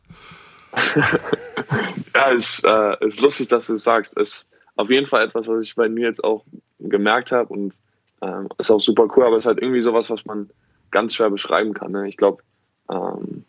ja, 2.15 2.32
es 2.32 2.62
äh, 2.65 3.07
ist 3.07 3.20
lustig, 3.20 3.48
dass 3.48 3.66
du 3.66 3.74
es 3.74 3.85
sagst. 3.85 4.16
Es 4.16 4.28
ist 4.28 4.48
auf 4.77 4.90
jeden 4.90 5.07
Fall 5.07 5.24
etwas, 5.24 5.47
was 5.48 5.65
ich 5.65 5.74
bei 5.74 5.89
mir 5.89 6.07
jetzt 6.07 6.23
auch 6.23 6.44
gemerkt 6.78 7.32
habe 7.32 7.53
und 7.53 7.74
ähm, 8.23 8.48
ist 8.59 8.70
auch 8.70 8.81
super 8.81 9.09
cool, 9.16 9.24
aber 9.24 9.36
es 9.36 9.44
ist 9.44 9.47
halt 9.47 9.61
irgendwie 9.61 9.82
sowas, 9.82 10.11
was 10.11 10.24
man 10.24 10.51
ganz 10.90 11.15
schwer 11.15 11.31
beschreiben 11.31 11.74
kann. 11.74 11.93
Ne? 11.93 12.09
Ich 12.09 12.16
glaube, 12.16 12.43
ähm, 12.90 13.44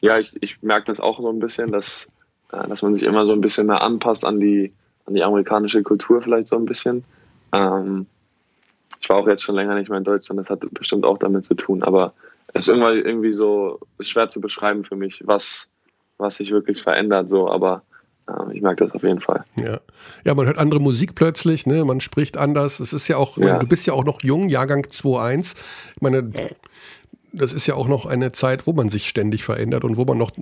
ja, 0.00 0.18
ich, 0.18 0.32
ich 0.40 0.62
merke 0.62 0.86
das 0.86 1.00
auch 1.00 1.20
so 1.20 1.28
ein 1.28 1.40
bisschen, 1.40 1.72
dass, 1.72 2.08
äh, 2.52 2.66
dass 2.68 2.82
man 2.82 2.94
sich 2.94 3.06
immer 3.06 3.26
so 3.26 3.32
ein 3.32 3.40
bisschen 3.40 3.66
mehr 3.66 3.82
anpasst 3.82 4.24
an 4.24 4.40
die, 4.40 4.72
an 5.06 5.14
die 5.14 5.22
amerikanische 5.22 5.82
Kultur 5.82 6.22
vielleicht 6.22 6.48
so 6.48 6.56
ein 6.56 6.66
bisschen. 6.66 7.04
Ähm, 7.52 8.06
ich 9.00 9.08
war 9.08 9.16
auch 9.16 9.28
jetzt 9.28 9.42
schon 9.42 9.54
länger 9.54 9.74
nicht 9.74 9.88
mehr 9.88 9.98
in 9.98 10.04
Deutschland, 10.04 10.40
das 10.40 10.50
hat 10.50 10.60
bestimmt 10.72 11.04
auch 11.04 11.18
damit 11.18 11.44
zu 11.44 11.54
tun, 11.54 11.82
aber 11.82 12.12
es 12.52 12.66
ist 12.66 12.74
irgendwie, 12.74 13.00
irgendwie 13.00 13.32
so 13.32 13.78
schwer 14.00 14.28
zu 14.28 14.40
beschreiben 14.40 14.84
für 14.84 14.96
mich, 14.96 15.22
was, 15.26 15.68
was 16.20 16.36
sich 16.36 16.50
wirklich 16.50 16.82
verändert, 16.82 17.28
so, 17.28 17.50
aber 17.50 17.82
äh, 18.28 18.54
ich 18.54 18.62
merke 18.62 18.84
das 18.84 18.94
auf 18.94 19.02
jeden 19.02 19.20
Fall. 19.20 19.44
Ja. 19.56 19.80
ja, 20.24 20.34
man 20.34 20.46
hört 20.46 20.58
andere 20.58 20.80
Musik 20.80 21.14
plötzlich, 21.14 21.66
ne? 21.66 21.84
man 21.84 22.00
spricht 22.00 22.36
anders. 22.36 22.80
Es 22.80 22.92
ist 22.92 23.08
ja 23.08 23.16
auch, 23.16 23.36
ja. 23.36 23.46
Meine, 23.46 23.58
du 23.60 23.66
bist 23.66 23.86
ja 23.86 23.94
auch 23.94 24.04
noch 24.04 24.22
jung, 24.22 24.48
Jahrgang 24.48 24.82
2.1. 24.84 25.56
Ich 25.96 26.02
meine, 26.02 26.30
das 27.32 27.52
ist 27.52 27.66
ja 27.66 27.74
auch 27.74 27.88
noch 27.88 28.06
eine 28.06 28.32
Zeit, 28.32 28.66
wo 28.66 28.72
man 28.72 28.88
sich 28.88 29.08
ständig 29.08 29.44
verändert 29.44 29.84
und 29.84 29.96
wo 29.96 30.04
man 30.04 30.18
noch 30.18 30.32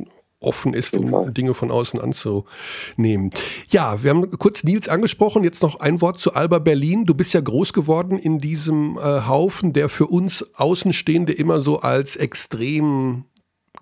offen 0.40 0.72
ist, 0.72 0.96
um 0.96 1.34
Dinge 1.34 1.52
von 1.52 1.70
außen 1.70 2.00
anzunehmen. 2.00 3.30
Ja, 3.68 4.02
wir 4.02 4.10
haben 4.10 4.30
kurz 4.38 4.62
Nils 4.62 4.88
angesprochen. 4.88 5.42
Jetzt 5.42 5.62
noch 5.62 5.80
ein 5.80 6.00
Wort 6.00 6.18
zu 6.18 6.34
Alba 6.34 6.60
Berlin. 6.60 7.04
Du 7.04 7.14
bist 7.14 7.34
ja 7.34 7.40
groß 7.40 7.72
geworden 7.72 8.18
in 8.18 8.38
diesem 8.38 8.96
äh, 8.98 9.26
Haufen, 9.26 9.72
der 9.72 9.88
für 9.88 10.06
uns 10.06 10.46
Außenstehende 10.54 11.32
immer 11.32 11.60
so 11.60 11.80
als 11.80 12.14
extrem 12.14 13.24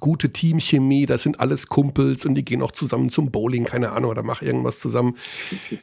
gute 0.01 0.33
Teamchemie, 0.33 1.07
das 1.07 1.23
sind 1.23 1.41
alles 1.41 1.69
Kumpels 1.69 2.27
und 2.27 2.35
die 2.35 2.45
gehen 2.45 2.63
auch 2.63 2.73
zusammen 2.73 3.11
zum 3.11 3.31
Bowling, 3.31 3.65
keine 3.65 3.93
Ahnung, 3.93 4.11
oder 4.11 4.23
machen 4.23 4.47
irgendwas 4.47 4.79
zusammen. 4.81 5.17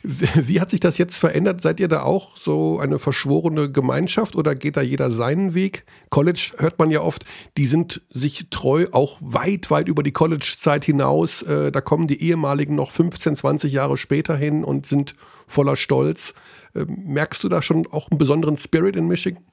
Wie 0.04 0.62
hat 0.62 0.70
sich 0.70 0.80
das 0.80 0.98
jetzt 0.98 1.18
verändert? 1.18 1.62
Seid 1.62 1.80
ihr 1.80 1.88
da 1.88 2.04
auch 2.04 2.38
so 2.38 2.80
eine 2.80 3.00
verschworene 3.00 3.72
Gemeinschaft 3.72 4.36
oder 4.36 4.56
geht 4.56 4.78
da 4.78 4.82
jeder 4.82 5.12
seinen 5.12 5.54
Weg? 5.54 5.86
College 6.10 6.52
hört 6.58 6.80
man 6.80 6.92
ja 6.92 7.02
oft, 7.02 7.26
die 7.58 7.68
sind 7.68 8.02
sich 8.10 8.48
treu, 8.50 8.86
auch 8.92 9.18
weit, 9.22 9.72
weit 9.72 9.88
über 9.88 10.04
die 10.04 10.12
College-Zeit 10.12 10.86
hinaus. 10.86 11.42
Äh, 11.44 11.72
da 11.72 11.82
kommen 11.82 12.08
die 12.08 12.22
ehemaligen 12.22 12.76
noch 12.76 12.92
15, 12.92 13.36
20 13.36 13.74
Jahre 13.74 13.98
später 13.98 14.36
hin 14.36 14.64
und 14.64 14.86
sind 14.86 15.16
voller 15.48 15.76
Stolz. 15.76 16.34
Ähm, 16.76 17.04
merkst 17.06 17.44
du 17.44 17.50
da 17.50 17.62
schon 17.62 17.88
auch 17.92 18.10
einen 18.10 18.18
besonderen 18.18 18.58
Spirit 18.58 18.96
in 18.96 19.08
Michigan? 19.08 19.44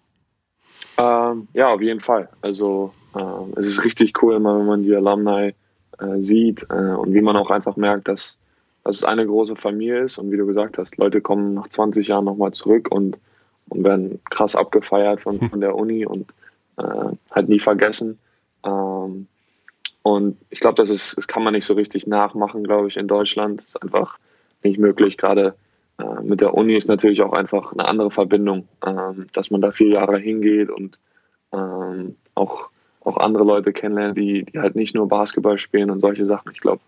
Ähm, 0.98 1.48
ja, 1.54 1.68
auf 1.72 1.80
jeden 1.80 2.00
Fall. 2.00 2.28
Also 2.42 2.92
ähm, 3.16 3.52
es 3.56 3.66
ist 3.66 3.84
richtig 3.84 4.22
cool, 4.22 4.36
immer 4.36 4.58
wenn 4.58 4.66
man 4.66 4.82
die 4.82 4.94
Alumni 4.94 5.54
äh, 5.98 6.20
sieht 6.20 6.66
äh, 6.70 6.94
und 6.94 7.14
wie 7.14 7.20
man 7.20 7.36
auch 7.36 7.50
einfach 7.50 7.76
merkt, 7.76 8.08
dass, 8.08 8.38
dass 8.84 8.96
es 8.96 9.04
eine 9.04 9.26
große 9.26 9.56
Familie 9.56 10.04
ist 10.04 10.18
und 10.18 10.30
wie 10.30 10.36
du 10.36 10.46
gesagt 10.46 10.78
hast, 10.78 10.96
Leute 10.96 11.20
kommen 11.20 11.54
nach 11.54 11.68
20 11.68 12.08
Jahren 12.08 12.24
nochmal 12.24 12.52
zurück 12.52 12.88
und, 12.90 13.18
und 13.68 13.84
werden 13.84 14.20
krass 14.30 14.56
abgefeiert 14.56 15.20
von, 15.20 15.40
von 15.50 15.60
der 15.60 15.74
Uni 15.74 16.06
und 16.06 16.32
äh, 16.76 17.16
halt 17.30 17.48
nie 17.48 17.60
vergessen. 17.60 18.18
Ähm, 18.64 19.26
und 20.02 20.38
ich 20.48 20.60
glaube, 20.60 20.76
das 20.76 20.90
ist, 20.90 21.18
das 21.18 21.28
kann 21.28 21.42
man 21.42 21.52
nicht 21.52 21.66
so 21.66 21.74
richtig 21.74 22.06
nachmachen, 22.06 22.64
glaube 22.64 22.88
ich, 22.88 22.96
in 22.96 23.08
Deutschland. 23.08 23.60
Das 23.60 23.68
ist 23.68 23.82
einfach 23.82 24.18
nicht 24.62 24.78
möglich. 24.78 25.18
Gerade 25.18 25.54
äh, 25.98 26.22
mit 26.22 26.40
der 26.40 26.54
Uni 26.54 26.74
ist 26.74 26.88
natürlich 26.88 27.22
auch 27.22 27.32
einfach 27.32 27.72
eine 27.72 27.84
andere 27.86 28.10
Verbindung, 28.10 28.66
ähm, 28.86 29.26
dass 29.32 29.50
man 29.50 29.60
da 29.60 29.72
vier 29.72 29.88
Jahre 29.88 30.18
hingeht 30.18 30.70
und 30.70 30.98
ähm, 31.52 32.16
auch 32.34 32.69
auch 33.00 33.16
andere 33.16 33.44
Leute 33.44 33.72
kennenlernen, 33.72 34.14
die, 34.14 34.44
die 34.44 34.58
halt 34.58 34.76
nicht 34.76 34.94
nur 34.94 35.08
Basketball 35.08 35.58
spielen 35.58 35.90
und 35.90 36.00
solche 36.00 36.26
Sachen. 36.26 36.52
Ich 36.52 36.60
glaube, 36.60 36.80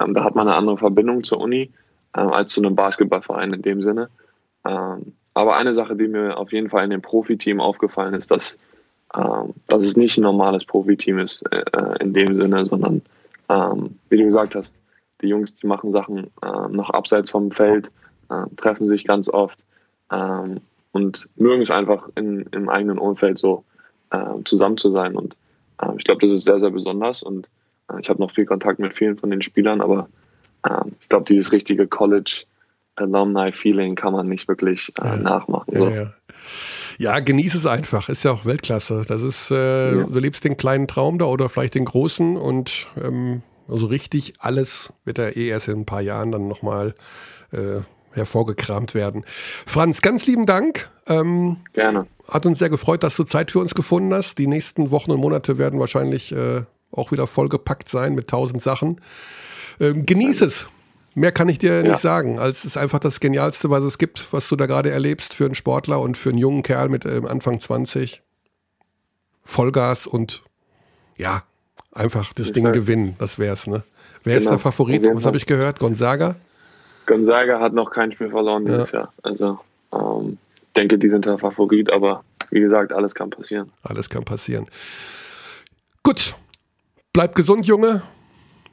ähm, 0.00 0.14
da 0.14 0.24
hat 0.24 0.34
man 0.34 0.48
eine 0.48 0.56
andere 0.56 0.78
Verbindung 0.78 1.24
zur 1.24 1.40
Uni 1.40 1.70
ähm, 2.16 2.32
als 2.32 2.52
zu 2.52 2.62
einem 2.62 2.74
Basketballverein 2.74 3.52
in 3.52 3.62
dem 3.62 3.82
Sinne. 3.82 4.08
Ähm, 4.66 5.14
aber 5.34 5.56
eine 5.56 5.74
Sache, 5.74 5.96
die 5.96 6.08
mir 6.08 6.36
auf 6.36 6.52
jeden 6.52 6.68
Fall 6.68 6.84
in 6.84 6.90
dem 6.90 7.02
Profiteam 7.02 7.60
aufgefallen 7.60 8.14
ist, 8.14 8.30
dass, 8.30 8.58
ähm, 9.14 9.54
dass 9.68 9.84
es 9.84 9.96
nicht 9.96 10.16
ein 10.16 10.22
normales 10.22 10.64
Profiteam 10.64 11.18
ist 11.18 11.42
äh, 11.50 11.96
in 12.00 12.12
dem 12.12 12.36
Sinne, 12.36 12.64
sondern 12.64 13.02
ähm, 13.48 13.98
wie 14.08 14.18
du 14.18 14.24
gesagt 14.24 14.54
hast, 14.54 14.76
die 15.22 15.28
Jungs, 15.28 15.54
die 15.54 15.66
machen 15.66 15.90
Sachen 15.90 16.30
äh, 16.42 16.68
noch 16.70 16.90
abseits 16.90 17.30
vom 17.30 17.50
Feld, 17.50 17.90
äh, 18.30 18.44
treffen 18.56 18.86
sich 18.86 19.04
ganz 19.04 19.28
oft 19.28 19.64
ähm, 20.12 20.60
und 20.92 21.28
mögen 21.36 21.62
es 21.62 21.70
einfach 21.70 22.08
in, 22.14 22.46
im 22.52 22.68
eigenen 22.68 22.98
Umfeld 22.98 23.38
so 23.38 23.64
zusammen 24.44 24.76
zu 24.76 24.92
sein. 24.92 25.16
Und 25.16 25.36
ich 25.96 26.04
glaube, 26.04 26.20
das 26.20 26.30
ist 26.30 26.44
sehr, 26.44 26.60
sehr 26.60 26.70
besonders 26.70 27.22
und 27.22 27.48
äh, 27.90 28.00
ich 28.00 28.08
habe 28.08 28.20
noch 28.20 28.30
viel 28.30 28.46
Kontakt 28.46 28.78
mit 28.78 28.96
vielen 28.96 29.16
von 29.16 29.30
den 29.30 29.42
Spielern, 29.42 29.80
aber 29.80 30.08
ähm, 30.68 30.92
ich 31.00 31.08
glaube, 31.08 31.24
dieses 31.26 31.52
richtige 31.52 31.86
College 31.86 32.44
Alumni-Feeling 32.96 33.96
kann 33.96 34.12
man 34.12 34.28
nicht 34.28 34.48
wirklich 34.48 34.92
äh, 35.00 35.06
ja. 35.06 35.16
nachmachen. 35.16 35.74
So. 35.76 35.88
Ja, 35.88 35.94
ja. 35.94 36.12
ja, 36.98 37.20
genieße 37.20 37.58
es 37.58 37.66
einfach. 37.66 38.08
Ist 38.08 38.22
ja 38.24 38.30
auch 38.30 38.44
Weltklasse. 38.44 39.04
Das 39.06 39.22
ist, 39.22 39.50
äh, 39.50 39.96
ja. 39.96 40.04
du 40.04 40.18
lebst 40.18 40.44
den 40.44 40.56
kleinen 40.56 40.86
Traum 40.86 41.18
da 41.18 41.26
oder 41.26 41.48
vielleicht 41.48 41.74
den 41.74 41.84
großen 41.84 42.36
und 42.36 42.88
ähm, 43.02 43.42
also 43.68 43.86
richtig 43.86 44.34
alles 44.38 44.92
wird 45.04 45.18
ja 45.18 45.28
eh 45.28 45.48
erst 45.48 45.68
in 45.68 45.80
ein 45.80 45.86
paar 45.86 46.02
Jahren 46.02 46.30
dann 46.30 46.48
nochmal 46.48 46.94
äh, 47.52 47.80
hervorgekramt 48.14 48.94
werden. 48.94 49.24
Franz, 49.66 50.02
ganz 50.02 50.26
lieben 50.26 50.46
Dank. 50.46 50.90
Ähm, 51.06 51.58
Gerne. 51.72 52.06
Hat 52.28 52.46
uns 52.46 52.58
sehr 52.58 52.70
gefreut, 52.70 53.02
dass 53.02 53.16
du 53.16 53.24
Zeit 53.24 53.50
für 53.50 53.58
uns 53.58 53.74
gefunden 53.74 54.14
hast. 54.14 54.38
Die 54.38 54.46
nächsten 54.46 54.90
Wochen 54.90 55.10
und 55.10 55.20
Monate 55.20 55.58
werden 55.58 55.78
wahrscheinlich 55.80 56.32
äh, 56.32 56.62
auch 56.90 57.12
wieder 57.12 57.26
vollgepackt 57.26 57.88
sein 57.88 58.14
mit 58.14 58.28
tausend 58.28 58.62
Sachen. 58.62 59.00
Ähm, 59.80 60.06
genieß 60.06 60.40
es. 60.42 60.66
Mehr 61.14 61.30
kann 61.30 61.48
ich 61.48 61.58
dir 61.58 61.76
ja. 61.76 61.82
nicht 61.82 61.98
sagen, 61.98 62.38
als 62.38 62.60
es 62.60 62.64
ist 62.64 62.76
einfach 62.76 62.98
das 62.98 63.20
Genialste, 63.20 63.70
was 63.70 63.84
es 63.84 63.98
gibt, 63.98 64.32
was 64.32 64.48
du 64.48 64.56
da 64.56 64.66
gerade 64.66 64.90
erlebst 64.90 65.32
für 65.32 65.44
einen 65.44 65.54
Sportler 65.54 66.00
und 66.00 66.18
für 66.18 66.30
einen 66.30 66.38
jungen 66.38 66.62
Kerl 66.62 66.88
mit 66.88 67.04
ähm, 67.04 67.26
Anfang 67.26 67.60
20. 67.60 68.22
Vollgas 69.44 70.06
und 70.06 70.42
ja, 71.16 71.44
einfach 71.92 72.32
das 72.32 72.52
Ding 72.52 72.72
gewinnen, 72.72 73.14
das 73.18 73.38
wär's, 73.38 73.66
ne? 73.66 73.84
Wer 74.24 74.38
genau. 74.38 74.44
ist 74.44 74.50
der 74.50 74.58
Favorit? 74.58 75.06
Was 75.14 75.26
habe 75.26 75.36
ich 75.36 75.46
gehört? 75.46 75.78
Gonzaga? 75.78 76.36
Gonzaga 77.06 77.60
hat 77.60 77.72
noch 77.72 77.90
kein 77.90 78.12
Spiel 78.12 78.30
verloren 78.30 78.64
dieses 78.64 78.92
ja. 78.92 79.00
Jahr. 79.00 79.12
Also 79.22 79.58
ähm, 79.92 80.38
denke, 80.76 80.98
die 80.98 81.08
sind 81.08 81.24
der 81.26 81.38
Favorit, 81.38 81.90
aber 81.90 82.24
wie 82.50 82.60
gesagt, 82.60 82.92
alles 82.92 83.14
kann 83.14 83.30
passieren. 83.30 83.70
Alles 83.82 84.10
kann 84.10 84.24
passieren. 84.24 84.66
Gut, 86.02 86.34
bleib 87.12 87.34
gesund, 87.34 87.66
Junge. 87.66 88.02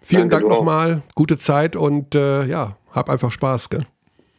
Vielen 0.01 0.29
Danke, 0.29 0.47
Dank 0.47 0.57
nochmal. 0.57 1.03
Gute 1.15 1.37
Zeit 1.37 1.75
und 1.75 2.15
äh, 2.15 2.45
ja, 2.45 2.75
hab 2.91 3.09
einfach 3.09 3.31
Spaß. 3.31 3.69
Gell? 3.69 3.85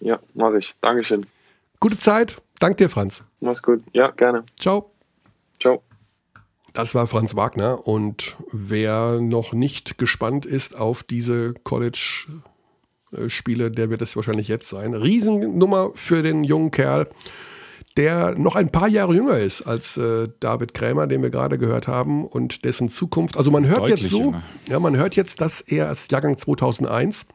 Ja, 0.00 0.18
mache 0.34 0.58
ich. 0.58 0.74
Dankeschön. 0.80 1.26
Gute 1.80 1.98
Zeit. 1.98 2.36
Dank 2.58 2.76
dir, 2.76 2.88
Franz. 2.88 3.24
Mach's 3.40 3.62
gut. 3.62 3.82
Ja, 3.92 4.10
gerne. 4.10 4.44
Ciao. 4.58 4.90
Ciao. 5.60 5.82
Das 6.74 6.94
war 6.94 7.06
Franz 7.06 7.36
Wagner 7.36 7.86
und 7.86 8.36
wer 8.50 9.20
noch 9.20 9.52
nicht 9.52 9.98
gespannt 9.98 10.46
ist 10.46 10.76
auf 10.76 11.02
diese 11.02 11.54
College 11.64 12.26
Spiele, 13.28 13.70
der 13.70 13.90
wird 13.90 14.02
es 14.02 14.16
wahrscheinlich 14.16 14.48
jetzt 14.48 14.68
sein. 14.68 14.94
Riesennummer 14.94 15.90
für 15.94 16.22
den 16.22 16.44
jungen 16.44 16.70
Kerl, 16.70 17.08
der 17.96 18.38
noch 18.38 18.56
ein 18.56 18.70
paar 18.70 18.88
Jahre 18.88 19.14
jünger 19.14 19.38
ist 19.38 19.62
als 19.62 19.96
äh, 19.96 20.28
David 20.40 20.74
Krämer, 20.74 21.06
den 21.06 21.22
wir 21.22 21.30
gerade 21.30 21.58
gehört 21.58 21.88
haben 21.88 22.26
und 22.26 22.64
dessen 22.64 22.88
Zukunft. 22.88 23.36
Also 23.36 23.50
man 23.50 23.66
hört 23.66 23.80
Deutlich 23.80 24.00
jetzt 24.00 24.10
so, 24.10 24.20
jünger. 24.20 24.42
ja, 24.68 24.80
man 24.80 24.96
hört 24.96 25.14
jetzt, 25.14 25.40
dass 25.40 25.60
er 25.60 25.88
als 25.88 26.08
Jahrgang 26.10 26.36
2001 26.36 27.26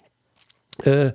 äh, 0.84 1.12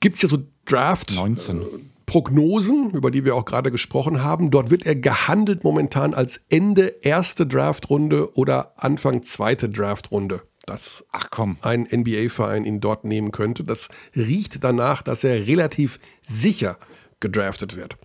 gibt 0.00 0.16
es 0.16 0.22
ja 0.22 0.28
so 0.28 0.38
Draft. 0.64 1.14
19. 1.14 1.60
Äh, 1.60 1.64
Prognosen, 2.06 2.92
über 2.92 3.10
die 3.10 3.24
wir 3.24 3.34
auch 3.34 3.44
gerade 3.44 3.72
gesprochen 3.72 4.22
haben. 4.22 4.52
Dort 4.52 4.70
wird 4.70 4.86
er 4.86 4.94
gehandelt 4.94 5.64
momentan 5.64 6.14
als 6.14 6.40
Ende 6.48 6.94
erste 7.02 7.46
Draftrunde 7.46 8.36
oder 8.36 8.74
Anfang 8.76 9.24
zweite 9.24 9.68
Draftrunde 9.68 10.42
dass 10.66 11.04
Ach 11.12 11.28
komm. 11.30 11.56
ein 11.62 11.86
NBA-Verein 11.90 12.64
ihn 12.64 12.80
dort 12.80 13.04
nehmen 13.04 13.32
könnte. 13.32 13.64
Das 13.64 13.88
riecht 14.14 14.62
danach, 14.62 15.02
dass 15.02 15.24
er 15.24 15.46
relativ 15.46 15.98
sicher 16.22 16.78
gedraftet 17.20 17.76
wird. 17.76 17.96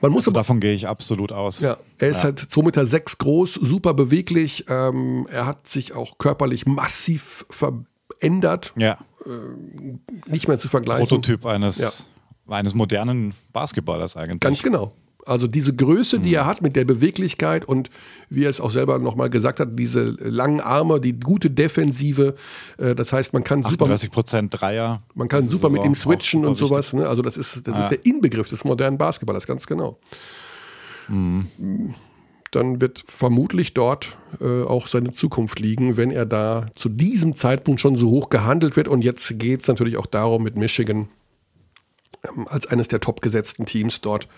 Man 0.00 0.10
muss 0.10 0.22
also 0.22 0.32
aber, 0.32 0.40
davon 0.40 0.58
gehe 0.58 0.74
ich 0.74 0.88
absolut 0.88 1.30
aus. 1.30 1.60
Ja, 1.60 1.76
er 1.98 2.08
ist 2.08 2.18
ja. 2.18 2.24
halt 2.24 2.40
2,6 2.40 2.64
Meter 2.64 2.86
sechs 2.86 3.18
groß, 3.18 3.54
super 3.54 3.94
beweglich. 3.94 4.64
Ähm, 4.68 5.28
er 5.30 5.46
hat 5.46 5.68
sich 5.68 5.94
auch 5.94 6.18
körperlich 6.18 6.66
massiv 6.66 7.46
verändert. 7.50 8.72
Ja. 8.76 8.98
Äh, 9.24 9.98
nicht 10.26 10.48
mehr 10.48 10.58
zu 10.58 10.68
vergleichen. 10.68 11.06
Prototyp 11.06 11.46
eines, 11.46 11.78
ja. 11.78 12.52
eines 12.52 12.74
modernen 12.74 13.34
Basketballers 13.52 14.16
eigentlich. 14.16 14.40
Ganz 14.40 14.64
genau. 14.64 14.92
Also 15.24 15.46
diese 15.46 15.74
Größe, 15.74 16.18
die 16.18 16.34
er 16.34 16.44
mhm. 16.44 16.48
hat 16.48 16.62
mit 16.62 16.74
der 16.74 16.84
Beweglichkeit 16.84 17.64
und 17.64 17.90
wie 18.28 18.44
er 18.44 18.50
es 18.50 18.60
auch 18.60 18.70
selber 18.70 18.98
nochmal 18.98 19.30
gesagt 19.30 19.60
hat, 19.60 19.78
diese 19.78 20.02
langen 20.02 20.60
Arme, 20.60 21.00
die 21.00 21.18
gute 21.18 21.50
Defensive. 21.50 22.34
Äh, 22.78 22.94
das 22.94 23.12
heißt, 23.12 23.32
man 23.32 23.44
kann 23.44 23.62
super. 23.62 23.86
30 23.86 24.10
Prozent 24.10 24.60
Dreier. 24.60 24.98
Man 25.14 25.28
kann 25.28 25.48
super 25.48 25.68
mit 25.70 25.84
ihm 25.84 25.94
switchen 25.94 26.44
und 26.44 26.56
sowas. 26.56 26.92
Ne? 26.92 27.08
Also 27.08 27.22
das 27.22 27.36
ist, 27.36 27.66
das 27.68 27.76
ja. 27.76 27.82
ist 27.82 27.90
der 27.90 28.04
Inbegriff 28.04 28.48
des 28.48 28.64
modernen 28.64 28.98
Basketballers, 28.98 29.46
ganz 29.46 29.66
genau. 29.66 29.98
Mhm. 31.08 31.94
Dann 32.50 32.80
wird 32.82 33.02
vermutlich 33.06 33.72
dort 33.72 34.18
äh, 34.40 34.62
auch 34.64 34.86
seine 34.86 35.12
Zukunft 35.12 35.58
liegen, 35.58 35.96
wenn 35.96 36.10
er 36.10 36.26
da 36.26 36.66
zu 36.74 36.90
diesem 36.90 37.34
Zeitpunkt 37.34 37.80
schon 37.80 37.96
so 37.96 38.10
hoch 38.10 38.28
gehandelt 38.28 38.76
wird. 38.76 38.88
Und 38.88 39.02
jetzt 39.04 39.38
geht 39.38 39.62
es 39.62 39.68
natürlich 39.68 39.96
auch 39.96 40.06
darum, 40.06 40.42
mit 40.42 40.56
Michigan 40.56 41.08
ähm, 42.24 42.46
als 42.48 42.66
eines 42.66 42.88
der 42.88 43.00
topgesetzten 43.00 43.64
Teams 43.64 44.00
dort 44.00 44.28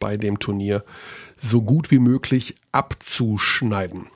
bei 0.00 0.16
dem 0.16 0.40
Turnier 0.40 0.82
so 1.36 1.62
gut 1.62 1.92
wie 1.92 2.00
möglich 2.00 2.56
abzuschneiden. 2.72 4.06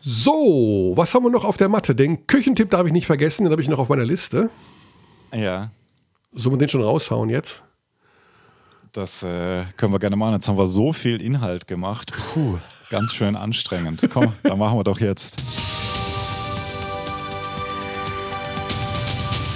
So, 0.00 0.92
was 0.96 1.14
haben 1.14 1.24
wir 1.24 1.30
noch 1.30 1.44
auf 1.44 1.56
der 1.56 1.68
Matte? 1.68 1.94
Den 1.94 2.26
Küchentipp 2.26 2.70
darf 2.70 2.86
ich 2.86 2.92
nicht 2.92 3.06
vergessen, 3.06 3.44
den 3.44 3.52
habe 3.52 3.60
ich 3.60 3.68
noch 3.68 3.80
auf 3.80 3.88
meiner 3.88 4.04
Liste. 4.04 4.50
Ja. 5.34 5.70
Sollen 6.32 6.54
wir 6.54 6.58
den 6.58 6.68
schon 6.68 6.82
raushauen 6.82 7.28
jetzt? 7.28 7.62
Das 8.92 9.22
äh, 9.22 9.64
können 9.76 9.92
wir 9.92 9.98
gerne 9.98 10.16
machen. 10.16 10.34
Jetzt 10.34 10.48
haben 10.48 10.56
wir 10.56 10.66
so 10.66 10.92
viel 10.92 11.20
Inhalt 11.20 11.66
gemacht. 11.66 12.12
Puh, 12.32 12.58
ganz 12.88 13.12
schön 13.12 13.36
anstrengend. 13.36 14.08
Komm, 14.10 14.32
dann 14.42 14.58
machen 14.58 14.78
wir 14.78 14.84
doch 14.84 15.00
jetzt. 15.00 15.42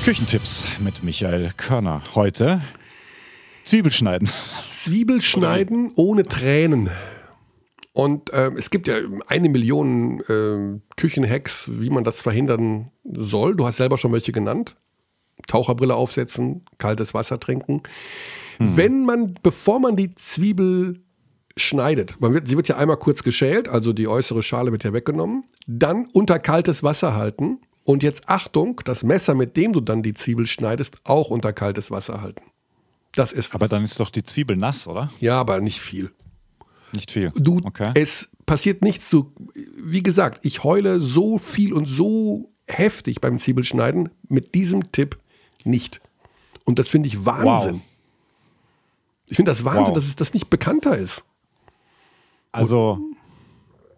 Küchentipps 0.05 0.67
mit 0.79 1.03
Michael 1.03 1.53
Körner. 1.57 2.03
Heute 2.15 2.61
Zwiebelschneiden. 3.65 4.29
Zwiebelschneiden 4.65 5.93
ohne 5.97 6.25
Tränen. 6.25 6.91
Und 7.93 8.31
ähm, 8.33 8.57
es 8.57 8.71
gibt 8.71 8.89
ja 8.89 8.97
eine 9.27 9.49
Million 9.49 10.23
ähm, 10.29 10.83
Küchenhacks, 10.97 11.69
wie 11.71 11.91
man 11.91 12.05
das 12.05 12.23
verhindern 12.23 12.91
soll. 13.05 13.57
Du 13.57 13.67
hast 13.67 13.77
selber 13.77 13.99
schon 13.99 14.13
welche 14.13 14.33
genannt. 14.33 14.77
Taucherbrille 15.47 15.95
aufsetzen, 15.95 16.65
kaltes 16.79 17.15
Wasser 17.15 17.41
trinken. 17.41 17.83
Hm. 18.59 18.77
Wenn 18.77 19.05
man, 19.05 19.35
bevor 19.43 19.81
man 19.81 19.97
die 19.97 20.15
Zwiebel 20.15 21.01
schneidet, 21.57 22.21
wird, 22.21 22.47
sie 22.47 22.57
wird 22.57 22.69
ja 22.69 22.77
einmal 22.77 22.97
kurz 22.97 23.23
geschält, 23.23 23.69
also 23.69 23.93
die 23.93 24.07
äußere 24.07 24.43
Schale 24.43 24.73
wird 24.73 24.85
ja 24.85 24.93
weggenommen, 24.93 25.45
dann 25.67 26.07
unter 26.13 26.39
kaltes 26.39 26.83
Wasser 26.83 27.17
halten 27.17 27.59
und 27.85 28.03
jetzt 28.03 28.29
Achtung, 28.29 28.81
das 28.85 29.03
Messer, 29.03 29.35
mit 29.35 29.57
dem 29.57 29.73
du 29.73 29.81
dann 29.81 30.03
die 30.03 30.15
Zwiebel 30.15 30.47
schneidest, 30.47 30.99
auch 31.05 31.31
unter 31.31 31.53
kaltes 31.53 31.91
Wasser 31.91 32.23
halten. 32.23 32.50
Das 33.15 33.33
ist 33.33 33.55
Aber 33.55 33.65
es. 33.65 33.71
dann 33.71 33.85
ist 33.85 33.99
doch 34.01 34.11
die 34.11 34.23
Zwiebel 34.23 34.57
nass, 34.57 34.87
oder? 34.87 35.11
Ja, 35.21 35.41
aber 35.41 35.61
nicht 35.61 35.81
viel. 35.81 36.11
Nicht 36.93 37.11
viel. 37.11 37.33
Du, 37.35 37.61
okay. 37.65 37.93
es 37.95 38.29
passiert 38.47 38.83
nichts. 38.83 39.11
Du, 39.11 39.33
wie 39.83 40.03
gesagt, 40.03 40.45
ich 40.45 40.65
heule 40.65 41.01
so 41.01 41.39
viel 41.39 41.73
und 41.73 41.87
so 41.87 42.51
heftig 42.67 43.21
beim 43.21 43.39
Zwiebelschneiden 43.39 44.11
mit 44.29 44.55
diesem 44.55 44.93
Tipp 44.93 45.19
nicht. 45.65 46.01
Und 46.65 46.79
das 46.79 46.89
finde 46.89 47.09
ich 47.09 47.25
Wahnsinn. 47.25 47.75
Wow. 47.77 47.81
Ich 49.29 49.37
finde 49.37 49.51
das 49.51 49.65
Wahnsinn, 49.65 49.87
Wow. 49.87 49.95
dass 49.95 50.05
es 50.05 50.17
das 50.17 50.35
nicht 50.35 50.51
bekannter 50.51 50.97
ist. 50.97 51.25
Also, 52.53 52.99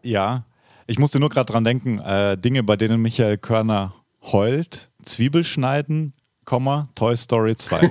ja. 0.02 0.44
Ich 0.86 0.98
musste 0.98 1.20
nur 1.20 1.28
gerade 1.30 1.50
dran 1.50 1.64
denken, 1.64 1.98
äh, 2.00 2.36
Dinge, 2.36 2.62
bei 2.62 2.76
denen 2.76 3.00
Michael 3.00 3.38
Körner 3.38 3.94
heult, 4.22 4.90
Zwiebel 5.02 5.44
schneiden, 5.44 6.12
Komma, 6.44 6.88
Toy 6.94 7.16
Story 7.16 7.56
2. 7.56 7.90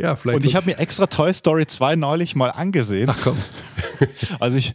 Ja, 0.00 0.14
vielleicht. 0.14 0.36
Und 0.36 0.44
ich 0.44 0.52
so- 0.52 0.56
habe 0.58 0.66
mir 0.70 0.78
extra 0.78 1.06
Toy 1.06 1.32
Story 1.34 1.66
2 1.66 1.96
neulich 1.96 2.36
mal 2.36 2.50
angesehen, 2.50 3.10
Ach 3.10 3.18
komm. 3.22 3.36
als 4.40 4.54
ich, 4.54 4.72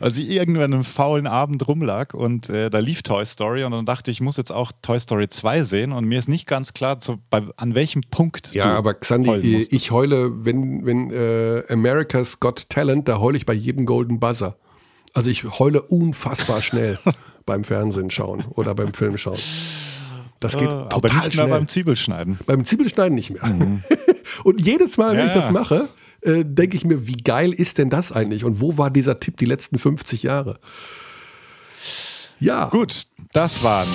als 0.00 0.18
ich 0.18 0.28
irgendwann 0.28 0.74
einen 0.74 0.84
faulen 0.84 1.26
Abend 1.26 1.66
rumlag 1.66 2.12
und 2.12 2.50
äh, 2.50 2.68
da 2.68 2.78
lief 2.78 3.02
Toy 3.02 3.24
Story 3.24 3.64
und 3.64 3.72
dann 3.72 3.86
dachte 3.86 4.10
ich, 4.10 4.18
ich 4.18 4.20
muss 4.20 4.36
jetzt 4.36 4.52
auch 4.52 4.72
Toy 4.82 5.00
Story 5.00 5.28
2 5.28 5.62
sehen 5.64 5.92
und 5.92 6.04
mir 6.04 6.18
ist 6.18 6.28
nicht 6.28 6.46
ganz 6.46 6.74
klar, 6.74 6.98
zu, 6.98 7.18
bei, 7.30 7.42
an 7.56 7.74
welchem 7.74 8.02
Punkt 8.10 8.52
Ja, 8.54 8.64
du 8.64 8.70
aber 8.76 8.92
Xandi, 8.94 9.34
ich, 9.36 9.44
musstest. 9.52 9.72
ich 9.72 9.90
heule, 9.92 10.44
wenn, 10.44 10.84
wenn 10.84 11.10
äh, 11.10 11.62
America's 11.70 12.38
Got 12.40 12.68
Talent, 12.68 13.08
da 13.08 13.18
heule 13.18 13.38
ich 13.38 13.46
bei 13.46 13.54
jedem 13.54 13.86
Golden 13.86 14.20
Buzzer. 14.20 14.56
Also 15.14 15.30
ich 15.30 15.44
heule 15.58 15.80
unfassbar 15.80 16.60
schnell 16.60 16.98
beim 17.46 17.64
Fernsehen 17.64 18.10
schauen 18.10 18.44
oder 18.50 18.74
beim 18.74 18.92
Film 18.92 19.16
schauen. 19.16 19.38
Das 20.40 20.52
geht 20.56 20.68
Äh, 20.68 20.70
total 20.70 20.92
aber 20.94 21.08
nicht 21.12 21.32
schnell. 21.32 21.46
mehr 21.46 21.56
beim 21.58 21.68
Zwiebelschneiden. 21.68 22.38
Beim 22.46 22.64
Zwiebelschneiden 22.64 23.14
nicht 23.14 23.30
mehr. 23.30 23.42
Und 24.44 24.60
jedes 24.60 24.96
Mal, 24.98 25.12
wenn 25.12 25.20
Ja, 25.20 25.26
ich 25.28 25.32
das 25.32 25.50
mache, 25.50 25.88
äh, 26.22 26.44
denke 26.44 26.76
ich 26.76 26.84
mir, 26.84 27.06
wie 27.06 27.16
geil 27.16 27.52
ist 27.52 27.78
denn 27.78 27.88
das 27.90 28.12
eigentlich? 28.12 28.44
Und 28.44 28.60
wo 28.60 28.76
war 28.76 28.90
dieser 28.90 29.18
Tipp 29.20 29.36
die 29.38 29.46
letzten 29.46 29.78
50 29.78 30.22
Jahre? 30.24 30.58
Ja, 32.38 32.66
Gut, 32.66 33.06
das 33.32 33.62
waren 33.64 33.88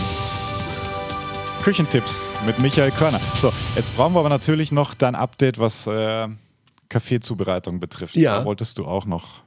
Küchentipps 1.64 2.32
mit 2.46 2.58
Michael 2.60 2.90
Körner. 2.92 3.20
So, 3.40 3.54
jetzt 3.76 3.96
brauchen 3.96 4.16
wir 4.16 4.20
aber 4.20 4.30
natürlich 4.30 4.72
noch 4.72 4.96
dein 4.96 5.14
Update, 5.14 5.60
was 5.60 5.86
äh, 5.86 6.28
Kaffeezubereitung 6.90 7.80
betrifft. 7.80 8.16
Ja. 8.16 8.40
Da 8.40 8.46
wolltest 8.46 8.78
du 8.80 8.86
auch 8.86 9.06
noch. 9.06 9.42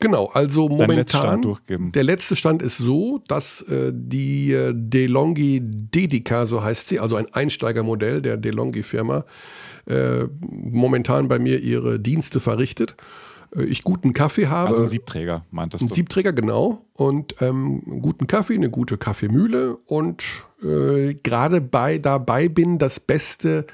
Genau, 0.00 0.30
also 0.32 0.68
momentan, 0.70 1.42
durchgeben. 1.42 1.92
der 1.92 2.04
letzte 2.04 2.34
Stand 2.34 2.62
ist 2.62 2.78
so, 2.78 3.22
dass 3.28 3.60
äh, 3.62 3.92
die 3.94 4.52
äh, 4.52 4.72
DeLonghi 4.74 5.60
Dedica, 5.62 6.46
so 6.46 6.62
heißt 6.64 6.88
sie, 6.88 6.98
also 6.98 7.16
ein 7.16 7.26
Einsteigermodell 7.34 8.22
der 8.22 8.38
DeLonghi-Firma, 8.38 9.26
äh, 9.86 10.24
momentan 10.40 11.28
bei 11.28 11.38
mir 11.38 11.60
ihre 11.60 12.00
Dienste 12.00 12.40
verrichtet. 12.40 12.96
Äh, 13.54 13.64
ich 13.64 13.82
guten 13.82 14.14
Kaffee 14.14 14.46
habe. 14.46 14.70
Also 14.70 14.86
Siebträger, 14.86 15.44
meintest 15.50 15.84
Ein 15.84 15.88
du. 15.88 15.94
Siebträger, 15.94 16.32
genau. 16.32 16.86
Und 16.94 17.34
ähm, 17.42 17.82
einen 17.86 18.00
guten 18.00 18.26
Kaffee, 18.26 18.54
eine 18.54 18.70
gute 18.70 18.96
Kaffeemühle 18.96 19.76
und 19.86 20.24
äh, 20.62 21.14
gerade 21.14 21.60
bei 21.60 21.98
dabei 21.98 22.48
bin, 22.48 22.78
das 22.78 23.00
Beste, 23.00 23.66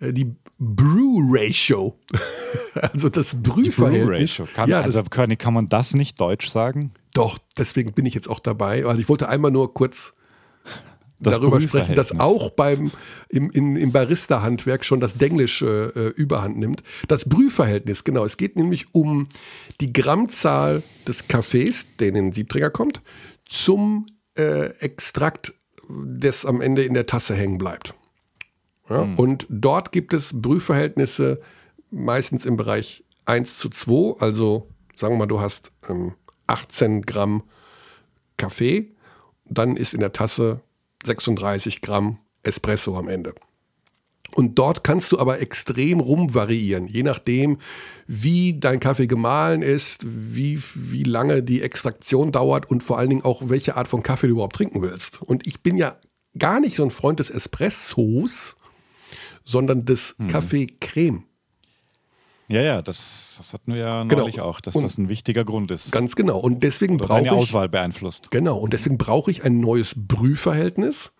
äh, 0.00 0.12
die 0.12 0.34
Brew 0.58 1.20
Ratio. 1.30 1.98
also 2.92 3.08
das 3.08 3.34
Brühverhältnis. 3.42 4.42
Kann, 4.54 4.70
ja, 4.70 4.80
also, 4.80 5.02
Körny, 5.04 5.36
kann 5.36 5.54
man 5.54 5.68
das 5.68 5.94
nicht 5.94 6.20
deutsch 6.20 6.48
sagen? 6.48 6.92
doch, 7.16 7.38
deswegen 7.56 7.92
bin 7.94 8.04
ich 8.04 8.14
jetzt 8.14 8.28
auch 8.28 8.40
dabei. 8.40 8.84
Also 8.84 9.00
ich 9.00 9.08
wollte 9.08 9.28
einmal 9.28 9.50
nur 9.50 9.72
kurz 9.72 10.12
Das 11.18 11.34
darüber 11.34 11.62
sprechen, 11.62 11.94
dass 11.94 12.20
auch 12.20 12.50
beim, 12.50 12.90
im, 13.30 13.50
in, 13.52 13.76
im 13.76 13.90
Barista-Handwerk 13.90 14.84
schon 14.84 15.00
das 15.00 15.14
Denglisch 15.16 15.62
äh, 15.62 15.86
äh, 15.86 16.08
überhand 16.08 16.58
nimmt. 16.58 16.82
Das 17.08 17.26
Brühverhältnis, 17.26 18.04
genau. 18.04 18.26
Es 18.26 18.36
geht 18.36 18.56
nämlich 18.56 18.86
um 18.92 19.28
die 19.80 19.94
Grammzahl 19.94 20.82
des 21.08 21.26
Kaffees, 21.26 21.86
der 21.98 22.08
in 22.08 22.14
den 22.14 22.32
Siebträger 22.32 22.68
kommt, 22.68 23.00
zum 23.48 24.04
äh, 24.36 24.66
Extrakt, 24.80 25.54
das 25.88 26.44
am 26.44 26.60
Ende 26.60 26.84
in 26.84 26.92
der 26.92 27.06
Tasse 27.06 27.34
hängen 27.34 27.56
bleibt. 27.56 27.94
Ja, 28.88 29.08
Und 29.16 29.46
dort 29.48 29.92
gibt 29.92 30.12
es 30.12 30.30
Brühverhältnisse 30.32 31.40
meistens 31.90 32.44
im 32.44 32.56
Bereich 32.56 33.04
1 33.24 33.58
zu 33.58 33.68
2. 33.68 34.20
Also 34.20 34.68
sagen 34.96 35.14
wir 35.14 35.18
mal, 35.18 35.26
du 35.26 35.40
hast 35.40 35.72
ähm, 35.88 36.14
18 36.46 37.02
Gramm 37.02 37.42
Kaffee, 38.36 38.94
dann 39.44 39.76
ist 39.76 39.94
in 39.94 40.00
der 40.00 40.12
Tasse 40.12 40.60
36 41.04 41.80
Gramm 41.80 42.18
Espresso 42.42 42.96
am 42.96 43.08
Ende. 43.08 43.34
Und 44.34 44.58
dort 44.58 44.84
kannst 44.84 45.12
du 45.12 45.18
aber 45.18 45.40
extrem 45.40 46.00
rumvariieren, 46.00 46.88
je 46.88 47.02
nachdem, 47.02 47.58
wie 48.06 48.58
dein 48.58 48.80
Kaffee 48.80 49.06
gemahlen 49.06 49.62
ist, 49.62 50.04
wie, 50.04 50.60
wie 50.74 51.04
lange 51.04 51.42
die 51.42 51.62
Extraktion 51.62 52.32
dauert 52.32 52.68
und 52.68 52.82
vor 52.82 52.98
allen 52.98 53.08
Dingen 53.08 53.24
auch, 53.24 53.48
welche 53.48 53.76
Art 53.76 53.88
von 53.88 54.02
Kaffee 54.02 54.26
du 54.26 54.34
überhaupt 54.34 54.56
trinken 54.56 54.82
willst. 54.82 55.22
Und 55.22 55.46
ich 55.46 55.62
bin 55.62 55.76
ja 55.76 55.96
gar 56.38 56.60
nicht 56.60 56.76
so 56.76 56.82
ein 56.82 56.90
Freund 56.90 57.20
des 57.20 57.30
Espressos, 57.30 58.56
sondern 59.46 59.86
des 59.86 60.14
Kaffee-Creme. 60.30 61.22
Ja, 62.48 62.60
ja, 62.60 62.82
das, 62.82 63.36
das 63.38 63.52
hatten 63.54 63.72
wir 63.72 63.80
ja 63.80 64.02
Genau. 64.04 64.20
neulich 64.22 64.40
auch, 64.40 64.60
dass 64.60 64.76
Und- 64.76 64.82
das 64.84 64.98
ein 64.98 65.08
wichtiger 65.08 65.44
Grund 65.44 65.70
ist. 65.70 65.90
Ganz 65.90 66.14
genau. 66.14 66.38
Und 66.38 66.62
deswegen 66.62 66.96
brauche 66.98 67.22
ich 67.22 67.30
Auswahl 67.30 67.68
beeinflusst. 67.68 68.30
Genau, 68.30 68.58
und 68.58 68.72
deswegen 68.72 68.98
brauche 68.98 69.30
ich 69.30 69.44
ein 69.44 69.58
neues 69.60 69.94
Brühverhältnis, 69.96 71.12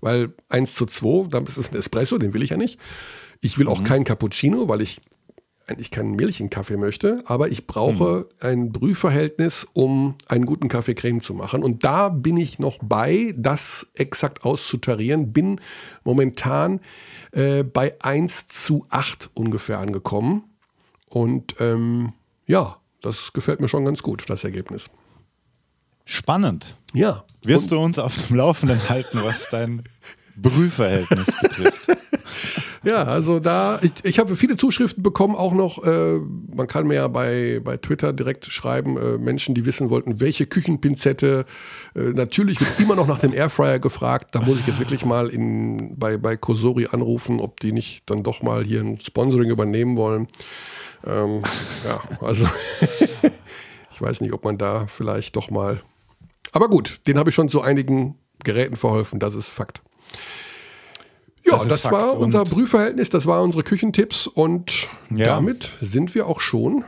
weil 0.00 0.32
1 0.48 0.74
zu 0.74 0.86
2, 0.86 1.28
dann 1.28 1.44
ist 1.46 1.56
es 1.58 1.72
ein 1.72 1.76
Espresso, 1.76 2.16
den 2.18 2.32
will 2.32 2.42
ich 2.42 2.50
ja 2.50 2.56
nicht. 2.56 2.78
Ich 3.40 3.58
will 3.58 3.68
auch 3.68 3.82
keinen 3.84 4.04
Cappuccino, 4.04 4.68
weil 4.68 4.80
ich 4.80 5.00
eigentlich 5.66 5.90
keinen 5.90 6.12
Milch 6.12 6.40
in 6.40 6.50
Kaffee 6.50 6.76
möchte, 6.76 7.22
aber 7.26 7.48
ich 7.48 7.66
brauche 7.66 8.28
ein 8.40 8.72
Brühverhältnis, 8.72 9.66
um 9.72 10.16
einen 10.26 10.46
guten 10.46 10.68
Kaffee-Creme 10.68 11.20
zu 11.20 11.34
machen. 11.34 11.62
Und 11.62 11.84
da 11.84 12.08
bin 12.08 12.36
ich 12.36 12.58
noch 12.58 12.78
bei, 12.82 13.34
das 13.36 13.86
exakt 13.94 14.44
auszutarieren, 14.44 15.32
bin 15.32 15.60
momentan 16.04 16.80
äh, 17.32 17.62
bei 17.62 17.94
1 18.00 18.48
zu 18.48 18.86
8 18.90 19.30
ungefähr 19.34 19.78
angekommen. 19.78 20.44
Und 21.08 21.56
ähm, 21.60 22.12
ja, 22.46 22.78
das 23.00 23.32
gefällt 23.32 23.60
mir 23.60 23.68
schon 23.68 23.84
ganz 23.84 24.02
gut, 24.02 24.28
das 24.28 24.44
Ergebnis. 24.44 24.90
Spannend. 26.04 26.76
Ja. 26.92 27.24
Wirst 27.42 27.70
du 27.70 27.78
uns 27.78 27.98
auf 27.98 28.26
dem 28.26 28.36
Laufenden 28.36 28.88
halten, 28.88 29.20
was 29.22 29.48
dein 29.48 29.82
Brühverhältnis 30.36 31.28
betrifft? 31.40 31.88
Ja, 32.84 33.04
also 33.04 33.38
da, 33.38 33.78
ich, 33.80 33.92
ich 34.02 34.18
habe 34.18 34.34
viele 34.34 34.56
Zuschriften 34.56 35.04
bekommen, 35.04 35.36
auch 35.36 35.52
noch, 35.52 35.84
äh, 35.84 36.18
man 36.18 36.66
kann 36.66 36.88
mir 36.88 36.94
ja 36.94 37.08
bei, 37.08 37.60
bei 37.62 37.76
Twitter 37.76 38.12
direkt 38.12 38.46
schreiben, 38.46 38.96
äh, 38.96 39.18
Menschen, 39.18 39.54
die 39.54 39.64
wissen 39.64 39.88
wollten, 39.88 40.20
welche 40.20 40.46
Küchenpinzette. 40.46 41.44
Äh, 41.94 42.00
natürlich 42.00 42.58
wird 42.58 42.80
immer 42.80 42.96
noch 42.96 43.06
nach 43.06 43.20
dem 43.20 43.32
Airfryer 43.32 43.78
gefragt. 43.78 44.34
Da 44.34 44.40
muss 44.40 44.58
ich 44.58 44.66
jetzt 44.66 44.80
wirklich 44.80 45.04
mal 45.04 45.28
in, 45.28 45.96
bei, 45.96 46.16
bei 46.16 46.36
Kosori 46.36 46.88
anrufen, 46.90 47.38
ob 47.38 47.60
die 47.60 47.70
nicht 47.70 48.02
dann 48.10 48.24
doch 48.24 48.42
mal 48.42 48.64
hier 48.64 48.80
ein 48.80 49.00
Sponsoring 49.00 49.50
übernehmen 49.50 49.96
wollen. 49.96 50.26
Ähm, 51.06 51.42
ja, 51.86 52.00
also 52.20 52.48
ich 53.92 54.02
weiß 54.02 54.20
nicht, 54.22 54.32
ob 54.32 54.44
man 54.44 54.58
da 54.58 54.88
vielleicht 54.88 55.36
doch 55.36 55.50
mal. 55.52 55.80
Aber 56.50 56.68
gut, 56.68 57.00
den 57.06 57.16
habe 57.16 57.30
ich 57.30 57.36
schon 57.36 57.48
zu 57.48 57.62
einigen 57.62 58.16
Geräten 58.42 58.74
verholfen, 58.74 59.20
das 59.20 59.36
ist 59.36 59.50
Fakt. 59.50 59.82
Ja, 61.44 61.56
Das 61.58 61.66
das, 61.82 61.84
war 61.92 62.16
unser 62.18 62.44
Brühverhältnis, 62.44 63.10
das 63.10 63.26
waren 63.26 63.42
unsere 63.42 63.64
Küchentipps 63.64 64.26
und 64.28 64.88
Ja. 65.10 65.26
damit 65.26 65.70
sind 65.80 66.14
wir 66.14 66.26
auch 66.28 66.40
schon, 66.40 66.84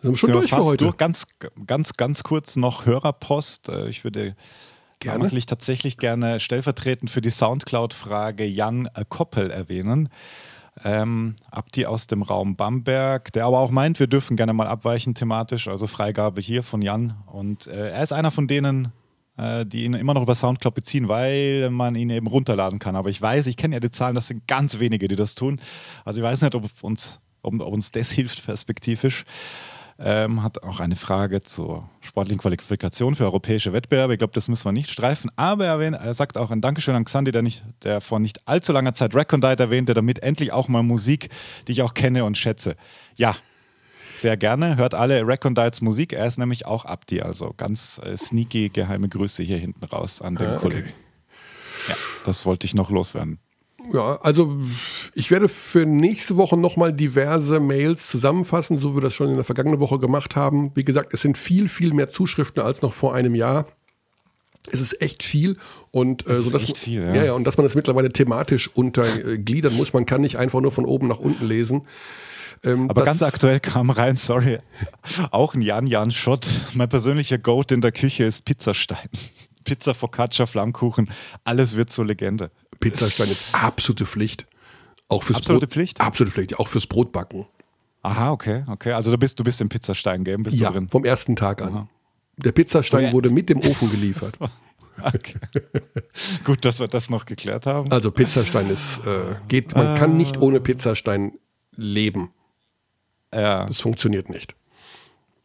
sind 0.00 0.12
wir 0.12 0.16
schon 0.16 0.26
Sind 0.28 0.28
wir 0.28 0.32
durch 0.40 0.50
für 0.50 0.56
fast 0.56 0.68
heute. 0.68 0.84
durch. 0.84 0.96
Ganz, 0.96 1.26
ganz, 1.66 1.92
ganz 1.94 2.22
kurz 2.22 2.56
noch 2.56 2.86
Hörerpost. 2.86 3.68
Äh, 3.68 3.88
Ich 3.88 4.02
würde 4.04 4.34
Gerne. 5.00 5.30
will 5.30 5.36
ich 5.38 5.46
tatsächlich 5.46 5.98
gerne 5.98 6.40
stellvertretend 6.40 7.10
für 7.10 7.20
die 7.20 7.30
Soundcloud-Frage 7.30 8.44
Jan 8.46 8.88
Koppel 9.08 9.50
erwähnen. 9.50 10.08
Ähm, 10.84 11.34
Abdi 11.50 11.84
aus 11.84 12.06
dem 12.06 12.22
Raum 12.22 12.56
Bamberg, 12.56 13.30
der 13.34 13.44
aber 13.44 13.58
auch 13.58 13.70
meint, 13.70 14.00
wir 14.00 14.06
dürfen 14.06 14.36
gerne 14.38 14.54
mal 14.54 14.66
abweichen 14.66 15.14
thematisch, 15.14 15.68
also 15.68 15.86
Freigabe 15.86 16.40
hier 16.40 16.62
von 16.62 16.80
Jan. 16.80 17.14
Und 17.26 17.66
äh, 17.66 17.90
er 17.90 18.02
ist 18.02 18.12
einer 18.12 18.30
von 18.30 18.46
denen, 18.48 18.86
äh, 18.86 18.88
die 19.36 19.84
ihn 19.84 19.94
immer 19.94 20.14
noch 20.14 20.22
über 20.22 20.34
Soundcloud 20.34 20.74
beziehen, 20.74 21.08
weil 21.08 21.70
man 21.70 21.94
ihn 21.94 22.10
eben 22.10 22.26
runterladen 22.26 22.78
kann. 22.78 22.96
Aber 22.96 23.08
ich 23.08 23.20
weiß, 23.20 23.46
ich 23.46 23.56
kenne 23.56 23.76
ja 23.76 23.80
die 23.80 23.90
Zahlen, 23.90 24.14
das 24.14 24.28
sind 24.28 24.46
ganz 24.46 24.78
wenige, 24.78 25.08
die 25.08 25.16
das 25.16 25.34
tun. 25.34 25.60
Also 26.04 26.20
ich 26.20 26.24
weiß 26.24 26.42
nicht, 26.42 26.54
ob 26.54 26.68
uns, 26.82 27.20
ob, 27.42 27.60
ob 27.60 27.72
uns 27.72 27.92
das 27.92 28.10
hilft 28.12 28.44
perspektivisch. 28.44 29.24
Ähm, 29.98 30.42
hat 30.42 30.62
auch 30.64 30.80
eine 30.80 30.96
Frage 30.96 31.42
zur 31.42 31.88
sportlichen 32.00 32.40
Qualifikation 32.40 33.14
für 33.14 33.24
europäische 33.24 33.72
Wettbewerbe. 33.72 34.14
Ich 34.14 34.18
glaube, 34.18 34.32
das 34.32 34.48
müssen 34.48 34.64
wir 34.64 34.72
nicht 34.72 34.90
streifen. 34.90 35.30
Aber 35.36 35.66
er, 35.66 35.80
er 35.80 36.14
sagt 36.14 36.36
auch 36.36 36.50
ein 36.50 36.60
Dankeschön 36.60 36.94
an 36.94 37.04
Xandi, 37.04 37.30
der, 37.30 37.42
nicht, 37.42 37.62
der 37.84 38.00
vor 38.00 38.18
nicht 38.18 38.48
allzu 38.48 38.72
langer 38.72 38.94
Zeit 38.94 39.14
Recondite 39.14 39.62
erwähnte, 39.62 39.94
damit 39.94 40.18
endlich 40.20 40.52
auch 40.52 40.68
mal 40.68 40.82
Musik, 40.82 41.28
die 41.68 41.72
ich 41.72 41.82
auch 41.82 41.94
kenne 41.94 42.24
und 42.24 42.36
schätze. 42.36 42.74
Ja, 43.16 43.36
sehr 44.22 44.36
gerne. 44.36 44.76
Hört 44.76 44.94
alle 44.94 45.26
Recondites 45.26 45.82
Musik. 45.82 46.12
Er 46.14 46.26
ist 46.26 46.38
nämlich 46.38 46.64
auch 46.64 46.84
Abdi, 46.84 47.20
also 47.20 47.52
ganz 47.56 48.00
äh, 48.02 48.16
sneaky 48.16 48.70
geheime 48.70 49.08
Grüße 49.08 49.42
hier 49.42 49.58
hinten 49.58 49.84
raus 49.84 50.22
an 50.22 50.36
den 50.36 50.46
Ah, 50.46 50.52
okay. 50.52 50.60
Kollegen. 50.60 50.92
Ja, 51.88 51.94
das 52.24 52.46
wollte 52.46 52.66
ich 52.66 52.74
noch 52.74 52.90
loswerden. 52.90 53.38
Ja, 53.92 54.20
also 54.22 54.56
ich 55.14 55.30
werde 55.30 55.48
für 55.48 55.84
nächste 55.84 56.36
Woche 56.36 56.56
nochmal 56.56 56.92
diverse 56.92 57.58
Mails 57.58 58.06
zusammenfassen, 58.08 58.78
so 58.78 58.92
wie 58.92 58.98
wir 58.98 59.00
das 59.02 59.12
schon 59.12 59.28
in 59.28 59.34
der 59.34 59.44
vergangenen 59.44 59.80
Woche 59.80 59.98
gemacht 59.98 60.36
haben. 60.36 60.70
Wie 60.74 60.84
gesagt, 60.84 61.12
es 61.12 61.22
sind 61.22 61.36
viel, 61.36 61.68
viel 61.68 61.92
mehr 61.92 62.08
Zuschriften 62.08 62.62
als 62.62 62.80
noch 62.82 62.94
vor 62.94 63.14
einem 63.14 63.34
Jahr. 63.34 63.66
Es 64.70 64.80
ist 64.80 65.02
echt 65.02 65.24
viel 65.24 65.56
und 65.90 66.28
äh, 66.28 66.36
so 66.36 66.50
dass 66.50 66.62
echt 66.62 66.78
viel, 66.78 67.02
ja. 67.02 67.14
ja. 67.14 67.24
ja 67.24 67.32
und 67.32 67.44
dass 67.44 67.56
man 67.56 67.66
es 67.66 67.74
mittlerweile 67.74 68.12
thematisch 68.12 68.70
untergliedern 68.72 69.74
muss. 69.74 69.92
Man 69.92 70.06
kann 70.06 70.20
nicht 70.20 70.36
einfach 70.36 70.60
nur 70.60 70.70
von 70.70 70.86
oben 70.86 71.08
nach 71.08 71.18
unten 71.18 71.44
lesen. 71.44 71.82
Ähm, 72.64 72.88
Aber 72.90 73.04
ganz 73.04 73.22
aktuell 73.22 73.60
kam 73.60 73.90
rein, 73.90 74.16
sorry, 74.16 74.58
auch 75.30 75.54
ein 75.54 75.62
Jan 75.62 75.86
Jan 75.86 76.12
Schott. 76.12 76.46
Mein 76.74 76.88
persönlicher 76.88 77.38
Goat 77.38 77.72
in 77.72 77.80
der 77.80 77.92
Küche 77.92 78.24
ist 78.24 78.44
Pizzastein. 78.44 79.08
Pizza, 79.64 79.94
Focaccia, 79.94 80.46
Flammkuchen, 80.46 81.08
alles 81.44 81.76
wird 81.76 81.90
zur 81.90 82.04
Legende. 82.04 82.50
Pizzastein 82.80 83.28
ist 83.28 83.54
absolute 83.54 84.06
Pflicht. 84.06 84.46
Auch 85.08 85.22
fürs 85.22 85.38
Absolute 85.38 85.66
Brot, 85.66 85.72
Pflicht? 85.72 86.00
Absolute 86.00 86.32
Pflicht, 86.32 86.58
auch 86.58 86.68
fürs 86.68 86.86
Brotbacken. 86.86 87.46
Aha, 88.02 88.32
okay, 88.32 88.64
okay. 88.66 88.92
Also 88.92 89.10
du 89.12 89.18
bist, 89.18 89.38
du 89.38 89.44
bist 89.44 89.60
im 89.60 89.68
Pizzastein-Game, 89.68 90.42
bist 90.42 90.58
Ja, 90.58 90.68
du 90.68 90.74
drin? 90.74 90.88
vom 90.88 91.04
ersten 91.04 91.36
Tag 91.36 91.62
an. 91.62 91.88
Der 92.38 92.50
Pizzastein 92.52 93.12
wurde 93.12 93.30
mit 93.30 93.48
dem 93.48 93.60
Ofen 93.60 93.90
geliefert. 93.90 94.36
Okay. 95.02 95.40
Gut, 96.44 96.64
dass 96.66 96.78
wir 96.78 96.86
das 96.86 97.08
noch 97.08 97.24
geklärt 97.24 97.64
haben. 97.66 97.90
Also 97.90 98.10
Pizzastein 98.10 98.68
ist, 98.70 98.98
äh, 99.06 99.36
geht, 99.48 99.74
man 99.74 99.96
kann 99.96 100.18
nicht 100.18 100.36
ohne 100.40 100.60
Pizzastein 100.60 101.32
leben. 101.76 102.30
Ja. 103.34 103.64
Das 103.66 103.80
funktioniert 103.80 104.28
nicht. 104.30 104.54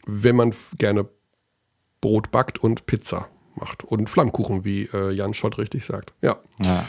Wenn 0.05 0.35
man 0.35 0.53
gerne 0.77 1.07
Brot 2.01 2.31
backt 2.31 2.57
und 2.59 2.85
Pizza 2.85 3.27
macht 3.55 3.84
und 3.84 4.09
Flammkuchen, 4.09 4.64
wie 4.65 4.84
äh, 4.93 5.11
Jan 5.11 5.34
Schott 5.34 5.57
richtig 5.57 5.84
sagt. 5.85 6.14
Ja, 6.22 6.38
ja. 6.61 6.85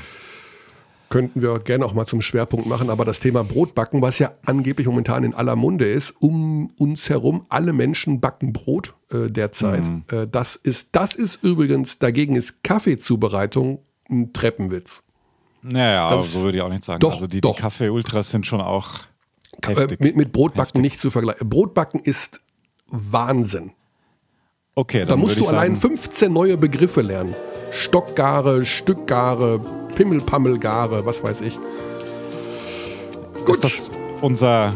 könnten 1.08 1.40
wir 1.40 1.58
gerne 1.60 1.84
auch 1.86 1.94
mal 1.94 2.04
zum 2.06 2.20
Schwerpunkt 2.20 2.66
machen, 2.66 2.90
aber 2.90 3.04
das 3.06 3.18
Thema 3.20 3.42
Brotbacken, 3.42 4.02
was 4.02 4.18
ja 4.18 4.32
angeblich 4.44 4.86
momentan 4.86 5.24
in 5.24 5.34
aller 5.34 5.56
Munde 5.56 5.86
ist, 5.88 6.14
um 6.20 6.70
uns 6.78 7.08
herum, 7.08 7.46
alle 7.48 7.72
Menschen 7.72 8.20
backen 8.20 8.52
Brot 8.52 8.94
äh, 9.10 9.28
derzeit. 9.30 9.82
Äh, 10.12 10.26
das, 10.28 10.56
ist, 10.56 10.90
das 10.92 11.14
ist 11.14 11.42
übrigens, 11.42 11.98
dagegen 11.98 12.36
ist 12.36 12.62
Kaffeezubereitung 12.62 13.82
ein 14.10 14.32
Treppenwitz. 14.32 15.02
Naja, 15.62 16.10
Das- 16.10 16.32
so 16.32 16.42
würde 16.42 16.58
ich 16.58 16.62
auch 16.62 16.68
nicht 16.68 16.84
sagen. 16.84 17.00
doch, 17.00 17.14
also 17.14 17.26
die, 17.26 17.40
doch. 17.40 17.56
die 17.56 17.62
Kaffee-Ultras 17.62 18.30
sind 18.30 18.46
schon 18.46 18.60
auch 18.60 19.00
heftig. 19.66 20.00
mit, 20.00 20.16
mit 20.16 20.32
Brotbacken 20.32 20.80
nicht 20.80 21.00
zu 21.00 21.10
vergleichen. 21.10 21.48
Brotbacken 21.48 22.00
ist 22.00 22.40
Wahnsinn. 22.86 23.72
okay, 24.74 25.00
dann 25.00 25.08
Da 25.08 25.16
musst 25.16 25.38
du 25.38 25.46
allein 25.46 25.76
sagen, 25.76 25.96
15 25.96 26.32
neue 26.32 26.56
Begriffe 26.56 27.02
lernen. 27.02 27.34
Stockgare, 27.70 28.64
Stückgare, 28.64 29.60
Pimmelpammelgare, 29.94 31.04
was 31.04 31.22
weiß 31.22 31.42
ich. 31.42 31.58
ist 33.46 33.64
das 33.64 33.90
unser, 34.20 34.72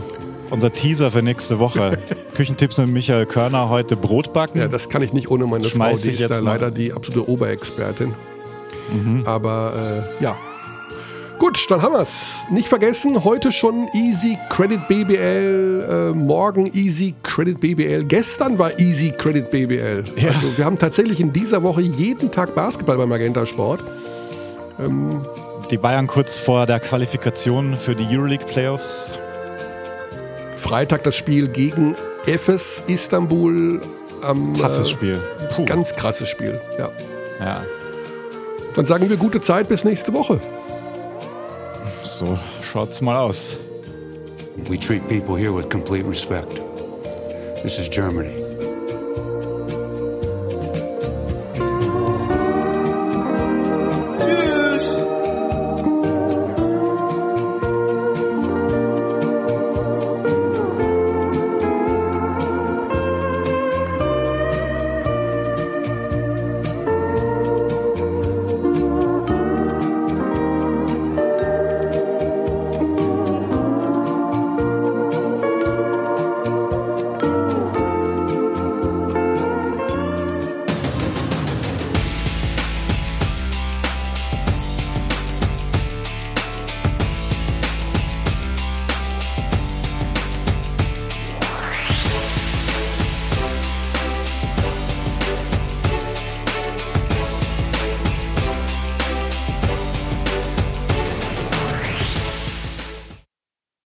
unser 0.51 0.73
Teaser 0.73 1.11
für 1.11 1.23
nächste 1.23 1.59
Woche. 1.59 1.99
Küchentipps 2.35 2.79
mit 2.79 2.89
Michael 2.89 3.27
Körner 3.27 3.69
heute 3.69 3.97
Brotbacken. 3.97 4.61
Ja, 4.61 4.69
das 4.69 4.89
kann 4.89 5.03
ich 5.03 5.13
nicht 5.13 5.31
ohne 5.31 5.47
meine 5.47 5.65
Schmeiß 5.65 6.03
Frau, 6.03 6.11
die 6.11 6.15
ist 6.17 6.31
da 6.31 6.41
mal. 6.41 6.53
leider 6.53 6.71
die 6.71 6.93
absolute 6.93 7.29
Oberexpertin. 7.29 8.15
Mhm. 8.93 9.23
Aber 9.27 10.07
äh, 10.21 10.25
ja. 10.25 10.37
Gut, 11.43 11.69
dann 11.73 11.83
haben 11.83 11.95
wir's. 11.95 12.37
Nicht 12.51 12.69
vergessen, 12.69 13.25
heute 13.25 13.51
schon 13.51 13.89
Easy 13.95 14.39
Credit 14.49 14.87
BBL, 14.87 15.89
äh, 15.91 16.17
morgen 16.17 16.69
Easy 16.73 17.17
Credit 17.25 17.59
BBL, 17.59 18.05
gestern 18.05 18.61
war 18.61 18.79
Easy 18.79 19.11
Credit 19.11 19.51
BBL. 19.51 20.05
Ja. 20.15 20.29
Also 20.29 20.57
wir 20.57 20.65
haben 20.65 20.79
tatsächlich 20.79 21.19
in 21.19 21.33
dieser 21.33 21.65
Woche 21.65 21.81
jeden 21.81 22.31
Tag 22.31 22.55
Basketball 22.55 22.97
beim 22.97 23.09
Magenta 23.09 23.45
Sport. 23.45 23.81
Die 25.69 25.77
Bayern 25.79 26.07
kurz 26.07 26.37
vor 26.37 26.65
der 26.67 26.79
Qualifikation 26.79 27.77
für 27.77 27.97
die 27.97 28.07
Euroleague 28.17 28.47
Playoffs. 28.47 29.13
Freitag 30.57 31.03
das 31.03 31.17
Spiel 31.17 31.49
gegen 31.49 31.97
Efes 32.25 32.85
Istanbul. 32.87 33.83
Am, 34.23 34.55
Toughes 34.55 34.87
äh, 34.87 34.91
Spiel. 34.91 35.21
Puh. 35.57 35.65
Ganz 35.65 35.97
krasses 35.97 36.29
Spiel, 36.29 36.61
ja. 36.79 36.89
Ja, 37.41 37.65
Dann 38.77 38.87
sagen 38.87 39.11
wir 39.11 39.17
gute 39.17 39.41
Zeit 39.41 39.69
bis 39.69 39.83
nächste 39.83 40.13
Woche. 40.13 40.41
So 42.05 42.39
schaut's 42.61 43.01
mal 43.01 43.17
aus. 43.17 43.57
We 44.69 44.79
treat 44.79 45.09
people 45.09 45.35
here 45.35 45.53
with 45.53 45.71
complete 45.71 46.05
respect. 46.05 46.51
This 47.63 47.79
is 47.79 47.89
Germany. 47.89 48.52